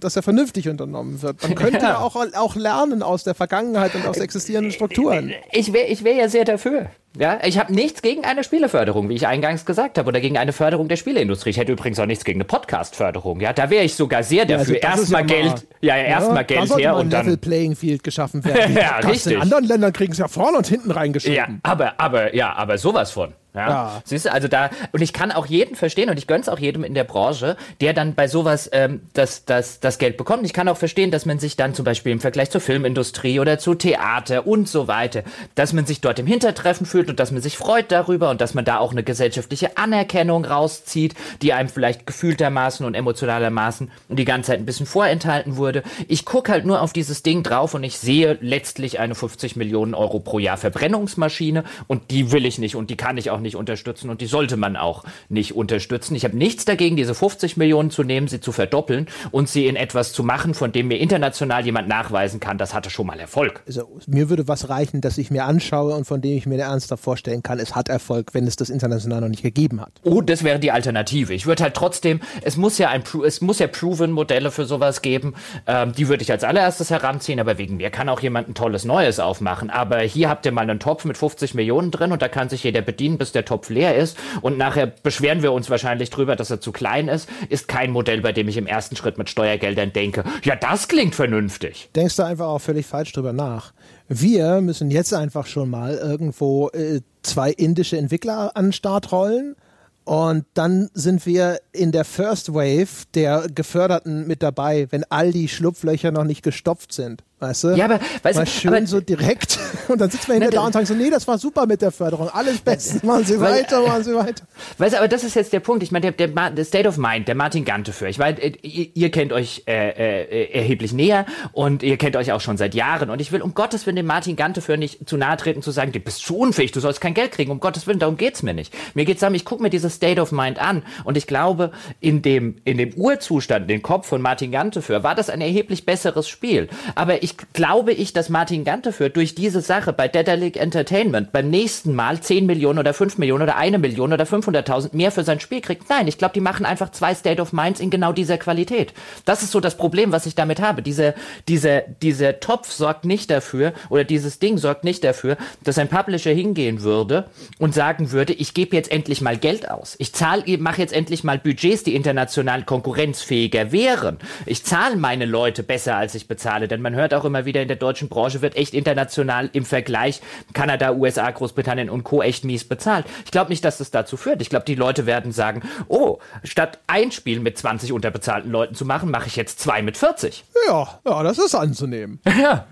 dass 0.00 0.16
er 0.16 0.22
vernünftig 0.24 0.68
unternommen 0.68 1.22
wird. 1.22 1.42
Man 1.42 1.54
könnte 1.54 1.78
ja. 1.82 1.98
auch, 1.98 2.16
auch 2.16 2.56
lernen 2.56 3.04
aus 3.04 3.22
der 3.22 3.34
Vergangenheit 3.34 3.94
und 3.94 4.04
aus 4.04 4.16
existierenden 4.18 4.72
Strukturen. 4.72 5.32
Ich 5.52 5.72
wäre 5.72 5.86
ich 5.86 6.02
wär 6.02 6.14
ja 6.14 6.28
sehr 6.28 6.44
dafür. 6.44 6.90
Ja, 7.18 7.40
ich 7.44 7.58
habe 7.58 7.72
nichts 7.74 8.00
gegen 8.00 8.24
eine 8.24 8.42
Spieleförderung, 8.42 9.08
wie 9.08 9.14
ich 9.14 9.26
eingangs 9.26 9.66
gesagt 9.66 9.98
habe, 9.98 10.08
oder 10.08 10.20
gegen 10.20 10.38
eine 10.38 10.52
Förderung 10.52 10.88
der 10.88 10.96
Spieleindustrie. 10.96 11.50
Ich 11.50 11.58
hätte 11.58 11.72
übrigens 11.72 11.98
auch 11.98 12.06
nichts 12.06 12.24
gegen 12.24 12.38
eine 12.38 12.44
Podcast-Förderung. 12.44 13.40
Ja, 13.40 13.52
da 13.52 13.68
wäre 13.68 13.84
ich 13.84 13.94
sogar 13.94 14.22
sehr 14.22 14.46
dafür. 14.46 14.80
Ja, 14.80 14.88
also 14.88 15.00
erstmal 15.00 15.20
ja 15.20 15.26
Geld, 15.26 15.66
ja, 15.80 15.96
ja 15.96 16.04
erstmal 16.04 16.44
Geld 16.44 16.76
her 16.76 16.96
und 16.96 17.12
dann 17.12 17.26
Level 17.26 17.36
Playing 17.36 17.76
Field 17.76 18.02
geschaffen 18.02 18.44
werden. 18.44 18.74
ja, 18.76 18.96
richtig. 18.98 19.34
In 19.34 19.42
anderen 19.42 19.64
Ländern 19.64 19.92
kriegen 19.92 20.12
es 20.12 20.18
ja 20.18 20.28
vorne 20.28 20.56
und 20.56 20.66
hinten 20.66 20.90
reingeschoben. 20.90 21.36
Ja, 21.36 21.48
aber 21.62 22.00
aber 22.00 22.34
ja, 22.34 22.54
aber 22.54 22.78
sowas 22.78 23.10
von. 23.10 23.34
Ja. 23.54 23.68
ja. 23.68 24.02
Siehst 24.04 24.26
du, 24.26 24.32
also 24.32 24.48
da, 24.48 24.70
und 24.92 25.02
ich 25.02 25.12
kann 25.12 25.30
auch 25.30 25.46
jeden 25.46 25.76
verstehen 25.76 26.08
und 26.08 26.18
ich 26.18 26.26
gönn's 26.26 26.48
auch 26.48 26.58
jedem 26.58 26.84
in 26.84 26.94
der 26.94 27.04
Branche, 27.04 27.56
der 27.80 27.92
dann 27.92 28.14
bei 28.14 28.26
sowas 28.26 28.70
ähm, 28.72 29.02
das, 29.12 29.44
das, 29.44 29.80
das 29.80 29.98
Geld 29.98 30.16
bekommt. 30.16 30.44
Ich 30.46 30.52
kann 30.52 30.68
auch 30.68 30.76
verstehen, 30.76 31.10
dass 31.10 31.26
man 31.26 31.38
sich 31.38 31.56
dann 31.56 31.74
zum 31.74 31.84
Beispiel 31.84 32.12
im 32.12 32.20
Vergleich 32.20 32.50
zur 32.50 32.60
Filmindustrie 32.60 33.40
oder 33.40 33.58
zu 33.58 33.74
Theater 33.74 34.46
und 34.46 34.68
so 34.68 34.88
weiter, 34.88 35.22
dass 35.54 35.72
man 35.72 35.84
sich 35.84 36.00
dort 36.00 36.18
im 36.18 36.26
Hintertreffen 36.26 36.86
fühlt 36.86 37.10
und 37.10 37.20
dass 37.20 37.30
man 37.30 37.42
sich 37.42 37.58
freut 37.58 37.92
darüber 37.92 38.30
und 38.30 38.40
dass 38.40 38.54
man 38.54 38.64
da 38.64 38.78
auch 38.78 38.92
eine 38.92 39.02
gesellschaftliche 39.02 39.76
Anerkennung 39.76 40.44
rauszieht, 40.44 41.14
die 41.42 41.52
einem 41.52 41.68
vielleicht 41.68 42.06
gefühltermaßen 42.06 42.86
und 42.86 42.94
emotionalermaßen 42.94 43.90
die 44.08 44.24
ganze 44.24 44.52
Zeit 44.52 44.60
ein 44.60 44.66
bisschen 44.66 44.86
vorenthalten 44.86 45.56
wurde. 45.56 45.82
Ich 46.08 46.24
guck 46.24 46.48
halt 46.48 46.64
nur 46.64 46.80
auf 46.80 46.94
dieses 46.94 47.22
Ding 47.22 47.42
drauf 47.42 47.74
und 47.74 47.84
ich 47.84 47.98
sehe 47.98 48.38
letztlich 48.40 48.98
eine 48.98 49.14
50 49.14 49.56
Millionen 49.56 49.94
Euro 49.94 50.20
pro 50.20 50.38
Jahr 50.38 50.56
Verbrennungsmaschine 50.56 51.64
und 51.86 52.10
die 52.10 52.32
will 52.32 52.46
ich 52.46 52.58
nicht 52.58 52.76
und 52.76 52.88
die 52.88 52.96
kann 52.96 53.18
ich 53.18 53.30
auch 53.30 53.41
nicht 53.42 53.56
unterstützen 53.56 54.10
und 54.10 54.20
die 54.20 54.26
sollte 54.26 54.56
man 54.56 54.76
auch 54.76 55.04
nicht 55.28 55.54
unterstützen. 55.54 56.14
Ich 56.14 56.24
habe 56.24 56.36
nichts 56.36 56.64
dagegen, 56.64 56.96
diese 56.96 57.14
50 57.14 57.56
Millionen 57.56 57.90
zu 57.90 58.02
nehmen, 58.02 58.28
sie 58.28 58.40
zu 58.40 58.52
verdoppeln 58.52 59.06
und 59.30 59.48
sie 59.48 59.66
in 59.66 59.76
etwas 59.76 60.12
zu 60.12 60.22
machen, 60.22 60.54
von 60.54 60.72
dem 60.72 60.88
mir 60.88 60.98
international 60.98 61.64
jemand 61.64 61.88
nachweisen 61.88 62.40
kann, 62.40 62.58
das 62.58 62.74
hatte 62.74 62.90
schon 62.90 63.06
mal 63.06 63.18
Erfolg. 63.20 63.62
Also 63.66 63.88
mir 64.06 64.30
würde 64.30 64.48
was 64.48 64.68
reichen, 64.68 65.00
dass 65.00 65.18
ich 65.18 65.30
mir 65.30 65.44
anschaue 65.44 65.94
und 65.94 66.06
von 66.06 66.20
dem 66.20 66.36
ich 66.36 66.46
mir 66.46 66.58
ernsthaft 66.58 67.02
vorstellen 67.02 67.42
kann, 67.42 67.58
es 67.58 67.74
hat 67.74 67.88
Erfolg, 67.88 68.34
wenn 68.34 68.46
es 68.46 68.56
das 68.56 68.70
international 68.70 69.20
noch 69.20 69.28
nicht 69.28 69.42
gegeben 69.42 69.80
hat. 69.80 69.92
Oh, 70.04 70.20
das 70.20 70.44
wäre 70.44 70.58
die 70.58 70.70
Alternative. 70.70 71.34
Ich 71.34 71.46
würde 71.46 71.64
halt 71.64 71.74
trotzdem, 71.74 72.20
es 72.42 72.56
muss 72.56 72.78
ja 72.78 72.90
ein, 72.90 73.02
es 73.24 73.40
muss 73.40 73.58
ja 73.58 73.66
proven 73.66 74.12
Modelle 74.12 74.50
für 74.50 74.64
sowas 74.64 75.02
geben. 75.02 75.34
Ähm, 75.66 75.92
die 75.92 76.08
würde 76.08 76.22
ich 76.22 76.30
als 76.30 76.44
allererstes 76.44 76.90
heranziehen, 76.90 77.40
aber 77.40 77.58
wegen 77.58 77.76
mir 77.76 77.90
kann 77.90 78.08
auch 78.08 78.20
jemand 78.20 78.48
ein 78.48 78.54
tolles 78.54 78.84
Neues 78.84 79.20
aufmachen. 79.20 79.70
Aber 79.70 80.00
hier 80.00 80.28
habt 80.28 80.46
ihr 80.46 80.52
mal 80.52 80.62
einen 80.62 80.80
Topf 80.80 81.04
mit 81.04 81.16
50 81.16 81.54
Millionen 81.54 81.90
drin 81.90 82.12
und 82.12 82.22
da 82.22 82.28
kann 82.28 82.48
sich 82.48 82.62
jeder 82.64 82.82
bedienen, 82.82 83.18
bis 83.18 83.31
der 83.32 83.44
Topf 83.44 83.70
leer 83.70 83.96
ist 83.96 84.16
und 84.40 84.58
nachher 84.58 84.86
beschweren 84.86 85.42
wir 85.42 85.52
uns 85.52 85.70
wahrscheinlich 85.70 86.10
drüber, 86.10 86.36
dass 86.36 86.50
er 86.50 86.60
zu 86.60 86.72
klein 86.72 87.08
ist, 87.08 87.28
ist 87.48 87.68
kein 87.68 87.90
Modell, 87.90 88.20
bei 88.20 88.32
dem 88.32 88.48
ich 88.48 88.56
im 88.56 88.66
ersten 88.66 88.96
Schritt 88.96 89.18
mit 89.18 89.30
Steuergeldern 89.30 89.92
denke, 89.92 90.24
ja, 90.44 90.56
das 90.56 90.88
klingt 90.88 91.14
vernünftig. 91.14 91.90
Denkst 91.94 92.16
du 92.16 92.22
einfach 92.24 92.46
auch 92.46 92.60
völlig 92.60 92.86
falsch 92.86 93.12
drüber 93.12 93.32
nach. 93.32 93.72
Wir 94.08 94.60
müssen 94.60 94.90
jetzt 94.90 95.14
einfach 95.14 95.46
schon 95.46 95.70
mal 95.70 95.94
irgendwo 95.94 96.68
äh, 96.70 97.00
zwei 97.22 97.50
indische 97.50 97.96
Entwickler 97.96 98.56
an 98.56 98.66
den 98.66 98.72
Start 98.72 99.12
rollen. 99.12 99.56
Und 100.04 100.46
dann 100.54 100.90
sind 100.94 101.26
wir 101.26 101.60
in 101.72 101.92
der 101.92 102.04
First 102.04 102.52
Wave 102.52 103.06
der 103.14 103.46
Geförderten 103.54 104.26
mit 104.26 104.42
dabei, 104.42 104.88
wenn 104.90 105.04
all 105.10 105.30
die 105.30 105.48
Schlupflöcher 105.48 106.10
noch 106.10 106.24
nicht 106.24 106.42
gestopft 106.42 106.92
sind. 106.92 107.22
Weißt 107.42 107.64
du? 107.64 107.68
Ja, 107.70 107.86
aber 107.86 107.98
weißt 108.22 108.38
Mal 108.38 108.46
schön 108.46 108.74
aber, 108.74 108.86
so 108.86 109.00
direkt. 109.00 109.58
Und 109.88 110.00
dann 110.00 110.10
sitzen 110.10 110.28
wir 110.28 110.34
hinter 110.34 110.50
da 110.50 110.60
und 110.64 110.72
sagen 110.72 110.86
so, 110.86 110.94
nee, 110.94 111.10
das 111.10 111.26
war 111.26 111.38
super 111.38 111.66
mit 111.66 111.82
der 111.82 111.90
Förderung. 111.90 112.28
Alles 112.28 112.58
bestens. 112.58 113.02
Machen 113.02 113.24
Sie 113.24 113.40
weiter, 113.40 113.82
machen 113.82 114.04
Sie 114.04 114.14
weiter. 114.14 114.44
Weißt 114.78 114.94
du, 114.94 114.98
aber 114.98 115.08
das 115.08 115.24
ist 115.24 115.34
jetzt 115.34 115.52
der 115.52 115.60
Punkt. 115.60 115.82
Ich 115.82 115.90
meine, 115.90 116.12
der, 116.12 116.28
der, 116.28 116.50
der 116.50 116.64
State 116.64 116.88
of 116.88 116.98
Mind, 116.98 117.26
der 117.26 117.34
Martin 117.34 117.64
Gante 117.64 117.92
für. 117.92 118.08
Ich 118.08 118.18
weiß, 118.18 118.38
äh, 118.38 118.52
ihr, 118.62 118.88
ihr 118.94 119.10
kennt 119.10 119.32
euch 119.32 119.64
äh, 119.66 119.90
äh, 119.90 120.52
erheblich 120.52 120.92
näher 120.92 121.26
und 121.52 121.82
ihr 121.82 121.96
kennt 121.96 122.16
euch 122.16 122.30
auch 122.32 122.40
schon 122.40 122.56
seit 122.56 122.74
Jahren. 122.74 123.10
Und 123.10 123.20
ich 123.20 123.32
will 123.32 123.42
um 123.42 123.54
Gottes 123.54 123.86
Willen 123.86 123.96
dem 123.96 124.06
Martin 124.06 124.36
Gante 124.36 124.60
für 124.60 124.76
nicht 124.76 125.08
zu 125.08 125.16
nahe 125.16 125.36
treten, 125.36 125.62
zu 125.62 125.72
sagen, 125.72 125.90
du 125.90 125.98
bist 125.98 126.24
zu 126.24 126.38
unfähig, 126.38 126.70
du 126.70 126.80
sollst 126.80 127.00
kein 127.00 127.14
Geld 127.14 127.32
kriegen. 127.32 127.50
Um 127.50 127.58
Gottes 127.58 127.88
Willen, 127.88 127.98
darum 127.98 128.16
geht's 128.16 128.44
mir 128.44 128.54
nicht. 128.54 128.72
Mir 128.94 129.04
geht's 129.04 129.20
darum, 129.20 129.34
ich 129.34 129.44
gucke 129.44 129.62
mir 129.62 129.70
dieses 129.70 129.94
State 129.94 130.20
of 130.20 130.30
Mind 130.30 130.60
an 130.60 130.84
und 131.04 131.16
ich 131.16 131.26
glaube, 131.26 131.72
in 132.00 132.22
dem, 132.22 132.56
in 132.64 132.78
dem 132.78 132.94
Urzustand, 132.94 133.68
den 133.68 133.82
Kopf 133.82 134.06
von 134.06 134.22
Martin 134.22 134.52
Gante 134.52 134.80
für, 134.80 135.02
war 135.02 135.16
das 135.16 135.28
ein 135.28 135.40
erheblich 135.40 135.84
besseres 135.84 136.28
Spiel. 136.28 136.68
Aber 136.94 137.22
ich 137.22 137.31
glaube, 137.52 137.92
ich 137.92 138.12
dass 138.12 138.28
Martin 138.28 138.64
Ganteführ 138.64 139.08
durch 139.08 139.34
diese 139.34 139.60
Sache 139.60 139.92
bei 139.92 140.08
Dedalic 140.08 140.56
Entertainment 140.56 141.32
beim 141.32 141.50
nächsten 141.50 141.94
Mal 141.94 142.20
10 142.20 142.46
Millionen 142.46 142.78
oder 142.78 142.94
5 142.94 143.18
Millionen 143.18 143.42
oder 143.42 143.56
eine 143.56 143.78
Million 143.78 144.12
oder 144.12 144.24
500.000 144.24 144.94
mehr 144.96 145.10
für 145.10 145.24
sein 145.24 145.40
Spiel 145.40 145.60
kriegt. 145.60 145.88
Nein, 145.88 146.08
ich 146.08 146.18
glaube, 146.18 146.34
die 146.34 146.40
machen 146.40 146.66
einfach 146.66 146.90
zwei 146.90 147.14
State 147.14 147.40
of 147.40 147.52
Minds 147.52 147.80
in 147.80 147.90
genau 147.90 148.12
dieser 148.12 148.38
Qualität. 148.38 148.92
Das 149.24 149.42
ist 149.42 149.52
so 149.52 149.60
das 149.60 149.76
Problem, 149.76 150.12
was 150.12 150.26
ich 150.26 150.34
damit 150.34 150.60
habe. 150.60 150.82
Diese, 150.82 151.14
diese, 151.48 151.84
dieser 152.02 152.40
Topf 152.40 152.70
sorgt 152.70 153.04
nicht 153.04 153.30
dafür 153.30 153.72
oder 153.88 154.04
dieses 154.04 154.38
Ding 154.38 154.58
sorgt 154.58 154.84
nicht 154.84 155.04
dafür, 155.04 155.36
dass 155.64 155.78
ein 155.78 155.88
Publisher 155.88 156.32
hingehen 156.32 156.82
würde 156.82 157.28
und 157.58 157.74
sagen 157.74 158.12
würde, 158.12 158.32
ich 158.32 158.54
gebe 158.54 158.76
jetzt 158.76 158.90
endlich 158.90 159.20
mal 159.20 159.36
Geld 159.36 159.70
aus. 159.70 159.96
Ich 159.98 160.12
zahle, 160.12 160.44
mache 160.58 160.80
jetzt 160.80 160.92
endlich 160.92 161.24
mal 161.24 161.38
Budgets, 161.38 161.82
die 161.82 161.94
international 161.94 162.64
konkurrenzfähiger 162.64 163.72
wären. 163.72 164.18
Ich 164.46 164.64
zahle 164.64 164.96
meine 164.96 165.26
Leute 165.26 165.62
besser, 165.62 165.96
als 165.96 166.14
ich 166.14 166.28
bezahle, 166.28 166.68
denn 166.68 166.82
man 166.82 166.94
hört 166.94 167.14
auch 167.14 167.21
immer 167.24 167.44
wieder 167.44 167.62
in 167.62 167.68
der 167.68 167.76
deutschen 167.76 168.08
Branche 168.08 168.42
wird 168.42 168.56
echt 168.56 168.74
international 168.74 169.50
im 169.52 169.64
Vergleich 169.64 170.20
Kanada, 170.52 170.92
USA, 170.92 171.30
Großbritannien 171.30 171.90
und 171.90 172.04
Co. 172.04 172.22
echt 172.22 172.44
mies 172.44 172.64
bezahlt. 172.64 173.06
Ich 173.24 173.30
glaube 173.30 173.50
nicht, 173.50 173.64
dass 173.64 173.78
das 173.78 173.90
dazu 173.90 174.16
führt. 174.16 174.42
Ich 174.42 174.50
glaube, 174.50 174.64
die 174.64 174.74
Leute 174.74 175.06
werden 175.06 175.32
sagen, 175.32 175.62
oh, 175.88 176.18
statt 176.44 176.78
ein 176.86 177.12
Spiel 177.12 177.40
mit 177.40 177.58
20 177.58 177.92
unterbezahlten 177.92 178.50
Leuten 178.50 178.74
zu 178.74 178.84
machen, 178.84 179.10
mache 179.10 179.26
ich 179.26 179.36
jetzt 179.36 179.60
zwei 179.60 179.82
mit 179.82 179.96
40. 179.96 180.44
Ja, 180.66 181.00
ja, 181.06 181.22
das 181.22 181.38
ist 181.38 181.54
anzunehmen. 181.54 182.20
Ja. 182.42 182.66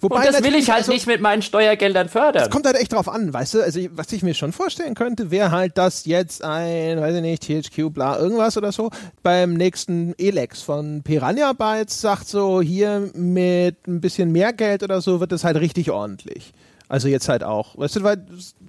Wobei 0.00 0.16
und 0.16 0.26
das 0.26 0.42
will 0.42 0.54
ich 0.54 0.70
halt 0.70 0.80
also, 0.80 0.92
nicht 0.92 1.06
mit 1.06 1.20
meinen 1.20 1.42
Steuergeldern 1.42 2.08
fördern. 2.08 2.44
Es 2.44 2.50
kommt 2.50 2.64
halt 2.64 2.76
echt 2.76 2.92
drauf 2.92 3.08
an, 3.08 3.32
weißt 3.32 3.54
du? 3.54 3.62
Also, 3.62 3.80
was 3.90 4.10
ich 4.12 4.22
mir 4.22 4.32
schon 4.32 4.52
vorstellen 4.52 4.94
könnte, 4.94 5.30
wäre 5.30 5.50
halt, 5.50 5.76
dass 5.76 6.06
jetzt 6.06 6.42
ein, 6.42 6.98
weiß 6.98 7.16
ich 7.16 7.20
nicht, 7.20 7.42
THQ, 7.42 7.90
bla, 7.92 8.18
irgendwas 8.18 8.56
oder 8.56 8.72
so, 8.72 8.90
beim 9.22 9.52
nächsten 9.54 10.14
Elex 10.18 10.62
von 10.62 11.02
Piranha 11.02 11.52
Bytes 11.52 12.00
sagt 12.00 12.28
so, 12.28 12.62
hier 12.62 13.10
mit 13.14 13.49
ein 13.86 14.00
bisschen 14.00 14.32
mehr 14.32 14.52
Geld 14.52 14.82
oder 14.82 15.00
so 15.00 15.20
wird 15.20 15.32
es 15.32 15.44
halt 15.44 15.56
richtig 15.58 15.90
ordentlich. 15.90 16.52
Also 16.90 17.06
jetzt 17.06 17.28
halt 17.28 17.44
auch. 17.44 17.78
Weißt 17.78 17.94
du, 17.94 18.02
weil, 18.02 18.26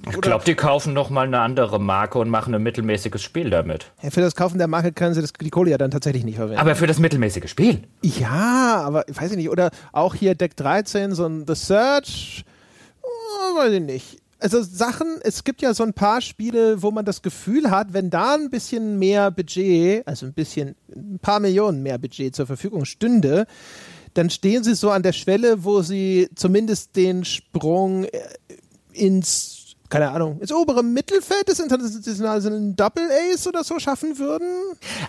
ich 0.07 0.21
glaube, 0.21 0.45
die 0.45 0.53
kaufen 0.53 0.93
noch 0.93 1.09
mal 1.09 1.25
eine 1.25 1.39
andere 1.39 1.79
Marke 1.79 2.19
und 2.19 2.29
machen 2.29 2.53
ein 2.53 2.61
mittelmäßiges 2.61 3.23
Spiel 3.23 3.49
damit. 3.49 3.91
Ja, 4.03 4.11
für 4.11 4.21
das 4.21 4.35
Kaufen 4.35 4.59
der 4.59 4.67
Marke 4.67 4.91
können 4.91 5.15
sie 5.15 5.21
das, 5.21 5.33
die 5.33 5.49
Kohle 5.49 5.71
ja 5.71 5.79
dann 5.79 5.89
tatsächlich 5.89 6.23
nicht 6.23 6.35
verwenden. 6.35 6.59
Aber 6.59 6.75
für 6.75 6.85
das 6.85 6.99
mittelmäßige 6.99 7.49
Spiel? 7.49 7.81
Ja, 8.03 8.83
aber 8.85 9.05
weiß 9.07 9.31
ich 9.31 9.37
nicht. 9.37 9.49
Oder 9.49 9.71
auch 9.91 10.13
hier 10.13 10.35
Deck 10.35 10.55
13, 10.55 11.15
so 11.15 11.25
ein 11.25 11.45
The 11.47 11.55
Search. 11.55 12.45
Oh, 13.01 13.57
weiß 13.57 13.73
ich 13.73 13.81
nicht. 13.81 14.21
Also 14.37 14.61
Sachen, 14.61 15.19
es 15.23 15.43
gibt 15.43 15.63
ja 15.63 15.73
so 15.73 15.83
ein 15.83 15.93
paar 15.93 16.21
Spiele, 16.21 16.83
wo 16.83 16.91
man 16.91 17.05
das 17.05 17.23
Gefühl 17.23 17.71
hat, 17.71 17.93
wenn 17.93 18.11
da 18.11 18.35
ein 18.35 18.51
bisschen 18.51 18.99
mehr 18.99 19.31
Budget, 19.31 20.07
also 20.07 20.27
ein 20.27 20.33
bisschen, 20.33 20.75
ein 20.95 21.19
paar 21.19 21.39
Millionen 21.39 21.81
mehr 21.81 21.97
Budget 21.97 22.35
zur 22.35 22.45
Verfügung 22.45 22.85
stünde, 22.85 23.47
dann 24.13 24.29
stehen 24.29 24.63
sie 24.63 24.75
so 24.75 24.91
an 24.91 25.03
der 25.03 25.13
Schwelle, 25.13 25.63
wo 25.63 25.81
sie 25.81 26.29
zumindest 26.35 26.95
den 26.95 27.25
Sprung 27.25 28.05
äh, 28.05 28.19
ins 28.93 29.61
keine 29.91 30.09
Ahnung, 30.09 30.39
ins 30.39 30.53
obere 30.53 30.83
Mittelfeld 30.83 31.49
des 31.49 31.59
internationalen 31.59 32.75
Double 32.75 33.09
Ace 33.33 33.45
oder 33.45 33.63
so 33.63 33.77
schaffen 33.77 34.17
würden? 34.17 34.47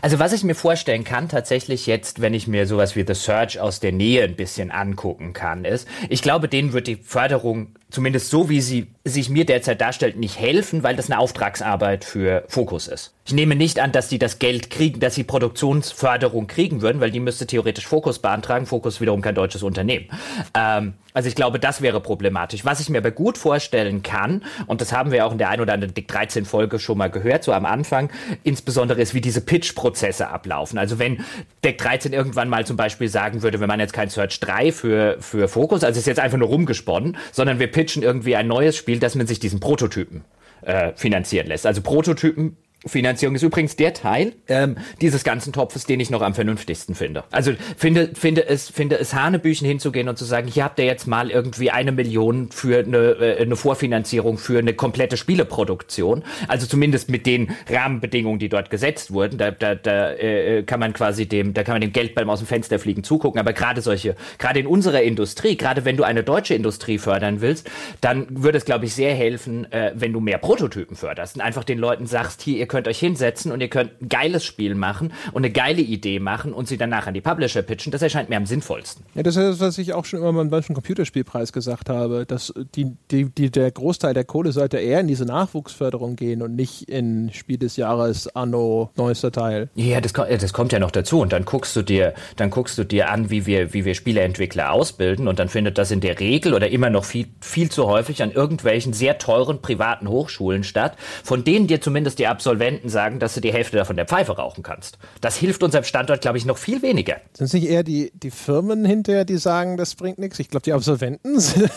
Also 0.03 0.19
was 0.19 0.33
ich 0.33 0.43
mir 0.43 0.57
vorstellen 0.57 1.05
kann, 1.05 1.29
tatsächlich 1.29 1.87
jetzt, 1.87 2.21
wenn 2.21 2.35
ich 2.35 2.49
mir 2.49 2.67
sowas 2.67 2.97
wie 2.97 3.05
The 3.07 3.15
Search 3.15 3.61
aus 3.61 3.81
der 3.81 3.93
Nähe 3.93 4.25
ein 4.25 4.35
bisschen 4.35 4.73
angucken 4.73 5.33
kann, 5.33 5.65
ist, 5.65 5.87
ich 6.09 6.21
glaube, 6.21 6.49
denen 6.49 6.73
wird 6.73 6.89
die 6.89 6.97
Förderung 6.97 7.69
zumindest 7.93 8.31
so, 8.31 8.49
wie 8.49 8.61
sie 8.61 8.89
sich 9.05 9.29
mir 9.29 9.45
derzeit 9.45 9.81
darstellt, 9.81 10.17
nicht 10.17 10.39
helfen, 10.39 10.83
weil 10.83 10.97
das 10.97 11.11
eine 11.11 11.21
Auftragsarbeit 11.21 12.05
für 12.05 12.45
Fokus 12.49 12.89
ist. 12.89 13.15
Ich 13.25 13.35
nehme 13.35 13.55
nicht 13.55 13.79
an, 13.79 13.93
dass 13.93 14.09
sie 14.09 14.19
das 14.19 14.41
Geld 14.41 14.71
kriegen, 14.71 14.99
dass 14.99 15.15
sie 15.15 15.23
Produktionsförderung 15.23 16.49
kriegen 16.49 16.83
würden, 16.83 17.01
weil 17.01 17.13
die 17.13 17.21
müsste 17.21 17.47
theoretisch 17.47 17.87
Fokus 17.87 18.19
beantragen. 18.19 18.67
Fokus 18.67 19.01
wiederum 19.01 19.21
kein 19.21 19.37
deutsches 19.37 19.63
Unternehmen. 19.63 20.07
Ähm, 20.55 20.95
also 21.15 21.29
ich 21.29 21.35
glaube, 21.35 21.61
das 21.61 21.83
wäre 21.83 22.01
problematisch. 22.01 22.65
Was 22.65 22.81
ich 22.81 22.89
mir 22.89 22.99
aber 22.99 23.11
gut 23.11 23.39
vorstellen 23.39 24.03
kann, 24.03 24.43
und 24.67 24.81
das 24.81 24.93
haben 24.93 25.13
wir 25.13 25.27
auch 25.27 25.33
in 25.33 25.39
der 25.39 25.51
ein 25.51 25.61
oder 25.61 25.75
anderen 25.75 25.95
Dick 25.95 26.09
13 26.09 26.45
Folge 26.47 26.79
schon 26.79 26.99
mal 26.99 27.11
gehört, 27.11 27.45
so 27.45 27.53
am 27.53 27.67
Anfang, 27.67 28.11
insbesondere 28.45 29.01
ist, 29.01 29.13
wie 29.15 29.21
diese 29.21 29.43
Pitch-Prozesse 29.43 30.29
ablaufen. 30.29 30.79
Also 30.79 30.99
wenn 30.99 31.25
Deck 31.65 31.79
13 31.79 32.13
irgendwann 32.13 32.49
mal 32.49 32.67
zum 32.67 32.77
Beispiel 32.77 33.09
sagen 33.09 33.43
würde, 33.43 33.61
wir 33.61 33.67
machen 33.67 33.81
jetzt 33.81 33.93
kein 33.93 34.09
Search 34.09 34.41
3 34.41 34.73
für, 34.73 35.17
für 35.21 35.49
Fokus, 35.49 35.85
also 35.85 36.01
ist 36.01 36.07
jetzt 36.07 36.21
einfach 36.21 36.39
nur 36.39 36.49
rumgesponnen, 36.49 37.17
sondern 37.31 37.59
wir 37.59 37.67
pitchen 37.67 37.82
irgendwie 37.91 38.37
ein 38.37 38.47
neues 38.47 38.77
Spiel, 38.77 38.99
dass 38.99 39.15
man 39.15 39.27
sich 39.27 39.41
diesen 39.41 39.61
Prototypen 39.61 40.25
äh, 40.63 40.93
finanzieren 40.95 41.47
lässt. 41.47 41.67
Also 41.67 41.83
Prototypen 41.83 42.57
Finanzierung 42.87 43.35
ist 43.37 43.43
übrigens 43.43 43.77
der 43.77 43.95
Teil 43.95 44.33
ähm, 44.49 44.77
dieses 45.01 45.25
ganzen 45.25 45.53
Topfes, 45.53 45.85
den 45.85 46.01
ich 46.01 46.11
noch 46.11 46.23
am 46.23 46.35
vernünftigsten 46.35 46.95
finde. 46.95 47.25
Also 47.31 47.53
finde, 47.77 48.11
finde 48.15 48.47
es, 48.47 48.71
finde 48.71 48.99
es 48.99 49.15
Hanebüchen 49.15 49.67
hinzugehen 49.67 50.09
und 50.09 50.19
zu 50.19 50.25
sagen, 50.25 50.49
hier 50.49 50.65
habt 50.65 50.79
ihr 50.79 50.85
jetzt 50.85 51.07
mal 51.07 51.31
irgendwie 51.31 51.71
eine 51.71 51.93
Million 51.93 52.51
für 52.51 52.81
eine, 52.81 52.97
äh, 52.97 53.43
eine 53.43 53.57
Vorfinanzierung 53.57 54.39
für 54.39 54.59
eine 54.59 54.75
komplette 54.75 55.17
Spieleproduktion. 55.17 56.25
Also 56.49 56.67
zumindest 56.67 57.09
mit 57.09 57.27
den 57.27 57.55
Rahmenbedingungen, 57.69 58.39
die 58.39 58.49
dort 58.49 58.71
gesetzt 58.71 59.13
wurden. 59.13 59.39
Da, 59.39 59.53
da, 59.53 59.75
da 59.75 60.13
äh, 60.13 60.63
kann 60.65 60.81
man 60.81 60.93
quasi 60.93 61.27
dem, 61.27 61.55
da 61.55 61.63
kann 61.63 61.75
man 61.75 61.83
dem 61.83 61.93
Geldball 61.93 62.29
aus 62.29 62.41
dem 62.41 62.49
Fenster 62.49 62.79
fliegen 62.79 63.05
zugucken. 63.05 63.41
Aber 63.41 63.53
gerade 63.53 63.81
solche, 63.81 64.17
gerade 64.39 64.59
in 64.59 64.67
unserer 64.67 65.03
Industrie, 65.03 65.57
gerade 65.57 65.85
wenn 65.85 65.97
du 65.97 66.03
eine 66.03 66.25
deutsche 66.25 66.55
Industrie 66.55 66.99
fördern 66.99 67.41
willst, 67.41 67.71
dann 68.01 68.27
würde 68.31 68.59
es, 68.59 68.65
glaube 68.65 68.87
ich, 68.87 68.95
sehr 68.95 69.15
helfen, 69.15 69.71
äh, 69.71 69.93
wenn 69.95 70.13
du 70.13 70.21
mehr 70.21 70.39
Prototypen 70.39 70.97
förderst 70.97 71.37
und 71.37 71.43
einfach 71.43 71.63
den 71.63 71.79
Leuten 71.79 72.07
sagst, 72.07 72.43
hier, 72.43 72.59
ihr 72.59 72.67
könnt 72.73 72.89
euch 72.89 72.99
hinsetzen 72.99 73.53
und 73.53 73.61
ihr 73.61 73.69
könnt 73.69 74.01
ein 74.01 74.09
geiles 74.09 74.47
Spiel 74.47 74.75
machen 74.75 75.13
und 75.33 75.45
eine 75.45 75.53
geile 75.53 75.83
Idee 75.83 76.21
machen 76.21 76.55
und 76.55 76.69
sie 76.69 76.79
danach 76.79 77.07
an 77.07 77.13
die 77.13 77.21
Publisher 77.21 77.61
pitchen. 77.61 77.93
Das 77.93 78.01
erscheint 78.01 78.31
mir 78.31 78.39
am 78.39 78.47
sinnvollsten. 78.47 79.05
Ja, 79.15 79.23
das 79.23 79.37
ist 79.37 79.61
das, 79.61 79.61
was 79.61 79.77
ich 79.77 79.93
auch 79.93 80.07
schon 80.07 80.21
immer 80.21 80.33
beim 80.33 80.49
deutschen 80.49 80.75
Computerspielpreis 80.75 81.53
gesagt 81.53 81.91
habe, 81.91 82.25
dass 82.25 82.55
die, 82.75 82.97
die, 83.11 83.27
die, 83.27 83.51
der 83.51 83.71
Großteil 83.71 84.15
der 84.15 84.25
Kohle 84.25 84.53
sollte 84.53 84.79
eher 84.79 85.01
in 85.01 85.07
diese 85.07 85.27
Nachwuchsförderung 85.27 86.17
gehen 86.17 86.41
und 86.41 86.57
nicht 86.57 86.89
in 86.89 87.31
Spiel 87.35 87.59
des 87.59 87.77
Jahres 87.77 88.35
Anno 88.35 88.91
neuester 88.97 89.31
Teil. 89.31 89.69
Ja, 89.75 90.01
das, 90.01 90.15
das 90.15 90.55
kommt 90.55 90.73
ja 90.73 90.79
noch 90.79 90.93
dazu 90.93 91.21
und 91.21 91.35
dann 91.35 91.45
guckst 91.45 91.77
du 91.77 91.83
dir, 91.83 92.15
dann 92.37 92.49
guckst 92.49 92.79
du 92.79 92.85
dir 92.85 93.11
an, 93.11 93.29
wie 93.29 93.45
wir, 93.45 93.75
wie 93.75 93.85
wir 93.85 93.95
Spieleentwickler 93.95 94.73
ausbilden 94.73 95.29
und 95.29 95.39
dann 95.39 95.51
findet 95.51 95.77
das 95.77 95.91
in 95.91 96.01
der 96.01 96.19
Regel 96.21 96.55
oder 96.55 96.71
immer 96.71 96.89
noch 96.89 97.05
viel, 97.05 97.27
viel 97.43 97.71
zu 97.71 97.87
häufig 97.87 98.23
an 98.23 98.33
irgendwelchen 98.33 98.95
sehr 98.95 99.19
teuren 99.19 99.61
privaten 99.61 100.09
Hochschulen 100.09 100.65
statt, 100.65 100.97
von 101.23 101.45
denen 101.45 101.67
dir 101.67 101.83
zumindest 101.83 102.19
die 102.19 102.27
Absolventen 102.27 102.62
Absolventen 102.63 102.89
sagen, 102.89 103.19
dass 103.19 103.35
du 103.35 103.41
die 103.41 103.53
Hälfte 103.53 103.77
davon 103.77 103.97
der 103.97 104.07
Pfeife 104.07 104.37
rauchen 104.37 104.63
kannst. 104.63 104.97
Das 105.21 105.37
hilft 105.37 105.65
unserem 105.65 105.83
Standort, 105.83 106.21
glaube 106.21 106.39
ich, 106.39 106.45
noch 106.45 106.59
viel 106.59 106.81
weniger. 106.81 107.17
Sind 107.33 107.47
es 107.47 107.53
nicht 107.55 107.69
eher 107.69 107.83
die, 107.83 108.13
die 108.15 108.31
Firmen 108.31 108.85
hinterher, 108.85 109.25
die 109.25 109.37
sagen, 109.37 109.77
das 109.77 109.97
bringt 109.97 110.19
nichts? 110.19 110.39
Ich 110.39 110.49
glaube, 110.49 110.63
die 110.63 110.73
Absolventen 110.73 111.41
sind. 111.41 111.71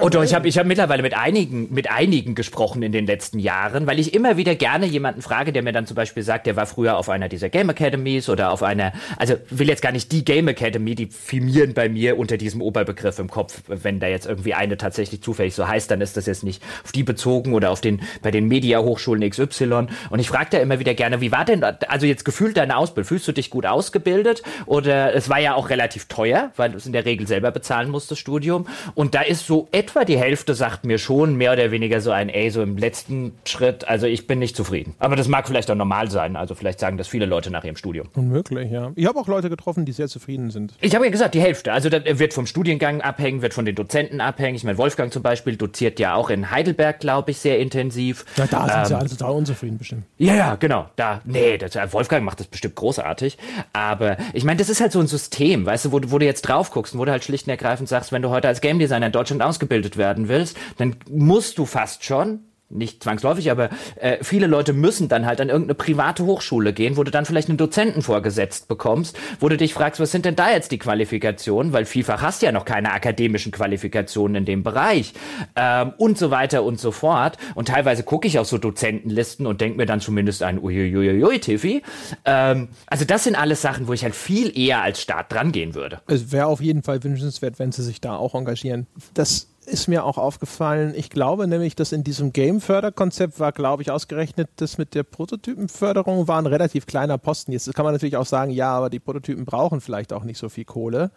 Oh 0.00 0.08
doch, 0.08 0.22
ich 0.22 0.34
habe 0.34 0.46
ich 0.48 0.58
hab 0.58 0.66
mittlerweile 0.66 1.02
mit 1.02 1.16
einigen, 1.16 1.72
mit 1.72 1.90
einigen 1.90 2.34
gesprochen 2.34 2.82
in 2.82 2.92
den 2.92 3.06
letzten 3.06 3.38
Jahren, 3.38 3.86
weil 3.86 3.98
ich 3.98 4.12
immer 4.12 4.36
wieder 4.36 4.54
gerne 4.54 4.86
jemanden 4.86 5.22
frage, 5.22 5.52
der 5.52 5.62
mir 5.62 5.72
dann 5.72 5.86
zum 5.86 5.94
Beispiel 5.94 6.22
sagt, 6.22 6.46
der 6.46 6.56
war 6.56 6.66
früher 6.66 6.98
auf 6.98 7.08
einer 7.08 7.28
dieser 7.28 7.48
Game 7.48 7.70
Academies 7.70 8.28
oder 8.28 8.50
auf 8.50 8.62
einer, 8.62 8.92
also 9.16 9.36
will 9.48 9.68
jetzt 9.68 9.80
gar 9.80 9.92
nicht 9.92 10.12
die 10.12 10.24
Game 10.24 10.48
Academy, 10.48 10.94
die 10.94 11.06
firmieren 11.06 11.72
bei 11.72 11.88
mir 11.88 12.18
unter 12.18 12.36
diesem 12.36 12.60
Oberbegriff 12.60 13.18
im 13.18 13.30
Kopf. 13.30 13.62
Wenn 13.66 13.98
da 13.98 14.08
jetzt 14.08 14.26
irgendwie 14.26 14.54
eine 14.54 14.76
tatsächlich 14.76 15.22
zufällig 15.22 15.54
so 15.54 15.66
heißt, 15.66 15.90
dann 15.90 16.00
ist 16.00 16.16
das 16.16 16.26
jetzt 16.26 16.44
nicht 16.44 16.62
auf 16.84 16.92
die 16.92 17.02
bezogen 17.02 17.54
oder 17.54 17.70
auf 17.70 17.80
den, 17.80 18.02
bei 18.20 18.30
den 18.30 18.48
Media-Hochschulen 18.48 19.28
XY. 19.28 19.86
Und 20.10 20.18
ich 20.18 20.28
frage 20.28 20.50
da 20.50 20.58
immer 20.58 20.78
wieder 20.80 20.94
gerne, 20.94 21.20
wie 21.20 21.32
war 21.32 21.44
denn, 21.44 21.64
also 21.64 22.06
jetzt 22.06 22.24
gefühlt 22.24 22.56
deine 22.56 22.76
Ausbildung? 22.76 23.08
Fühlst 23.08 23.26
du 23.28 23.32
dich 23.32 23.50
gut 23.50 23.64
ausgebildet? 23.64 24.42
Oder 24.66 25.14
es 25.14 25.28
war 25.28 25.40
ja 25.40 25.54
auch 25.54 25.70
relativ 25.70 26.06
teuer, 26.06 26.52
weil 26.56 26.70
du 26.70 26.76
es 26.76 26.86
in 26.86 26.92
der 26.92 27.04
Regel 27.04 27.26
selber 27.26 27.50
bezahlen 27.50 27.90
musst, 27.90 28.10
das 28.10 28.18
Studium. 28.18 28.66
Und 28.94 29.14
da 29.14 29.22
ist 29.22 29.46
so 29.46 29.61
etwa 29.72 30.04
die 30.04 30.18
Hälfte 30.18 30.54
sagt 30.54 30.84
mir 30.84 30.98
schon 30.98 31.36
mehr 31.36 31.52
oder 31.52 31.70
weniger 31.70 32.00
so 32.00 32.10
ein, 32.10 32.28
ey, 32.28 32.50
so 32.50 32.62
im 32.62 32.76
letzten 32.76 33.32
Schritt, 33.46 33.86
also 33.86 34.06
ich 34.06 34.26
bin 34.26 34.38
nicht 34.38 34.56
zufrieden. 34.56 34.94
Aber 34.98 35.16
das 35.16 35.28
mag 35.28 35.46
vielleicht 35.46 35.70
auch 35.70 35.74
normal 35.74 36.10
sein. 36.10 36.36
Also 36.36 36.54
vielleicht 36.54 36.80
sagen 36.80 36.96
das 36.96 37.08
viele 37.08 37.26
Leute 37.26 37.50
nach 37.50 37.64
ihrem 37.64 37.76
Studium. 37.76 38.08
Unmöglich, 38.14 38.70
ja. 38.70 38.92
Ich 38.94 39.06
habe 39.06 39.18
auch 39.18 39.28
Leute 39.28 39.50
getroffen, 39.50 39.84
die 39.84 39.92
sehr 39.92 40.08
zufrieden 40.08 40.50
sind. 40.50 40.74
Ich 40.80 40.94
habe 40.94 41.04
ja 41.04 41.10
gesagt, 41.10 41.34
die 41.34 41.40
Hälfte. 41.40 41.72
Also 41.72 41.88
das 41.88 42.02
wird 42.18 42.34
vom 42.34 42.46
Studiengang 42.46 43.00
abhängen, 43.00 43.42
wird 43.42 43.54
von 43.54 43.64
den 43.64 43.74
Dozenten 43.74 44.20
abhängen. 44.20 44.56
Ich 44.56 44.64
meine, 44.64 44.78
Wolfgang 44.78 45.12
zum 45.12 45.22
Beispiel 45.22 45.56
doziert 45.56 46.00
ja 46.00 46.14
auch 46.14 46.30
in 46.30 46.50
Heidelberg, 46.50 47.00
glaube 47.00 47.30
ich, 47.30 47.38
sehr 47.38 47.58
intensiv. 47.58 48.24
Ja, 48.36 48.46
da 48.46 48.66
sind 48.66 48.76
ähm, 48.76 48.84
sie 48.86 48.94
alle 48.96 49.08
total 49.08 49.32
unzufrieden 49.32 49.78
bestimmt. 49.78 50.04
Ja, 50.18 50.34
ja, 50.34 50.54
genau. 50.56 50.88
Da, 50.96 51.20
nee, 51.24 51.58
das, 51.58 51.74
Wolfgang 51.92 52.24
macht 52.24 52.40
das 52.40 52.46
bestimmt 52.46 52.74
großartig. 52.74 53.38
Aber 53.72 54.16
ich 54.32 54.44
meine, 54.44 54.58
das 54.58 54.68
ist 54.68 54.80
halt 54.80 54.92
so 54.92 55.00
ein 55.00 55.06
System, 55.06 55.66
weißt 55.66 55.86
du, 55.86 55.92
wo, 55.92 56.00
wo 56.06 56.18
du 56.18 56.24
jetzt 56.24 56.42
drauf 56.42 56.70
guckst 56.70 56.94
und 56.94 57.00
wo 57.00 57.04
du 57.04 57.12
halt 57.12 57.24
schlicht 57.24 57.46
und 57.46 57.50
ergreifend 57.50 57.88
sagst, 57.88 58.12
wenn 58.12 58.22
du 58.22 58.30
heute 58.30 58.48
als 58.48 58.60
Game 58.60 58.78
Designer 58.78 59.06
in 59.06 59.12
Deutschland 59.12 59.42
ausgebildet 59.52 59.98
werden 59.98 60.28
willst, 60.28 60.56
dann 60.78 60.96
musst 61.10 61.58
du 61.58 61.66
fast 61.66 62.04
schon 62.04 62.40
nicht 62.72 63.02
zwangsläufig, 63.02 63.50
aber 63.50 63.70
äh, 63.96 64.18
viele 64.22 64.46
Leute 64.46 64.72
müssen 64.72 65.08
dann 65.08 65.26
halt 65.26 65.40
an 65.40 65.48
irgendeine 65.48 65.74
private 65.74 66.24
Hochschule 66.24 66.72
gehen, 66.72 66.96
wo 66.96 67.04
du 67.04 67.10
dann 67.10 67.24
vielleicht 67.24 67.48
einen 67.48 67.58
Dozenten 67.58 68.02
vorgesetzt 68.02 68.68
bekommst, 68.68 69.18
wo 69.40 69.48
du 69.48 69.56
dich 69.56 69.74
fragst, 69.74 70.00
was 70.00 70.10
sind 70.10 70.24
denn 70.24 70.36
da 70.36 70.50
jetzt 70.50 70.72
die 70.72 70.78
Qualifikationen, 70.78 71.72
weil 71.72 71.84
vielfach 71.84 72.22
hast 72.22 72.42
du 72.42 72.46
ja 72.46 72.52
noch 72.52 72.64
keine 72.64 72.92
akademischen 72.92 73.52
Qualifikationen 73.52 74.36
in 74.36 74.44
dem 74.44 74.62
Bereich 74.62 75.12
ähm, 75.56 75.92
und 75.98 76.18
so 76.18 76.30
weiter 76.30 76.64
und 76.64 76.80
so 76.80 76.90
fort. 76.92 77.36
Und 77.54 77.68
teilweise 77.68 78.02
gucke 78.02 78.26
ich 78.26 78.38
auf 78.38 78.46
so 78.46 78.58
Dozentenlisten 78.58 79.46
und 79.46 79.60
denke 79.60 79.76
mir 79.76 79.86
dann 79.86 80.00
zumindest 80.00 80.42
ein 80.42 80.58
uiuiuiui, 80.58 81.38
Tiffy. 81.38 81.82
Ähm, 82.24 82.68
also 82.86 83.04
das 83.04 83.24
sind 83.24 83.36
alles 83.36 83.62
Sachen, 83.62 83.88
wo 83.88 83.92
ich 83.92 84.04
halt 84.04 84.14
viel 84.14 84.56
eher 84.58 84.82
als 84.82 85.00
Staat 85.00 85.32
dran 85.32 85.52
gehen 85.52 85.74
würde. 85.74 86.00
Es 86.06 86.32
wäre 86.32 86.46
auf 86.46 86.60
jeden 86.60 86.82
Fall 86.82 87.02
wünschenswert, 87.02 87.58
wenn 87.58 87.72
sie 87.72 87.82
sich 87.82 88.00
da 88.00 88.16
auch 88.16 88.34
engagieren. 88.34 88.86
Das 89.14 89.51
ist 89.66 89.88
mir 89.88 90.04
auch 90.04 90.18
aufgefallen. 90.18 90.92
Ich 90.96 91.10
glaube 91.10 91.46
nämlich, 91.46 91.76
dass 91.76 91.92
in 91.92 92.04
diesem 92.04 92.32
Game-Förderkonzept 92.32 93.38
war, 93.38 93.52
glaube 93.52 93.82
ich, 93.82 93.90
ausgerechnet, 93.90 94.48
das 94.56 94.78
mit 94.78 94.94
der 94.94 95.04
Prototypenförderung 95.04 96.28
war 96.28 96.38
ein 96.38 96.46
relativ 96.46 96.86
kleiner 96.86 97.18
Posten. 97.18 97.52
Jetzt 97.52 97.72
kann 97.74 97.84
man 97.84 97.94
natürlich 97.94 98.16
auch 98.16 98.26
sagen, 98.26 98.50
ja, 98.50 98.70
aber 98.72 98.90
die 98.90 98.98
Prototypen 98.98 99.44
brauchen 99.44 99.80
vielleicht 99.80 100.12
auch 100.12 100.24
nicht 100.24 100.38
so 100.38 100.48
viel 100.48 100.64
Kohle. 100.64 101.10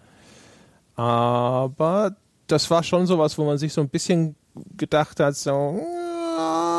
Aber 0.96 2.16
das 2.48 2.70
war 2.70 2.84
schon 2.84 3.08
sowas, 3.08 3.38
wo 3.38 3.46
man 3.46 3.58
sich 3.58 3.74
so 3.74 3.82
ein 3.82 3.90
bisschen 3.90 4.36
gedacht 4.78 5.20
hat, 5.20 5.36
so, 5.36 5.80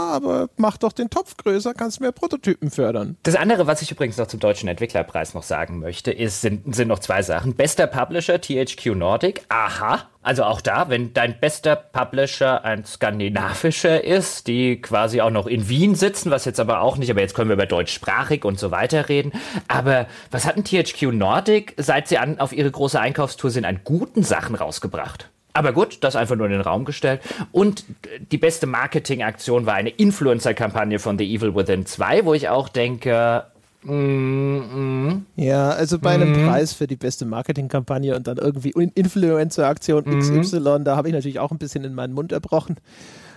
aber 0.06 0.48
mach 0.56 0.76
doch 0.76 0.92
den 0.92 1.10
Topf 1.10 1.36
größer, 1.36 1.74
kannst 1.74 2.00
mehr 2.00 2.12
Prototypen 2.12 2.70
fördern. 2.70 3.16
Das 3.22 3.36
andere, 3.36 3.66
was 3.66 3.82
ich 3.82 3.90
übrigens 3.90 4.16
noch 4.16 4.26
zum 4.26 4.40
Deutschen 4.40 4.68
Entwicklerpreis 4.68 5.34
noch 5.34 5.42
sagen 5.42 5.78
möchte, 5.78 6.10
ist, 6.10 6.40
sind, 6.40 6.74
sind 6.74 6.88
noch 6.88 6.98
zwei 6.98 7.22
Sachen. 7.22 7.54
Bester 7.54 7.86
Publisher 7.86 8.40
THQ 8.40 8.94
Nordic, 8.94 9.42
aha. 9.48 10.08
Also 10.22 10.42
auch 10.42 10.60
da, 10.60 10.88
wenn 10.88 11.14
dein 11.14 11.38
bester 11.38 11.76
Publisher 11.76 12.64
ein 12.64 12.84
skandinavischer 12.84 14.02
ist, 14.02 14.48
die 14.48 14.80
quasi 14.80 15.20
auch 15.20 15.30
noch 15.30 15.46
in 15.46 15.68
Wien 15.68 15.94
sitzen, 15.94 16.32
was 16.32 16.44
jetzt 16.44 16.58
aber 16.58 16.80
auch 16.80 16.96
nicht, 16.96 17.10
aber 17.12 17.20
jetzt 17.20 17.34
können 17.34 17.48
wir 17.48 17.54
über 17.54 17.66
deutschsprachig 17.66 18.44
und 18.44 18.58
so 18.58 18.72
weiter 18.72 19.08
reden. 19.08 19.30
Aber 19.68 20.06
was 20.32 20.44
hat 20.44 20.56
ein 20.56 20.64
THQ 20.64 21.12
Nordic, 21.12 21.74
seit 21.76 22.08
sie 22.08 22.18
an, 22.18 22.40
auf 22.40 22.52
ihre 22.52 22.72
große 22.72 22.98
Einkaufstour 22.98 23.50
sind, 23.50 23.64
an 23.64 23.82
guten 23.84 24.24
Sachen 24.24 24.56
rausgebracht? 24.56 25.30
Aber 25.56 25.72
gut, 25.72 25.98
das 26.02 26.16
einfach 26.16 26.36
nur 26.36 26.46
in 26.46 26.52
den 26.52 26.60
Raum 26.60 26.84
gestellt. 26.84 27.20
Und 27.50 27.84
die 28.30 28.38
beste 28.38 28.66
Marketingaktion 28.66 29.64
war 29.64 29.74
eine 29.74 29.88
Influencer-Kampagne 29.88 30.98
von 30.98 31.18
The 31.18 31.34
Evil 31.34 31.54
Within 31.54 31.86
2, 31.86 32.24
wo 32.26 32.34
ich 32.34 32.48
auch 32.48 32.68
denke, 32.68 33.44
Mm, 33.82 34.56
mm. 34.58 35.26
Ja, 35.36 35.70
also 35.70 36.00
bei 36.00 36.14
einem 36.14 36.32
mm. 36.32 36.48
Preis 36.48 36.72
für 36.72 36.88
die 36.88 36.96
beste 36.96 37.24
Marketingkampagne 37.24 38.16
und 38.16 38.26
dann 38.26 38.36
irgendwie 38.36 38.70
Influencer-Aktion 38.70 40.02
mm. 40.04 40.40
XY, 40.40 40.78
da 40.82 40.96
habe 40.96 41.06
ich 41.06 41.14
natürlich 41.14 41.38
auch 41.38 41.52
ein 41.52 41.58
bisschen 41.58 41.84
in 41.84 41.94
meinen 41.94 42.12
Mund 42.12 42.32
erbrochen. 42.32 42.78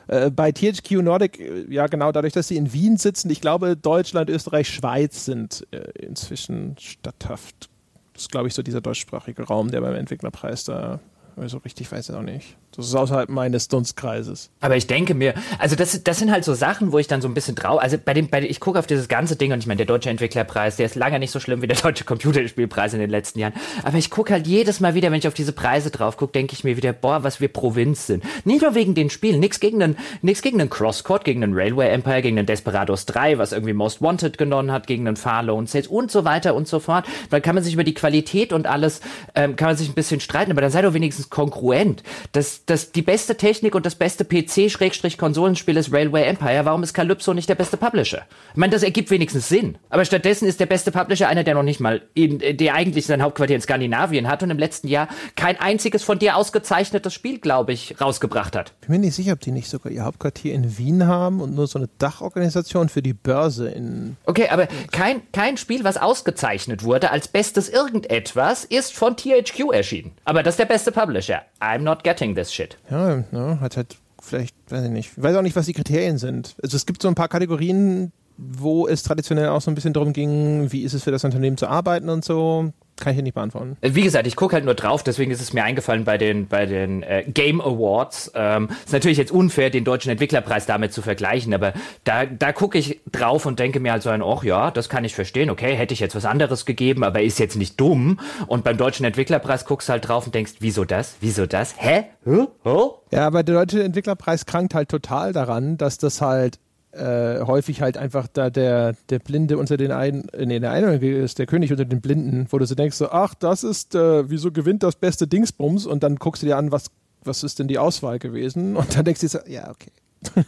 Äh, 0.08 0.32
bei 0.32 0.52
THQ 0.52 1.04
Nordic, 1.04 1.40
äh, 1.40 1.66
ja 1.70 1.86
genau, 1.86 2.12
dadurch, 2.12 2.34
dass 2.34 2.48
sie 2.48 2.58
in 2.58 2.74
Wien 2.74 2.98
sitzen, 2.98 3.30
ich 3.30 3.42
glaube, 3.42 3.78
Deutschland, 3.78 4.32
Österreich, 4.32 4.70
Schweiz 4.70 5.26
sind 5.26 5.68
äh, 5.70 5.84
inzwischen 6.00 6.76
statthaft. 6.80 7.70
Das 8.14 8.24
ist, 8.24 8.32
glaube 8.32 8.48
ich, 8.48 8.56
so 8.56 8.64
dieser 8.64 8.82
deutschsprachige 8.82 9.44
Raum, 9.44 9.70
der 9.70 9.82
beim 9.82 9.94
Entwicklerpreis 9.94 10.64
da 10.64 11.00
so 11.48 11.60
richtig 11.60 11.92
weiß 11.92 12.10
ich 12.10 12.16
auch 12.16 12.22
nicht. 12.22 12.58
Das 12.76 12.86
ist 12.86 12.96
außerhalb 12.96 13.30
meines 13.30 13.68
Dunstkreises. 13.68 14.52
Aber 14.62 14.78
ich 14.78 14.88
denke 14.88 15.14
mir, 15.14 15.34
also 15.58 15.76
das, 15.76 16.04
das 16.04 16.20
sind 16.20 16.32
halt 16.32 16.46
so 16.46 16.54
Sachen, 16.54 16.92
wo 16.92 17.00
ich 17.00 17.08
dann 17.08 17.22
so 17.22 17.28
ein 17.28 17.34
bisschen 17.34 17.56
drauf, 17.56 17.82
also 17.82 17.98
bei 18.04 18.14
dem, 18.14 18.30
bei 18.30 18.40
dem 18.40 18.50
ich 18.50 18.60
gucke 18.60 18.78
auf 18.78 18.88
dieses 18.88 19.08
ganze 19.08 19.36
Ding 19.36 19.52
und 19.52 19.60
ich 19.60 19.68
meine, 19.68 19.78
der 19.78 19.86
deutsche 19.86 20.10
Entwicklerpreis, 20.10 20.76
der 20.76 20.86
ist 20.86 20.96
lange 20.96 21.20
nicht 21.20 21.32
so 21.32 21.40
schlimm 21.40 21.62
wie 21.62 21.68
der 21.68 21.78
deutsche 21.78 22.04
Computerspielpreis 22.04 22.94
in 22.94 23.00
den 23.00 23.10
letzten 23.10 23.40
Jahren. 23.40 23.54
Aber 23.84 23.98
ich 23.98 24.10
gucke 24.10 24.34
halt 24.34 24.48
jedes 24.48 24.80
Mal 24.80 24.94
wieder, 24.94 25.12
wenn 25.12 25.20
ich 25.20 25.28
auf 25.28 25.34
diese 25.34 25.52
Preise 25.52 25.90
drauf 25.90 26.18
gucke, 26.18 26.34
denke 26.34 26.54
ich 26.54 26.64
mir 26.64 26.78
wieder, 26.78 26.94
boah, 26.94 27.24
was 27.24 27.42
wir 27.42 27.48
Provinz 27.48 28.08
sind. 28.08 28.24
Nicht 28.46 28.62
nur 28.62 28.76
wegen 28.76 28.96
den 28.96 29.10
Spielen, 29.10 29.40
nichts 29.40 29.60
gegen 29.60 29.82
einen, 29.82 29.98
nichts 30.22 30.42
gegen 30.42 30.62
einen 30.62 30.70
Crosscourt, 30.70 31.24
gegen 31.26 31.44
einen 31.44 31.54
Railway 31.54 31.90
Empire, 31.90 32.22
gegen 32.22 32.38
einen 32.38 32.48
Desperados 32.48 33.06
3, 33.08 33.38
was 33.40 33.52
irgendwie 33.52 33.74
Most 33.74 34.02
Wanted 34.02 34.38
genommen 34.38 34.72
hat, 34.72 34.88
gegen 34.88 35.08
einen 35.08 35.18
Far 35.18 35.44
Lone 35.44 35.68
Sales 35.68 35.88
und 35.88 36.12
so 36.12 36.24
weiter 36.24 36.56
und 36.56 36.68
so 36.68 36.80
fort. 36.80 37.06
Weil 37.30 37.42
kann 37.42 37.56
man 37.56 37.64
sich 37.64 37.74
über 37.74 37.84
die 37.84 37.94
Qualität 37.94 38.54
und 38.54 38.68
alles, 38.68 39.02
ähm, 39.36 39.56
kann 39.56 39.70
man 39.70 39.78
sich 39.78 39.90
ein 39.90 39.96
bisschen 39.96 40.20
streiten, 40.20 40.52
aber 40.52 40.62
dann 40.62 40.72
sei 40.72 40.82
doch 40.82 40.94
wenigstens 40.94 41.30
kongruent. 41.30 42.04
Das, 42.32 42.66
das, 42.70 42.92
die 42.92 43.02
beste 43.02 43.36
Technik 43.36 43.74
und 43.76 43.86
das 43.86 43.96
beste 43.96 44.24
PC-Konsolenspiel 44.24 45.78
ist 45.78 45.92
Railway 45.92 46.24
Empire. 46.24 46.66
Warum 46.66 46.84
ist 46.84 46.94
Calypso 46.94 47.34
nicht 47.34 47.50
der 47.50 47.56
beste 47.56 47.78
Publisher? 47.78 48.26
Ich 48.52 48.58
meine, 48.58 48.72
das 48.72 48.84
ergibt 48.84 49.10
wenigstens 49.10 49.50
Sinn. 49.50 49.78
Aber 49.90 50.06
stattdessen 50.06 50.48
ist 50.48 50.60
der 50.60 50.66
beste 50.66 50.92
Publisher 50.92 51.28
einer, 51.28 51.44
der 51.44 51.56
noch 51.56 51.64
nicht 51.64 51.80
mal, 51.80 52.02
in, 52.14 52.40
der 52.40 52.76
eigentlich 52.76 53.06
sein 53.06 53.22
Hauptquartier 53.22 53.56
in 53.56 53.62
Skandinavien 53.62 54.28
hat 54.28 54.44
und 54.44 54.52
im 54.52 54.60
letzten 54.60 54.88
Jahr 54.88 55.08
kein 55.36 55.60
einziges 55.60 56.04
von 56.04 56.20
dir 56.20 56.36
ausgezeichnetes 56.36 57.14
Spiel, 57.14 57.40
glaube 57.40 57.74
ich, 57.74 58.00
rausgebracht 58.00 58.56
hat. 58.56 58.74
Ich 58.82 58.88
bin 58.88 58.98
mir 58.98 59.06
nicht 59.08 59.16
sicher, 59.16 59.34
ob 59.34 59.40
die 59.40 59.52
nicht 59.52 59.70
sogar 59.70 59.92
ihr 59.92 60.04
Hauptquartier 60.04 60.54
in 60.54 60.78
Wien 60.78 61.08
haben 61.08 61.42
und 61.42 61.56
nur 61.56 61.68
so 61.68 61.80
eine 61.80 61.90
Dachorganisation 61.98 62.90
für 62.90 63.02
die 63.02 63.14
Börse 63.14 63.70
in. 63.70 64.18
Okay, 64.26 64.50
aber 64.50 64.68
kein, 64.92 65.22
kein 65.32 65.58
Spiel, 65.58 65.84
was 65.84 65.98
ausgezeichnet 65.98 66.84
wurde 66.84 67.12
als 67.12 67.28
bestes 67.28 67.70
irgendetwas, 67.70 68.66
ist 68.66 68.94
von 68.94 69.16
THQ 69.16 69.72
erschienen. 69.72 70.12
Aber 70.26 70.44
das 70.44 70.54
ist 70.54 70.60
der 70.60 70.66
beste 70.66 70.92
Publisher. 70.92 71.42
I'm 71.60 71.80
not 71.80 72.04
getting 72.04 72.36
this 72.36 72.54
shit. 72.54 72.59
Ja, 72.90 73.24
ne, 73.32 73.60
hat 73.62 73.78
halt 73.78 73.98
vielleicht, 74.22 74.56
weiß 74.70 74.86
ich 74.86 74.92
nicht, 74.92 75.12
ich 75.18 75.24
weiß 75.24 75.36
auch 75.36 75.42
nicht, 75.42 75.56
was 75.56 75.66
die 75.66 75.74
Kriterien 75.74 76.18
sind. 76.18 76.56
Also 76.62 76.76
es 76.76 76.86
gibt 76.86 77.02
so 77.02 77.08
ein 77.08 77.16
paar 77.16 77.30
Kategorien, 77.30 78.12
wo 78.38 78.88
es 78.88 79.04
traditionell 79.04 79.50
auch 79.50 79.62
so 79.62 79.72
ein 79.72 79.76
bisschen 79.76 79.94
darum 79.94 80.14
ging, 80.14 80.72
wie 80.72 80.84
ist 80.84 80.94
es 80.94 81.04
für 81.04 81.12
das 81.12 81.24
Unternehmen 81.24 81.58
zu 81.58 81.68
arbeiten 81.68 82.10
und 82.10 82.24
so. 82.24 82.72
Kann 83.00 83.12
ich 83.12 83.16
hier 83.16 83.24
nicht 83.24 83.34
beantworten. 83.34 83.78
Äh, 83.82 83.92
wie 83.94 84.02
gesagt, 84.02 84.28
ich 84.28 84.36
gucke 84.36 84.56
halt 84.56 84.66
nur 84.66 84.74
drauf, 84.74 85.04
deswegen 85.04 85.32
ist 85.32 85.42
es 85.42 85.54
mir 85.54 85.64
eingefallen 85.64 86.04
bei 86.04 86.18
den, 86.18 86.48
bei 86.48 86.66
den 86.66 87.04
äh, 87.04 87.24
Game 87.28 87.62
Awards. 87.62 88.32
Ähm, 88.36 88.70
ist 88.84 88.94
natürlich 88.94 89.18
jetzt 89.18 89.32
unfair, 89.32 89.70
den 89.70 89.84
deutschen 89.84 90.12
Entwicklerpreis 90.12 90.66
damit 90.66 90.94
zu 90.94 91.02
vergleichen, 91.02 91.54
aber 91.54 91.74
da, 92.04 92.26
da 92.26 92.52
gucke 92.52 92.78
ich 92.78 93.00
drauf 93.12 93.46
und 93.46 93.60
denke 93.60 93.80
mir 93.80 93.92
halt 93.92 94.04
so 94.04 94.10
ein, 94.10 94.22
ach 94.22 94.44
ja, 94.44 94.72
das 94.72 94.90
kann 94.90 95.04
ich 95.04 95.16
verstehen, 95.16 95.50
okay, 95.50 95.76
hätte 95.76 95.94
ich 95.94 96.00
jetzt 96.00 96.16
was 96.16 96.26
anderes 96.26 96.66
gegeben, 96.66 97.04
aber 97.04 97.22
ist 97.22 97.40
jetzt 97.40 97.56
nicht 97.56 97.80
dumm. 97.80 98.20
Und 98.48 98.64
beim 98.64 98.78
deutschen 98.78 99.06
Entwicklerpreis 99.06 99.66
guckst 99.66 99.90
du 99.90 99.94
halt 99.94 100.08
drauf 100.08 100.26
und 100.26 100.36
denkst, 100.36 100.54
wieso 100.60 100.86
das? 100.86 101.16
Wieso 101.22 101.46
das? 101.46 101.76
Hä? 101.78 102.06
Huh? 102.26 102.48
Oh? 102.64 102.96
Ja, 103.12 103.28
aber 103.28 103.44
der 103.44 103.56
deutsche 103.56 103.84
Entwicklerpreis 103.84 104.46
krankt 104.46 104.76
halt 104.76 104.90
total 104.90 105.34
daran, 105.34 105.78
dass 105.78 105.98
das 105.98 106.22
halt 106.22 106.60
äh, 106.92 107.42
häufig 107.42 107.82
halt 107.82 107.98
einfach 107.98 108.28
da 108.28 108.50
der, 108.50 108.96
der 109.10 109.20
Blinde 109.20 109.58
unter 109.58 109.78
den 109.78 109.92
einen, 109.92 110.28
äh, 110.30 110.46
nee, 110.46 110.60
der 110.60 110.72
eine 110.72 110.96
ist 110.96 111.40
der 111.40 111.46
König 111.46 111.72
unter 111.72 111.86
den 111.86 112.02
Blinden, 112.02 112.48
wo 112.50 112.58
du 112.58 112.66
so 112.66 112.76
denkst, 112.76 112.98
so, 112.98 113.10
ach, 113.10 113.36
das 113.36 113.64
ist, 113.64 113.96
äh, 113.96 114.30
wieso 114.30 114.52
gewinnt 114.52 114.84
das 114.84 114.96
beste 114.96 115.28
Dingsbums? 115.28 115.86
Und 115.86 116.04
dann 116.04 116.16
guckst 116.16 116.42
du 116.42 116.48
dir 116.48 116.58
an, 116.58 116.72
was, 116.72 116.92
was 117.24 117.44
ist 117.44 117.60
denn 117.60 117.68
die 117.68 117.78
Auswahl 117.78 118.20
gewesen? 118.20 118.76
Und 118.76 118.96
dann 118.96 119.06
denkst 119.06 119.22
du 119.22 119.28
dir 119.28 119.30
so, 119.30 119.40
ja, 119.48 119.70
okay. 119.70 119.92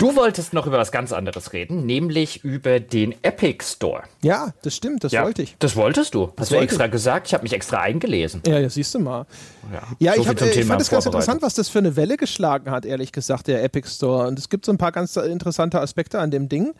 Du 0.00 0.16
wolltest 0.16 0.54
noch 0.54 0.66
über 0.66 0.78
was 0.78 0.92
ganz 0.92 1.12
anderes 1.12 1.52
reden, 1.52 1.84
nämlich 1.84 2.42
über 2.42 2.80
den 2.80 3.14
Epic 3.22 3.62
Store. 3.62 4.04
Ja, 4.22 4.54
das 4.62 4.74
stimmt, 4.74 5.04
das 5.04 5.12
ja, 5.12 5.24
wollte 5.24 5.42
ich. 5.42 5.56
Das 5.58 5.76
wolltest 5.76 6.14
du. 6.14 6.32
Das 6.36 6.46
Hast 6.46 6.52
du 6.52 6.54
extra 6.56 6.86
gesagt? 6.86 7.26
Ich 7.26 7.34
habe 7.34 7.42
mich 7.42 7.52
extra 7.52 7.80
eingelesen. 7.80 8.40
Ja, 8.46 8.58
ja, 8.58 8.70
siehst 8.70 8.94
du 8.94 8.98
mal. 8.98 9.26
Ja, 9.70 9.82
ja 9.98 10.14
so 10.14 10.22
ich, 10.22 10.28
hab, 10.28 10.40
ich 10.40 10.64
fand 10.64 10.80
es 10.80 10.88
ganz 10.88 11.04
interessant, 11.04 11.42
was 11.42 11.52
das 11.52 11.68
für 11.68 11.80
eine 11.80 11.96
Welle 11.96 12.16
geschlagen 12.16 12.70
hat, 12.70 12.86
ehrlich 12.86 13.12
gesagt, 13.12 13.46
der 13.46 13.62
Epic 13.62 13.90
Store. 13.90 14.26
Und 14.26 14.38
es 14.38 14.48
gibt 14.48 14.64
so 14.64 14.72
ein 14.72 14.78
paar 14.78 14.90
ganz 14.90 15.16
interessante 15.16 15.78
Aspekte 15.78 16.18
an 16.18 16.30
dem 16.30 16.48
Ding. 16.48 16.72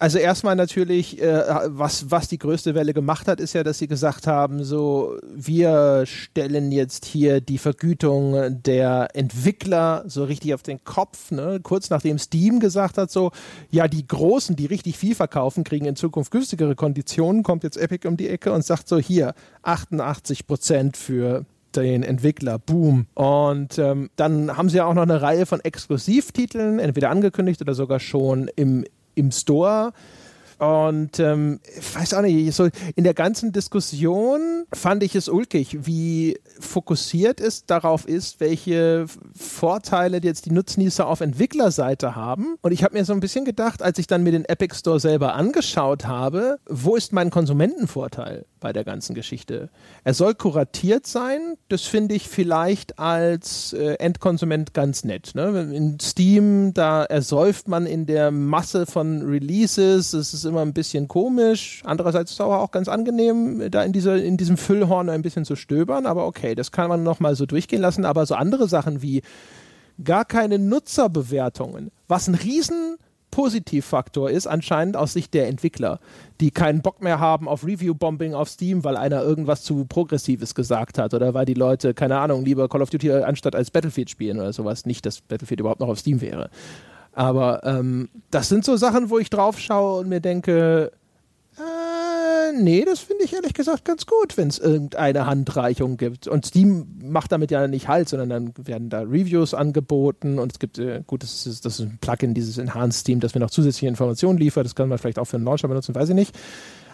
Also 0.00 0.16
erstmal 0.16 0.56
natürlich, 0.56 1.20
äh, 1.20 1.44
was, 1.66 2.10
was 2.10 2.26
die 2.26 2.38
größte 2.38 2.74
Welle 2.74 2.94
gemacht 2.94 3.28
hat, 3.28 3.38
ist 3.38 3.52
ja, 3.52 3.62
dass 3.62 3.76
sie 3.76 3.86
gesagt 3.86 4.26
haben, 4.26 4.64
so, 4.64 5.18
wir 5.30 6.04
stellen 6.06 6.72
jetzt 6.72 7.04
hier 7.04 7.42
die 7.42 7.58
Vergütung 7.58 8.62
der 8.62 9.08
Entwickler 9.12 10.04
so 10.06 10.24
richtig 10.24 10.54
auf 10.54 10.62
den 10.62 10.82
Kopf. 10.84 11.30
Ne? 11.30 11.60
Kurz 11.62 11.90
nachdem 11.90 12.18
Steam 12.18 12.60
gesagt 12.60 12.96
hat, 12.96 13.10
so, 13.10 13.30
ja, 13.70 13.88
die 13.88 14.06
Großen, 14.06 14.56
die 14.56 14.64
richtig 14.64 14.96
viel 14.96 15.14
verkaufen, 15.14 15.64
kriegen 15.64 15.84
in 15.84 15.96
Zukunft 15.96 16.30
günstigere 16.30 16.74
Konditionen, 16.74 17.42
kommt 17.42 17.62
jetzt 17.62 17.76
Epic 17.76 18.08
um 18.08 18.16
die 18.16 18.30
Ecke 18.30 18.52
und 18.52 18.64
sagt 18.64 18.88
so, 18.88 18.96
hier, 18.96 19.34
88 19.64 20.46
Prozent 20.46 20.96
für 20.96 21.44
den 21.76 22.04
Entwickler. 22.04 22.58
Boom. 22.58 23.04
Und 23.12 23.78
ähm, 23.78 24.08
dann 24.16 24.56
haben 24.56 24.70
sie 24.70 24.78
ja 24.78 24.86
auch 24.86 24.94
noch 24.94 25.02
eine 25.02 25.20
Reihe 25.20 25.44
von 25.44 25.60
Exklusivtiteln, 25.60 26.78
entweder 26.78 27.10
angekündigt 27.10 27.60
oder 27.60 27.74
sogar 27.74 28.00
schon 28.00 28.48
im 28.56 28.86
im 29.20 29.30
Store. 29.30 29.92
Und 30.60 31.18
ähm, 31.20 31.58
ich 31.78 31.96
weiß 31.96 32.12
auch 32.12 32.20
nicht, 32.20 32.54
so 32.54 32.68
in 32.94 33.04
der 33.04 33.14
ganzen 33.14 33.50
Diskussion 33.50 34.66
fand 34.74 35.02
ich 35.02 35.14
es 35.14 35.30
ulkig, 35.30 35.86
wie 35.86 36.38
fokussiert 36.58 37.40
es 37.40 37.64
darauf 37.64 38.06
ist, 38.06 38.40
welche 38.40 39.06
Vorteile 39.34 40.20
jetzt 40.22 40.44
die 40.44 40.50
Nutznießer 40.50 41.06
auf 41.06 41.22
Entwicklerseite 41.22 42.14
haben. 42.14 42.56
Und 42.60 42.72
ich 42.72 42.84
habe 42.84 42.98
mir 42.98 43.06
so 43.06 43.14
ein 43.14 43.20
bisschen 43.20 43.46
gedacht, 43.46 43.82
als 43.82 43.98
ich 43.98 44.06
dann 44.06 44.22
mir 44.22 44.32
den 44.32 44.44
Epic 44.44 44.74
Store 44.76 45.00
selber 45.00 45.34
angeschaut 45.34 46.06
habe, 46.06 46.58
wo 46.68 46.94
ist 46.94 47.14
mein 47.14 47.30
Konsumentenvorteil 47.30 48.44
bei 48.60 48.74
der 48.74 48.84
ganzen 48.84 49.14
Geschichte? 49.14 49.70
Er 50.04 50.12
soll 50.12 50.34
kuratiert 50.34 51.06
sein, 51.06 51.56
das 51.70 51.84
finde 51.84 52.14
ich 52.14 52.28
vielleicht 52.28 52.98
als 52.98 53.72
äh, 53.72 53.94
Endkonsument 53.94 54.74
ganz 54.74 55.04
nett. 55.04 55.30
Ne? 55.34 55.72
In 55.74 55.98
Steam, 56.00 56.74
da 56.74 57.04
ersäuft 57.04 57.66
man 57.66 57.86
in 57.86 58.04
der 58.04 58.30
Masse 58.30 58.84
von 58.84 59.22
Releases, 59.22 60.12
es 60.12 60.34
ist 60.34 60.49
immer 60.50 60.62
ein 60.62 60.74
bisschen 60.74 61.08
komisch. 61.08 61.82
Andererseits 61.84 62.30
ist 62.30 62.34
es 62.36 62.40
aber 62.40 62.60
auch 62.60 62.70
ganz 62.70 62.88
angenehm, 62.88 63.70
da 63.70 63.82
in, 63.82 63.92
dieser, 63.92 64.22
in 64.22 64.36
diesem 64.36 64.56
Füllhorn 64.56 65.08
ein 65.08 65.22
bisschen 65.22 65.44
zu 65.44 65.56
stöbern. 65.56 66.06
Aber 66.06 66.26
okay, 66.26 66.54
das 66.54 66.72
kann 66.72 66.88
man 66.88 67.02
nochmal 67.02 67.34
so 67.34 67.46
durchgehen 67.46 67.80
lassen. 67.80 68.04
Aber 68.04 68.26
so 68.26 68.34
andere 68.34 68.68
Sachen 68.68 69.02
wie 69.02 69.22
gar 70.02 70.24
keine 70.24 70.58
Nutzerbewertungen, 70.58 71.90
was 72.08 72.28
ein 72.28 72.34
riesen 72.34 72.96
Positivfaktor 73.30 74.30
ist, 74.30 74.46
anscheinend 74.46 74.96
aus 74.96 75.12
Sicht 75.12 75.34
der 75.34 75.48
Entwickler, 75.48 76.00
die 76.40 76.50
keinen 76.50 76.82
Bock 76.82 77.00
mehr 77.00 77.20
haben 77.20 77.48
auf 77.48 77.64
Review-Bombing 77.64 78.34
auf 78.34 78.48
Steam, 78.48 78.82
weil 78.84 78.96
einer 78.96 79.22
irgendwas 79.22 79.62
zu 79.62 79.84
Progressives 79.84 80.54
gesagt 80.54 80.98
hat 80.98 81.14
oder 81.14 81.32
weil 81.32 81.46
die 81.46 81.54
Leute, 81.54 81.94
keine 81.94 82.18
Ahnung, 82.18 82.44
lieber 82.44 82.68
Call 82.68 82.82
of 82.82 82.90
Duty 82.90 83.12
anstatt 83.12 83.54
als 83.54 83.70
Battlefield 83.70 84.10
spielen 84.10 84.38
oder 84.38 84.52
sowas. 84.52 84.84
Nicht, 84.84 85.06
dass 85.06 85.20
Battlefield 85.20 85.60
überhaupt 85.60 85.80
noch 85.80 85.88
auf 85.88 85.98
Steam 85.98 86.20
wäre. 86.20 86.50
Aber 87.12 87.64
ähm, 87.64 88.08
das 88.30 88.48
sind 88.48 88.64
so 88.64 88.76
Sachen, 88.76 89.10
wo 89.10 89.18
ich 89.18 89.30
drauf 89.30 89.58
schaue 89.58 90.00
und 90.00 90.08
mir 90.08 90.20
denke, 90.20 90.92
äh, 91.58 92.52
nee, 92.52 92.84
das 92.84 93.00
finde 93.00 93.24
ich 93.24 93.32
ehrlich 93.32 93.54
gesagt 93.54 93.84
ganz 93.84 94.06
gut, 94.06 94.36
wenn 94.36 94.48
es 94.48 94.58
irgendeine 94.58 95.26
Handreichung 95.26 95.96
gibt. 95.96 96.28
Und 96.28 96.46
Steam 96.46 96.86
macht 97.02 97.32
damit 97.32 97.50
ja 97.50 97.66
nicht 97.66 97.88
halt, 97.88 98.08
sondern 98.08 98.28
dann 98.28 98.54
werden 98.66 98.90
da 98.90 99.00
Reviews 99.00 99.54
angeboten 99.54 100.38
und 100.38 100.52
es 100.52 100.58
gibt, 100.58 100.78
äh, 100.78 101.02
gut, 101.06 101.22
das 101.22 101.46
ist, 101.46 101.64
das 101.64 101.80
ist 101.80 101.86
ein 101.86 101.98
Plugin, 102.00 102.34
dieses 102.34 102.58
Enhanced 102.58 103.00
Steam, 103.00 103.20
das 103.20 103.34
mir 103.34 103.40
noch 103.40 103.50
zusätzliche 103.50 103.88
Informationen 103.88 104.38
liefert. 104.38 104.64
Das 104.64 104.74
kann 104.74 104.88
man 104.88 104.98
vielleicht 104.98 105.18
auch 105.18 105.26
für 105.26 105.36
einen 105.36 105.44
Launcher 105.44 105.68
benutzen, 105.68 105.94
weiß 105.94 106.10
ich 106.10 106.14
nicht. 106.14 106.36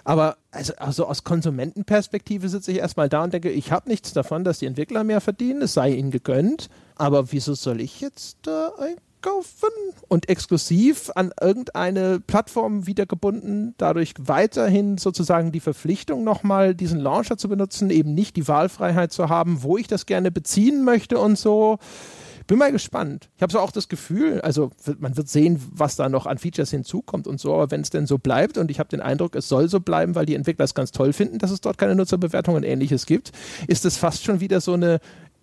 Aber 0.04 0.36
also, 0.52 0.72
also 0.76 1.06
aus 1.06 1.24
Konsumentenperspektive 1.24 2.48
sitze 2.48 2.70
ich 2.70 2.78
erstmal 2.78 3.08
da 3.08 3.24
und 3.24 3.34
denke, 3.34 3.50
ich 3.50 3.72
habe 3.72 3.88
nichts 3.88 4.12
davon, 4.12 4.44
dass 4.44 4.60
die 4.60 4.66
Entwickler 4.66 5.02
mehr 5.02 5.20
verdienen, 5.20 5.62
es 5.62 5.74
sei 5.74 5.90
ihnen 5.90 6.12
gegönnt. 6.12 6.68
Aber 6.94 7.32
wieso 7.32 7.54
soll 7.54 7.80
ich 7.80 8.00
jetzt 8.00 8.38
da 8.42 8.72
ein 8.78 8.94
kaufen 9.22 9.70
und 10.08 10.28
exklusiv 10.28 11.10
an 11.14 11.32
irgendeine 11.40 12.20
Plattform 12.20 12.86
wiedergebunden, 12.86 13.74
dadurch 13.78 14.14
weiterhin 14.18 14.98
sozusagen 14.98 15.52
die 15.52 15.60
Verpflichtung 15.60 16.24
nochmal 16.24 16.74
diesen 16.74 17.00
Launcher 17.00 17.36
zu 17.36 17.48
benutzen, 17.48 17.90
eben 17.90 18.14
nicht 18.14 18.36
die 18.36 18.48
Wahlfreiheit 18.48 19.12
zu 19.12 19.28
haben, 19.28 19.62
wo 19.62 19.76
ich 19.76 19.88
das 19.88 20.06
gerne 20.06 20.30
beziehen 20.30 20.84
möchte 20.84 21.18
und 21.18 21.38
so. 21.38 21.78
Bin 22.46 22.58
mal 22.58 22.70
gespannt. 22.70 23.28
Ich 23.36 23.42
habe 23.42 23.52
so 23.52 23.58
auch 23.58 23.72
das 23.72 23.88
Gefühl, 23.88 24.40
also 24.40 24.70
man 25.00 25.16
wird 25.16 25.28
sehen, 25.28 25.60
was 25.72 25.96
da 25.96 26.08
noch 26.08 26.26
an 26.26 26.38
Features 26.38 26.70
hinzukommt 26.70 27.26
und 27.26 27.40
so, 27.40 27.52
aber 27.52 27.72
wenn 27.72 27.80
es 27.80 27.90
denn 27.90 28.06
so 28.06 28.18
bleibt 28.18 28.56
und 28.56 28.70
ich 28.70 28.78
habe 28.78 28.88
den 28.88 29.00
Eindruck, 29.00 29.34
es 29.34 29.48
soll 29.48 29.68
so 29.68 29.80
bleiben, 29.80 30.14
weil 30.14 30.26
die 30.26 30.36
Entwickler 30.36 30.64
es 30.64 30.74
ganz 30.74 30.92
toll 30.92 31.12
finden, 31.12 31.38
dass 31.38 31.50
es 31.50 31.60
dort 31.60 31.76
keine 31.76 31.96
Nutzerbewertungen 31.96 32.62
und 32.62 32.68
ähnliches 32.68 33.06
gibt, 33.06 33.32
ist 33.66 33.84
es 33.84 33.96
fast 33.96 34.22
schon 34.22 34.38
wieder 34.38 34.60
so 34.60 34.74
eine 34.74 35.00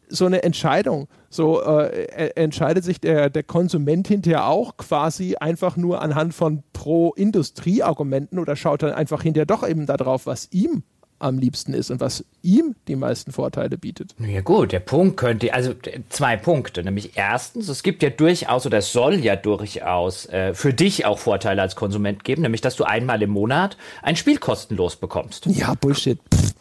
so 0.08 0.26
eine 0.26 0.44
Entscheidung. 0.44 1.08
So 1.30 1.62
äh, 1.62 2.32
entscheidet 2.36 2.84
sich 2.84 3.00
der, 3.00 3.30
der 3.30 3.44
Konsument 3.44 4.08
hinterher 4.08 4.48
auch 4.48 4.78
quasi 4.78 5.36
einfach 5.36 5.78
nur 5.78 6.02
anhand 6.02 6.34
von 6.34 6.64
Pro-Industrie-Argumenten 6.74 8.40
oder 8.40 8.56
schaut 8.56 8.84
dann 8.84 8.94
einfach 8.94 9.24
hinterher 9.24 9.46
doch 9.46 9.68
eben 9.68 9.86
darauf, 9.86 10.26
was 10.26 10.52
ihm 10.52 10.84
am 11.24 11.40
liebsten 11.40 11.74
ist 11.74 11.90
und 11.90 12.02
was 12.02 12.26
ihm 12.42 12.76
die 12.88 12.96
meisten 12.96 13.32
Vorteile 13.32 13.78
bietet. 13.78 14.14
Ja 14.20 14.42
gut, 14.42 14.72
der 14.72 14.82
Punkt 14.82 15.18
könnte, 15.18 15.54
also 15.54 15.74
zwei 16.10 16.36
Punkte, 16.38 16.84
nämlich 16.84 17.12
erstens, 17.16 17.70
es 17.70 17.82
gibt 17.82 18.04
ja 18.04 18.10
durchaus 18.10 18.66
oder 18.66 18.80
es 18.80 18.92
soll 18.92 19.16
ja 19.16 19.36
durchaus 19.36 20.26
äh, 20.28 20.54
für 20.54 20.74
dich 20.74 21.06
auch 21.06 21.18
Vorteile 21.18 21.62
als 21.62 21.76
Konsument 21.76 22.24
geben, 22.24 22.42
nämlich 22.42 22.62
dass 22.62 22.76
du 22.76 22.84
einmal 22.84 23.22
im 23.22 23.30
Monat 23.30 23.78
ein 24.02 24.16
Spiel 24.16 24.38
kostenlos 24.38 24.98
bekommst. 24.98 25.46
Ja, 25.46 25.74
Bullshit. 25.76 26.20
Pff. 26.34 26.54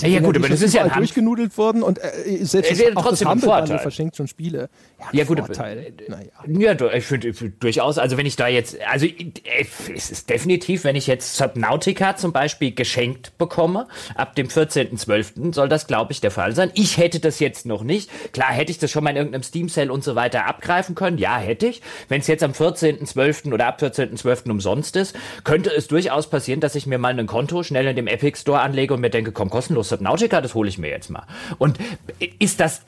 Ja, 0.00 0.08
ja 0.08 0.20
gut, 0.20 0.36
aber 0.36 0.48
das 0.48 0.62
ist 0.62 0.74
ja 0.74 0.84
ein 0.84 0.92
durchgenudelt 0.92 1.56
worden 1.58 1.82
und 1.82 1.98
äh, 1.98 2.44
selbst 2.44 2.70
es 2.70 2.96
auch 2.96 3.02
trotzdem 3.02 3.28
das 3.28 3.42
Humble 3.46 3.78
verschenkt 3.78 4.16
schon 4.16 4.28
Spiele. 4.28 4.68
Ja, 5.12 5.24
gut, 5.24 5.38
Vorteil. 5.38 5.92
naja. 6.08 6.74
ja, 6.74 6.92
ich 6.92 7.04
finde 7.04 7.32
durchaus, 7.58 7.98
also 7.98 8.16
wenn 8.16 8.26
ich 8.26 8.36
da 8.36 8.48
jetzt, 8.48 8.80
also 8.82 9.06
es 9.94 10.10
ist 10.10 10.30
definitiv, 10.30 10.84
wenn 10.84 10.96
ich 10.96 11.06
jetzt 11.06 11.36
Subnautica 11.36 12.16
zum 12.16 12.32
Beispiel 12.32 12.72
geschenkt 12.74 13.36
bekomme, 13.38 13.88
ab 14.14 14.34
dem 14.36 14.48
14.12. 14.48 15.54
soll 15.54 15.68
das, 15.68 15.86
glaube 15.86 16.12
ich, 16.12 16.20
der 16.20 16.30
Fall 16.30 16.54
sein. 16.54 16.70
Ich 16.74 16.98
hätte 16.98 17.20
das 17.20 17.40
jetzt 17.40 17.66
noch 17.66 17.82
nicht. 17.82 18.10
Klar, 18.32 18.52
hätte 18.52 18.70
ich 18.70 18.78
das 18.78 18.90
schon 18.90 19.04
mal 19.04 19.10
in 19.10 19.16
irgendeinem 19.16 19.42
Steam-Sale 19.42 19.92
und 19.92 20.04
so 20.04 20.14
weiter 20.14 20.46
abgreifen 20.46 20.94
können. 20.94 21.18
Ja, 21.18 21.38
hätte 21.38 21.66
ich. 21.66 21.82
Wenn 22.08 22.20
es 22.20 22.26
jetzt 22.26 22.42
am 22.42 22.52
14.12. 22.52 23.52
oder 23.52 23.66
ab 23.66 23.80
14.12. 23.80 24.50
umsonst 24.50 24.96
ist, 24.96 25.16
könnte 25.44 25.70
es 25.70 25.88
durchaus 25.88 26.28
passieren, 26.28 26.60
dass 26.60 26.74
ich 26.74 26.86
mir 26.86 26.98
mal 26.98 27.18
ein 27.18 27.26
Konto 27.26 27.62
schnell 27.62 27.86
in 27.86 27.96
dem 27.96 28.06
Epic 28.06 28.38
Store 28.38 28.60
anlege 28.60 28.94
und 28.94 29.00
mir 29.00 29.10
denke, 29.10 29.32
komm, 29.32 29.50
kostenlos 29.50 29.88
Subnautica, 29.88 30.40
das 30.40 30.54
hole 30.54 30.68
ich 30.68 30.78
mir 30.78 30.88
jetzt 30.88 31.10
mal. 31.10 31.26
Und 31.58 31.78
ist 32.38 32.60
das 32.60 32.82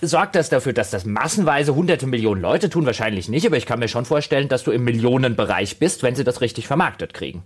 sorgt 0.00 0.34
das 0.34 0.48
dafür, 0.48 0.72
dass 0.72 0.90
das 0.90 1.04
massenweise 1.04 1.74
hunderte 1.74 2.06
Millionen 2.06 2.40
Leute 2.40 2.70
tun? 2.70 2.86
Wahrscheinlich 2.86 3.28
nicht, 3.28 3.46
aber 3.46 3.56
ich 3.56 3.66
kann 3.66 3.78
mir 3.78 3.88
schon 3.88 4.04
vorstellen, 4.04 4.48
dass 4.48 4.64
du 4.64 4.70
im 4.70 4.84
Millionenbereich 4.84 5.78
bist, 5.78 6.02
wenn 6.02 6.14
sie 6.14 6.24
das 6.24 6.40
richtig 6.40 6.66
vermarktet 6.66 7.14
kriegen. 7.14 7.42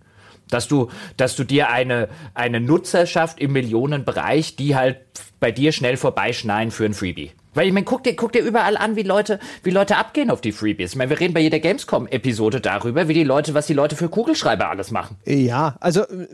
Dass 0.51 0.67
du, 0.67 0.89
dass 1.17 1.37
du 1.37 1.45
dir 1.45 1.71
eine, 1.71 2.09
eine 2.35 2.61
Nutzerschaft 2.61 3.39
im 3.39 3.53
Millionenbereich, 3.53 4.57
die 4.57 4.77
halt 4.77 4.99
bei 5.41 5.53
dir 5.53 5.73
schnell 5.73 5.97
vorbeischneien 5.97 6.71
für 6.71 6.87
ein 6.87 6.95
Freebie. 6.95 7.33
Weil 7.55 7.67
ich 7.67 7.73
meine, 7.73 7.85
guck 7.85 8.05
dir, 8.05 8.15
guck 8.15 8.33
dir 8.33 8.43
überall 8.43 8.77
an, 8.77 8.97
wie 8.97 9.03
Leute, 9.03 9.41
wie 9.63 9.71
Leute 9.71 9.97
abgehen 9.97 10.31
auf 10.31 10.41
die 10.41 10.53
Freebies. 10.53 10.93
Ich 10.93 10.97
meine, 10.97 11.11
wir 11.11 11.19
reden 11.19 11.35
bei 11.35 11.41
jeder 11.41 11.59
Gamescom-Episode 11.59 12.61
darüber, 12.61 13.09
wie 13.09 13.15
die 13.15 13.25
Leute, 13.25 13.53
was 13.55 13.67
die 13.67 13.75
Leute 13.75 13.97
für 13.97 14.09
Kugelschreiber 14.09 14.71
alles 14.71 14.91
machen. 14.91 15.17
Ja, 15.25 15.77
also 15.81 16.03
äh, 16.03 16.27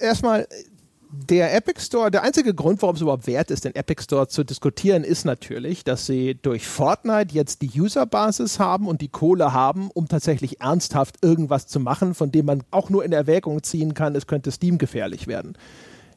erstmal, 0.00 0.46
der 1.10 1.54
Epic 1.54 1.80
Store, 1.80 2.10
der 2.10 2.22
einzige 2.22 2.54
Grund, 2.54 2.82
warum 2.82 2.96
es 2.96 3.02
überhaupt 3.02 3.26
wert 3.26 3.50
ist, 3.50 3.64
den 3.64 3.74
Epic 3.74 4.02
Store 4.02 4.28
zu 4.28 4.44
diskutieren, 4.44 5.04
ist 5.04 5.24
natürlich, 5.24 5.84
dass 5.84 6.06
sie 6.06 6.34
durch 6.34 6.66
Fortnite 6.66 7.34
jetzt 7.34 7.62
die 7.62 7.80
Userbasis 7.80 8.58
haben 8.58 8.86
und 8.86 9.00
die 9.00 9.08
Kohle 9.08 9.52
haben, 9.52 9.90
um 9.92 10.08
tatsächlich 10.08 10.60
ernsthaft 10.60 11.16
irgendwas 11.22 11.66
zu 11.66 11.80
machen, 11.80 12.14
von 12.14 12.30
dem 12.30 12.46
man 12.46 12.62
auch 12.70 12.90
nur 12.90 13.04
in 13.04 13.12
Erwägung 13.12 13.62
ziehen 13.62 13.94
kann, 13.94 14.14
es 14.14 14.26
könnte 14.26 14.50
Steam 14.50 14.78
gefährlich 14.78 15.26
werden. 15.26 15.56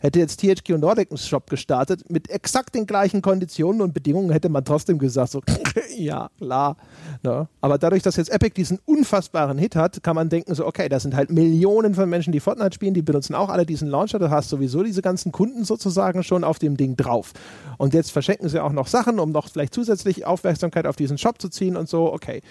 Hätte 0.01 0.17
jetzt 0.17 0.41
THQ 0.41 0.79
Nordic 0.79 1.11
einen 1.11 1.19
Shop 1.19 1.47
gestartet 1.47 2.09
mit 2.09 2.27
exakt 2.31 2.73
den 2.73 2.87
gleichen 2.87 3.21
Konditionen 3.21 3.81
und 3.81 3.93
Bedingungen, 3.93 4.31
hätte 4.31 4.49
man 4.49 4.65
trotzdem 4.65 4.97
gesagt, 4.97 5.31
so, 5.31 5.41
ja, 5.95 6.29
klar. 6.39 6.75
Ne? 7.21 7.47
Aber 7.61 7.77
dadurch, 7.77 8.01
dass 8.01 8.15
jetzt 8.15 8.31
Epic 8.31 8.55
diesen 8.55 8.79
unfassbaren 8.85 9.59
Hit 9.59 9.75
hat, 9.75 10.01
kann 10.01 10.15
man 10.15 10.29
denken, 10.29 10.55
so, 10.55 10.65
okay, 10.65 10.89
das 10.89 11.03
sind 11.03 11.15
halt 11.15 11.29
Millionen 11.29 11.93
von 11.93 12.09
Menschen, 12.09 12.33
die 12.33 12.39
Fortnite 12.39 12.73
spielen, 12.73 12.95
die 12.95 13.03
benutzen 13.03 13.35
auch 13.35 13.49
alle 13.49 13.63
diesen 13.63 13.87
Launcher, 13.87 14.17
du 14.17 14.31
hast 14.31 14.49
sowieso 14.49 14.81
diese 14.81 15.03
ganzen 15.03 15.31
Kunden 15.31 15.65
sozusagen 15.65 16.23
schon 16.23 16.43
auf 16.43 16.57
dem 16.57 16.77
Ding 16.77 16.95
drauf. 16.95 17.33
Und 17.77 17.93
jetzt 17.93 18.11
verschenken 18.11 18.49
sie 18.49 18.59
auch 18.59 18.71
noch 18.71 18.87
Sachen, 18.87 19.19
um 19.19 19.31
noch 19.31 19.49
vielleicht 19.49 19.75
zusätzlich 19.75 20.25
Aufmerksamkeit 20.25 20.87
auf 20.87 20.95
diesen 20.95 21.19
Shop 21.19 21.39
zu 21.39 21.49
ziehen 21.49 21.77
und 21.77 21.87
so, 21.87 22.11
okay. 22.11 22.41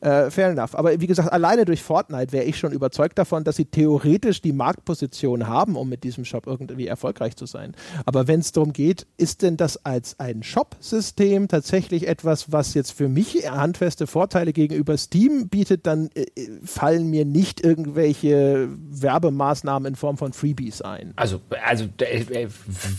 Äh, 0.00 0.30
fair 0.30 0.50
enough. 0.50 0.74
Aber 0.74 1.00
wie 1.00 1.06
gesagt, 1.06 1.32
alleine 1.32 1.64
durch 1.64 1.82
Fortnite 1.82 2.32
wäre 2.32 2.44
ich 2.44 2.58
schon 2.58 2.72
überzeugt 2.72 3.18
davon, 3.18 3.42
dass 3.44 3.56
sie 3.56 3.64
theoretisch 3.64 4.40
die 4.40 4.52
Marktposition 4.52 5.48
haben, 5.48 5.76
um 5.76 5.88
mit 5.88 6.04
diesem 6.04 6.24
Shop 6.24 6.46
irgendwie 6.46 6.86
erfolgreich 6.86 7.34
zu 7.36 7.46
sein. 7.46 7.74
Aber 8.04 8.28
wenn 8.28 8.40
es 8.40 8.52
darum 8.52 8.72
geht, 8.72 9.06
ist 9.16 9.42
denn 9.42 9.56
das 9.56 9.84
als 9.84 10.20
ein 10.20 10.42
Shop-System 10.42 11.48
tatsächlich 11.48 12.06
etwas, 12.06 12.52
was 12.52 12.74
jetzt 12.74 12.92
für 12.92 13.08
mich 13.08 13.50
handfeste 13.50 14.06
Vorteile 14.06 14.52
gegenüber 14.52 14.96
Steam 14.96 15.48
bietet, 15.48 15.86
dann 15.86 16.10
äh, 16.14 16.26
fallen 16.64 17.10
mir 17.10 17.24
nicht 17.24 17.64
irgendwelche 17.64 18.68
Werbemaßnahmen 18.90 19.88
in 19.88 19.96
Form 19.96 20.16
von 20.16 20.32
Freebies 20.32 20.80
ein. 20.80 21.12
Also, 21.16 21.40
also 21.66 21.86
äh, 21.98 22.46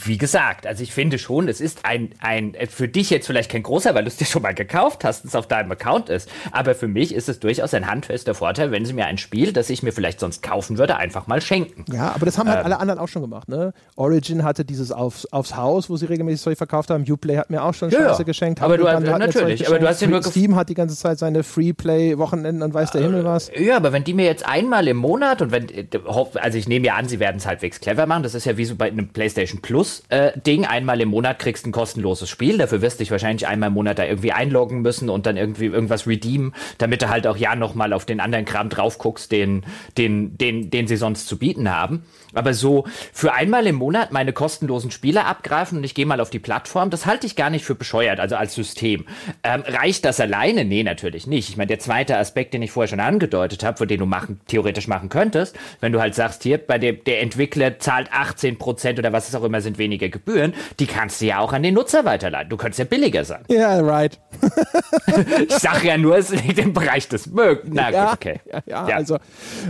wie 0.04 0.18
gesagt, 0.18 0.68
also 0.68 0.84
ich 0.84 0.94
finde 0.94 1.18
schon, 1.18 1.48
es 1.48 1.62
ist 1.62 1.86
ein, 1.86 2.10
ein 2.20 2.56
für 2.70 2.90
dich 2.90 3.10
jetzt 3.10 3.28
vielleicht 3.28 3.52
kein 3.52 3.64
großer, 3.64 3.96
weil 3.96 4.04
du 4.04 4.10
es 4.10 4.18
dir 4.18 4.26
schon 4.26 4.42
mal 4.42 4.54
gekauft 4.54 5.06
hast, 5.06 5.24
es 5.24 5.36
auf 5.36 5.48
deinem 5.48 5.72
Account 5.72 6.10
ist, 6.10 6.30
aber 6.52 6.76
für 6.76 6.89
mich 6.94 7.14
ist 7.14 7.30
es 7.30 7.40
durchaus 7.40 7.74
ein 7.74 7.88
handfester 7.88 8.34
Vorteil, 8.34 8.72
wenn 8.72 8.86
sie 8.86 8.94
mir 8.94 9.06
ein 9.06 9.18
Spiel, 9.18 9.53
das 9.53 9.70
ich 9.70 9.84
mir 9.84 9.91
vielleicht 9.91 10.20
sonst 10.20 10.44
kaufen 10.44 10.78
würde, 10.78 10.98
einfach 10.98 11.28
mal 11.28 11.41
schenken. 11.41 11.86
Ja, 11.91 12.11
aber 12.14 12.26
das 12.26 12.38
haben 12.38 12.49
halt 12.49 12.60
ähm, 12.60 12.66
alle 12.66 12.80
anderen 12.80 12.99
auch 12.99 13.07
schon 13.07 13.22
gemacht. 13.22 13.49
Ne? 13.49 13.74
Origin 13.95 14.44
hatte 14.44 14.66
dieses 14.66 14.91
aufs, 14.91 15.26
aufs 15.28 15.56
Haus, 15.56 15.90
wo 15.90 15.98
sie 15.98 16.06
regelmäßig 16.06 16.41
Zeug 16.41 16.57
verkauft 16.57 16.90
haben. 16.90 17.06
Uplay 17.10 17.38
hat 17.38 17.49
mir 17.49 17.64
auch 17.64 17.74
schon 17.74 17.90
ja, 17.90 18.10
Scheiße 18.10 18.26
geschenkt. 18.26 18.61
Aber 18.61 18.78
du 18.78 18.88
hast, 18.88 19.03
natürlich, 19.03 19.68
aber 19.68 19.80
du 19.80 19.88
hast 19.88 20.02
ja 20.02 20.07
nur 20.07 20.24
Steam 20.24 20.56
hat 20.56 20.70
die 20.70 20.74
ganze 20.74 20.95
Zeit 20.95 21.20
seine 21.20 21.44
Freeplay-Wochenenden 21.44 22.64
und 22.64 22.74
weiß 22.74 22.91
der 22.91 23.02
Himmel 23.02 23.26
was. 23.26 23.52
Ja, 23.57 23.78
aber 23.78 23.94
wenn 23.94 24.03
die 24.03 24.14
mir 24.14 24.26
jetzt 24.26 24.45
einmal 24.45 24.88
im 24.88 24.98
Monat 24.98 25.41
und 25.41 25.52
wenn, 25.52 25.68
also 26.36 26.57
ich 26.57 26.68
nehme 26.68 26.88
ja 26.88 26.95
an, 26.95 27.07
sie 27.07 27.20
werden 27.20 27.38
es 27.38 27.45
halbwegs 27.45 27.80
clever 27.80 28.06
machen. 28.06 28.24
Das 28.24 28.36
ist 28.36 28.45
ja 28.45 28.57
wie 28.57 28.66
so 28.66 28.76
bei 28.76 28.88
einem 28.88 29.10
PlayStation 29.10 29.61
Plus-Ding. 29.61 30.64
Äh, 30.64 30.68
einmal 30.68 31.02
im 31.02 31.10
Monat 31.10 31.40
kriegst 31.40 31.66
du 31.66 31.70
ein 31.70 31.72
kostenloses 31.72 32.30
Spiel. 32.30 32.57
Dafür 32.57 32.82
wirst 32.82 32.99
du 32.99 33.03
dich 33.03 33.11
wahrscheinlich 33.11 33.48
einmal 33.48 33.68
im 33.68 33.74
Monat 33.74 33.99
da 33.99 34.06
irgendwie 34.06 34.32
einloggen 34.32 34.82
müssen 34.82 35.10
und 35.10 35.26
dann 35.26 35.38
irgendwie 35.38 35.66
irgendwas 35.66 36.07
redeemen 36.07 36.53
damit 36.80 37.02
du 37.04 37.10
halt 37.10 37.28
auch 37.28 37.38
ja 37.38 37.56
nochmal 37.56 37.94
auf 37.94 38.06
den 38.06 38.20
anderen 38.20 38.46
Kram 38.46 38.70
drauf 38.70 38.98
guckst, 38.98 39.32
den, 39.32 39.64
den, 39.98 40.38
den, 40.38 40.72
den 40.72 40.88
sie 40.88 40.98
sonst 40.98 41.28
zu 41.28 41.38
bieten 41.38 41.70
haben. 41.70 42.04
Aber 42.34 42.54
so 42.54 42.86
für 43.14 43.34
einmal 43.34 43.68
im 43.68 43.76
Monat 43.76 44.12
meine 44.12 44.34
kostenlosen 44.34 44.92
Spiele 44.92 45.26
abgreifen 45.26 45.78
und 45.78 45.84
ich 45.84 45.96
gehe 45.96 46.06
mal 46.06 46.22
auf 46.22 46.30
die 46.30 46.40
Plattform, 46.40 46.90
das 46.90 47.06
halte 47.06 47.28
ich 47.28 47.36
gar 47.36 47.50
nicht 47.50 47.66
für 47.66 47.76
bescheuert, 47.76 48.20
also 48.20 48.36
als 48.36 48.56
System. 48.56 49.06
Ähm, 49.44 49.64
reicht 49.66 50.06
das 50.06 50.20
alleine? 50.20 50.66
Nee, 50.66 50.84
natürlich 50.84 51.28
nicht. 51.28 51.50
Ich 51.50 51.58
meine, 51.58 51.68
der 51.68 51.80
zweite 51.80 52.18
Aspekt, 52.18 52.54
den 52.54 52.62
ich 52.62 52.72
vorher 52.72 52.88
schon 52.88 53.00
angedeutet 53.00 53.64
habe, 53.64 53.78
von 53.78 53.88
dem 53.88 54.00
du 54.00 54.06
machen, 54.06 54.40
theoretisch 54.48 54.88
machen 54.88 55.10
könntest, 55.10 55.58
wenn 55.82 55.92
du 55.92 56.00
halt 56.00 56.16
sagst, 56.16 56.44
hier, 56.44 56.58
bei 56.58 56.78
dem, 56.78 57.04
der 57.04 57.22
Entwickler 57.22 57.80
zahlt 57.80 58.12
18% 58.12 59.00
oder 59.00 59.12
was 59.12 59.28
es 59.28 59.36
auch 59.36 59.44
immer 59.44 59.62
sind 59.62 59.78
weniger 59.78 60.10
Gebühren, 60.10 60.54
die 60.80 60.88
kannst 60.88 61.22
du 61.22 61.26
ja 61.26 61.40
auch 61.40 61.54
an 61.54 61.64
den 61.64 61.74
Nutzer 61.74 62.06
weiterleiten. 62.06 62.50
Du 62.50 62.58
könntest 62.58 62.80
ja 62.80 62.86
billiger 62.86 63.26
sein. 63.26 63.44
Ja, 63.48 63.76
yeah, 63.76 63.80
right. 63.80 64.20
ich 65.48 65.56
sage 65.56 65.88
ja 65.88 65.98
nur, 65.98 66.18
es 66.18 66.30
liegt 66.30 66.60
im 66.70 66.74
Bereich 66.74 67.08
des 67.08 67.28
Mögen. 67.28 67.72
Na 67.74 67.91
ja, 67.91 68.06
gut, 68.06 68.14
okay. 68.14 68.40
Ja, 68.46 68.62
ja, 68.66 68.90
ja. 68.90 68.96
also, 68.96 69.18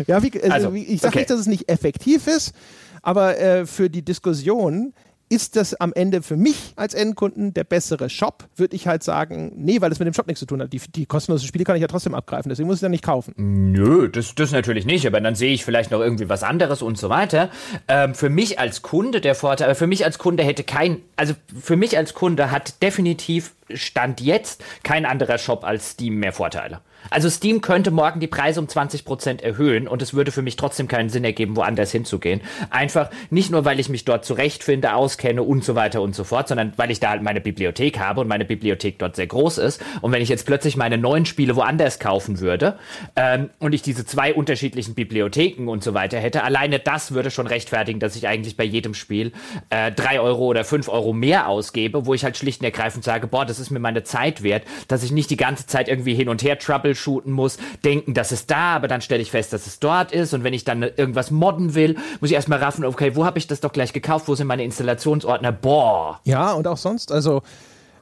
ja, 0.07 0.21
wie, 0.21 0.31
also, 0.41 0.67
also 0.67 0.73
ich 0.73 1.01
sage 1.01 1.13
okay. 1.13 1.19
nicht, 1.19 1.29
dass 1.29 1.39
es 1.39 1.47
nicht 1.47 1.69
effektiv 1.69 2.27
ist, 2.27 2.53
aber 3.01 3.39
äh, 3.39 3.65
für 3.65 3.89
die 3.89 4.03
Diskussion 4.03 4.93
ist 5.29 5.55
das 5.55 5.75
am 5.75 5.93
Ende 5.93 6.23
für 6.23 6.35
mich 6.35 6.73
als 6.75 6.95
Endkunden 6.95 7.53
der 7.53 7.63
bessere 7.63 8.09
Shop? 8.09 8.45
Würde 8.55 8.75
ich 8.75 8.87
halt 8.87 9.03
sagen, 9.03 9.51
nee, 9.55 9.79
weil 9.79 9.89
das 9.89 9.99
mit 9.99 10.07
dem 10.07 10.13
Shop 10.13 10.25
nichts 10.25 10.39
zu 10.39 10.47
tun 10.47 10.59
hat. 10.61 10.73
Die, 10.73 10.81
die 10.95 11.05
kostenlosen 11.05 11.47
Spiele 11.47 11.63
kann 11.65 11.75
ich 11.75 11.81
ja 11.81 11.87
trotzdem 11.87 12.15
abgreifen, 12.15 12.49
deswegen 12.49 12.67
muss 12.67 12.77
ich 12.77 12.81
ja 12.81 12.89
nicht 12.89 13.03
kaufen. 13.03 13.33
Nö, 13.37 14.09
das, 14.09 14.33
das 14.33 14.51
natürlich 14.51 14.85
nicht, 14.85 15.05
aber 15.05 15.21
dann 15.21 15.35
sehe 15.35 15.53
ich 15.53 15.63
vielleicht 15.63 15.91
noch 15.91 15.99
irgendwie 15.99 16.29
was 16.29 16.43
anderes 16.43 16.81
und 16.81 16.97
so 16.97 17.09
weiter. 17.09 17.49
Ähm, 17.87 18.15
für 18.15 18.29
mich 18.29 18.59
als 18.59 18.81
Kunde 18.81 19.21
der 19.21 19.35
Vorteil, 19.35 19.67
aber 19.67 19.75
für 19.75 19.87
mich 19.87 20.03
als 20.03 20.17
Kunde 20.17 20.43
hätte 20.43 20.63
kein, 20.63 20.97
also 21.15 21.35
für 21.61 21.75
mich 21.75 21.95
als 21.95 22.15
Kunde 22.15 22.49
hat 22.49 22.81
definitiv 22.81 23.53
Stand 23.73 24.21
jetzt 24.21 24.63
kein 24.83 25.05
anderer 25.05 25.37
Shop 25.37 25.63
als 25.63 25.91
Steam 25.91 26.15
mehr 26.15 26.33
Vorteile. 26.33 26.81
Also 27.09 27.29
Steam 27.29 27.61
könnte 27.61 27.91
morgen 27.91 28.19
die 28.19 28.27
Preise 28.27 28.59
um 28.59 28.67
20% 28.67 29.41
erhöhen 29.41 29.87
und 29.87 30.01
es 30.01 30.13
würde 30.13 30.31
für 30.31 30.41
mich 30.41 30.55
trotzdem 30.57 30.87
keinen 30.87 31.09
Sinn 31.09 31.23
ergeben, 31.23 31.55
woanders 31.55 31.91
hinzugehen. 31.91 32.41
Einfach 32.69 33.09
nicht 33.29 33.51
nur, 33.51 33.65
weil 33.65 33.79
ich 33.79 33.89
mich 33.89 34.05
dort 34.05 34.25
zurechtfinde, 34.25 34.93
auskenne 34.93 35.41
und 35.43 35.63
so 35.63 35.75
weiter 35.75 36.01
und 36.01 36.15
so 36.15 36.23
fort, 36.23 36.47
sondern 36.47 36.73
weil 36.77 36.91
ich 36.91 36.99
da 36.99 37.09
halt 37.11 37.23
meine 37.23 37.41
Bibliothek 37.41 37.99
habe 37.99 38.21
und 38.21 38.27
meine 38.27 38.45
Bibliothek 38.45 38.99
dort 38.99 39.15
sehr 39.15 39.27
groß 39.27 39.57
ist. 39.59 39.81
Und 40.01 40.11
wenn 40.11 40.21
ich 40.21 40.29
jetzt 40.29 40.45
plötzlich 40.45 40.77
meine 40.77 40.97
neuen 40.97 41.25
Spiele 41.25 41.55
woanders 41.55 41.99
kaufen 41.99 42.39
würde 42.39 42.77
ähm, 43.15 43.49
und 43.59 43.73
ich 43.73 43.81
diese 43.81 44.05
zwei 44.05 44.33
unterschiedlichen 44.33 44.93
Bibliotheken 44.93 45.67
und 45.67 45.83
so 45.83 45.93
weiter 45.93 46.19
hätte, 46.19 46.43
alleine 46.43 46.79
das 46.79 47.13
würde 47.13 47.31
schon 47.31 47.47
rechtfertigen, 47.47 47.99
dass 47.99 48.15
ich 48.15 48.27
eigentlich 48.27 48.57
bei 48.57 48.63
jedem 48.63 48.93
Spiel 48.93 49.31
äh, 49.69 49.91
drei 49.91 50.19
Euro 50.19 50.45
oder 50.45 50.63
fünf 50.63 50.89
Euro 50.89 51.13
mehr 51.13 51.47
ausgebe, 51.47 52.05
wo 52.05 52.13
ich 52.13 52.23
halt 52.23 52.37
schlicht 52.37 52.61
und 52.61 52.65
ergreifend 52.65 53.03
sage, 53.03 53.27
boah, 53.27 53.45
das 53.45 53.58
ist 53.59 53.69
mir 53.69 53.79
meine 53.79 54.03
Zeit 54.03 54.43
wert, 54.43 54.63
dass 54.87 55.03
ich 55.03 55.11
nicht 55.11 55.29
die 55.29 55.37
ganze 55.37 55.67
Zeit 55.67 55.87
irgendwie 55.87 56.15
hin 56.15 56.29
und 56.29 56.43
her 56.43 56.57
trouble 56.57 56.79
troubleshooten 56.79 57.31
muss, 57.31 57.57
denken, 57.83 58.13
das 58.13 58.31
ist 58.31 58.49
da, 58.51 58.75
aber 58.75 58.87
dann 58.87 59.01
stelle 59.01 59.21
ich 59.21 59.31
fest, 59.31 59.53
dass 59.53 59.67
es 59.67 59.79
dort 59.79 60.11
ist. 60.11 60.33
Und 60.33 60.43
wenn 60.43 60.53
ich 60.53 60.63
dann 60.63 60.83
irgendwas 60.83 61.31
modden 61.31 61.75
will, 61.75 61.95
muss 62.19 62.29
ich 62.29 62.35
erstmal 62.35 62.59
raffen, 62.59 62.85
okay, 62.85 63.15
wo 63.15 63.25
habe 63.25 63.37
ich 63.37 63.47
das 63.47 63.59
doch 63.59 63.71
gleich 63.71 63.93
gekauft, 63.93 64.27
wo 64.27 64.35
sind 64.35 64.47
meine 64.47 64.63
Installationsordner, 64.63 65.51
boah. 65.51 66.19
Ja, 66.23 66.53
und 66.53 66.67
auch 66.67 66.77
sonst, 66.77 67.11
also 67.11 67.41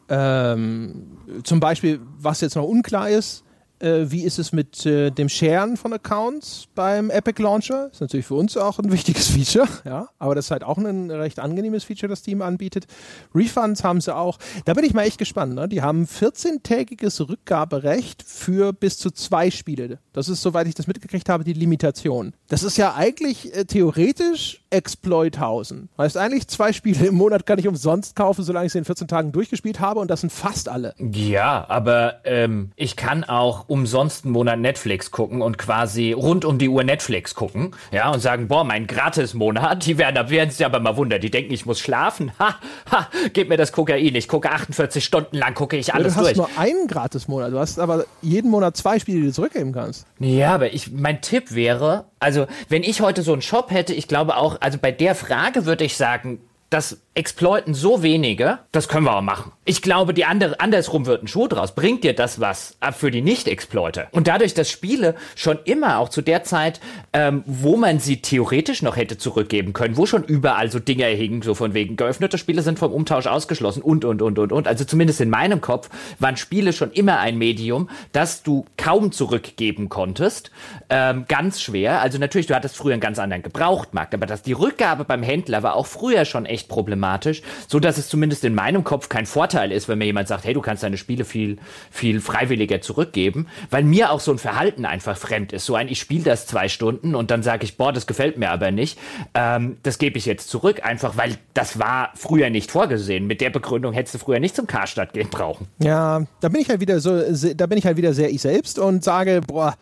ähm, 0.09 1.17
zum 1.43 1.59
Beispiel, 1.59 1.99
was 2.19 2.41
jetzt 2.41 2.55
noch 2.55 2.63
unklar 2.63 3.09
ist, 3.09 3.43
Äh, 3.79 4.09
wie 4.09 4.23
ist 4.23 4.39
es 4.39 4.51
mit 4.51 4.85
äh, 4.85 5.11
dem 5.11 5.29
Sharen 5.29 5.77
von 5.77 5.93
Accounts 5.93 6.67
beim 6.73 7.09
Epic 7.09 7.41
Launcher? 7.41 7.89
Ist 7.91 8.01
natürlich 8.01 8.25
für 8.25 8.33
uns 8.33 8.57
auch 8.57 8.79
ein 8.79 8.91
wichtiges 8.91 9.27
Feature, 9.29 9.67
ja. 9.85 10.09
Aber 10.17 10.33
das 10.33 10.45
ist 10.45 10.51
halt 10.51 10.63
auch 10.63 10.77
ein 10.77 11.11
recht 11.11 11.39
angenehmes 11.39 11.83
Feature, 11.83 12.09
das 12.09 12.19
Steam 12.19 12.41
anbietet. 12.41 12.87
Refunds 13.35 13.83
haben 13.83 14.01
sie 14.01 14.15
auch. 14.15 14.39
Da 14.65 14.73
bin 14.73 14.83
ich 14.83 14.93
mal 14.93 15.03
echt 15.03 15.19
gespannt. 15.19 15.53
Ne? 15.53 15.67
Die 15.67 15.81
haben 15.81 16.05
14-tägiges 16.05 17.27
Rückgaberecht 17.27 18.23
für 18.23 18.73
bis 18.73 18.97
zu 18.97 19.11
zwei 19.11 19.51
Spiele. 19.51 19.99
Das 20.13 20.29
ist, 20.29 20.41
soweit 20.41 20.67
ich 20.67 20.75
das 20.75 20.87
mitgekriegt 20.87 21.29
habe, 21.29 21.43
die 21.43 21.53
Limitation. 21.53 22.33
Das 22.47 22.63
ist 22.63 22.77
ja 22.77 22.95
eigentlich 22.95 23.55
äh, 23.55 23.65
theoretisch 23.65 24.63
Exploithausen. 24.71 25.89
Heißt 25.97 26.17
eigentlich, 26.17 26.47
zwei 26.47 26.73
Spiele 26.73 27.05
im 27.05 27.15
Monat 27.15 27.45
kann 27.45 27.59
ich 27.59 27.67
umsonst 27.67 28.15
kaufen, 28.15 28.43
solange 28.43 28.65
ich 28.65 28.71
sie 28.71 28.79
in 28.79 28.85
14 28.85 29.07
Tagen 29.07 29.31
durchgespielt 29.31 29.79
habe 29.79 29.99
und 29.99 30.09
das 30.09 30.21
sind 30.21 30.31
fast 30.31 30.67
alle. 30.67 30.95
Ja, 30.97 31.65
aber 31.69 32.25
ähm, 32.25 32.71
ich 32.75 32.95
kann 32.95 33.23
auch 33.23 33.66
umsonst 33.67 34.25
einen 34.25 34.33
Monat 34.33 34.59
Netflix 34.59 35.11
gucken 35.11 35.41
und 35.41 35.57
quasi 35.57 36.13
rund 36.13 36.45
um 36.45 36.57
die 36.57 36.69
Uhr 36.69 36.83
Netflix 36.83 37.35
gucken, 37.35 37.71
ja, 37.91 38.09
und 38.11 38.19
sagen, 38.19 38.47
boah, 38.47 38.63
mein 38.63 38.87
Gratis-Monat, 38.87 39.85
die 39.85 39.97
werden, 39.97 40.15
da 40.15 40.29
werden 40.29 40.49
sich 40.49 40.65
aber 40.65 40.79
mal 40.79 40.97
wundern, 40.97 41.21
die 41.21 41.29
denken, 41.29 41.53
ich 41.53 41.65
muss 41.65 41.79
schlafen, 41.79 42.31
ha, 42.39 42.55
ha, 42.91 43.09
gib 43.33 43.49
mir 43.49 43.57
das 43.57 43.71
Kokain, 43.71 44.15
ich 44.15 44.27
gucke 44.27 44.51
48 44.51 45.03
Stunden 45.03 45.37
lang, 45.37 45.53
gucke 45.53 45.77
ich 45.77 45.93
alles 45.93 46.15
durch. 46.15 46.33
Du 46.33 46.41
hast 46.43 46.49
durch. 46.49 46.55
nur 46.55 46.59
einen 46.59 46.87
Gratis-Monat, 46.87 47.51
du 47.51 47.59
hast 47.59 47.79
aber 47.79 48.05
jeden 48.21 48.49
Monat 48.49 48.77
zwei 48.77 48.99
Spiele, 48.99 49.21
die 49.21 49.27
du 49.27 49.33
zurückgeben 49.33 49.73
kannst. 49.73 50.05
Ja, 50.19 50.55
aber 50.55 50.73
ich, 50.73 50.91
mein 50.91 51.21
Tipp 51.21 51.53
wäre, 51.53 52.05
also 52.19 52.47
wenn 52.69 52.83
ich 52.83 53.01
heute 53.01 53.21
so 53.21 53.33
einen 53.33 53.41
Shop 53.41 53.71
hätte, 53.71 53.93
ich 53.93 54.07
glaube 54.07 54.37
auch, 54.37 54.57
also 54.61 54.77
bei 54.81 54.91
der 54.91 55.15
Frage 55.15 55.65
würde 55.65 55.83
ich 55.83 55.97
sagen, 55.97 56.39
das 56.69 56.97
exploiten 57.17 57.73
so 57.73 58.03
wenige, 58.03 58.59
das 58.71 58.87
können 58.87 59.05
wir 59.05 59.15
auch 59.17 59.21
machen. 59.21 59.51
Ich 59.65 59.81
glaube, 59.81 60.13
die 60.13 60.23
andere, 60.23 60.59
andersrum 60.59 61.07
wird 61.07 61.23
ein 61.23 61.27
Schuh 61.27 61.47
draus. 61.47 61.73
Bringt 61.73 62.03
dir 62.03 62.13
das 62.13 62.39
was 62.39 62.77
ab 62.79 62.95
für 62.95 63.09
die 63.09 63.23
Nicht-Exploiter? 63.23 64.07
Und 64.11 64.27
dadurch, 64.27 64.53
dass 64.53 64.69
Spiele 64.69 65.15
schon 65.35 65.57
immer, 65.65 65.97
auch 65.97 66.09
zu 66.09 66.21
der 66.21 66.43
Zeit, 66.43 66.79
ähm, 67.13 67.43
wo 67.47 67.75
man 67.75 67.99
sie 67.99 68.21
theoretisch 68.21 68.83
noch 68.83 68.97
hätte 68.97 69.17
zurückgeben 69.17 69.73
können, 69.73 69.97
wo 69.97 70.05
schon 70.05 70.23
überall 70.25 70.71
so 70.71 70.77
Dinge 70.77 71.05
hingen, 71.07 71.41
so 71.41 71.55
von 71.55 71.73
wegen 71.73 71.97
geöffnete 71.97 72.37
Spiele 72.37 72.61
sind 72.61 72.77
vom 72.77 72.93
Umtausch 72.93 73.25
ausgeschlossen 73.25 73.81
und, 73.81 74.05
und, 74.05 74.21
und, 74.21 74.37
und, 74.37 74.51
und. 74.51 74.67
Also 74.67 74.85
zumindest 74.85 75.19
in 75.19 75.31
meinem 75.31 75.59
Kopf 75.59 75.89
waren 76.19 76.37
Spiele 76.37 76.71
schon 76.71 76.91
immer 76.91 77.19
ein 77.19 77.39
Medium, 77.39 77.89
das 78.11 78.43
du 78.43 78.65
kaum 78.77 79.11
zurückgeben 79.11 79.89
konntest. 79.89 80.51
Ähm, 80.91 81.25
ganz 81.27 81.61
schwer. 81.61 81.99
Also 81.99 82.19
natürlich, 82.19 82.45
du 82.45 82.53
hattest 82.53 82.77
früher 82.77 82.93
einen 82.93 83.01
ganz 83.01 83.17
anderen 83.17 83.41
Gebrauchtmarkt, 83.41 84.13
aber 84.13 84.27
dass 84.27 84.43
die 84.43 84.53
Rückgabe 84.53 85.03
beim 85.03 85.23
Händler 85.23 85.63
war 85.63 85.75
auch 85.75 85.87
früher 85.87 86.23
schon 86.23 86.45
echt 86.45 86.69
problematisch 86.69 87.06
problematisch, 87.07 87.41
so 87.67 87.79
dass 87.79 87.97
es 87.97 88.09
zumindest 88.09 88.43
in 88.43 88.53
meinem 88.53 88.83
Kopf 88.83 89.09
kein 89.09 89.25
Vorteil 89.25 89.71
ist, 89.71 89.87
wenn 89.87 89.97
mir 89.97 90.05
jemand 90.05 90.27
sagt, 90.27 90.45
hey, 90.45 90.53
du 90.53 90.61
kannst 90.61 90.83
deine 90.83 90.97
Spiele 90.97 91.25
viel, 91.25 91.57
viel 91.89 92.19
freiwilliger 92.19 92.81
zurückgeben, 92.81 93.47
weil 93.69 93.83
mir 93.83 94.11
auch 94.11 94.19
so 94.19 94.31
ein 94.31 94.37
Verhalten 94.37 94.85
einfach 94.85 95.17
fremd 95.17 95.53
ist. 95.53 95.65
So 95.65 95.75
ein, 95.75 95.87
ich 95.87 95.99
spiele 95.99 96.23
das 96.23 96.47
zwei 96.47 96.67
Stunden 96.69 97.15
und 97.15 97.31
dann 97.31 97.43
sage 97.43 97.63
ich, 97.63 97.77
boah, 97.77 97.93
das 97.93 98.07
gefällt 98.07 98.37
mir 98.37 98.49
aber 98.49 98.71
nicht. 98.71 98.99
Ähm, 99.33 99.77
das 99.83 99.97
gebe 99.97 100.17
ich 100.17 100.25
jetzt 100.25 100.49
zurück, 100.49 100.83
einfach 100.83 101.17
weil 101.17 101.37
das 101.53 101.79
war 101.79 102.11
früher 102.15 102.49
nicht 102.49 102.71
vorgesehen. 102.71 103.27
Mit 103.27 103.41
der 103.41 103.49
Begründung 103.49 103.93
hättest 103.93 104.15
du 104.15 104.19
früher 104.19 104.39
nicht 104.39 104.55
zum 104.55 104.67
Karstadt 104.67 105.13
gehen 105.13 105.29
brauchen. 105.29 105.67
Ja, 105.79 106.25
da 106.41 106.49
bin 106.49 106.61
ich 106.61 106.69
halt 106.69 106.81
wieder 106.81 106.99
so, 106.99 107.21
da 107.55 107.67
bin 107.67 107.77
ich 107.77 107.85
halt 107.85 107.97
wieder 107.97 108.13
sehr 108.13 108.29
ich 108.29 108.41
selbst 108.41 108.79
und 108.79 109.03
sage, 109.03 109.41
boah, 109.45 109.75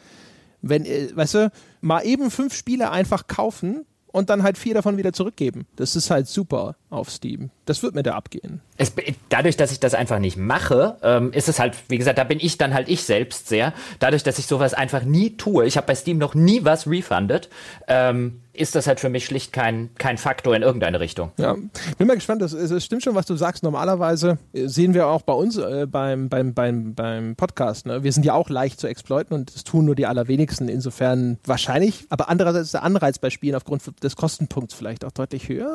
wenn, 0.62 0.86
äh, 0.86 1.10
weißt 1.16 1.34
du, 1.36 1.52
mal 1.82 2.02
eben 2.02 2.32
fünf 2.32 2.56
Spiele 2.56 2.92
einfach 2.92 3.28
kaufen 3.28 3.86
und 4.16 4.30
dann 4.30 4.44
halt 4.44 4.58
vier 4.58 4.74
davon 4.74 4.98
wieder 4.98 5.12
zurückgeben. 5.12 5.68
Das 5.76 5.98
ist 5.98 6.10
halt 6.10 6.28
super 6.28 6.78
auf 6.90 7.10
Steam. 7.10 7.50
Das 7.66 7.84
wird 7.84 7.96
mir 7.96 8.04
da 8.04 8.14
abgehen. 8.14 8.62
Es, 8.78 8.94
dadurch, 9.30 9.58
dass 9.58 9.72
ich 9.72 9.80
das 9.80 9.94
einfach 9.94 10.20
nicht 10.20 10.38
mache, 10.38 10.98
ähm, 11.02 11.34
ist 11.34 11.50
es 11.50 11.60
halt, 11.60 11.76
wie 11.88 11.98
gesagt, 11.98 12.18
da 12.18 12.24
bin 12.24 12.40
ich 12.40 12.58
dann 12.58 12.74
halt 12.74 12.90
ich 12.90 13.04
selbst 13.04 13.48
sehr. 13.48 13.74
Dadurch, 14.00 14.24
dass 14.24 14.38
ich 14.40 14.46
sowas 14.46 14.74
einfach 14.74 15.04
nie 15.04 15.32
tue. 15.32 15.66
Ich 15.66 15.78
habe 15.78 15.88
bei 15.88 15.96
Steam 15.96 16.18
noch 16.18 16.36
nie 16.36 16.64
was 16.64 16.88
refunded. 16.88 17.50
Ähm, 17.88 18.42
ist 18.56 18.76
das 18.76 18.88
halt 18.88 19.00
für 19.00 19.10
mich 19.10 19.26
schlicht 19.26 19.52
kein, 19.52 19.90
kein 19.98 20.18
Faktor 20.18 20.56
in 20.56 20.62
irgendeine 20.62 21.00
Richtung. 21.00 21.32
Ja, 21.38 21.56
bin 21.98 22.08
mal 22.08 22.16
gespannt. 22.16 22.42
Es 22.42 22.84
stimmt 22.84 23.04
schon, 23.04 23.16
was 23.16 23.26
du 23.26 23.36
sagst. 23.36 23.64
Normalerweise 23.64 24.38
sehen 24.54 24.94
wir 24.94 25.08
auch 25.08 25.24
bei 25.24 25.34
uns 25.34 25.58
äh, 25.58 25.86
beim, 25.90 26.30
beim, 26.30 26.54
beim, 26.54 26.94
beim 26.94 27.36
Podcast. 27.36 27.86
Ne? 27.86 28.04
Wir 28.04 28.14
sind 28.14 28.26
ja 28.26 28.34
auch 28.34 28.50
leicht 28.50 28.80
zu 28.80 28.88
exploiten 28.88 29.36
und 29.36 29.54
das 29.54 29.64
tun 29.64 29.86
nur 29.86 29.96
die 29.96 30.06
allerwenigsten. 30.06 30.70
Insofern 30.70 31.38
wahrscheinlich. 31.46 32.06
Aber 32.10 32.30
andererseits 32.30 32.68
ist 32.68 32.74
der 32.74 32.84
Anreiz 32.84 33.20
bei 33.20 33.30
Spielen 33.30 33.56
aufgrund 33.56 33.82
des 34.04 34.16
Kostenpunkts 34.16 34.74
vielleicht 34.74 35.04
auch 35.04 35.12
deutlich 35.12 35.50
höher. 35.50 35.68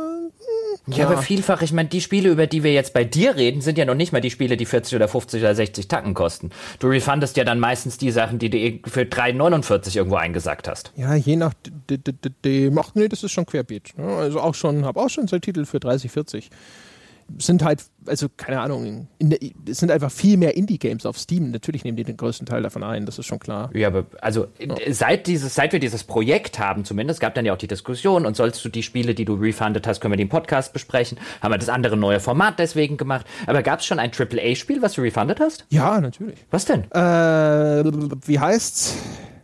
Hm, 0.86 0.94
ja, 0.94 1.09
aber 1.12 1.22
vielfach, 1.22 1.62
ich 1.62 1.72
meine, 1.72 1.88
die 1.88 2.00
Spiele, 2.00 2.30
über 2.30 2.46
die 2.46 2.62
wir 2.62 2.72
jetzt 2.72 2.92
bei 2.92 3.04
dir 3.04 3.36
reden, 3.36 3.60
sind 3.60 3.78
ja 3.78 3.84
noch 3.84 3.94
nicht 3.94 4.12
mal 4.12 4.20
die 4.20 4.30
Spiele, 4.30 4.56
die 4.56 4.66
40 4.66 4.96
oder 4.96 5.08
50 5.08 5.42
oder 5.42 5.54
60 5.54 5.88
Tacken 5.88 6.14
kosten. 6.14 6.50
Du 6.78 6.88
refundest 6.88 7.36
ja 7.36 7.44
dann 7.44 7.60
meistens 7.60 7.98
die 7.98 8.10
Sachen, 8.10 8.38
die 8.38 8.50
du 8.50 8.88
für 8.88 9.02
3,49 9.02 9.96
irgendwo 9.96 10.16
eingesagt 10.16 10.68
hast. 10.68 10.92
Ja, 10.96 11.14
je 11.14 11.36
nach 11.36 11.54
dem. 12.44 12.78
Ach 12.78 12.90
nee, 12.94 13.08
das 13.08 13.22
ist 13.22 13.32
schon 13.32 13.46
querbeet. 13.46 13.96
Ne? 13.96 14.06
Also 14.06 14.40
auch 14.40 14.54
schon, 14.54 14.84
habe 14.84 15.00
auch 15.00 15.10
schon 15.10 15.28
so 15.28 15.38
Titel 15.38 15.64
für 15.64 15.80
30, 15.80 16.10
40 16.10 16.50
sind 17.38 17.64
halt, 17.64 17.84
also 18.06 18.28
keine 18.36 18.60
Ahnung, 18.60 19.08
der, 19.20 19.38
es 19.68 19.78
sind 19.78 19.90
einfach 19.90 20.10
viel 20.10 20.36
mehr 20.36 20.56
Indie-Games 20.56 21.06
auf 21.06 21.18
Steam. 21.18 21.50
Natürlich 21.50 21.84
nehmen 21.84 21.96
die 21.96 22.04
den 22.04 22.16
größten 22.16 22.46
Teil 22.46 22.62
davon 22.62 22.82
ein, 22.82 23.06
das 23.06 23.18
ist 23.18 23.26
schon 23.26 23.38
klar. 23.38 23.70
Ja, 23.74 23.88
aber 23.88 24.06
also 24.20 24.46
ja. 24.58 24.74
seit, 24.90 25.26
dieses, 25.26 25.54
seit 25.54 25.72
wir 25.72 25.80
dieses 25.80 26.04
Projekt 26.04 26.58
haben, 26.58 26.84
zumindest, 26.84 27.20
gab 27.20 27.34
dann 27.34 27.44
ja 27.44 27.52
auch 27.52 27.58
die 27.58 27.68
Diskussion 27.68 28.26
und 28.26 28.36
sollst 28.36 28.64
du 28.64 28.68
die 28.68 28.82
Spiele, 28.82 29.14
die 29.14 29.24
du 29.24 29.34
refunded 29.34 29.86
hast, 29.86 30.00
können 30.00 30.12
wir 30.12 30.16
den 30.16 30.28
Podcast 30.28 30.72
besprechen. 30.72 31.18
Haben 31.40 31.52
wir 31.52 31.58
das 31.58 31.68
andere 31.68 31.96
neue 31.96 32.20
Format 32.20 32.58
deswegen 32.58 32.96
gemacht. 32.96 33.26
Aber 33.46 33.62
gab 33.62 33.80
es 33.80 33.86
schon 33.86 33.98
ein 33.98 34.10
AAA-Spiel, 34.10 34.82
was 34.82 34.94
du 34.94 35.02
refunded 35.02 35.40
hast? 35.40 35.66
Ja, 35.70 36.00
natürlich. 36.00 36.38
Was 36.50 36.64
denn? 36.64 36.90
Äh, 36.90 37.84
wie 38.26 38.38
heißt's? 38.38 38.96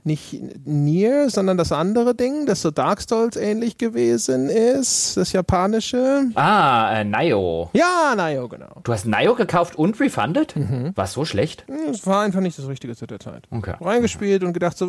Nicht 0.06 0.40
Nier, 0.64 1.28
sondern 1.30 1.58
das 1.58 1.72
andere 1.72 2.14
Ding, 2.14 2.46
das 2.46 2.62
so 2.62 2.70
Dark 2.70 3.00
Souls 3.00 3.36
ähnlich 3.36 3.78
gewesen 3.78 4.48
ist, 4.48 5.16
das 5.16 5.32
japanische. 5.32 6.26
Ah, 6.34 7.00
äh, 7.00 7.04
Nio. 7.04 7.70
Ja, 7.74 8.14
Nio, 8.16 8.48
genau. 8.48 8.80
Du 8.84 8.92
hast 8.92 9.06
Nio 9.06 9.34
gekauft 9.34 9.76
und 9.76 9.98
refunded? 10.00 10.56
Mhm. 10.56 10.92
War 10.94 11.06
so 11.06 11.24
schlecht? 11.24 11.64
Hm, 11.66 11.90
es 11.90 12.06
war 12.06 12.22
einfach 12.22 12.40
nicht 12.40 12.58
das 12.58 12.68
Richtige 12.68 12.96
zu 12.96 13.06
der 13.06 13.20
Zeit. 13.20 13.44
Okay. 13.50 13.74
Reingespielt 13.80 14.42
und 14.44 14.52
gedacht 14.52 14.78
so, 14.78 14.86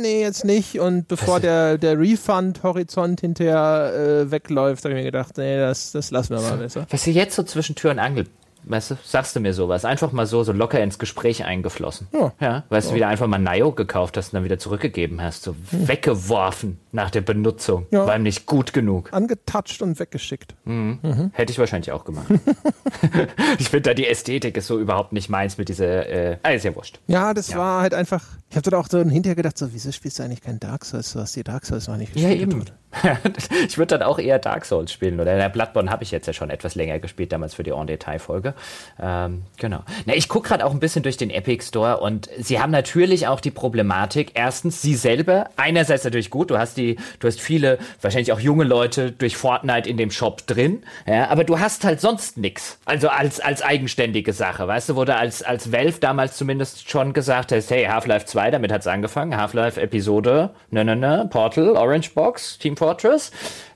nee, 0.00 0.22
jetzt 0.22 0.44
nicht. 0.44 0.80
Und 0.80 1.08
bevor 1.08 1.40
der, 1.40 1.78
der 1.78 1.98
Refund-Horizont 1.98 3.20
hinterher 3.20 3.92
äh, 3.94 4.30
wegläuft, 4.30 4.84
habe 4.84 4.94
ich 4.94 5.00
mir 5.00 5.04
gedacht, 5.04 5.36
nee, 5.36 5.58
das, 5.58 5.92
das 5.92 6.10
lassen 6.10 6.34
wir 6.36 6.40
mal 6.42 6.56
besser. 6.56 6.86
Was 6.90 7.06
ihr 7.06 7.12
jetzt 7.12 7.36
so 7.36 7.42
zwischen 7.42 7.74
Tür 7.74 7.92
und 7.92 7.98
Angel 7.98 8.26
Weißt 8.64 8.92
du, 8.92 8.96
sagst 9.02 9.34
du 9.34 9.40
mir 9.40 9.54
sowas? 9.54 9.84
Einfach 9.84 10.12
mal 10.12 10.26
so, 10.26 10.44
so 10.44 10.52
locker 10.52 10.82
ins 10.82 10.98
Gespräch 10.98 11.44
eingeflossen. 11.44 12.08
Ja. 12.12 12.32
ja 12.40 12.64
weißt 12.68 12.88
ja. 12.88 12.90
du, 12.90 12.96
wieder 12.96 13.08
einfach 13.08 13.26
mal 13.26 13.38
Nayo 13.38 13.72
gekauft 13.72 14.16
hast 14.16 14.28
und 14.28 14.34
dann 14.34 14.44
wieder 14.44 14.58
zurückgegeben 14.58 15.20
hast. 15.20 15.42
So 15.42 15.54
hm. 15.70 15.88
weggeworfen 15.88 16.78
nach 16.92 17.10
der 17.10 17.22
Benutzung. 17.22 17.86
Ja. 17.90 18.06
War 18.06 18.16
ihm 18.16 18.22
nicht 18.22 18.46
gut 18.46 18.72
genug. 18.72 19.12
Angetatscht 19.12 19.82
und 19.82 19.98
weggeschickt. 19.98 20.54
Mhm. 20.64 20.98
Mhm. 21.02 21.30
Hätte 21.32 21.52
ich 21.52 21.58
wahrscheinlich 21.58 21.90
auch 21.92 22.04
gemacht. 22.04 22.26
ich 23.58 23.70
finde 23.70 23.90
da 23.90 23.94
die 23.94 24.06
Ästhetik 24.06 24.56
ist 24.56 24.66
so 24.66 24.78
überhaupt 24.78 25.12
nicht 25.12 25.28
meins 25.28 25.58
mit 25.58 25.68
dieser, 25.68 26.06
äh, 26.08 26.36
ah, 26.42 26.50
ist 26.50 26.64
ja 26.64 26.74
wurscht. 26.76 27.00
Ja, 27.06 27.34
das 27.34 27.50
ja. 27.50 27.58
war 27.58 27.82
halt 27.82 27.94
einfach, 27.94 28.22
ich 28.50 28.56
habe 28.56 28.70
dann 28.70 28.78
auch 28.78 28.88
so 28.88 28.98
hinterher 28.98 29.36
gedacht, 29.36 29.56
so, 29.56 29.72
wieso 29.72 29.90
spielst 29.92 30.18
du 30.18 30.22
eigentlich 30.22 30.42
kein 30.42 30.60
Dark 30.60 30.84
Souls? 30.84 31.12
Du 31.12 31.20
hast 31.20 31.34
die 31.34 31.44
Dark 31.44 31.64
Souls 31.64 31.88
noch 31.88 31.96
nicht 31.96 32.12
gespielt. 32.12 32.36
Ja, 32.36 32.42
eben. 32.42 32.64
ich 33.66 33.78
würde 33.78 33.98
dann 33.98 34.02
auch 34.02 34.18
eher 34.18 34.38
Dark 34.38 34.64
Souls 34.64 34.92
spielen. 34.92 35.20
Oder 35.20 35.36
der 35.36 35.48
Bloodborne 35.48 35.90
habe 35.90 36.02
ich 36.02 36.10
jetzt 36.10 36.26
ja 36.26 36.32
schon 36.32 36.50
etwas 36.50 36.74
länger 36.74 36.98
gespielt, 36.98 37.32
damals 37.32 37.54
für 37.54 37.62
die 37.62 37.70
En-Detail-Folge. 37.70 38.54
Ähm, 39.00 39.42
genau. 39.56 39.80
Na, 40.04 40.14
ich 40.14 40.28
gucke 40.28 40.48
gerade 40.48 40.64
auch 40.64 40.72
ein 40.72 40.80
bisschen 40.80 41.02
durch 41.02 41.16
den 41.16 41.30
Epic 41.30 41.64
Store 41.64 42.00
und 42.00 42.28
sie 42.38 42.60
haben 42.60 42.70
natürlich 42.70 43.26
auch 43.26 43.40
die 43.40 43.50
Problematik. 43.50 44.32
Erstens, 44.34 44.82
sie 44.82 44.94
selber, 44.94 45.48
einerseits 45.56 46.04
natürlich 46.04 46.30
gut, 46.30 46.50
du 46.50 46.58
hast 46.58 46.76
die, 46.76 46.81
du 47.20 47.28
hast 47.28 47.40
viele, 47.40 47.78
wahrscheinlich 48.00 48.32
auch 48.32 48.40
junge 48.40 48.64
Leute 48.64 49.12
durch 49.12 49.36
Fortnite 49.36 49.88
in 49.88 49.96
dem 49.96 50.10
Shop 50.10 50.46
drin, 50.46 50.82
ja, 51.06 51.28
aber 51.28 51.44
du 51.44 51.58
hast 51.58 51.84
halt 51.84 52.00
sonst 52.00 52.36
nichts. 52.36 52.78
Also 52.84 53.08
als, 53.08 53.40
als 53.40 53.62
eigenständige 53.62 54.32
Sache, 54.32 54.66
weißt 54.66 54.90
du, 54.90 55.04
du 55.04 55.14
als, 55.14 55.42
als 55.42 55.72
Valve 55.72 55.98
damals 56.00 56.36
zumindest 56.36 56.88
schon 56.90 57.12
gesagt 57.12 57.52
hast, 57.52 57.70
hey, 57.70 57.84
Half-Life 57.84 58.26
2, 58.26 58.50
damit 58.50 58.72
hat 58.72 58.82
es 58.82 58.86
angefangen, 58.86 59.36
Half-Life 59.36 59.80
Episode, 59.80 60.50
ne, 60.70 60.84
ne, 60.84 60.96
ne, 60.96 61.28
Portal, 61.30 61.76
Orange 61.76 62.14
Box, 62.14 62.58
Team 62.58 62.76
Fortress. 62.76 63.30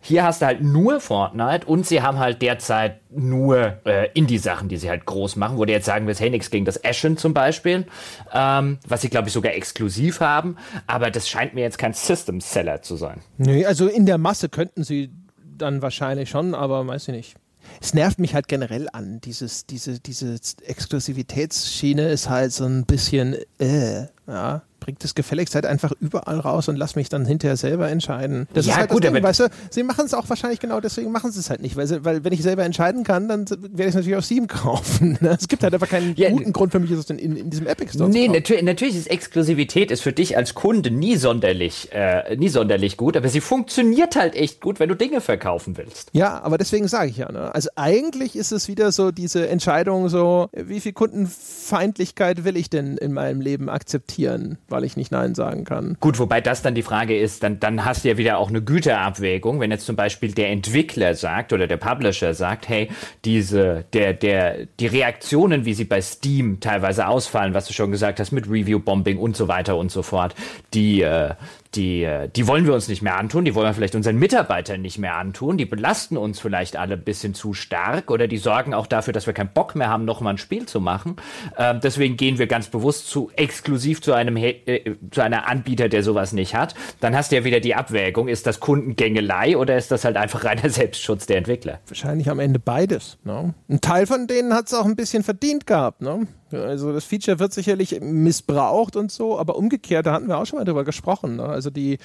Hier 0.07 0.23
hast 0.23 0.41
du 0.41 0.47
halt 0.47 0.62
nur 0.62 1.01
Fortnite 1.01 1.66
und 1.66 1.85
sie 1.85 2.01
haben 2.01 2.20
halt 2.20 2.41
derzeit 2.41 3.01
nur 3.11 3.78
äh, 3.85 4.09
Indie-Sachen, 4.15 4.69
die 4.69 4.77
sie 4.77 4.89
halt 4.89 5.05
groß 5.05 5.35
machen, 5.35 5.59
wo 5.59 5.65
du 5.65 5.73
jetzt 5.73 5.87
sagen 5.87 6.07
willst, 6.07 6.20
hey, 6.20 6.31
nichts 6.31 6.49
gegen 6.51 6.65
das 6.65 6.85
Ashen 6.85 7.16
zum 7.16 7.35
Beispiel, 7.35 7.87
ähm, 8.33 8.78
was 8.87 9.01
sie, 9.01 9.09
glaube 9.09 9.27
ich, 9.27 9.35
sogar 9.35 9.55
exklusiv 9.55 10.20
haben, 10.20 10.59
aber 10.87 11.11
das 11.11 11.28
scheint 11.28 11.55
mir 11.55 11.62
jetzt 11.62 11.78
kein 11.78 11.93
System-Seller 11.93 12.83
zu 12.83 12.95
sein. 12.95 13.20
Nee, 13.37 13.66
also 13.66 13.89
in 13.89 14.07
der 14.07 14.16
Masse 14.16 14.49
könnten 14.49 14.85
sie 14.85 15.11
dann 15.59 15.83
wahrscheinlich 15.83 16.31
schon, 16.31 16.55
aber 16.55 16.87
weiß 16.87 17.09
ich 17.09 17.15
nicht. 17.15 17.35
Es 17.81 17.93
nervt 17.93 18.20
mich 18.20 18.33
halt 18.33 18.47
generell 18.47 18.89
an. 18.93 19.20
Dieses, 19.20 19.66
diese, 19.66 19.99
diese 19.99 20.39
Exklusivitätsschiene 20.66 22.11
ist 22.11 22.31
halt 22.31 22.53
so 22.53 22.65
ein 22.65 22.87
bisschen, 22.87 23.35
äh, 23.59 24.07
ja 24.28 24.62
bringt 24.86 25.04
es 25.04 25.16
gefälligst 25.16 25.56
halt 25.56 25.66
einfach 25.66 25.90
überall 25.98 26.38
raus 26.38 26.68
und 26.68 26.76
lass 26.76 26.94
mich 26.94 27.08
dann 27.08 27.26
hinterher 27.26 27.56
selber 27.56 27.90
entscheiden. 27.90 28.46
Das 28.54 28.66
ja, 28.66 28.74
ist 28.74 28.78
halt 28.78 28.90
gut, 28.90 29.02
das 29.02 29.10
Ding, 29.10 29.16
aber 29.16 29.28
weißt 29.28 29.40
du, 29.40 29.48
sie 29.68 29.82
machen 29.82 30.06
es 30.06 30.14
auch 30.14 30.28
wahrscheinlich 30.28 30.60
genau 30.60 30.78
deswegen 30.78 31.10
machen 31.10 31.32
sie 31.32 31.40
es 31.40 31.50
halt 31.50 31.60
nicht, 31.60 31.74
weil, 31.74 31.88
sie, 31.88 32.04
weil 32.04 32.22
wenn 32.22 32.32
ich 32.32 32.40
selber 32.40 32.62
entscheiden 32.62 33.02
kann, 33.02 33.26
dann 33.26 33.46
werde 33.50 33.82
ich 33.82 33.88
es 33.88 33.94
natürlich 33.96 34.14
auf 34.14 34.24
Steam 34.24 34.46
kaufen. 34.46 35.18
Ne? 35.20 35.36
Es 35.40 35.48
gibt 35.48 35.64
halt 35.64 35.74
einfach 35.74 35.88
keinen 35.88 36.14
ja, 36.14 36.30
guten 36.30 36.52
Grund 36.52 36.70
für 36.70 36.78
mich, 36.78 36.92
es 36.92 37.10
in, 37.10 37.18
in, 37.18 37.50
diesem 37.50 37.66
Epic 37.66 37.94
Store 37.94 38.08
Nee, 38.08 38.28
natürlich, 38.28 38.62
natürlich 38.62 38.96
ist 38.96 39.10
Exklusivität 39.10 39.90
ist 39.90 40.02
für 40.02 40.12
dich 40.12 40.36
als 40.36 40.54
Kunde 40.54 40.92
nie 40.92 41.16
sonderlich, 41.16 41.88
äh, 41.90 42.36
nie 42.36 42.48
sonderlich 42.48 42.96
gut, 42.96 43.16
aber 43.16 43.28
sie 43.28 43.40
funktioniert 43.40 44.14
halt 44.14 44.36
echt 44.36 44.60
gut, 44.60 44.78
wenn 44.78 44.88
du 44.88 44.94
Dinge 44.94 45.20
verkaufen 45.20 45.76
willst. 45.76 46.10
Ja, 46.12 46.40
aber 46.44 46.58
deswegen 46.58 46.86
sage 46.86 47.10
ich 47.10 47.16
ja, 47.16 47.32
ne? 47.32 47.52
also 47.52 47.70
eigentlich 47.74 48.36
ist 48.36 48.52
es 48.52 48.68
wieder 48.68 48.92
so 48.92 49.10
diese 49.10 49.48
Entscheidung 49.48 50.08
so, 50.08 50.48
wie 50.52 50.78
viel 50.78 50.92
Kundenfeindlichkeit 50.92 52.44
will 52.44 52.56
ich 52.56 52.70
denn 52.70 52.96
in 52.98 53.12
meinem 53.12 53.40
Leben 53.40 53.68
akzeptieren, 53.68 54.58
weil 54.77 54.85
ich 54.85 54.97
nicht 54.98 55.11
Nein 55.11 55.35
sagen 55.35 55.65
kann. 55.65 55.97
Gut, 56.01 56.19
wobei 56.19 56.43
das 56.43 56.61
dann 56.61 56.74
die 56.74 56.82
Frage 56.82 57.19
ist, 57.19 57.43
dann, 57.43 57.59
dann 57.59 57.86
hast 57.86 58.05
du 58.05 58.09
ja 58.09 58.19
wieder 58.19 58.36
auch 58.36 58.51
eine 58.51 58.61
Güterabwägung, 58.61 59.59
wenn 59.59 59.70
jetzt 59.70 59.86
zum 59.86 59.97
Beispiel 59.97 60.32
der 60.32 60.51
Entwickler 60.51 61.15
sagt 61.15 61.55
oder 61.55 61.66
der 61.66 61.78
Publisher 61.78 62.35
sagt, 62.35 62.69
hey, 62.69 62.90
diese, 63.24 63.85
der, 63.94 64.12
der, 64.12 64.66
die 64.78 64.86
Reaktionen, 64.86 65.65
wie 65.65 65.73
sie 65.73 65.85
bei 65.85 66.03
Steam 66.03 66.61
teilweise 66.61 67.09
ausfallen, 67.09 67.55
was 67.55 67.66
du 67.66 67.73
schon 67.73 67.90
gesagt 67.90 68.20
hast, 68.20 68.32
mit 68.32 68.51
Review-Bombing 68.51 69.16
und 69.16 69.35
so 69.35 69.48
weiter 69.48 69.78
und 69.78 69.90
so 69.90 70.03
fort, 70.03 70.35
die, 70.74 71.01
äh, 71.01 71.31
die, 71.74 72.05
äh, 72.05 72.28
die 72.28 72.47
wollen 72.47 72.66
wir 72.66 72.74
uns 72.74 72.88
nicht 72.88 73.02
mehr 73.02 73.16
antun, 73.16 73.44
die 73.44 73.55
wollen 73.55 73.66
wir 73.66 73.74
vielleicht 73.74 73.94
unseren 73.94 74.16
Mitarbeitern 74.16 74.80
nicht 74.80 74.98
mehr 74.98 75.16
antun, 75.16 75.56
die 75.56 75.66
belasten 75.66 76.16
uns 76.16 76.40
vielleicht 76.40 76.76
alle 76.76 76.94
ein 76.94 77.05
bisschen 77.05 77.34
zu 77.34 77.52
stark 77.52 78.10
oder 78.10 78.28
die 78.28 78.38
sorgen 78.38 78.74
auch 78.74 78.86
dafür, 78.86 79.12
dass 79.12 79.26
wir 79.26 79.34
keinen 79.34 79.52
Bock 79.52 79.74
mehr 79.74 79.88
haben, 79.88 80.05
nochmal 80.05 80.34
ein 80.34 80.38
Spiel 80.38 80.66
zu 80.66 80.80
machen. 80.80 81.16
Ähm, 81.59 81.80
deswegen 81.82 82.16
gehen 82.16 82.38
wir 82.38 82.47
ganz 82.47 82.68
bewusst 82.68 83.09
zu 83.09 83.30
exklusiv 83.36 84.01
zu 84.01 84.12
einem 84.12 84.36
äh, 84.36 84.94
zu 85.10 85.20
einer 85.20 85.48
Anbieter, 85.48 85.88
der 85.88 86.02
sowas 86.02 86.32
nicht 86.32 86.55
hat. 86.55 86.74
Dann 87.01 87.16
hast 87.16 87.32
du 87.32 87.36
ja 87.36 87.44
wieder 87.44 87.60
die 87.60 87.74
Abwägung, 87.74 88.28
ist 88.28 88.47
das 88.47 88.60
Kundengängelei 88.60 89.56
oder 89.56 89.76
ist 89.76 89.90
das 89.90 90.05
halt 90.05 90.16
einfach 90.16 90.44
reiner 90.44 90.70
Selbstschutz 90.70 91.26
der 91.26 91.38
Entwickler? 91.38 91.80
Wahrscheinlich 91.88 92.30
am 92.30 92.38
Ende 92.38 92.59
beides. 92.59 93.18
Ne? 93.24 93.55
Ein 93.68 93.80
Teil 93.80 94.06
von 94.06 94.26
denen 94.26 94.55
hat 94.55 94.66
es 94.66 94.74
auch 94.74 94.84
ein 94.84 94.97
bisschen 94.97 95.22
verdient 95.22 95.66
gehabt. 95.66 96.01
Ne? 96.02 96.26
Also 96.52 96.93
das 96.93 97.05
Feature 97.05 97.39
wird 97.39 97.52
sicherlich 97.52 98.01
missbraucht 98.01 98.97
und 98.97 99.10
so, 99.10 99.39
aber 99.39 99.56
umgekehrt, 99.56 100.06
da 100.06 100.12
hatten 100.12 100.28
wir 100.28 100.39
auch 100.39 100.47
schon 100.47 100.59
mal 100.59 100.64
drüber 100.64 100.85
gesprochen. 100.85 101.36
Ne? 101.36 101.44
Also 101.44 101.70
die, 101.70 101.98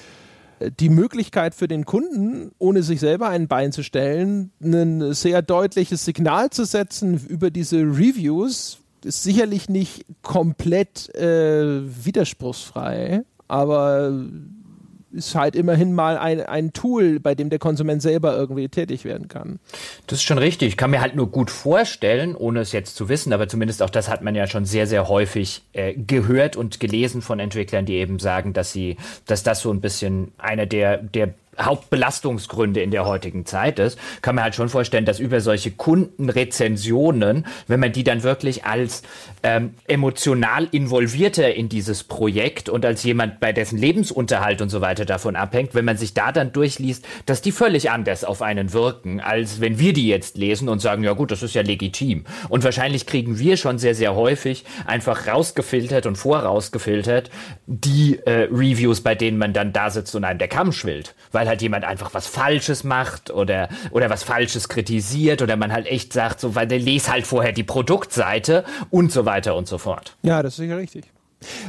die 0.80 0.88
Möglichkeit 0.88 1.54
für 1.54 1.68
den 1.68 1.84
Kunden, 1.84 2.52
ohne 2.58 2.82
sich 2.82 3.00
selber 3.00 3.28
ein 3.28 3.48
Bein 3.48 3.72
zu 3.72 3.82
stellen, 3.82 4.50
ein 4.62 5.14
sehr 5.14 5.42
deutliches 5.42 6.04
Signal 6.04 6.50
zu 6.50 6.64
setzen 6.64 7.20
über 7.28 7.50
diese 7.50 7.78
Reviews, 7.78 8.78
ist 9.04 9.22
sicherlich 9.22 9.68
nicht 9.68 10.04
komplett 10.22 11.14
äh, 11.14 11.82
widerspruchsfrei, 12.04 13.24
aber 13.48 14.12
ist 15.12 15.34
halt 15.34 15.54
immerhin 15.54 15.94
mal 15.94 16.18
ein, 16.18 16.40
ein 16.40 16.72
Tool, 16.72 17.20
bei 17.20 17.34
dem 17.34 17.50
der 17.50 17.58
Konsument 17.58 18.02
selber 18.02 18.36
irgendwie 18.36 18.68
tätig 18.68 19.04
werden 19.04 19.28
kann. 19.28 19.58
Das 20.06 20.18
ist 20.18 20.24
schon 20.24 20.38
richtig. 20.38 20.68
Ich 20.68 20.76
kann 20.76 20.90
mir 20.90 21.00
halt 21.00 21.14
nur 21.14 21.30
gut 21.30 21.50
vorstellen, 21.50 22.34
ohne 22.34 22.60
es 22.60 22.72
jetzt 22.72 22.96
zu 22.96 23.08
wissen, 23.08 23.32
aber 23.32 23.48
zumindest 23.48 23.82
auch 23.82 23.90
das 23.90 24.08
hat 24.08 24.22
man 24.22 24.34
ja 24.34 24.46
schon 24.46 24.64
sehr, 24.64 24.86
sehr 24.86 25.08
häufig 25.08 25.62
äh, 25.72 25.94
gehört 25.94 26.56
und 26.56 26.80
gelesen 26.80 27.22
von 27.22 27.38
Entwicklern, 27.38 27.86
die 27.86 27.94
eben 27.94 28.18
sagen, 28.18 28.52
dass 28.52 28.72
sie, 28.72 28.96
dass 29.26 29.42
das 29.42 29.60
so 29.60 29.70
ein 29.70 29.80
bisschen 29.80 30.32
einer 30.38 30.66
der, 30.66 30.98
der 30.98 31.34
Hauptbelastungsgründe 31.60 32.80
in 32.80 32.90
der 32.90 33.04
heutigen 33.04 33.44
Zeit 33.44 33.78
ist, 33.78 33.98
kann 34.22 34.34
man 34.34 34.44
halt 34.44 34.54
schon 34.54 34.68
vorstellen, 34.68 35.04
dass 35.04 35.20
über 35.20 35.40
solche 35.40 35.70
Kundenrezensionen, 35.70 37.46
wenn 37.66 37.80
man 37.80 37.92
die 37.92 38.04
dann 38.04 38.22
wirklich 38.22 38.64
als 38.64 39.02
ähm, 39.42 39.74
emotional 39.86 40.68
involvierter 40.72 41.54
in 41.54 41.68
dieses 41.68 42.04
Projekt 42.04 42.68
und 42.68 42.84
als 42.84 43.02
jemand, 43.02 43.40
bei 43.40 43.52
dessen 43.52 43.76
Lebensunterhalt 43.76 44.62
und 44.62 44.68
so 44.68 44.80
weiter 44.80 45.04
davon 45.04 45.36
abhängt, 45.36 45.74
wenn 45.74 45.84
man 45.84 45.96
sich 45.96 46.14
da 46.14 46.32
dann 46.32 46.52
durchliest, 46.52 47.04
dass 47.26 47.42
die 47.42 47.52
völlig 47.52 47.90
anders 47.90 48.24
auf 48.24 48.40
einen 48.40 48.72
wirken, 48.72 49.20
als 49.20 49.60
wenn 49.60 49.78
wir 49.78 49.92
die 49.92 50.08
jetzt 50.08 50.38
lesen 50.38 50.68
und 50.68 50.80
sagen, 50.80 51.04
ja 51.04 51.12
gut, 51.12 51.30
das 51.30 51.42
ist 51.42 51.54
ja 51.54 51.62
legitim. 51.62 52.24
Und 52.48 52.64
wahrscheinlich 52.64 53.06
kriegen 53.06 53.38
wir 53.38 53.56
schon 53.56 53.78
sehr, 53.78 53.94
sehr 53.94 54.14
häufig 54.14 54.64
einfach 54.86 55.26
rausgefiltert 55.26 56.06
und 56.06 56.16
vorausgefiltert 56.16 57.30
die 57.66 58.18
äh, 58.24 58.48
Reviews, 58.50 59.00
bei 59.00 59.14
denen 59.14 59.38
man 59.38 59.52
dann 59.52 59.72
da 59.72 59.90
sitzt 59.90 60.14
und 60.14 60.24
einem 60.24 60.38
der 60.38 60.48
Kamm 60.48 60.72
schwillt. 60.72 61.14
Weil 61.32 61.41
weil 61.42 61.48
halt 61.48 61.60
jemand 61.60 61.84
einfach 61.84 62.14
was 62.14 62.28
Falsches 62.28 62.84
macht 62.84 63.32
oder, 63.32 63.68
oder 63.90 64.08
was 64.10 64.22
Falsches 64.22 64.68
kritisiert 64.68 65.42
oder 65.42 65.56
man 65.56 65.72
halt 65.72 65.88
echt 65.88 66.12
sagt, 66.12 66.38
so, 66.38 66.54
weil 66.54 66.68
der 66.68 66.78
lese 66.78 67.10
halt 67.10 67.26
vorher 67.26 67.50
die 67.50 67.64
Produktseite 67.64 68.64
und 68.90 69.10
so 69.10 69.26
weiter 69.26 69.56
und 69.56 69.66
so 69.66 69.78
fort. 69.78 70.16
Ja, 70.22 70.40
das 70.44 70.52
ist 70.52 70.58
sicher 70.58 70.76
richtig. 70.76 71.06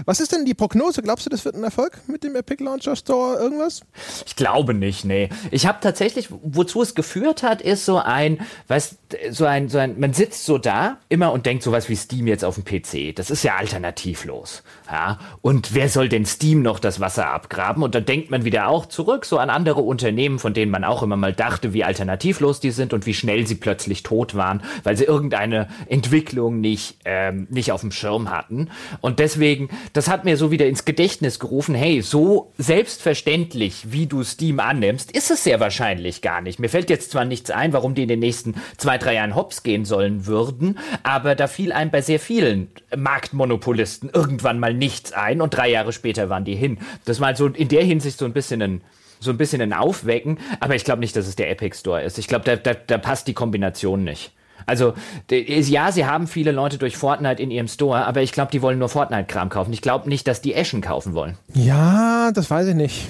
Was 0.05 0.19
ist 0.19 0.31
denn 0.31 0.45
die 0.45 0.53
Prognose? 0.53 1.01
Glaubst 1.01 1.25
du, 1.25 1.29
das 1.29 1.45
wird 1.45 1.55
ein 1.55 1.63
Erfolg 1.63 1.99
mit 2.07 2.23
dem 2.23 2.35
Epic 2.35 2.63
Launcher 2.63 2.95
Store 2.95 3.37
irgendwas? 3.37 3.81
Ich 4.25 4.35
glaube 4.35 4.73
nicht, 4.73 5.05
nee. 5.05 5.29
Ich 5.51 5.65
habe 5.65 5.79
tatsächlich, 5.81 6.29
wozu 6.29 6.81
es 6.81 6.95
geführt 6.95 7.43
hat, 7.43 7.61
ist 7.61 7.85
so 7.85 7.97
ein, 7.97 8.39
weißt, 8.67 8.97
so 9.31 9.45
ein, 9.45 9.69
so 9.69 9.77
ein, 9.77 9.99
man 9.99 10.13
sitzt 10.13 10.45
so 10.45 10.57
da 10.57 10.97
immer 11.09 11.31
und 11.31 11.45
denkt 11.45 11.63
sowas 11.63 11.89
wie 11.89 11.95
Steam 11.95 12.27
jetzt 12.27 12.45
auf 12.45 12.55
dem 12.55 12.65
PC. 12.65 13.15
Das 13.15 13.29
ist 13.29 13.43
ja 13.43 13.55
alternativlos. 13.55 14.63
Ja? 14.89 15.19
Und 15.41 15.73
wer 15.73 15.89
soll 15.89 16.09
denn 16.09 16.25
Steam 16.25 16.61
noch 16.61 16.79
das 16.79 16.99
Wasser 16.99 17.27
abgraben? 17.27 17.83
Und 17.83 17.95
dann 17.95 18.05
denkt 18.05 18.31
man 18.31 18.45
wieder 18.45 18.67
auch 18.67 18.85
zurück 18.85 19.25
so 19.25 19.37
an 19.37 19.49
andere 19.49 19.81
Unternehmen, 19.81 20.39
von 20.39 20.53
denen 20.53 20.71
man 20.71 20.83
auch 20.83 21.03
immer 21.03 21.17
mal 21.17 21.33
dachte, 21.33 21.73
wie 21.73 21.83
alternativlos 21.83 22.59
die 22.59 22.71
sind 22.71 22.93
und 22.93 23.05
wie 23.05 23.13
schnell 23.13 23.47
sie 23.47 23.55
plötzlich 23.55 24.03
tot 24.03 24.35
waren, 24.35 24.63
weil 24.83 24.97
sie 24.97 25.05
irgendeine 25.05 25.67
Entwicklung 25.87 26.59
nicht, 26.59 26.97
ähm, 27.05 27.47
nicht 27.49 27.71
auf 27.71 27.81
dem 27.81 27.91
Schirm 27.91 28.29
hatten. 28.29 28.69
Und 29.01 29.19
deswegen 29.19 29.62
deswegen, 29.63 29.89
das 29.93 30.07
hat 30.07 30.25
mir 30.25 30.37
so 30.37 30.51
wieder 30.51 30.67
ins 30.67 30.85
Gedächtnis 30.85 31.39
gerufen, 31.39 31.75
hey, 31.75 32.01
so 32.01 32.51
selbstverständlich, 32.57 33.91
wie 33.91 34.07
du 34.07 34.23
Steam 34.23 34.59
annimmst, 34.59 35.11
ist 35.11 35.31
es 35.31 35.43
sehr 35.43 35.59
wahrscheinlich 35.59 36.21
gar 36.21 36.41
nicht. 36.41 36.59
Mir 36.59 36.69
fällt 36.69 36.89
jetzt 36.89 37.11
zwar 37.11 37.25
nichts 37.25 37.51
ein, 37.51 37.73
warum 37.73 37.95
die 37.95 38.03
in 38.03 38.07
den 38.07 38.19
nächsten 38.19 38.55
zwei, 38.77 38.97
drei 38.97 39.15
Jahren 39.15 39.35
hops 39.35 39.63
gehen 39.63 39.85
sollen 39.85 40.25
würden, 40.25 40.79
aber 41.03 41.35
da 41.35 41.47
fiel 41.47 41.71
einem 41.71 41.91
bei 41.91 42.01
sehr 42.01 42.19
vielen 42.19 42.69
Marktmonopolisten 42.95 44.09
irgendwann 44.13 44.59
mal 44.59 44.73
nichts 44.73 45.13
ein 45.13 45.41
und 45.41 45.55
drei 45.55 45.69
Jahre 45.69 45.93
später 45.93 46.29
waren 46.29 46.45
die 46.45 46.55
hin. 46.55 46.79
Das 47.05 47.19
war 47.19 47.35
so 47.35 47.47
in 47.47 47.67
der 47.67 47.83
Hinsicht 47.83 48.17
so 48.17 48.25
ein 48.25 48.33
bisschen 48.33 48.61
ein 48.61 48.81
so 49.19 49.31
ein 49.31 49.37
bisschen 49.37 49.61
ein 49.61 49.71
Aufwecken, 49.71 50.37
aber 50.59 50.75
ich 50.75 50.83
glaube 50.83 50.99
nicht, 50.99 51.15
dass 51.15 51.27
es 51.27 51.37
der 51.37 51.49
Epic 51.49 51.77
Store 51.77 52.01
ist. 52.01 52.17
Ich 52.17 52.27
glaube, 52.27 52.43
da, 52.43 52.57
da, 52.57 52.73
da 52.73 52.97
passt 52.97 53.25
die 53.29 53.33
Kombination 53.33 54.03
nicht. 54.03 54.33
Also 54.65 54.93
ja, 55.29 55.91
sie 55.91 56.05
haben 56.05 56.27
viele 56.27 56.51
Leute 56.51 56.77
durch 56.77 56.97
Fortnite 56.97 57.41
in 57.41 57.51
ihrem 57.51 57.67
Store, 57.67 58.05
aber 58.05 58.21
ich 58.21 58.31
glaube, 58.31 58.51
die 58.51 58.61
wollen 58.61 58.79
nur 58.79 58.89
Fortnite-Kram 58.89 59.49
kaufen. 59.49 59.73
Ich 59.73 59.81
glaube 59.81 60.09
nicht, 60.09 60.27
dass 60.27 60.41
die 60.41 60.55
Ashen 60.55 60.81
kaufen 60.81 61.13
wollen. 61.13 61.37
Ja, 61.53 62.31
das 62.33 62.49
weiß 62.49 62.67
ich 62.67 62.75
nicht. 62.75 63.07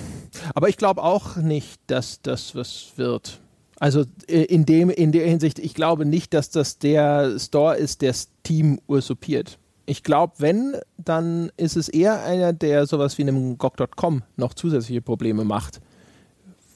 Aber 0.55 0.69
ich 0.69 0.77
glaube 0.77 1.03
auch 1.03 1.35
nicht, 1.37 1.79
dass 1.87 2.21
das 2.21 2.55
was 2.55 2.93
wird. 2.95 3.39
Also 3.79 4.05
in, 4.27 4.65
dem, 4.65 4.89
in 4.89 5.11
der 5.11 5.27
Hinsicht, 5.27 5.59
ich 5.59 5.73
glaube 5.73 6.05
nicht, 6.05 6.33
dass 6.33 6.49
das 6.49 6.79
der 6.79 7.37
Store 7.37 7.75
ist, 7.75 8.01
der 8.01 8.13
Steam 8.13 8.79
usurpiert. 8.87 9.59
Ich 9.85 10.03
glaube, 10.03 10.33
wenn, 10.37 10.77
dann 10.97 11.51
ist 11.57 11.75
es 11.75 11.89
eher 11.89 12.23
einer, 12.23 12.53
der 12.53 12.85
sowas 12.85 13.17
wie 13.17 13.23
einem 13.23 13.57
GOG.com 13.57 14.21
noch 14.37 14.53
zusätzliche 14.53 15.01
Probleme 15.01 15.43
macht 15.43 15.81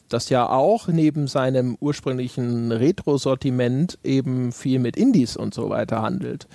das 0.09 0.29
ja 0.29 0.49
auch 0.49 0.87
neben 0.87 1.27
seinem 1.27 1.77
ursprünglichen 1.79 2.71
Retro-Sortiment 2.71 3.99
eben 4.03 4.51
viel 4.51 4.79
mit 4.79 4.97
Indies 4.97 5.37
und 5.37 5.53
so 5.53 5.69
weiter 5.69 6.01
handelt. 6.01 6.47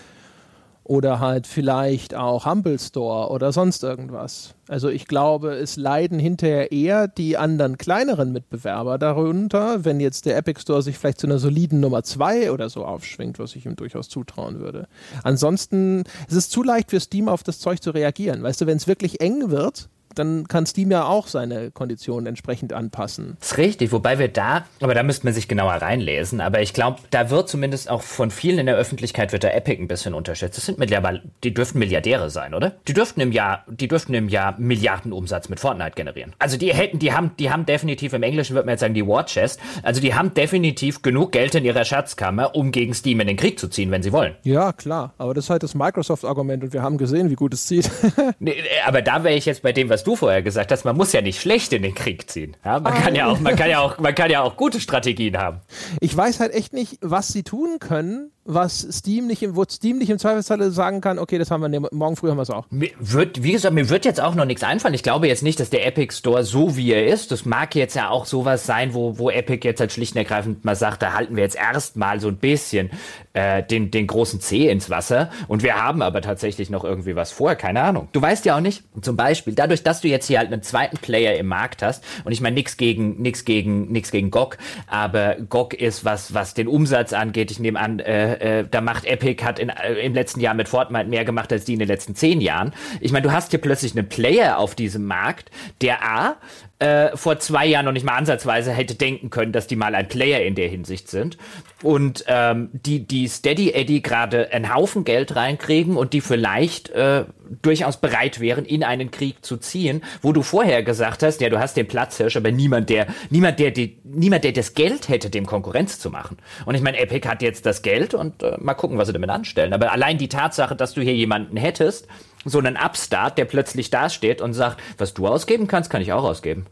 Oder 0.84 1.20
halt 1.20 1.46
vielleicht 1.46 2.16
auch 2.16 2.44
Humble 2.44 2.76
Store 2.76 3.30
oder 3.30 3.52
sonst 3.52 3.84
irgendwas. 3.84 4.56
Also 4.66 4.88
ich 4.88 5.06
glaube, 5.06 5.54
es 5.54 5.76
leiden 5.76 6.18
hinterher 6.18 6.72
eher 6.72 7.06
die 7.06 7.36
anderen 7.36 7.78
kleineren 7.78 8.32
Mitbewerber 8.32 8.98
darunter, 8.98 9.84
wenn 9.84 10.00
jetzt 10.00 10.26
der 10.26 10.36
Epic 10.36 10.60
Store 10.60 10.82
sich 10.82 10.98
vielleicht 10.98 11.20
zu 11.20 11.28
einer 11.28 11.38
soliden 11.38 11.78
Nummer 11.78 12.02
2 12.02 12.50
oder 12.50 12.68
so 12.68 12.84
aufschwingt, 12.84 13.38
was 13.38 13.54
ich 13.54 13.64
ihm 13.64 13.76
durchaus 13.76 14.08
zutrauen 14.08 14.58
würde. 14.58 14.88
Ansonsten 15.22 16.02
es 16.26 16.32
ist 16.32 16.46
es 16.46 16.50
zu 16.50 16.64
leicht 16.64 16.90
für 16.90 16.98
Steam 16.98 17.28
auf 17.28 17.44
das 17.44 17.60
Zeug 17.60 17.80
zu 17.80 17.92
reagieren. 17.92 18.42
Weißt 18.42 18.60
du, 18.60 18.66
wenn 18.66 18.76
es 18.76 18.88
wirklich 18.88 19.20
eng 19.20 19.50
wird, 19.50 19.88
dann 20.14 20.47
kann 20.48 20.66
Steam 20.66 20.90
ja 20.90 21.05
auch 21.05 21.26
seine 21.26 21.70
Konditionen 21.70 22.26
entsprechend 22.26 22.72
anpassen. 22.72 23.36
Das 23.40 23.52
ist 23.52 23.59
richtig, 23.59 23.93
wobei 23.93 24.18
wir 24.18 24.28
da, 24.28 24.64
aber 24.80 24.94
da 24.94 25.02
müsste 25.02 25.26
man 25.26 25.34
sich 25.34 25.48
genauer 25.48 25.74
reinlesen, 25.74 26.40
aber 26.40 26.60
ich 26.60 26.72
glaube, 26.72 27.01
da 27.10 27.30
wird 27.30 27.48
zumindest 27.48 27.90
auch 27.90 28.02
von 28.02 28.30
vielen 28.30 28.59
in 28.59 28.66
der 28.66 28.76
Öffentlichkeit 28.76 29.32
wird 29.32 29.43
der 29.43 29.56
Epic 29.56 29.80
ein 29.80 29.89
bisschen 29.89 30.14
unterschätzt. 30.14 30.56
Das 30.56 30.66
sind 30.66 30.78
mittlerweile, 30.78 31.22
die 31.44 31.55
dürften 31.55 31.78
Milliardäre 31.78 32.30
sein, 32.30 32.55
oder? 32.55 32.74
Die 32.89 32.94
dürften 32.94 33.20
im 33.20 33.32
Jahr, 33.32 33.64
die 33.68 33.89
dürften 33.89 34.14
im 34.14 34.28
Jahr 34.28 34.59
Milliardenumsatz 34.59 35.48
mit 35.48 35.60
Fortnite 35.60 35.93
generieren. 35.93 36.34
Also 36.39 36.56
die 36.56 36.72
hätten, 36.72 36.98
die 36.98 37.12
haben, 37.12 37.32
die 37.39 37.51
haben 37.51 37.66
definitiv, 37.66 38.12
im 38.12 38.22
Englischen 38.22 38.55
würde 38.55 38.66
man 38.66 38.74
jetzt 38.74 38.80
sagen, 38.80 38.94
die 38.94 39.06
War 39.06 39.26
Chest, 39.26 39.60
also 39.82 40.01
die 40.01 40.14
haben 40.14 40.34
definitiv 40.34 41.02
genug 41.02 41.32
Geld 41.32 41.55
in 41.55 41.64
ihrer 41.64 41.84
Schatzkammer, 41.84 42.55
um 42.55 42.72
gegen 42.72 42.94
Steam 42.94 43.20
in 43.20 43.26
den 43.26 43.36
Krieg 43.36 43.59
zu 43.59 43.68
ziehen, 43.68 43.90
wenn 43.90 44.02
sie 44.02 44.12
wollen. 44.12 44.34
Ja, 44.43 44.72
klar, 44.72 45.14
aber 45.18 45.34
das 45.34 45.44
ist 45.44 45.51
halt 45.51 45.62
das 45.62 45.74
Microsoft-Argument 45.74 46.64
und 46.64 46.72
wir 46.72 46.82
haben 46.82 46.98
gesehen, 46.98 47.30
wie 47.30 47.34
gut 47.34 47.55
es 47.55 47.66
zieht. 47.66 47.90
nee, 48.39 48.55
aber 48.86 49.02
da 49.02 49.24
wäre 49.24 49.34
ich 49.34 49.47
jetzt 49.47 49.62
bei 49.62 49.72
dem, 49.72 49.89
was 49.89 50.01
du 50.04 50.16
vorher 50.16 50.42
gesagt 50.42 50.72
hast, 50.72 50.84
man 50.84 50.96
muss 50.96 51.12
ja 51.12 51.20
nicht 51.20 51.40
schlecht 51.40 51.72
in 51.72 51.82
den 51.82 51.94
Krieg 51.94 52.30
ziehen. 52.30 52.56
Ja, 52.64 52.80
man, 52.80 52.94
kann 52.94 53.14
ja 53.14 53.26
auch, 53.26 53.40
man, 53.40 53.56
kann 53.56 53.70
ja 53.70 53.80
auch, 53.80 53.98
man 53.98 54.14
kann 54.14 54.30
ja 54.30 54.42
auch 54.42 54.56
gute 54.56 54.80
Strategien 54.80 55.38
haben. 55.38 55.60
Ich 56.00 56.16
weiß 56.16 56.40
halt 56.40 56.52
echt 56.52 56.72
nicht, 56.72 56.98
was 57.00 57.28
sie 57.28 57.42
tun 57.42 57.78
können, 57.78 58.30
was 58.44 58.86
Steam 58.90 59.27
nicht, 59.27 59.43
im, 59.43 59.55
wo 59.55 59.64
Steam 59.64 59.98
nicht 59.98 60.10
im 60.10 60.19
Zweifelsfall 60.19 60.70
sagen 60.70 61.01
kann, 61.01 61.19
okay, 61.19 61.39
das 61.39 61.51
haben 61.51 61.60
wir, 61.60 61.69
ne, 61.69 61.81
morgen 61.93 62.16
früh 62.16 62.28
haben 62.28 62.39
wir 62.39 62.43
es 62.43 62.51
auch. 62.51 62.66
Mir 62.70 62.90
wird, 62.98 63.43
wie 63.43 63.52
gesagt, 63.52 63.74
mir 63.74 63.89
wird 63.89 64.05
jetzt 64.05 64.20
auch 64.20 64.35
noch 64.35 64.44
nichts 64.44 64.64
einfallen. 64.64 64.94
Ich 64.94 65.02
glaube 65.02 65.28
jetzt 65.28 65.43
nicht, 65.43 65.60
dass 65.60 65.70
der 65.70 65.86
Epic 65.86 66.14
Store 66.14 66.43
so 66.43 66.77
wie 66.77 66.93
er 66.93 67.06
ist, 67.06 67.31
das 67.31 67.44
mag 67.44 67.74
jetzt 67.74 67.94
ja 67.94 68.10
auch 68.10 68.27
sowas 68.27 68.66
sein, 68.66 68.94
wo, 68.94 69.19
wo 69.19 69.31
Epic 69.31 69.66
jetzt 69.66 69.81
halt 69.81 69.93
schlicht 69.93 70.14
und 70.14 70.19
ergreifend 70.19 70.64
mal 70.64 70.74
sagt, 70.74 71.02
da 71.02 71.12
halten 71.12 71.36
wir 71.36 71.43
jetzt 71.43 71.56
erstmal 71.56 72.20
so 72.20 72.28
ein 72.28 72.36
bisschen 72.36 72.90
äh, 73.32 73.62
den, 73.62 73.90
den 73.90 74.06
großen 74.06 74.40
C 74.40 74.69
ins 74.69 74.90
Wasser 74.90 75.31
und 75.47 75.62
wir 75.62 75.81
haben 75.81 76.02
aber 76.02 76.20
tatsächlich 76.20 76.69
noch 76.69 76.85
irgendwie 76.85 77.14
was 77.14 77.31
vor, 77.31 77.55
keine 77.55 77.82
Ahnung. 77.82 78.09
Du 78.12 78.20
weißt 78.20 78.44
ja 78.44 78.56
auch 78.56 78.60
nicht, 78.60 78.82
zum 79.01 79.16
Beispiel, 79.16 79.55
dadurch, 79.55 79.82
dass 79.85 80.01
du 80.01 80.09
jetzt 80.09 80.27
hier 80.27 80.39
halt 80.39 80.52
einen 80.52 80.62
zweiten 80.62 80.97
Player 80.97 81.36
im 81.36 81.47
Markt 81.47 81.82
hast, 81.82 82.02
und 82.24 82.32
ich 82.32 82.40
meine 82.40 82.55
nichts 82.55 82.77
gegen, 82.77 83.23
nix 83.23 83.44
gegen, 83.44 83.93
nix 83.93 84.10
gegen 84.10 84.31
GOG, 84.31 84.59
aber 84.89 85.36
GOG 85.48 85.74
ist 85.74 86.05
was, 86.05 86.35
was 86.35 86.55
den 86.55 86.66
Umsatz 86.66 87.12
angeht, 87.12 87.51
ich 87.51 87.60
nehme 87.60 87.78
an, 87.78 88.01
äh, 88.01 88.31
äh, 88.40 88.64
da 88.70 88.80
macht 88.80 89.04
Epic, 89.04 89.44
hat 89.44 89.59
in, 89.59 89.68
äh, 89.68 89.94
im 89.94 90.14
letzten 90.14 90.40
Jahr 90.40 90.54
mit 90.54 90.68
Fortnite 90.68 91.09
mehr 91.09 91.24
gemacht 91.24 91.52
als 91.52 91.64
die 91.64 91.74
in 91.74 91.78
den 91.78 91.88
letzten 91.88 92.14
zehn 92.14 92.40
Jahren. 92.40 92.72
Ich 93.00 93.12
meine, 93.12 93.22
du 93.22 93.32
hast 93.32 93.50
hier 93.50 93.60
plötzlich 93.60 93.96
einen 93.96 94.09
Player 94.09 94.59
auf 94.59 94.74
diesem 94.74 95.04
Markt, 95.04 95.50
der 95.80 96.04
A, 96.04 96.36
äh, 96.82 97.16
vor 97.16 97.38
zwei 97.38 97.64
Jahren 97.66 97.84
noch 97.84 97.92
nicht 97.92 98.04
mal 98.04 98.16
ansatzweise 98.16 98.72
hätte 98.72 98.96
denken 98.96 99.30
können, 99.30 99.52
dass 99.52 99.68
die 99.68 99.76
mal 99.76 99.94
ein 99.94 100.09
Player 100.09 100.40
in 100.40 100.56
der 100.56 100.68
Hinsicht 100.68 101.09
sind. 101.09 101.38
Und 101.80 102.24
ähm, 102.26 102.70
die, 102.72 103.06
die 103.06 103.28
Steady 103.28 103.70
Eddy 103.70 104.00
gerade 104.00 104.52
einen 104.52 104.74
Haufen 104.74 105.04
Geld 105.04 105.36
reinkriegen 105.36 105.96
und 105.96 106.12
die 106.12 106.20
vielleicht 106.20 106.90
äh, 106.90 107.24
durchaus 107.62 107.98
bereit 107.98 108.40
wären, 108.40 108.64
in 108.64 108.82
einen 108.82 109.12
Krieg 109.12 109.44
zu 109.44 109.59
ziehen, 109.59 110.02
wo 110.22 110.32
du 110.32 110.42
vorher 110.42 110.82
gesagt 110.82 111.22
hast, 111.22 111.40
ja, 111.40 111.48
du 111.50 111.60
hast 111.60 111.76
den 111.76 111.86
Platzhirsch, 111.86 112.36
aber 112.36 112.50
niemand, 112.50 112.88
der, 112.88 113.06
niemand, 113.30 113.60
der, 113.60 113.70
die, 113.70 113.98
niemand, 114.02 114.42
der 114.42 114.52
das 114.52 114.74
Geld 114.74 115.09
hätte, 115.09 115.30
dem 115.30 115.46
Konkurrenz 115.46 116.00
zu 116.00 116.10
machen. 116.10 116.38
Und 116.66 116.74
ich 116.74 116.82
meine, 116.82 116.98
Epic 116.98 117.28
hat 117.28 117.42
jetzt 117.42 117.64
das 117.64 117.82
Geld 117.82 118.12
und 118.12 118.42
äh, 118.42 118.56
mal 118.59 118.74
gucken, 118.74 118.98
was 118.98 119.06
sie 119.06 119.12
damit 119.12 119.30
anstellen. 119.30 119.72
Aber 119.72 119.92
allein 119.92 120.18
die 120.18 120.28
Tatsache, 120.28 120.74
dass 120.74 120.94
du 120.94 121.00
hier 121.00 121.14
jemanden 121.14 121.56
hättest, 121.56 122.09
so 122.44 122.59
einen 122.59 122.77
Upstart, 122.77 123.39
der 123.39 123.44
plötzlich 123.44 123.90
dasteht 123.90 124.40
und 124.40 124.55
sagt, 124.55 124.81
was 124.98 125.14
du 125.14 125.27
ausgeben 125.27 125.69
kannst, 125.69 125.90
kann 125.90 126.02
ich 126.02 126.12
auch 126.12 126.24
ausgeben. 126.24 126.66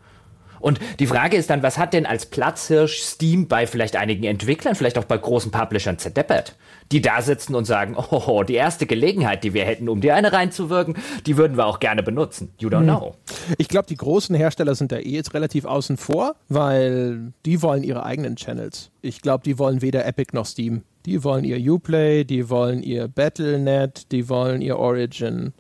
Und 0.61 0.79
die 0.99 1.07
Frage 1.07 1.37
ist 1.37 1.51
dann, 1.51 1.63
was 1.63 1.79
hat 1.79 1.93
denn 1.93 2.07
als 2.07 2.27
Platzhirsch 2.27 3.01
Steam 3.01 3.49
bei 3.49 3.67
vielleicht 3.67 3.97
einigen 3.97 4.25
Entwicklern, 4.25 4.75
vielleicht 4.75 4.99
auch 4.99 5.05
bei 5.05 5.17
großen 5.19 5.51
Publishern 5.51 5.99
zerdeppert, 5.99 6.55
die 6.93 7.01
da 7.01 7.23
sitzen 7.23 7.55
und 7.55 7.65
sagen, 7.65 7.97
oh, 8.11 8.43
die 8.43 8.55
erste 8.55 8.87
Gelegenheit, 8.87 9.43
die 9.45 9.55
wir 9.55 9.65
hätten, 9.65 9.89
um 9.89 10.01
dir 10.01 10.15
eine 10.15 10.33
reinzuwirken, 10.33 10.97
die 11.27 11.37
würden 11.37 11.57
wir 11.57 11.67
auch 11.67 11.81
gerne 11.81 12.03
benutzen. 12.03 12.53
You 12.59 12.69
don't 12.69 12.81
hm. 12.81 12.85
know. 12.85 13.15
Ich 13.59 13.69
glaube, 13.69 13.87
die 13.89 13.97
großen 13.97 14.35
Hersteller 14.35 14.75
sind 14.75 14.93
da 14.93 14.99
eh 14.99 15.11
jetzt 15.11 15.35
relativ 15.35 15.65
außen 15.65 15.97
vor, 15.97 16.37
weil 16.49 17.33
die 17.47 17.63
wollen 17.63 17.83
ihre 17.83 18.05
eigenen 18.05 18.37
Channels. 18.37 18.91
Ich 19.03 19.23
glaube, 19.23 19.45
die 19.45 19.59
wollen 19.59 19.83
weder 19.83 20.05
Epic 20.07 20.31
noch 20.35 20.47
Steam. 20.47 20.83
Die 21.07 21.25
wollen 21.25 21.45
ihr 21.45 21.73
Uplay, 21.73 22.25
die 22.25 22.51
wollen 22.51 22.83
ihr 22.83 23.09
Battle.net, 23.09 24.13
die 24.13 24.29
wollen 24.29 24.61
ihr 24.61 24.79
Origin. 24.79 25.55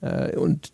Äh, 0.00 0.36
und 0.36 0.72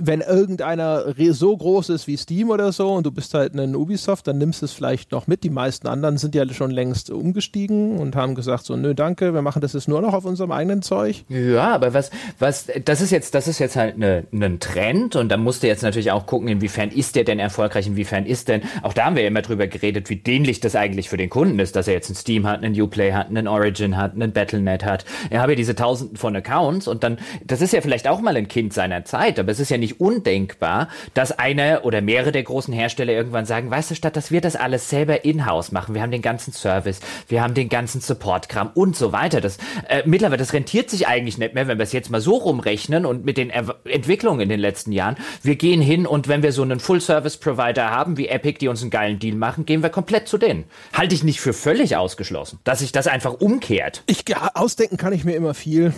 wenn 0.00 0.20
irgendeiner 0.20 1.14
so 1.30 1.56
groß 1.56 1.88
ist 1.90 2.06
wie 2.06 2.16
Steam 2.16 2.50
oder 2.50 2.72
so 2.72 2.92
und 2.92 3.06
du 3.06 3.10
bist 3.10 3.34
halt 3.34 3.54
ein 3.54 3.74
Ubisoft, 3.76 4.26
dann 4.26 4.38
nimmst 4.38 4.62
du 4.62 4.66
es 4.66 4.72
vielleicht 4.72 5.12
noch 5.12 5.26
mit. 5.26 5.44
Die 5.44 5.50
meisten 5.50 5.86
anderen 5.86 6.18
sind 6.18 6.34
ja 6.34 6.48
schon 6.52 6.70
längst 6.70 7.10
umgestiegen 7.10 7.98
und 7.98 8.16
haben 8.16 8.34
gesagt 8.34 8.64
so, 8.64 8.76
nö, 8.76 8.94
danke, 8.94 9.34
wir 9.34 9.42
machen 9.42 9.60
das 9.60 9.72
jetzt 9.72 9.88
nur 9.88 10.00
noch 10.00 10.14
auf 10.14 10.24
unserem 10.24 10.52
eigenen 10.52 10.82
Zeug. 10.82 11.24
Ja, 11.28 11.74
aber 11.74 11.94
was, 11.94 12.10
was, 12.38 12.66
das 12.84 13.00
ist 13.00 13.10
jetzt, 13.10 13.34
das 13.34 13.48
ist 13.48 13.58
jetzt 13.58 13.76
halt 13.76 13.96
ein 13.98 14.26
ne, 14.30 14.58
Trend 14.58 15.16
und 15.16 15.28
da 15.28 15.36
musst 15.36 15.62
du 15.62 15.66
jetzt 15.66 15.82
natürlich 15.82 16.10
auch 16.10 16.26
gucken, 16.26 16.48
inwiefern 16.48 16.90
ist 16.90 17.16
der 17.16 17.24
denn 17.24 17.38
erfolgreich, 17.38 17.86
inwiefern 17.86 18.26
ist 18.26 18.48
denn, 18.48 18.62
auch 18.82 18.92
da 18.92 19.06
haben 19.06 19.16
wir 19.16 19.22
ja 19.22 19.28
immer 19.28 19.42
drüber 19.42 19.66
geredet, 19.66 20.10
wie 20.10 20.16
dienlich 20.16 20.60
das 20.60 20.76
eigentlich 20.76 21.08
für 21.08 21.16
den 21.16 21.30
Kunden 21.30 21.58
ist, 21.58 21.76
dass 21.76 21.88
er 21.88 21.94
jetzt 21.94 22.10
ein 22.10 22.14
Steam 22.14 22.46
hat, 22.46 22.62
einen 22.62 22.80
Uplay 22.80 23.12
hat, 23.12 23.28
einen 23.28 23.48
Origin 23.48 23.96
hat, 23.96 24.14
einen 24.14 24.32
Battle.net 24.32 24.84
hat. 24.84 25.04
Er 25.30 25.40
habe 25.40 25.52
ja 25.52 25.56
diese 25.56 25.74
tausenden 25.74 26.16
von 26.16 26.34
Accounts 26.36 26.88
und 26.88 27.04
dann, 27.04 27.18
das 27.44 27.60
ist 27.60 27.72
ja 27.72 27.80
vielleicht 27.80 28.08
auch 28.08 28.20
mal 28.20 28.36
ein 28.36 28.48
Kind 28.48 28.72
seiner 28.72 29.04
Zeit, 29.04 29.38
aber 29.38 29.52
es 29.52 29.60
ist 29.60 29.70
ja 29.70 29.78
nicht 29.78 29.83
undenkbar, 29.92 30.88
dass 31.14 31.32
einer 31.32 31.84
oder 31.84 32.00
mehrere 32.00 32.32
der 32.32 32.42
großen 32.42 32.72
Hersteller 32.72 33.12
irgendwann 33.12 33.46
sagen, 33.46 33.70
weißt 33.70 33.90
du, 33.90 33.94
statt 33.94 34.16
dass 34.16 34.30
wir 34.30 34.40
das 34.40 34.56
alles 34.56 34.90
selber 34.90 35.24
in-house 35.24 35.72
machen, 35.72 35.94
wir 35.94 36.02
haben 36.02 36.10
den 36.10 36.22
ganzen 36.22 36.52
Service, 36.52 37.00
wir 37.28 37.42
haben 37.42 37.54
den 37.54 37.68
ganzen 37.68 38.00
Support-Kram 38.00 38.70
und 38.74 38.96
so 38.96 39.12
weiter. 39.12 39.40
Das 39.40 39.58
äh, 39.88 40.02
mittlerweile, 40.06 40.38
das 40.38 40.52
rentiert 40.52 40.90
sich 40.90 41.06
eigentlich 41.06 41.38
nicht 41.38 41.54
mehr, 41.54 41.68
wenn 41.68 41.78
wir 41.78 41.82
es 41.84 41.92
jetzt 41.92 42.10
mal 42.10 42.20
so 42.20 42.36
rumrechnen 42.36 43.06
und 43.06 43.24
mit 43.24 43.36
den 43.36 43.50
er 43.50 43.76
Entwicklungen 43.84 44.40
in 44.40 44.48
den 44.48 44.60
letzten 44.60 44.92
Jahren. 44.92 45.16
Wir 45.42 45.56
gehen 45.56 45.80
hin 45.80 46.06
und 46.06 46.28
wenn 46.28 46.42
wir 46.42 46.52
so 46.52 46.62
einen 46.62 46.80
Full-Service-Provider 46.80 47.90
haben 47.90 48.16
wie 48.16 48.28
Epic, 48.28 48.58
die 48.58 48.68
uns 48.68 48.82
einen 48.82 48.90
geilen 48.90 49.18
Deal 49.18 49.36
machen, 49.36 49.66
gehen 49.66 49.82
wir 49.82 49.90
komplett 49.90 50.28
zu 50.28 50.38
denen. 50.38 50.64
Halte 50.92 51.14
ich 51.14 51.24
nicht 51.24 51.40
für 51.40 51.52
völlig 51.52 51.96
ausgeschlossen, 51.96 52.58
dass 52.64 52.80
sich 52.80 52.92
das 52.92 53.06
einfach 53.06 53.34
umkehrt. 53.34 54.02
Ich 54.06 54.24
ausdenken 54.54 54.96
kann 54.96 55.12
ich 55.12 55.24
mir 55.24 55.34
immer 55.34 55.54
viel. 55.54 55.92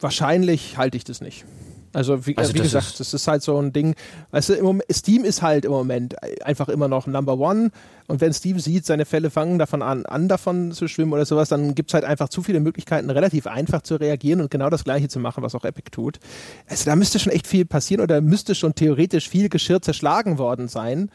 Wahrscheinlich 0.00 0.76
halte 0.76 0.96
ich 0.96 1.04
das 1.04 1.20
nicht. 1.20 1.44
Also 1.92 2.26
wie, 2.26 2.36
also 2.36 2.54
wie 2.54 2.60
gesagt, 2.60 2.86
ist 2.86 3.00
das 3.00 3.14
ist 3.14 3.28
halt 3.28 3.42
so 3.42 3.58
ein 3.58 3.72
Ding. 3.72 3.94
Weißt 4.30 4.50
du, 4.50 4.62
Moment, 4.62 4.84
Steam 4.90 5.24
ist 5.24 5.42
halt 5.42 5.64
im 5.64 5.72
Moment 5.72 6.16
einfach 6.42 6.68
immer 6.68 6.88
noch 6.88 7.06
Number 7.06 7.38
One. 7.38 7.70
Und 8.08 8.20
wenn 8.20 8.32
Steam 8.32 8.58
sieht, 8.58 8.86
seine 8.86 9.04
Fälle 9.04 9.30
fangen 9.30 9.58
davon 9.58 9.82
an, 9.82 10.06
an 10.06 10.28
davon 10.28 10.72
zu 10.72 10.88
schwimmen 10.88 11.12
oder 11.12 11.24
sowas, 11.24 11.48
dann 11.48 11.74
gibt 11.74 11.90
es 11.90 11.94
halt 11.94 12.04
einfach 12.04 12.28
zu 12.28 12.42
viele 12.42 12.60
Möglichkeiten, 12.60 13.10
relativ 13.10 13.46
einfach 13.46 13.82
zu 13.82 13.96
reagieren 13.96 14.40
und 14.40 14.50
genau 14.50 14.70
das 14.70 14.84
Gleiche 14.84 15.08
zu 15.08 15.20
machen, 15.20 15.42
was 15.42 15.54
auch 15.54 15.64
Epic 15.64 15.90
tut. 15.90 16.18
Also 16.68 16.84
da 16.86 16.96
müsste 16.96 17.18
schon 17.18 17.32
echt 17.32 17.46
viel 17.46 17.64
passieren 17.64 18.02
oder 18.02 18.20
müsste 18.20 18.54
schon 18.54 18.74
theoretisch 18.74 19.28
viel 19.28 19.48
Geschirr 19.48 19.82
zerschlagen 19.82 20.38
worden 20.38 20.68
sein 20.68 21.10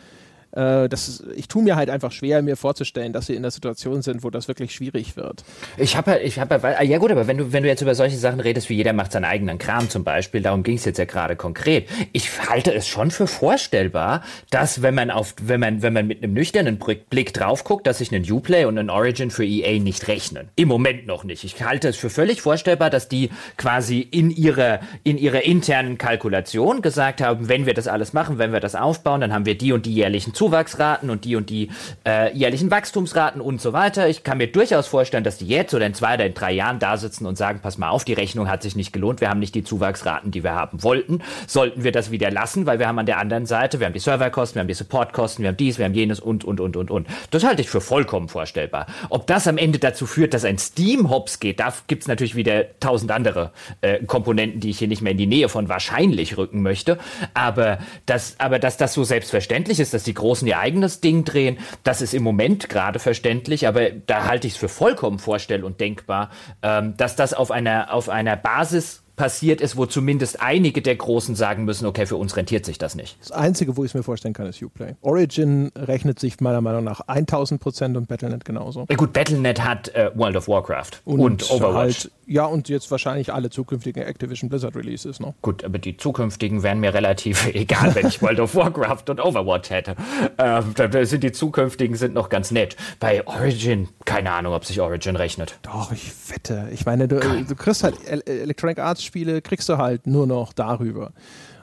äh, 0.58 0.90
das, 0.90 1.24
ich 1.36 1.48
tue 1.48 1.64
mir 1.64 1.76
halt 1.76 1.90
einfach 1.90 2.12
schwer, 2.12 2.42
mir 2.42 2.58
vorzustellen, 2.58 3.14
dass 3.14 3.28
sie 3.28 3.36
in 3.36 3.44
der 3.44 3.52
Situation 3.52 4.02
sind, 4.02 4.24
wo 4.24 4.32
das 4.32 4.48
wirklich 4.48 4.74
schwierig 4.74 5.16
wird. 5.16 5.44
Ich 5.78 5.96
habe 5.96 6.12
halt, 6.12 6.24
ich 6.24 6.40
habe 6.40 6.62
halt, 6.62 6.90
ja 6.90 6.98
gut, 6.98 7.12
aber 7.12 7.28
wenn 7.28 7.38
du, 7.38 7.54
wenn 7.54 7.62
du 7.62 7.70
jetzt 7.70 7.82
über 7.82 7.94
solche 7.94 8.18
Sachen 8.18 8.40
redest, 8.40 8.70
wie 8.70 8.76
jeder 8.76 8.94
macht 8.94 9.12
seinen 9.12 9.26
eigenen 9.26 9.60
Kram 9.60 9.90
zum 9.90 10.04
Beispiel, 10.04 10.42
darum 10.42 10.64
ging 10.64 10.78
es 10.78 10.86
jetzt 10.86 10.98
ja 10.98 11.06
gerade 11.06 11.36
konkret. 11.36 11.88
Ich 12.12 12.50
halte 12.50 12.74
es 12.74 12.88
schon 12.88 13.12
für 13.12 13.28
vorstellbar, 13.28 14.24
dass 14.50 14.82
wenn 14.82 14.96
man 14.96 15.12
auf, 15.12 15.36
wenn 15.42 15.60
man, 15.60 15.84
wenn 15.84 15.94
man 15.94 16.08
mit 16.08 16.24
einem 16.24 16.34
nüchternen 16.34 16.80
Blick 16.80 17.34
drauf 17.34 17.64
guckt, 17.64 17.86
dass 17.86 18.00
sich 18.00 18.12
ein 18.12 18.30
Uplay 18.30 18.66
und 18.66 18.80
ein 18.80 18.90
Origin 18.90 19.30
für 19.30 19.46
EA 19.46 19.80
nicht 19.80 20.08
rechnen. 20.08 20.50
Im 20.56 20.68
Moment 20.68 21.06
noch 21.06 21.24
nicht. 21.24 21.44
Ich 21.44 21.64
halte 21.64 21.90
es 21.90 21.98
für 21.98 22.10
völlig 22.10 22.42
vorstellbar, 22.42 22.90
dass 22.90 23.08
die 23.08 23.30
quasi 23.58 24.00
in 24.00 24.32
ihrer, 24.32 24.80
in 25.04 25.20
ihrer 25.20 25.44
internen 25.44 26.00
Kalkulation 26.00 26.82
gesagt 26.82 27.22
haben, 27.22 27.48
wenn 27.48 27.68
wir 27.68 27.76
das 27.76 27.88
alles 27.88 28.14
machen, 28.14 28.40
wenn 28.40 28.54
wir 28.54 28.60
das 28.60 28.74
aufbauen, 28.74 29.22
dann 29.22 29.34
haben 29.34 29.46
wir 29.46 29.58
die 29.58 29.72
und 29.72 29.86
die 29.86 29.94
jährlichen 29.94 30.34
Zuwendungen 30.34 30.47
Zuwachsraten 30.48 31.10
und 31.10 31.26
die 31.26 31.36
und 31.36 31.50
die 31.50 31.70
äh, 32.06 32.34
jährlichen 32.34 32.72
Wachstumsraten 32.72 33.42
und 33.42 33.60
so 33.62 33.74
weiter. 33.74 34.08
Ich 34.08 34.24
kann 34.24 34.38
mir 34.38 34.48
durchaus 34.48 34.88
vorstellen, 34.88 35.26
dass 35.26 35.38
die 35.38 35.48
jetzt 35.48 35.74
oder 35.74 35.86
in 35.86 35.94
zwei 35.94 36.14
oder 36.14 36.26
in 36.26 36.34
drei 36.34 36.54
Jahren 36.54 36.80
da 36.80 36.96
sitzen 36.96 37.26
und 37.26 37.38
sagen, 37.38 37.60
pass 37.62 37.78
mal 37.78 37.90
auf, 37.90 38.06
die 38.06 38.14
Rechnung 38.14 38.50
hat 38.50 38.64
sich 38.64 38.78
nicht 38.78 38.94
gelohnt, 38.94 39.20
wir 39.20 39.30
haben 39.30 39.42
nicht 39.42 39.56
die 39.56 39.64
Zuwachsraten, 39.66 40.32
die 40.32 40.44
wir 40.44 40.54
haben 40.54 40.84
wollten. 40.84 41.22
Sollten 41.48 41.84
wir 41.84 41.92
das 41.92 42.12
wieder 42.12 42.32
lassen, 42.32 42.66
weil 42.66 42.80
wir 42.80 42.88
haben 42.88 42.98
an 42.98 43.06
der 43.06 43.18
anderen 43.18 43.46
Seite, 43.46 43.80
wir 43.80 43.88
haben 43.88 43.94
die 43.94 44.00
Serverkosten, 44.00 44.56
wir 44.56 44.62
haben 44.62 44.68
die 44.70 44.74
Supportkosten, 44.74 45.44
wir 45.44 45.50
haben 45.50 45.58
dies, 45.58 45.78
wir 45.78 45.86
haben 45.86 45.94
jenes 45.94 46.22
und, 46.22 46.46
und, 46.46 46.62
und, 46.62 46.78
und, 46.78 46.92
und. 46.92 47.08
Das 47.32 47.44
halte 47.44 47.62
ich 47.62 47.70
für 47.70 47.82
vollkommen 47.82 48.30
vorstellbar. 48.30 48.88
Ob 49.10 49.28
das 49.28 49.48
am 49.48 49.58
Ende 49.58 49.80
dazu 49.80 50.06
führt, 50.06 50.34
dass 50.34 50.46
ein 50.46 50.58
Steam 50.58 51.10
hops 51.10 51.42
geht, 51.42 51.60
da 51.60 51.74
gibt 51.88 52.04
es 52.04 52.08
natürlich 52.08 52.36
wieder 52.36 52.80
tausend 52.80 53.12
andere 53.12 53.52
äh, 53.82 54.02
Komponenten, 54.06 54.62
die 54.62 54.70
ich 54.70 54.80
hier 54.80 54.88
nicht 54.88 55.02
mehr 55.02 55.12
in 55.12 55.18
die 55.18 55.28
Nähe 55.28 55.50
von 55.50 55.68
wahrscheinlich 55.68 56.38
rücken 56.38 56.62
möchte. 56.62 56.98
Aber, 57.34 57.80
das, 58.06 58.36
aber 58.38 58.60
dass 58.60 58.78
das 58.78 58.94
so 58.94 59.04
selbstverständlich 59.04 59.80
ist, 59.80 59.94
dass 59.94 60.04
die 60.04 60.14
großen 60.14 60.37
ihr 60.46 60.60
eigenes 60.60 61.02
Ding 61.02 61.24
drehen. 61.24 61.58
Das 61.84 62.02
ist 62.02 62.14
im 62.14 62.22
Moment 62.22 62.70
gerade 62.70 63.00
verständlich, 63.00 63.68
aber 63.68 63.90
da 63.90 64.26
halte 64.26 64.46
ich 64.46 64.54
es 64.54 64.60
für 64.60 64.70
vollkommen 64.70 65.18
vorstell- 65.18 65.64
und 65.64 65.80
denkbar, 65.80 66.30
ähm, 66.62 66.96
dass 66.98 67.16
das 67.16 67.34
auf 67.34 67.50
einer, 67.50 67.92
auf 67.94 68.10
einer 68.10 68.36
Basis 68.36 69.04
passiert 69.18 69.62
ist, 69.62 69.76
wo 69.76 69.86
zumindest 69.86 70.42
einige 70.42 70.82
der 70.82 70.96
Großen 70.96 71.36
sagen 71.36 71.66
müssen, 71.66 71.88
okay, 71.88 72.06
für 72.06 72.16
uns 72.16 72.38
rentiert 72.38 72.66
sich 72.66 72.78
das 72.78 72.96
nicht. 72.96 73.18
Das 73.20 73.32
Einzige, 73.32 73.76
wo 73.76 73.84
ich 73.84 73.92
es 73.92 73.96
mir 73.96 74.04
vorstellen 74.04 74.34
kann, 74.34 74.46
ist 74.46 74.62
Uplay. 74.62 74.94
Origin 75.02 75.72
rechnet 75.76 76.20
sich 76.20 76.40
meiner 76.40 76.62
Meinung 76.62 76.84
nach 76.84 77.02
1000 77.02 77.60
Prozent 77.60 77.98
und 77.98 78.08
Battlenet 78.08 78.46
genauso. 78.46 78.86
Ja 78.90 78.96
gut, 78.96 79.14
Battlenet 79.14 79.64
hat 79.64 79.90
äh, 79.90 80.12
World 80.14 80.38
of 80.38 80.48
Warcraft 80.48 81.02
und, 81.04 81.20
und 81.20 81.52
Overwatch. 81.52 81.76
Halt, 81.76 82.12
ja, 82.28 82.46
und 82.46 82.70
jetzt 82.70 82.92
wahrscheinlich 82.92 83.34
alle 83.34 83.50
zukünftigen 83.50 84.04
Activision 84.04 84.50
Blizzard 84.50 84.76
Releases 84.76 85.20
noch. 85.20 85.34
Gut, 85.42 85.64
aber 85.64 85.80
die 85.80 85.98
zukünftigen 85.98 86.62
wären 86.62 86.80
mir 86.80 86.94
relativ 86.94 87.48
egal, 87.54 87.96
wenn 87.96 88.06
ich 88.06 88.22
World 88.22 88.40
of 88.40 88.54
Warcraft 88.54 89.10
und 89.10 89.20
Overwatch 89.20 89.72
hätte. 89.72 89.96
Ähm, 90.38 90.76
sind 91.06 91.24
die 91.24 91.32
zukünftigen 91.32 91.96
sind 91.96 92.14
noch 92.14 92.30
ganz 92.30 92.52
nett. 92.52 92.76
Bei 93.00 93.26
Origin, 93.26 93.90
keine 94.06 94.32
Ahnung, 94.32 94.54
ob 94.54 94.64
sich 94.66 94.80
Origin 94.80 95.16
rechnet. 95.16 95.58
Doch, 95.64 95.92
ich 95.92 96.12
wette. 96.30 96.68
Ich 96.72 96.86
meine, 96.86 97.08
du, 97.08 97.20
du 97.20 97.56
kriegst 97.56 97.84
halt 97.84 97.96
Electronic 98.08 98.78
Arts 98.78 99.07
Spiele 99.08 99.42
kriegst 99.42 99.68
du 99.70 99.78
halt 99.78 100.06
nur 100.06 100.28
noch 100.28 100.54
darüber. 100.54 101.12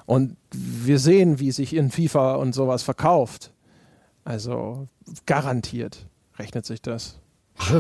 Und 0.06 0.36
wir 0.52 0.98
sehen, 0.98 1.38
wie 1.38 1.52
sich 1.52 1.74
in 1.74 1.90
FIFA 1.90 2.34
und 2.34 2.52
sowas 2.54 2.82
verkauft. 2.82 3.52
Also 4.24 4.88
garantiert 5.26 6.06
rechnet 6.38 6.66
sich 6.66 6.82
das. 6.82 7.20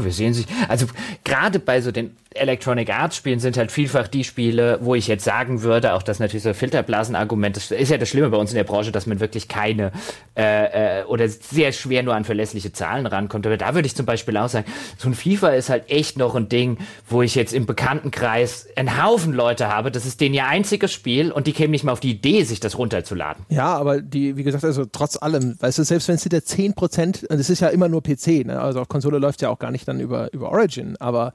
Wir 0.02 0.12
sehen 0.12 0.34
sich. 0.34 0.46
Also 0.68 0.86
gerade 1.24 1.58
bei 1.58 1.80
so 1.80 1.90
den 1.90 2.16
Electronic 2.34 2.90
Arts 2.90 3.16
Spielen 3.16 3.38
sind 3.38 3.56
halt 3.56 3.70
vielfach 3.70 4.08
die 4.08 4.24
Spiele, 4.24 4.78
wo 4.82 4.94
ich 4.94 5.06
jetzt 5.06 5.24
sagen 5.24 5.62
würde, 5.62 5.94
auch 5.94 6.02
das 6.02 6.18
natürlich 6.18 6.42
so 6.42 6.52
Filterblasen-Argument, 6.52 7.56
das 7.56 7.70
ist 7.70 7.90
ja 7.90 7.96
das 7.96 8.08
Schlimme 8.08 8.28
bei 8.30 8.36
uns 8.36 8.50
in 8.50 8.56
der 8.56 8.64
Branche, 8.64 8.90
dass 8.90 9.06
man 9.06 9.20
wirklich 9.20 9.46
keine 9.46 9.92
äh, 10.36 11.00
äh, 11.00 11.04
oder 11.04 11.28
sehr 11.28 11.70
schwer 11.70 12.02
nur 12.02 12.14
an 12.14 12.24
verlässliche 12.24 12.72
Zahlen 12.72 13.06
rankommt. 13.06 13.46
Aber 13.46 13.56
da 13.56 13.74
würde 13.74 13.86
ich 13.86 13.94
zum 13.94 14.04
Beispiel 14.04 14.36
auch 14.36 14.48
sagen, 14.48 14.66
so 14.98 15.08
ein 15.08 15.14
FIFA 15.14 15.50
ist 15.50 15.70
halt 15.70 15.88
echt 15.90 16.18
noch 16.18 16.34
ein 16.34 16.48
Ding, 16.48 16.78
wo 17.08 17.22
ich 17.22 17.36
jetzt 17.36 17.52
im 17.52 17.66
Bekanntenkreis 17.66 18.66
einen 18.74 19.02
Haufen 19.02 19.32
Leute 19.32 19.68
habe, 19.68 19.92
das 19.92 20.04
ist 20.04 20.20
denen 20.20 20.34
ihr 20.34 20.46
einziges 20.46 20.92
Spiel 20.92 21.30
und 21.30 21.46
die 21.46 21.52
kämen 21.52 21.70
nicht 21.70 21.84
mal 21.84 21.92
auf 21.92 22.00
die 22.00 22.10
Idee, 22.10 22.42
sich 22.42 22.58
das 22.58 22.78
runterzuladen. 22.78 23.44
Ja, 23.48 23.74
aber 23.76 24.00
die, 24.00 24.36
wie 24.36 24.42
gesagt, 24.42 24.64
also 24.64 24.84
trotz 24.86 25.16
allem, 25.16 25.56
weißt 25.60 25.78
du, 25.78 25.84
selbst 25.84 26.08
wenn 26.08 26.16
es 26.16 26.24
wieder 26.24 26.38
10%, 26.38 27.26
und 27.26 27.38
es 27.38 27.48
ist 27.48 27.60
ja 27.60 27.68
immer 27.68 27.88
nur 27.88 28.02
PC, 28.02 28.44
ne? 28.44 28.60
also 28.60 28.80
auf 28.80 28.88
Konsole 28.88 29.18
läuft 29.18 29.40
ja 29.42 29.50
auch 29.50 29.58
gar 29.64 29.70
nicht 29.70 29.88
dann 29.88 29.98
über, 29.98 30.30
über 30.34 30.50
Origin, 30.50 30.96
aber 31.00 31.32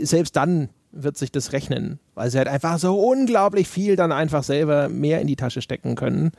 selbst 0.00 0.36
dann 0.36 0.70
wird 0.90 1.18
sich 1.18 1.30
das 1.30 1.52
rechnen, 1.52 1.98
weil 2.14 2.30
sie 2.30 2.38
halt 2.38 2.48
einfach 2.48 2.78
so 2.78 2.98
unglaublich 2.98 3.68
viel 3.68 3.94
dann 3.94 4.10
einfach 4.10 4.42
selber 4.42 4.88
mehr 4.88 5.20
in 5.20 5.26
die 5.26 5.36
Tasche 5.36 5.60
stecken 5.60 5.94
können. 5.94 6.32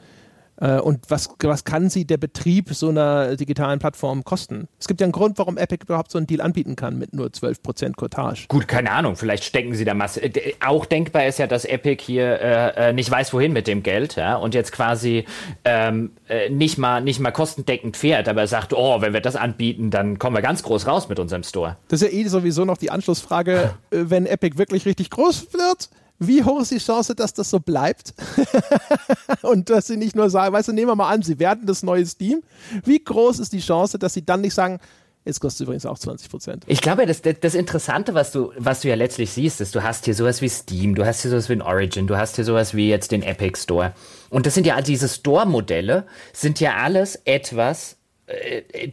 Äh, 0.57 0.79
und 0.79 1.09
was, 1.09 1.29
was 1.41 1.63
kann 1.63 1.89
sie 1.89 2.05
der 2.05 2.17
Betrieb 2.17 2.69
so 2.73 2.89
einer 2.89 3.35
digitalen 3.35 3.79
Plattform 3.79 4.23
kosten? 4.23 4.67
Es 4.79 4.87
gibt 4.87 5.01
ja 5.01 5.05
einen 5.05 5.11
Grund, 5.11 5.37
warum 5.37 5.57
Epic 5.57 5.83
überhaupt 5.85 6.11
so 6.11 6.17
einen 6.17 6.27
Deal 6.27 6.41
anbieten 6.41 6.75
kann 6.75 6.97
mit 6.97 7.13
nur 7.13 7.27
12% 7.27 7.95
Cottage. 7.95 8.45
Gut, 8.47 8.67
keine 8.67 8.91
Ahnung, 8.91 9.15
vielleicht 9.15 9.43
stecken 9.43 9.73
sie 9.73 9.85
da 9.85 9.93
Masse. 9.93 10.21
Äh, 10.21 10.53
auch 10.65 10.85
denkbar 10.85 11.25
ist 11.25 11.39
ja, 11.39 11.47
dass 11.47 11.65
Epic 11.65 12.03
hier 12.03 12.39
äh, 12.39 12.89
äh, 12.89 12.93
nicht 12.93 13.09
weiß, 13.09 13.33
wohin 13.33 13.53
mit 13.53 13.67
dem 13.67 13.83
Geld 13.83 14.15
ja, 14.15 14.35
und 14.35 14.53
jetzt 14.53 14.71
quasi 14.71 15.25
ähm, 15.65 16.11
äh, 16.29 16.49
nicht, 16.49 16.77
mal, 16.77 17.01
nicht 17.01 17.19
mal 17.19 17.31
kostendeckend 17.31 17.97
fährt, 17.97 18.27
aber 18.27 18.47
sagt, 18.47 18.73
oh, 18.73 19.01
wenn 19.01 19.13
wir 19.13 19.21
das 19.21 19.35
anbieten, 19.35 19.89
dann 19.89 20.19
kommen 20.19 20.35
wir 20.35 20.41
ganz 20.41 20.63
groß 20.63 20.87
raus 20.87 21.09
mit 21.09 21.19
unserem 21.19 21.43
Store. 21.43 21.77
Das 21.87 22.01
ist 22.01 22.11
ja 22.11 22.17
eh 22.17 22.27
sowieso 22.27 22.65
noch 22.65 22.77
die 22.77 22.91
Anschlussfrage, 22.91 23.73
wenn 23.89 24.25
Epic 24.25 24.57
wirklich 24.57 24.85
richtig 24.85 25.09
groß 25.09 25.53
wird 25.53 25.89
wie 26.19 26.43
hoch 26.43 26.61
ist 26.61 26.71
die 26.71 26.77
Chance, 26.77 27.15
dass 27.15 27.33
das 27.33 27.49
so 27.49 27.59
bleibt? 27.59 28.13
und 29.41 29.69
dass 29.69 29.87
sie 29.87 29.97
nicht 29.97 30.15
nur 30.15 30.29
sagen, 30.29 30.53
weißt 30.53 30.69
du, 30.69 30.73
nehmen 30.73 30.87
wir 30.87 30.95
mal 30.95 31.09
an, 31.09 31.21
sie 31.21 31.39
werden 31.39 31.65
das 31.65 31.83
neue 31.83 32.05
Steam. 32.05 32.43
Wie 32.83 33.03
groß 33.03 33.39
ist 33.39 33.53
die 33.53 33.59
Chance, 33.59 33.99
dass 33.99 34.13
sie 34.13 34.25
dann 34.25 34.41
nicht 34.41 34.53
sagen, 34.53 34.79
Jetzt 35.25 35.39
kostet 35.39 35.65
übrigens 35.65 35.85
auch 35.85 35.97
20 35.97 36.29
Prozent. 36.29 36.63
Ich 36.67 36.81
glaube, 36.81 37.05
das, 37.05 37.21
das 37.21 37.55
Interessante, 37.55 38.13
was 38.13 38.33
du, 38.33 38.51
was 38.57 38.81
du 38.81 38.89
ja 38.89 38.95
letztlich 38.95 39.31
siehst, 39.31 39.61
ist, 39.61 39.73
du 39.73 39.81
hast 39.81 40.03
hier 40.03 40.15
sowas 40.15 40.41
wie 40.41 40.49
Steam, 40.49 40.95
du 40.95 41.05
hast 41.05 41.21
hier 41.21 41.31
sowas 41.31 41.47
wie 41.47 41.53
ein 41.53 41.61
Origin, 41.61 42.07
du 42.07 42.17
hast 42.17 42.35
hier 42.35 42.43
sowas 42.43 42.73
wie 42.73 42.89
jetzt 42.89 43.11
den 43.11 43.23
Epic 43.23 43.57
Store. 43.57 43.93
Und 44.29 44.45
das 44.45 44.53
sind 44.53 44.67
ja 44.67 44.81
diese 44.81 45.07
Store-Modelle, 45.07 46.05
sind 46.33 46.59
ja 46.59 46.75
alles 46.75 47.15
etwas, 47.23 47.95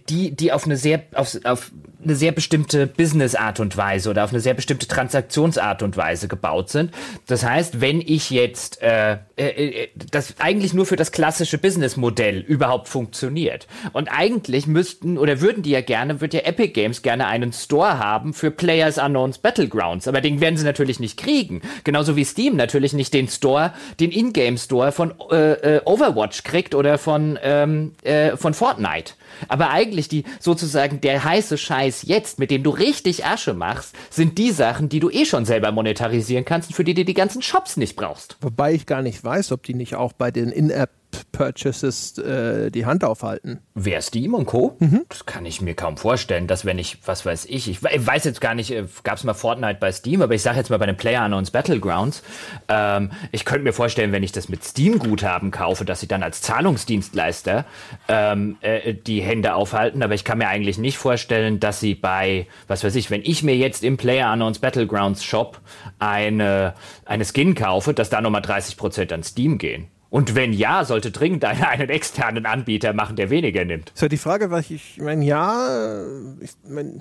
die, 0.09 0.31
die 0.31 0.53
auf 0.53 0.65
eine 0.65 0.77
sehr, 0.77 1.03
auf, 1.15 1.39
auf 1.45 1.71
eine 2.03 2.15
sehr 2.15 2.33
bestimmte 2.33 2.87
Business-Art 2.87 3.61
und 3.61 3.77
Weise 3.77 4.11
oder 4.11 4.25
auf 4.25 4.31
eine 4.31 4.41
sehr 4.41 4.55
bestimmte 4.55 4.89
Transaktionsart 4.89 5.83
und 5.83 5.97
Weise 5.97 6.29
gebaut 6.29 6.71
sind. 6.71 6.93
Das 7.27 7.45
heißt, 7.45 7.81
wenn 7.81 8.01
ich 8.01 8.31
jetzt 8.31 8.81
äh, 8.83 9.19
äh, 9.37 9.83
äh, 9.85 9.89
das 10.11 10.35
eigentlich 10.39 10.75
nur 10.75 10.87
für 10.87 10.97
das 10.97 11.12
klassische 11.12 11.59
Business-Modell 11.59 12.39
überhaupt 12.41 12.89
funktioniert 12.89 13.67
und 13.93 14.09
eigentlich 14.09 14.67
müssten 14.67 15.19
oder 15.19 15.41
würden 15.41 15.62
die 15.62 15.71
ja 15.71 15.81
gerne, 15.81 16.21
wird 16.21 16.35
ja 16.35 16.41
Epic 16.41 16.73
Games 16.73 17.03
gerne 17.03 17.27
einen 17.27 17.53
Store 17.53 17.99
haben 17.99 18.33
für 18.33 18.51
Players 18.51 18.99
Unknowns 18.99 19.39
Battlegrounds, 19.39 20.09
aber 20.09 20.21
den 20.21 20.41
werden 20.41 20.57
sie 20.57 20.65
natürlich 20.65 21.01
nicht 21.01 21.19
kriegen. 21.19 21.61
Genauso 21.85 22.17
wie 22.17 22.25
Steam 22.25 22.57
natürlich 22.57 22.93
nicht 22.93 23.12
den 23.12 23.29
Store, 23.29 23.73
den 23.99 24.11
Ingame 24.11 24.59
Store 24.59 24.93
von 24.93 25.15
äh, 25.31 25.77
äh, 25.77 25.81
Overwatch 25.85 26.45
kriegt 26.45 26.75
oder 26.75 26.99
von 26.99 27.39
ähm, 27.43 27.95
äh, 28.03 28.37
von 28.37 28.55
Fortnite. 28.55 29.15
Aber 29.48 29.70
eigentlich 29.70 30.09
die 30.09 30.24
sozusagen 30.39 31.01
der 31.01 31.24
heiße 31.24 31.59
Scheiß 31.59 32.02
jetzt, 32.02 32.39
mit 32.39 32.51
dem 32.51 32.62
du 32.62 32.70
richtig 32.70 33.24
Asche 33.24 33.55
machst, 33.55 33.94
sind 34.11 34.39
die 34.39 34.51
Sachen, 34.51 34.89
die 34.89 35.01
du 35.01 35.11
eh 35.11 35.24
schon 35.24 35.44
selber 35.44 35.73
monetarisieren 35.73 36.44
kannst 36.44 36.70
und 36.70 36.74
für 36.74 36.85
die 36.85 36.94
du 36.94 37.05
die 37.05 37.15
ganzen 37.15 37.43
Shops 37.43 37.77
nicht 37.77 37.97
brauchst. 37.97 38.36
Wobei 38.40 38.74
ich 38.74 38.86
gar 38.86 39.02
nicht 39.02 39.23
weiß, 39.23 39.52
ob 39.52 39.62
die 39.62 39.74
nicht 39.74 39.94
auch 39.94 40.12
bei 40.12 40.31
den 40.31 40.51
In-App 40.51 40.90
Purchases 41.32 42.19
äh, 42.19 42.70
die 42.70 42.87
Hand 42.87 43.05
aufhalten. 43.05 43.61
Wer 43.74 44.03
Steam 44.03 44.35
und 44.35 44.47
Co? 44.47 44.77
Mhm. 44.78 45.05
Das 45.09 45.27
kann 45.27 45.47
ich 45.47 45.61
mir 45.61 45.74
kaum 45.74 45.97
vorstellen, 45.97 46.47
dass 46.47 46.65
wenn 46.65 46.78
ich, 46.78 46.99
was 47.07 47.24
weiß 47.24 47.47
ich, 47.47 47.69
ich 47.69 47.82
weiß 47.82 48.24
jetzt 48.24 48.41
gar 48.41 48.55
nicht, 48.55 48.70
äh, 48.70 48.85
gab 49.03 49.16
es 49.16 49.24
mal 49.24 49.35
Fortnite 49.35 49.78
bei 49.81 49.91
Steam, 49.93 50.23
aber 50.23 50.35
ich 50.35 50.43
sage 50.43 50.59
jetzt 50.59 50.70
mal 50.70 50.78
bei 50.78 50.87
den 50.87 50.97
Player 50.97 51.24
Unknowns 51.24 51.51
Battlegrounds, 51.51 52.23
ähm, 52.69 53.11
ich 53.32 53.45
könnte 53.45 53.65
mir 53.65 53.73
vorstellen, 53.73 54.12
wenn 54.12 54.23
ich 54.23 54.32
das 54.32 54.49
mit 54.49 54.65
Steam-Guthaben 54.65 55.51
kaufe, 55.51 55.85
dass 55.85 56.01
sie 56.01 56.09
dann 56.09 56.23
als 56.23 56.43
Zahlungsdienstleister 56.43 57.65
ähm, 58.09 58.57
äh, 58.61 58.95
die 58.95 59.23
Hände 59.23 59.55
aufhalten, 59.55 60.03
aber 60.03 60.15
ich 60.15 60.24
kann 60.24 60.39
mir 60.39 60.49
eigentlich 60.49 60.78
nicht 60.78 60.99
vorstellen, 60.99 61.61
dass 61.61 61.81
sie 61.81 61.95
bei, 61.95 62.47
was 62.69 62.85
weiß 62.85 62.95
ich, 62.97 63.11
wenn 63.11 63.23
ich 63.23 63.43
mir 63.43 63.57
jetzt 63.57 63.85
im 63.85 63.97
Player 63.97 64.32
Unknowns 64.32 64.59
Battlegrounds 64.59 65.24
Shop 65.24 65.61
eine, 65.99 66.74
eine 67.05 67.24
Skin 67.24 67.55
kaufe, 67.55 67.95
dass 67.95 68.11
da 68.11 68.20
nochmal 68.20 68.43
30% 68.43 69.12
an 69.12 69.23
Steam 69.23 69.59
gehen. 69.59 69.89
Und 70.11 70.35
wenn 70.35 70.53
ja, 70.53 70.85
sollte 70.85 71.12
dringend 71.12 71.45
einer 71.45 71.69
einen 71.69 71.89
externen 71.89 72.45
Anbieter 72.45 72.93
machen, 72.93 73.16
der 73.16 73.31
weniger 73.31 73.65
nimmt. 73.65 73.93
Ja 73.97 74.09
die 74.09 74.16
Frage, 74.16 74.51
was 74.51 74.70
ich, 74.70 74.97
ich 74.97 75.03
meine, 75.03 75.24
ja, 75.24 76.03
ich 76.41 76.51
mein, 76.69 77.01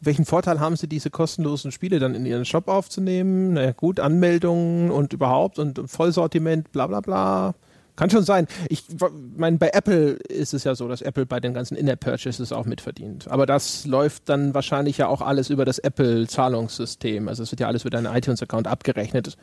welchen 0.00 0.24
Vorteil 0.24 0.60
haben 0.60 0.76
sie, 0.76 0.88
diese 0.88 1.10
kostenlosen 1.10 1.72
Spiele 1.72 1.98
dann 1.98 2.14
in 2.14 2.24
ihren 2.24 2.46
Shop 2.46 2.68
aufzunehmen? 2.68 3.52
Naja, 3.52 3.72
gut, 3.72 4.00
Anmeldungen 4.00 4.90
und 4.90 5.12
überhaupt 5.12 5.58
und 5.58 5.90
Vollsortiment, 5.90 6.72
bla 6.72 6.86
bla 6.86 7.00
bla. 7.00 7.54
Kann 7.96 8.08
schon 8.08 8.24
sein. 8.24 8.46
Ich 8.70 8.84
meine, 9.36 9.58
bei 9.58 9.70
Apple 9.74 10.12
ist 10.12 10.54
es 10.54 10.64
ja 10.64 10.74
so, 10.74 10.88
dass 10.88 11.02
Apple 11.02 11.26
bei 11.26 11.38
den 11.38 11.52
ganzen 11.52 11.76
In-App-Purchases 11.76 12.50
auch 12.50 12.64
mitverdient. 12.64 13.28
Aber 13.28 13.44
das 13.44 13.84
läuft 13.84 14.30
dann 14.30 14.54
wahrscheinlich 14.54 14.96
ja 14.96 15.08
auch 15.08 15.20
alles 15.20 15.50
über 15.50 15.66
das 15.66 15.78
Apple-Zahlungssystem. 15.78 17.28
Also 17.28 17.42
es 17.42 17.52
wird 17.52 17.60
ja 17.60 17.66
alles 17.66 17.82
über 17.82 17.90
deinen 17.90 18.06
iTunes-Account 18.06 18.68
abgerechnet. 18.68 19.36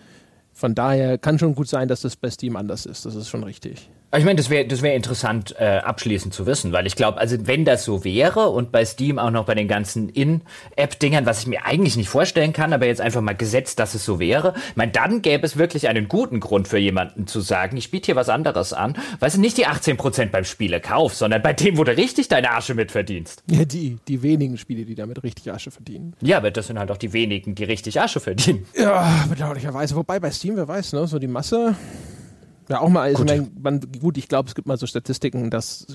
Von 0.57 0.73
daher 0.73 1.19
kann 1.19 1.38
schon 1.38 1.53
gut 1.53 1.67
sein, 1.67 1.88
dass 1.88 2.01
das 2.01 2.15
bei 2.15 2.31
Steam 2.31 2.55
anders 2.55 2.88
ist. 2.88 3.05
Das 3.05 3.13
ist 3.13 3.29
schon 3.29 3.43
richtig. 3.43 3.91
Ich 4.15 4.23
meine, 4.23 4.38
das 4.38 4.49
wäre 4.49 4.65
das 4.65 4.81
wär 4.81 4.95
interessant 4.95 5.53
äh, 5.59 5.79
abschließend 5.79 6.34
zu 6.34 6.45
wissen, 6.45 6.71
weil 6.71 6.88
ich 6.88 6.95
glaube, 6.95 7.17
also 7.17 7.35
wenn 7.45 7.65
das 7.65 7.84
so 7.84 8.05
wäre 8.05 8.49
und 8.49 8.71
bei 8.71 8.85
Steam 8.85 9.19
auch 9.19 9.31
noch 9.31 9.45
bei 9.45 9.53
den 9.53 9.67
ganzen 9.67 10.07
In-App-Dingern, 10.07 11.25
was 11.25 11.41
ich 11.41 11.47
mir 11.47 11.65
eigentlich 11.65 11.97
nicht 11.97 12.07
vorstellen 12.07 12.53
kann, 12.53 12.71
aber 12.71 12.85
jetzt 12.85 13.01
einfach 13.01 13.19
mal 13.19 13.35
gesetzt, 13.35 13.79
dass 13.79 13.95
es 13.95 14.05
so 14.05 14.17
wäre, 14.17 14.53
ich 14.69 14.77
meine, 14.77 14.93
dann 14.93 15.21
gäbe 15.21 15.45
es 15.45 15.57
wirklich 15.57 15.89
einen 15.89 16.07
guten 16.07 16.39
Grund 16.39 16.69
für 16.69 16.77
jemanden 16.77 17.27
zu 17.27 17.41
sagen, 17.41 17.75
ich 17.75 17.91
biete 17.91 18.05
hier 18.05 18.15
was 18.15 18.29
anderes 18.29 18.71
an, 18.71 18.97
weißt 19.19 19.35
du, 19.35 19.41
nicht 19.41 19.57
die 19.57 19.67
18% 19.67 20.27
beim 20.27 20.45
Spielekauf, 20.45 21.13
sondern 21.13 21.41
bei 21.41 21.51
dem, 21.51 21.77
wo 21.77 21.84
du 21.84 21.95
richtig 21.95 22.29
deine 22.29 22.51
Asche 22.51 22.75
mitverdienst. 22.75 23.43
Ja, 23.51 23.65
die, 23.65 23.97
die 24.07 24.21
wenigen 24.23 24.57
Spiele, 24.57 24.85
die 24.85 24.95
damit 24.95 25.21
richtig 25.21 25.51
Asche 25.51 25.69
verdienen. 25.69 26.13
Ja, 26.21 26.38
aber 26.38 26.51
das 26.51 26.67
sind 26.67 26.79
halt 26.79 26.91
auch 26.91 26.97
die 26.97 27.11
wenigen, 27.11 27.55
die 27.55 27.65
richtig 27.65 27.99
Asche 27.99 28.21
verdienen. 28.21 28.65
Ja, 28.73 29.25
bedauerlicherweise. 29.29 29.95
Wobei 29.95 30.21
bei 30.21 30.31
Steam, 30.31 30.55
wer 30.55 30.67
weiß, 30.67 30.93
ne, 30.93 31.07
so 31.07 31.19
die 31.19 31.27
Masse 31.27 31.75
ja, 32.69 32.80
auch 32.81 32.89
mal, 32.89 33.02
also 33.02 33.23
gut. 33.23 33.27
Mein, 33.27 33.52
man, 33.61 33.81
gut, 33.99 34.18
ich 34.18 34.27
glaube, 34.27 34.49
es 34.49 34.56
gibt 34.56 34.68
mal 34.68 34.77
so 34.77 34.88
Statistiken, 34.88 35.49
dass, 35.49 35.88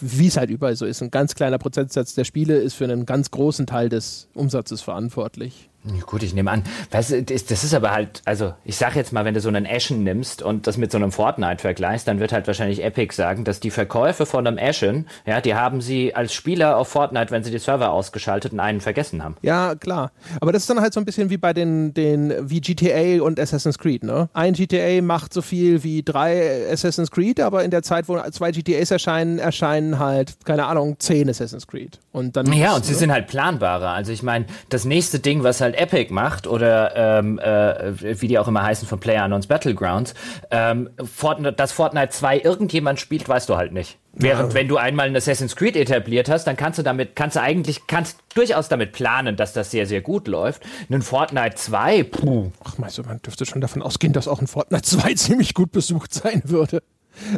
wie 0.00 0.28
es 0.28 0.36
halt 0.36 0.50
überall 0.50 0.76
so 0.76 0.86
ist, 0.86 1.02
ein 1.02 1.10
ganz 1.10 1.34
kleiner 1.34 1.58
Prozentsatz 1.58 2.14
der 2.14 2.24
Spiele 2.24 2.56
ist 2.56 2.74
für 2.74 2.84
einen 2.84 3.06
ganz 3.06 3.30
großen 3.30 3.66
Teil 3.66 3.88
des 3.88 4.28
Umsatzes 4.34 4.82
verantwortlich. 4.82 5.68
Gut, 6.06 6.22
ich 6.22 6.34
nehme 6.34 6.50
an. 6.50 6.62
Weißt 6.90 7.10
du, 7.10 7.22
das 7.22 7.42
ist 7.42 7.74
aber 7.74 7.92
halt, 7.92 8.22
also 8.24 8.54
ich 8.64 8.76
sag 8.76 8.96
jetzt 8.96 9.12
mal, 9.12 9.24
wenn 9.24 9.34
du 9.34 9.40
so 9.40 9.48
einen 9.48 9.66
Ashen 9.66 10.02
nimmst 10.02 10.42
und 10.42 10.66
das 10.66 10.76
mit 10.76 10.90
so 10.90 10.98
einem 10.98 11.12
Fortnite 11.12 11.60
vergleichst, 11.60 12.08
dann 12.08 12.20
wird 12.20 12.32
halt 12.32 12.46
wahrscheinlich 12.46 12.82
Epic 12.82 13.14
sagen, 13.14 13.44
dass 13.44 13.60
die 13.60 13.70
Verkäufe 13.70 14.26
von 14.26 14.46
einem 14.46 14.58
Ashen, 14.58 15.06
ja, 15.26 15.40
die 15.40 15.54
haben 15.54 15.80
sie 15.80 16.14
als 16.14 16.34
Spieler 16.34 16.76
auf 16.76 16.88
Fortnite, 16.88 17.30
wenn 17.30 17.44
sie 17.44 17.50
die 17.50 17.58
Server 17.58 17.90
ausgeschaltet 17.90 18.52
und 18.52 18.60
einen 18.60 18.80
vergessen 18.80 19.22
haben. 19.22 19.36
Ja, 19.42 19.74
klar. 19.74 20.12
Aber 20.40 20.52
das 20.52 20.62
ist 20.62 20.70
dann 20.70 20.80
halt 20.80 20.92
so 20.92 21.00
ein 21.00 21.04
bisschen 21.04 21.30
wie 21.30 21.36
bei 21.36 21.52
den, 21.52 21.94
den 21.94 22.34
wie 22.50 22.60
GTA 22.60 23.22
und 23.22 23.38
Assassin's 23.38 23.78
Creed, 23.78 24.02
ne? 24.02 24.28
Ein 24.32 24.54
GTA 24.54 25.02
macht 25.02 25.32
so 25.32 25.42
viel 25.42 25.84
wie 25.84 26.02
drei 26.02 26.70
Assassin's 26.70 27.10
Creed, 27.10 27.40
aber 27.40 27.64
in 27.64 27.70
der 27.70 27.82
Zeit, 27.82 28.08
wo 28.08 28.18
zwei 28.30 28.50
GTAs 28.50 28.90
erscheinen, 28.90 29.38
erscheinen 29.38 29.98
halt, 29.98 30.44
keine 30.44 30.66
Ahnung, 30.66 30.96
zehn 30.98 31.28
Assassin's 31.28 31.66
Creed. 31.66 32.00
Und 32.12 32.36
dann. 32.36 32.52
Ja, 32.52 32.74
und 32.74 32.84
sie 32.84 32.92
ne? 32.92 32.98
sind 32.98 33.12
halt 33.12 33.26
planbarer. 33.26 33.90
Also 33.90 34.12
ich 34.12 34.22
meine, 34.22 34.46
das 34.68 34.84
nächste 34.84 35.18
Ding, 35.18 35.42
was 35.42 35.60
halt 35.60 35.75
Epic 35.76 36.12
macht 36.12 36.46
oder 36.46 37.18
ähm, 37.18 37.38
äh, 37.38 38.20
wie 38.20 38.28
die 38.28 38.38
auch 38.38 38.48
immer 38.48 38.62
heißen 38.62 38.86
von 38.88 39.00
PlayerUnknown's 39.00 39.46
Battlegrounds, 39.46 40.14
ähm, 40.50 40.90
Fortnite, 41.02 41.54
dass 41.54 41.72
Fortnite 41.72 42.10
2 42.10 42.40
irgendjemand 42.40 43.00
spielt, 43.00 43.28
weißt 43.28 43.48
du 43.48 43.56
halt 43.56 43.72
nicht. 43.72 43.98
Während, 44.18 44.52
ja. 44.52 44.54
wenn 44.54 44.68
du 44.68 44.78
einmal 44.78 45.06
ein 45.06 45.16
Assassin's 45.16 45.56
Creed 45.56 45.76
etabliert 45.76 46.30
hast, 46.30 46.46
dann 46.46 46.56
kannst 46.56 46.78
du 46.78 46.82
damit, 46.82 47.16
kannst 47.16 47.36
du 47.36 47.42
eigentlich, 47.42 47.86
kannst 47.86 48.18
durchaus 48.34 48.68
damit 48.68 48.92
planen, 48.92 49.36
dass 49.36 49.52
das 49.52 49.70
sehr, 49.70 49.86
sehr 49.86 50.00
gut 50.00 50.26
läuft. 50.26 50.62
Ein 50.90 51.02
Fortnite 51.02 51.56
2, 51.56 52.04
puh. 52.04 52.50
Ach, 52.64 52.78
meinst 52.78 52.96
du, 52.96 53.02
man 53.02 53.20
dürfte 53.20 53.44
schon 53.44 53.60
davon 53.60 53.82
ausgehen, 53.82 54.14
dass 54.14 54.26
auch 54.26 54.40
ein 54.40 54.46
Fortnite 54.46 54.84
2 54.84 55.14
ziemlich 55.16 55.52
gut 55.52 55.70
besucht 55.70 56.14
sein 56.14 56.42
würde. 56.46 56.82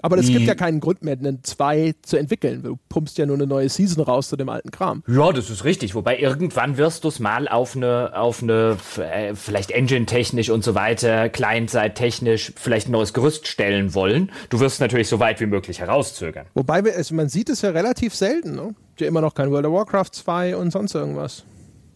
Aber 0.03 0.19
es 0.19 0.29
gibt 0.29 0.47
ja 0.47 0.55
keinen 0.55 0.81
Grund 0.81 1.03
mehr, 1.03 1.17
einen 1.19 1.43
2 1.43 1.95
zu 2.03 2.17
entwickeln. 2.17 2.63
Du 2.63 2.79
pumpst 2.89 3.19
ja 3.19 3.27
nur 3.27 3.37
eine 3.37 3.47
neue 3.47 3.69
Season 3.69 4.03
raus 4.03 4.29
zu 4.29 4.37
dem 4.37 4.49
alten 4.49 4.71
Kram. 4.71 5.03
Ja, 5.07 5.33
das 5.33 5.51
ist 5.51 5.65
richtig. 5.65 5.95
Wobei 5.95 6.19
irgendwann 6.19 6.77
wirst 6.77 7.05
du 7.05 7.09
es 7.09 7.19
mal 7.19 7.49
auf 7.49 7.77
eine, 7.77 8.13
auf 8.15 8.43
eine, 8.43 8.77
äh, 8.99 9.35
vielleicht 9.35 9.71
Engine-technisch 9.71 10.51
und 10.51 10.65
so 10.65 10.75
weiter, 10.75 11.29
Client-Side-technisch, 11.29 12.53
vielleicht 12.57 12.89
ein 12.89 12.93
neues 12.93 13.13
Gerüst 13.13 13.47
stellen 13.47 13.95
wollen. 13.95 14.31
Du 14.51 14.61
wirst 14.61 14.81
natürlich 14.81 15.09
so 15.09 15.21
weit 15.21 15.41
wie 15.41 15.47
möglich 15.47 15.81
herauszögern. 15.81 16.47
Wobei, 16.55 16.85
wir, 16.85 16.95
also 16.97 17.15
man 17.15 17.29
sieht 17.29 17.49
es 17.49 17.63
ja 17.63 17.71
relativ 17.71 18.15
selten, 18.15 18.55
ne? 18.55 18.75
gibt 18.99 19.01
ja 19.03 19.09
immer 19.09 19.21
noch 19.21 19.35
kein 19.35 19.51
World 19.53 19.67
of 19.67 19.73
Warcraft 19.73 20.11
2 20.13 20.57
und 20.57 20.73
sonst 20.73 20.95
irgendwas. 20.95 21.45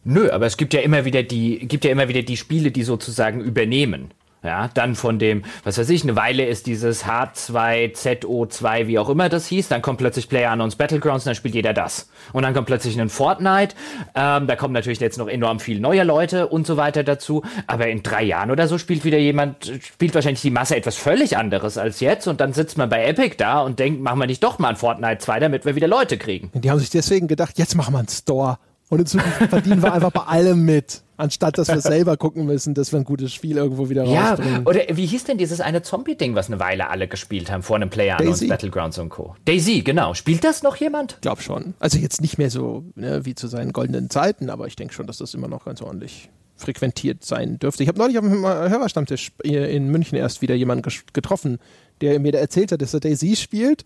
Nö, 0.04 0.30
aber 0.30 0.46
es 0.46 0.56
gibt 0.56 0.74
ja 0.74 0.80
immer 0.80 1.04
wieder 1.04 1.22
die, 1.22 1.66
gibt 1.66 1.84
ja 1.84 1.90
immer 1.90 2.09
wieder 2.09 2.22
die 2.22 2.36
Spiele, 2.36 2.70
die 2.70 2.82
sozusagen 2.82 3.40
übernehmen. 3.40 4.12
Ja, 4.44 4.69
dann 4.74 4.97
von 4.97 5.20
dem, 5.20 5.44
was 5.62 5.78
weiß 5.78 5.89
ich, 5.90 6.02
eine 6.02 6.16
Weile 6.16 6.44
ist 6.44 6.66
dieses 6.66 7.05
H2, 7.05 7.94
ZO2, 7.94 8.89
wie 8.89 8.98
auch 8.98 9.09
immer 9.09 9.28
das 9.28 9.47
hieß, 9.47 9.69
dann 9.69 9.82
kommt 9.82 9.98
plötzlich 9.98 10.28
PlayerUnknown's 10.28 10.74
Battlegrounds 10.74 11.24
und 11.24 11.31
dann 11.31 11.35
spielt 11.36 11.55
jeder 11.55 11.73
das. 11.73 12.09
Und 12.32 12.43
dann 12.43 12.52
kommt 12.52 12.66
plötzlich 12.66 13.01
ein 13.01 13.09
Fortnite, 13.09 13.77
ähm, 14.16 14.48
da 14.48 14.56
kommen 14.56 14.74
natürlich 14.74 14.98
jetzt 14.98 15.16
noch 15.16 15.28
enorm 15.28 15.60
viel 15.60 15.78
neue 15.78 16.02
Leute 16.02 16.48
und 16.48 16.66
so 16.66 16.77
weiter 16.77 17.05
dazu, 17.05 17.44
aber 17.69 17.86
in 17.86 18.02
drei 18.02 18.24
Jahren 18.24 18.51
oder 18.51 18.66
so 18.66 18.78
spielt 18.78 19.05
wieder 19.05 19.19
jemand, 19.19 19.81
spielt 19.81 20.12
wahrscheinlich 20.12 20.43
die 20.43 20.51
Masse 20.51 20.74
etwas 20.74 20.97
völlig 20.97 21.36
anderes 21.36 21.78
als 21.78 22.01
jetzt 22.01 22.27
und 22.27 22.40
dann 22.40 22.52
sitzt 22.52 22.77
man 22.77 22.89
bei 22.89 23.05
Epic 23.05 23.36
da 23.39 23.60
und 23.60 23.78
denkt, 23.78 24.02
machen 24.02 24.19
wir 24.19 24.27
nicht 24.27 24.43
doch 24.43 24.59
mal 24.59 24.70
ein 24.70 24.77
Fortnite 24.77 25.19
2, 25.19 25.39
damit 25.39 25.64
wir 25.66 25.77
wieder 25.77 25.86
Leute 25.86 26.19
kriegen. 26.19 26.51
Die 26.55 26.69
haben 26.69 26.81
sich 26.81 26.90
deswegen 26.90 27.28
gedacht, 27.28 27.59
jetzt 27.59 27.77
machen 27.77 27.94
wir 27.94 28.01
einen 28.01 28.09
Store 28.09 28.59
und 28.89 28.98
in 28.98 29.06
Zukunft 29.06 29.39
verdienen 29.51 29.82
wir 29.82 29.93
einfach 29.94 30.10
bei 30.10 30.23
allem 30.23 30.64
mit. 30.64 31.02
Anstatt 31.23 31.57
dass 31.57 31.69
wir 31.69 31.81
selber 31.81 32.16
gucken 32.16 32.47
müssen, 32.47 32.74
dass 32.74 32.93
wir 32.93 32.99
ein 32.99 33.05
gutes 33.05 33.32
Spiel 33.32 33.57
irgendwo 33.57 33.89
wieder 33.89 34.05
Ja, 34.05 34.31
rausbringen. 34.31 34.66
oder 34.66 34.81
wie 34.93 35.07
hieß 35.07 35.24
denn 35.24 35.39
dieses 35.39 35.61
eine 35.61 35.82
Zombie-Ding, 35.82 36.35
was 36.35 36.49
eine 36.49 36.59
Weile 36.59 36.90
alle 36.90 37.07
gespielt 37.07 37.51
haben, 37.51 37.62
vor 37.62 37.77
einem 37.77 37.90
Player 37.90 38.16
Daisy. 38.16 38.49
Battlegrounds 38.49 38.99
und 38.99 39.09
Co. 39.11 39.36
Daisy, 39.44 39.82
genau. 39.82 40.15
Spielt 40.15 40.43
das 40.44 40.62
noch 40.62 40.77
jemand? 40.77 41.12
Ich 41.12 41.20
glaube 41.20 41.43
schon. 41.43 41.74
Also 41.78 41.99
jetzt 41.99 42.20
nicht 42.20 42.39
mehr 42.39 42.51
so 42.51 42.85
ne, 42.97 43.24
wie 43.24 43.35
zu 43.35 43.47
seinen 43.47 43.73
goldenen 43.73 44.11
Zeiten, 44.11 44.51
aber 44.51 44.66
ich 44.66 44.74
denke 44.77 44.93
schon, 44.94 45.07
dass 45.07 45.19
das 45.19 45.32
immer 45.35 45.49
noch 45.49 45.65
ganz 45.65 45.81
ordentlich 45.81 46.28
frequentiert 46.57 47.24
sein 47.24 47.59
dürfte. 47.59 47.82
Ich 47.82 47.89
habe 47.89 47.99
neulich 47.99 48.19
auf 48.19 48.24
dem 48.24 48.43
Hörerstammtisch 48.44 49.32
hier 49.44 49.69
in 49.69 49.89
München 49.90 50.16
erst 50.19 50.43
wieder 50.43 50.55
jemanden 50.55 50.89
getroffen, 51.12 51.59
der 52.01 52.19
mir 52.20 52.32
da 52.32 52.39
erzählt 52.39 52.73
hat, 52.73 52.82
dass 52.82 52.94
er 52.94 53.01
Daisy 53.01 53.36
spielt 53.36 53.85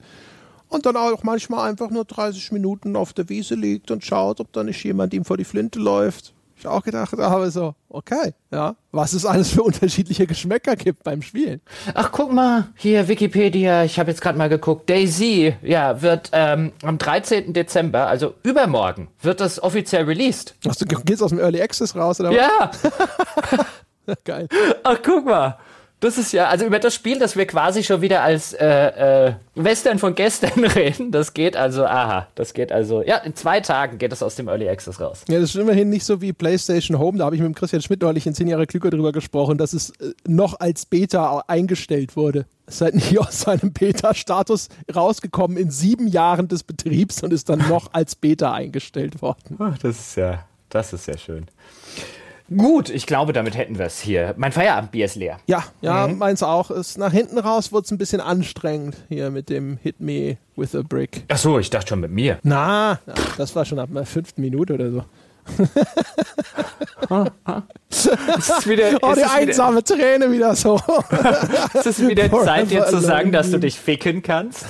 und 0.68 0.84
dann 0.86 0.96
auch 0.96 1.22
manchmal 1.22 1.68
einfach 1.70 1.90
nur 1.90 2.04
30 2.04 2.52
Minuten 2.52 2.96
auf 2.96 3.12
der 3.12 3.28
Wiese 3.28 3.54
liegt 3.54 3.90
und 3.90 4.04
schaut, 4.04 4.40
ob 4.40 4.52
da 4.52 4.62
nicht 4.64 4.82
jemand 4.84 5.14
ihm 5.14 5.24
vor 5.24 5.36
die 5.36 5.44
Flinte 5.44 5.78
läuft. 5.78 6.34
Ich 6.58 6.66
auch 6.66 6.82
gedacht 6.82 7.12
habe 7.12 7.50
so, 7.50 7.74
okay, 7.90 8.32
ja, 8.50 8.76
was 8.90 9.12
es 9.12 9.26
alles 9.26 9.50
für 9.50 9.62
unterschiedliche 9.62 10.26
Geschmäcker 10.26 10.74
gibt 10.74 11.02
beim 11.04 11.20
Spielen. 11.20 11.60
Ach, 11.92 12.10
guck 12.12 12.32
mal, 12.32 12.68
hier 12.76 13.08
Wikipedia, 13.08 13.84
ich 13.84 13.98
habe 13.98 14.10
jetzt 14.10 14.22
gerade 14.22 14.38
mal 14.38 14.48
geguckt. 14.48 14.88
Daisy, 14.88 15.54
ja, 15.62 16.00
wird 16.00 16.30
ähm, 16.32 16.72
am 16.82 16.96
13. 16.96 17.52
Dezember, 17.52 18.06
also 18.06 18.34
übermorgen, 18.42 19.08
wird 19.20 19.40
das 19.40 19.62
offiziell 19.62 20.04
released. 20.04 20.54
Ach, 20.66 20.74
du 20.74 20.86
gehst 20.86 21.22
aus 21.22 21.30
dem 21.30 21.40
Early 21.40 21.60
Access 21.60 21.94
raus 21.94 22.20
oder 22.20 22.30
Ja, 22.32 22.70
was? 24.06 24.16
Geil. 24.24 24.48
ach, 24.82 24.98
guck 25.02 25.26
mal. 25.26 25.58
Das 26.00 26.18
ist 26.18 26.32
ja, 26.32 26.48
also 26.48 26.66
über 26.66 26.78
das 26.78 26.94
Spiel, 26.94 27.18
das 27.18 27.36
wir 27.36 27.46
quasi 27.46 27.82
schon 27.82 28.02
wieder 28.02 28.22
als 28.22 28.52
äh, 28.52 29.28
äh, 29.28 29.32
Western 29.54 29.98
von 29.98 30.14
gestern 30.14 30.62
reden, 30.64 31.10
das 31.10 31.32
geht 31.32 31.56
also, 31.56 31.86
aha, 31.86 32.28
das 32.34 32.52
geht 32.52 32.70
also, 32.70 33.02
ja, 33.02 33.16
in 33.16 33.34
zwei 33.34 33.60
Tagen 33.60 33.96
geht 33.96 34.12
das 34.12 34.22
aus 34.22 34.34
dem 34.34 34.48
Early 34.48 34.68
Access 34.68 35.00
raus. 35.00 35.22
Ja, 35.28 35.40
das 35.40 35.50
ist 35.50 35.56
immerhin 35.56 35.88
nicht 35.88 36.04
so 36.04 36.20
wie 36.20 36.34
PlayStation 36.34 36.98
Home. 36.98 37.16
Da 37.16 37.24
habe 37.24 37.34
ich 37.34 37.40
mit 37.40 37.48
dem 37.48 37.54
Christian 37.54 37.80
Schmidt 37.80 38.02
neulich 38.02 38.26
in 38.26 38.34
10 38.34 38.46
Jahre 38.46 38.66
Klüger 38.66 38.90
drüber 38.90 39.12
gesprochen, 39.12 39.56
dass 39.56 39.72
es 39.72 39.90
äh, 39.90 40.12
noch 40.28 40.60
als 40.60 40.84
Beta 40.84 41.44
eingestellt 41.46 42.14
wurde. 42.14 42.44
Es 42.66 42.74
ist 42.74 42.80
halt 42.82 42.94
nicht 42.94 43.18
aus 43.18 43.40
seinem 43.40 43.72
Beta-Status 43.72 44.68
rausgekommen 44.94 45.56
in 45.56 45.70
sieben 45.70 46.08
Jahren 46.08 46.48
des 46.48 46.62
Betriebs 46.62 47.22
und 47.22 47.32
ist 47.32 47.48
dann 47.48 47.66
noch 47.70 47.94
als 47.94 48.16
Beta 48.16 48.52
eingestellt 48.52 49.22
worden. 49.22 49.56
Ach, 49.58 49.78
das 49.78 49.98
ist 49.98 50.16
ja, 50.16 50.44
das 50.68 50.92
ist 50.92 51.06
ja 51.06 51.16
schön. 51.16 51.46
Gut, 52.54 52.90
ich 52.90 53.06
glaube, 53.06 53.32
damit 53.32 53.56
hätten 53.56 53.78
wir 53.78 53.86
es 53.86 54.00
hier. 54.00 54.34
Mein 54.36 54.52
Feierabendbier 54.52 55.04
ist 55.06 55.16
leer. 55.16 55.38
Ja, 55.46 55.64
ja, 55.80 56.06
meins 56.06 56.42
auch. 56.44 56.70
Ist 56.70 56.96
nach 56.96 57.12
hinten 57.12 57.38
raus 57.38 57.72
wurde 57.72 57.86
es 57.86 57.90
ein 57.90 57.98
bisschen 57.98 58.20
anstrengend 58.20 58.96
hier 59.08 59.30
mit 59.30 59.48
dem 59.48 59.78
Hit 59.82 60.00
Me 60.00 60.36
with 60.54 60.74
a 60.76 60.82
Brick. 60.82 61.24
Ach 61.28 61.38
so, 61.38 61.58
ich 61.58 61.70
dachte 61.70 61.88
schon 61.88 62.00
mit 62.00 62.12
mir. 62.12 62.38
Na, 62.44 63.00
ja, 63.06 63.14
das 63.36 63.56
war 63.56 63.64
schon 63.64 63.80
ab 63.80 63.88
der 63.92 64.06
fünften 64.06 64.40
Minute 64.42 64.74
oder 64.74 64.90
so. 64.92 65.04
Es 67.88 68.48
ist 68.50 68.66
wieder, 68.68 68.98
Oh, 69.00 69.10
es 69.12 69.14
die 69.14 69.20
ist 69.20 69.30
wieder, 69.30 69.32
einsame 69.32 69.84
Träne 69.84 70.30
wieder 70.32 70.54
so. 70.56 70.80
es 71.74 71.86
ist 71.86 72.06
wieder 72.06 72.28
Forever 72.28 72.44
Zeit, 72.44 72.70
dir 72.70 72.84
zu 72.86 73.00
sagen, 73.00 73.32
dass 73.32 73.50
du 73.50 73.58
dich 73.58 73.78
ficken 73.78 74.22
kannst. 74.22 74.66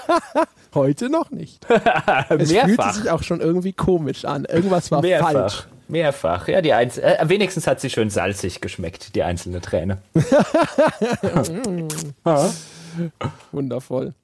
Heute 0.74 1.08
noch 1.08 1.30
nicht. 1.30 1.64
Es 1.68 2.50
fühlte 2.50 2.52
Mehrfach. 2.66 2.92
sich 2.94 3.10
auch 3.10 3.22
schon 3.22 3.40
irgendwie 3.40 3.72
komisch 3.72 4.24
an. 4.24 4.44
Irgendwas 4.44 4.90
war 4.90 5.02
falsch. 5.02 5.66
Mehrfach. 5.88 6.48
Ja, 6.48 6.60
die 6.60 6.72
Einz 6.72 6.98
äh, 6.98 7.16
wenigstens 7.24 7.66
hat 7.66 7.80
sie 7.80 7.90
schön 7.90 8.10
salzig 8.10 8.60
geschmeckt, 8.60 9.14
die 9.14 9.22
einzelne 9.22 9.60
Träne. 9.60 9.98
Wundervoll. 13.52 14.14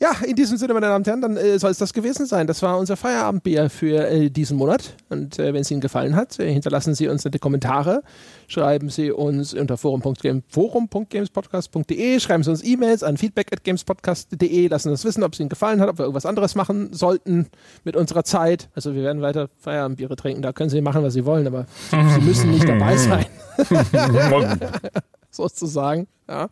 Ja, 0.00 0.12
in 0.26 0.36
diesem 0.36 0.56
Sinne, 0.56 0.74
meine 0.74 0.86
Damen 0.86 1.02
und 1.02 1.06
Herren, 1.06 1.20
dann 1.20 1.36
äh, 1.36 1.58
soll 1.58 1.70
es 1.70 1.78
das 1.78 1.92
gewesen 1.92 2.26
sein. 2.26 2.46
Das 2.46 2.62
war 2.62 2.78
unser 2.78 2.96
Feierabendbier 2.96 3.70
für 3.70 4.08
äh, 4.08 4.30
diesen 4.30 4.56
Monat. 4.56 4.94
Und 5.08 5.38
äh, 5.38 5.52
wenn 5.52 5.62
es 5.62 5.70
Ihnen 5.70 5.80
gefallen 5.80 6.16
hat, 6.16 6.38
äh, 6.38 6.52
hinterlassen 6.52 6.94
Sie 6.94 7.08
uns 7.08 7.24
nette 7.24 7.38
Kommentare. 7.38 8.02
Schreiben 8.50 8.88
Sie 8.88 9.12
uns 9.12 9.54
unter 9.54 9.76
forum.game- 9.76 10.42
forum.gamespodcast.de. 10.48 12.18
Schreiben 12.18 12.42
Sie 12.42 12.50
uns 12.50 12.64
E-Mails 12.64 13.04
an 13.04 13.16
feedback.gamespodcast.de. 13.16 14.66
Lassen 14.66 14.90
uns 14.90 15.04
wissen, 15.04 15.22
ob 15.22 15.34
es 15.34 15.40
Ihnen 15.40 15.48
gefallen 15.48 15.80
hat, 15.80 15.88
ob 15.88 15.98
wir 15.98 16.02
irgendwas 16.02 16.26
anderes 16.26 16.56
machen 16.56 16.92
sollten 16.92 17.46
mit 17.84 17.94
unserer 17.94 18.24
Zeit. 18.24 18.68
Also 18.74 18.96
wir 18.96 19.04
werden 19.04 19.22
weiter 19.22 19.50
Feierabendbiere 19.58 20.16
trinken. 20.16 20.42
Da 20.42 20.52
können 20.52 20.68
Sie 20.68 20.80
machen, 20.80 21.04
was 21.04 21.14
Sie 21.14 21.24
wollen, 21.24 21.46
aber 21.46 21.66
Sie 21.90 22.20
müssen 22.22 22.50
nicht 22.50 22.68
dabei 22.68 22.96
sein. 22.96 23.24
sozusagen. 25.30 26.08
Ja. 26.28 26.48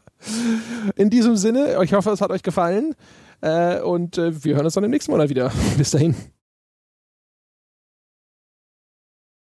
In 0.94 1.10
diesem 1.10 1.36
Sinne, 1.36 1.82
ich 1.82 1.94
hoffe, 1.94 2.10
es 2.10 2.20
hat 2.20 2.30
euch 2.30 2.44
gefallen. 2.44 2.94
Äh, 3.40 3.80
und 3.80 4.18
äh, 4.18 4.44
wir 4.44 4.54
hören 4.54 4.66
uns 4.66 4.74
dann 4.74 4.84
im 4.84 4.90
nächsten 4.92 5.10
Monat 5.10 5.30
wieder. 5.30 5.50
Bis 5.76 5.90
dahin. 5.90 6.14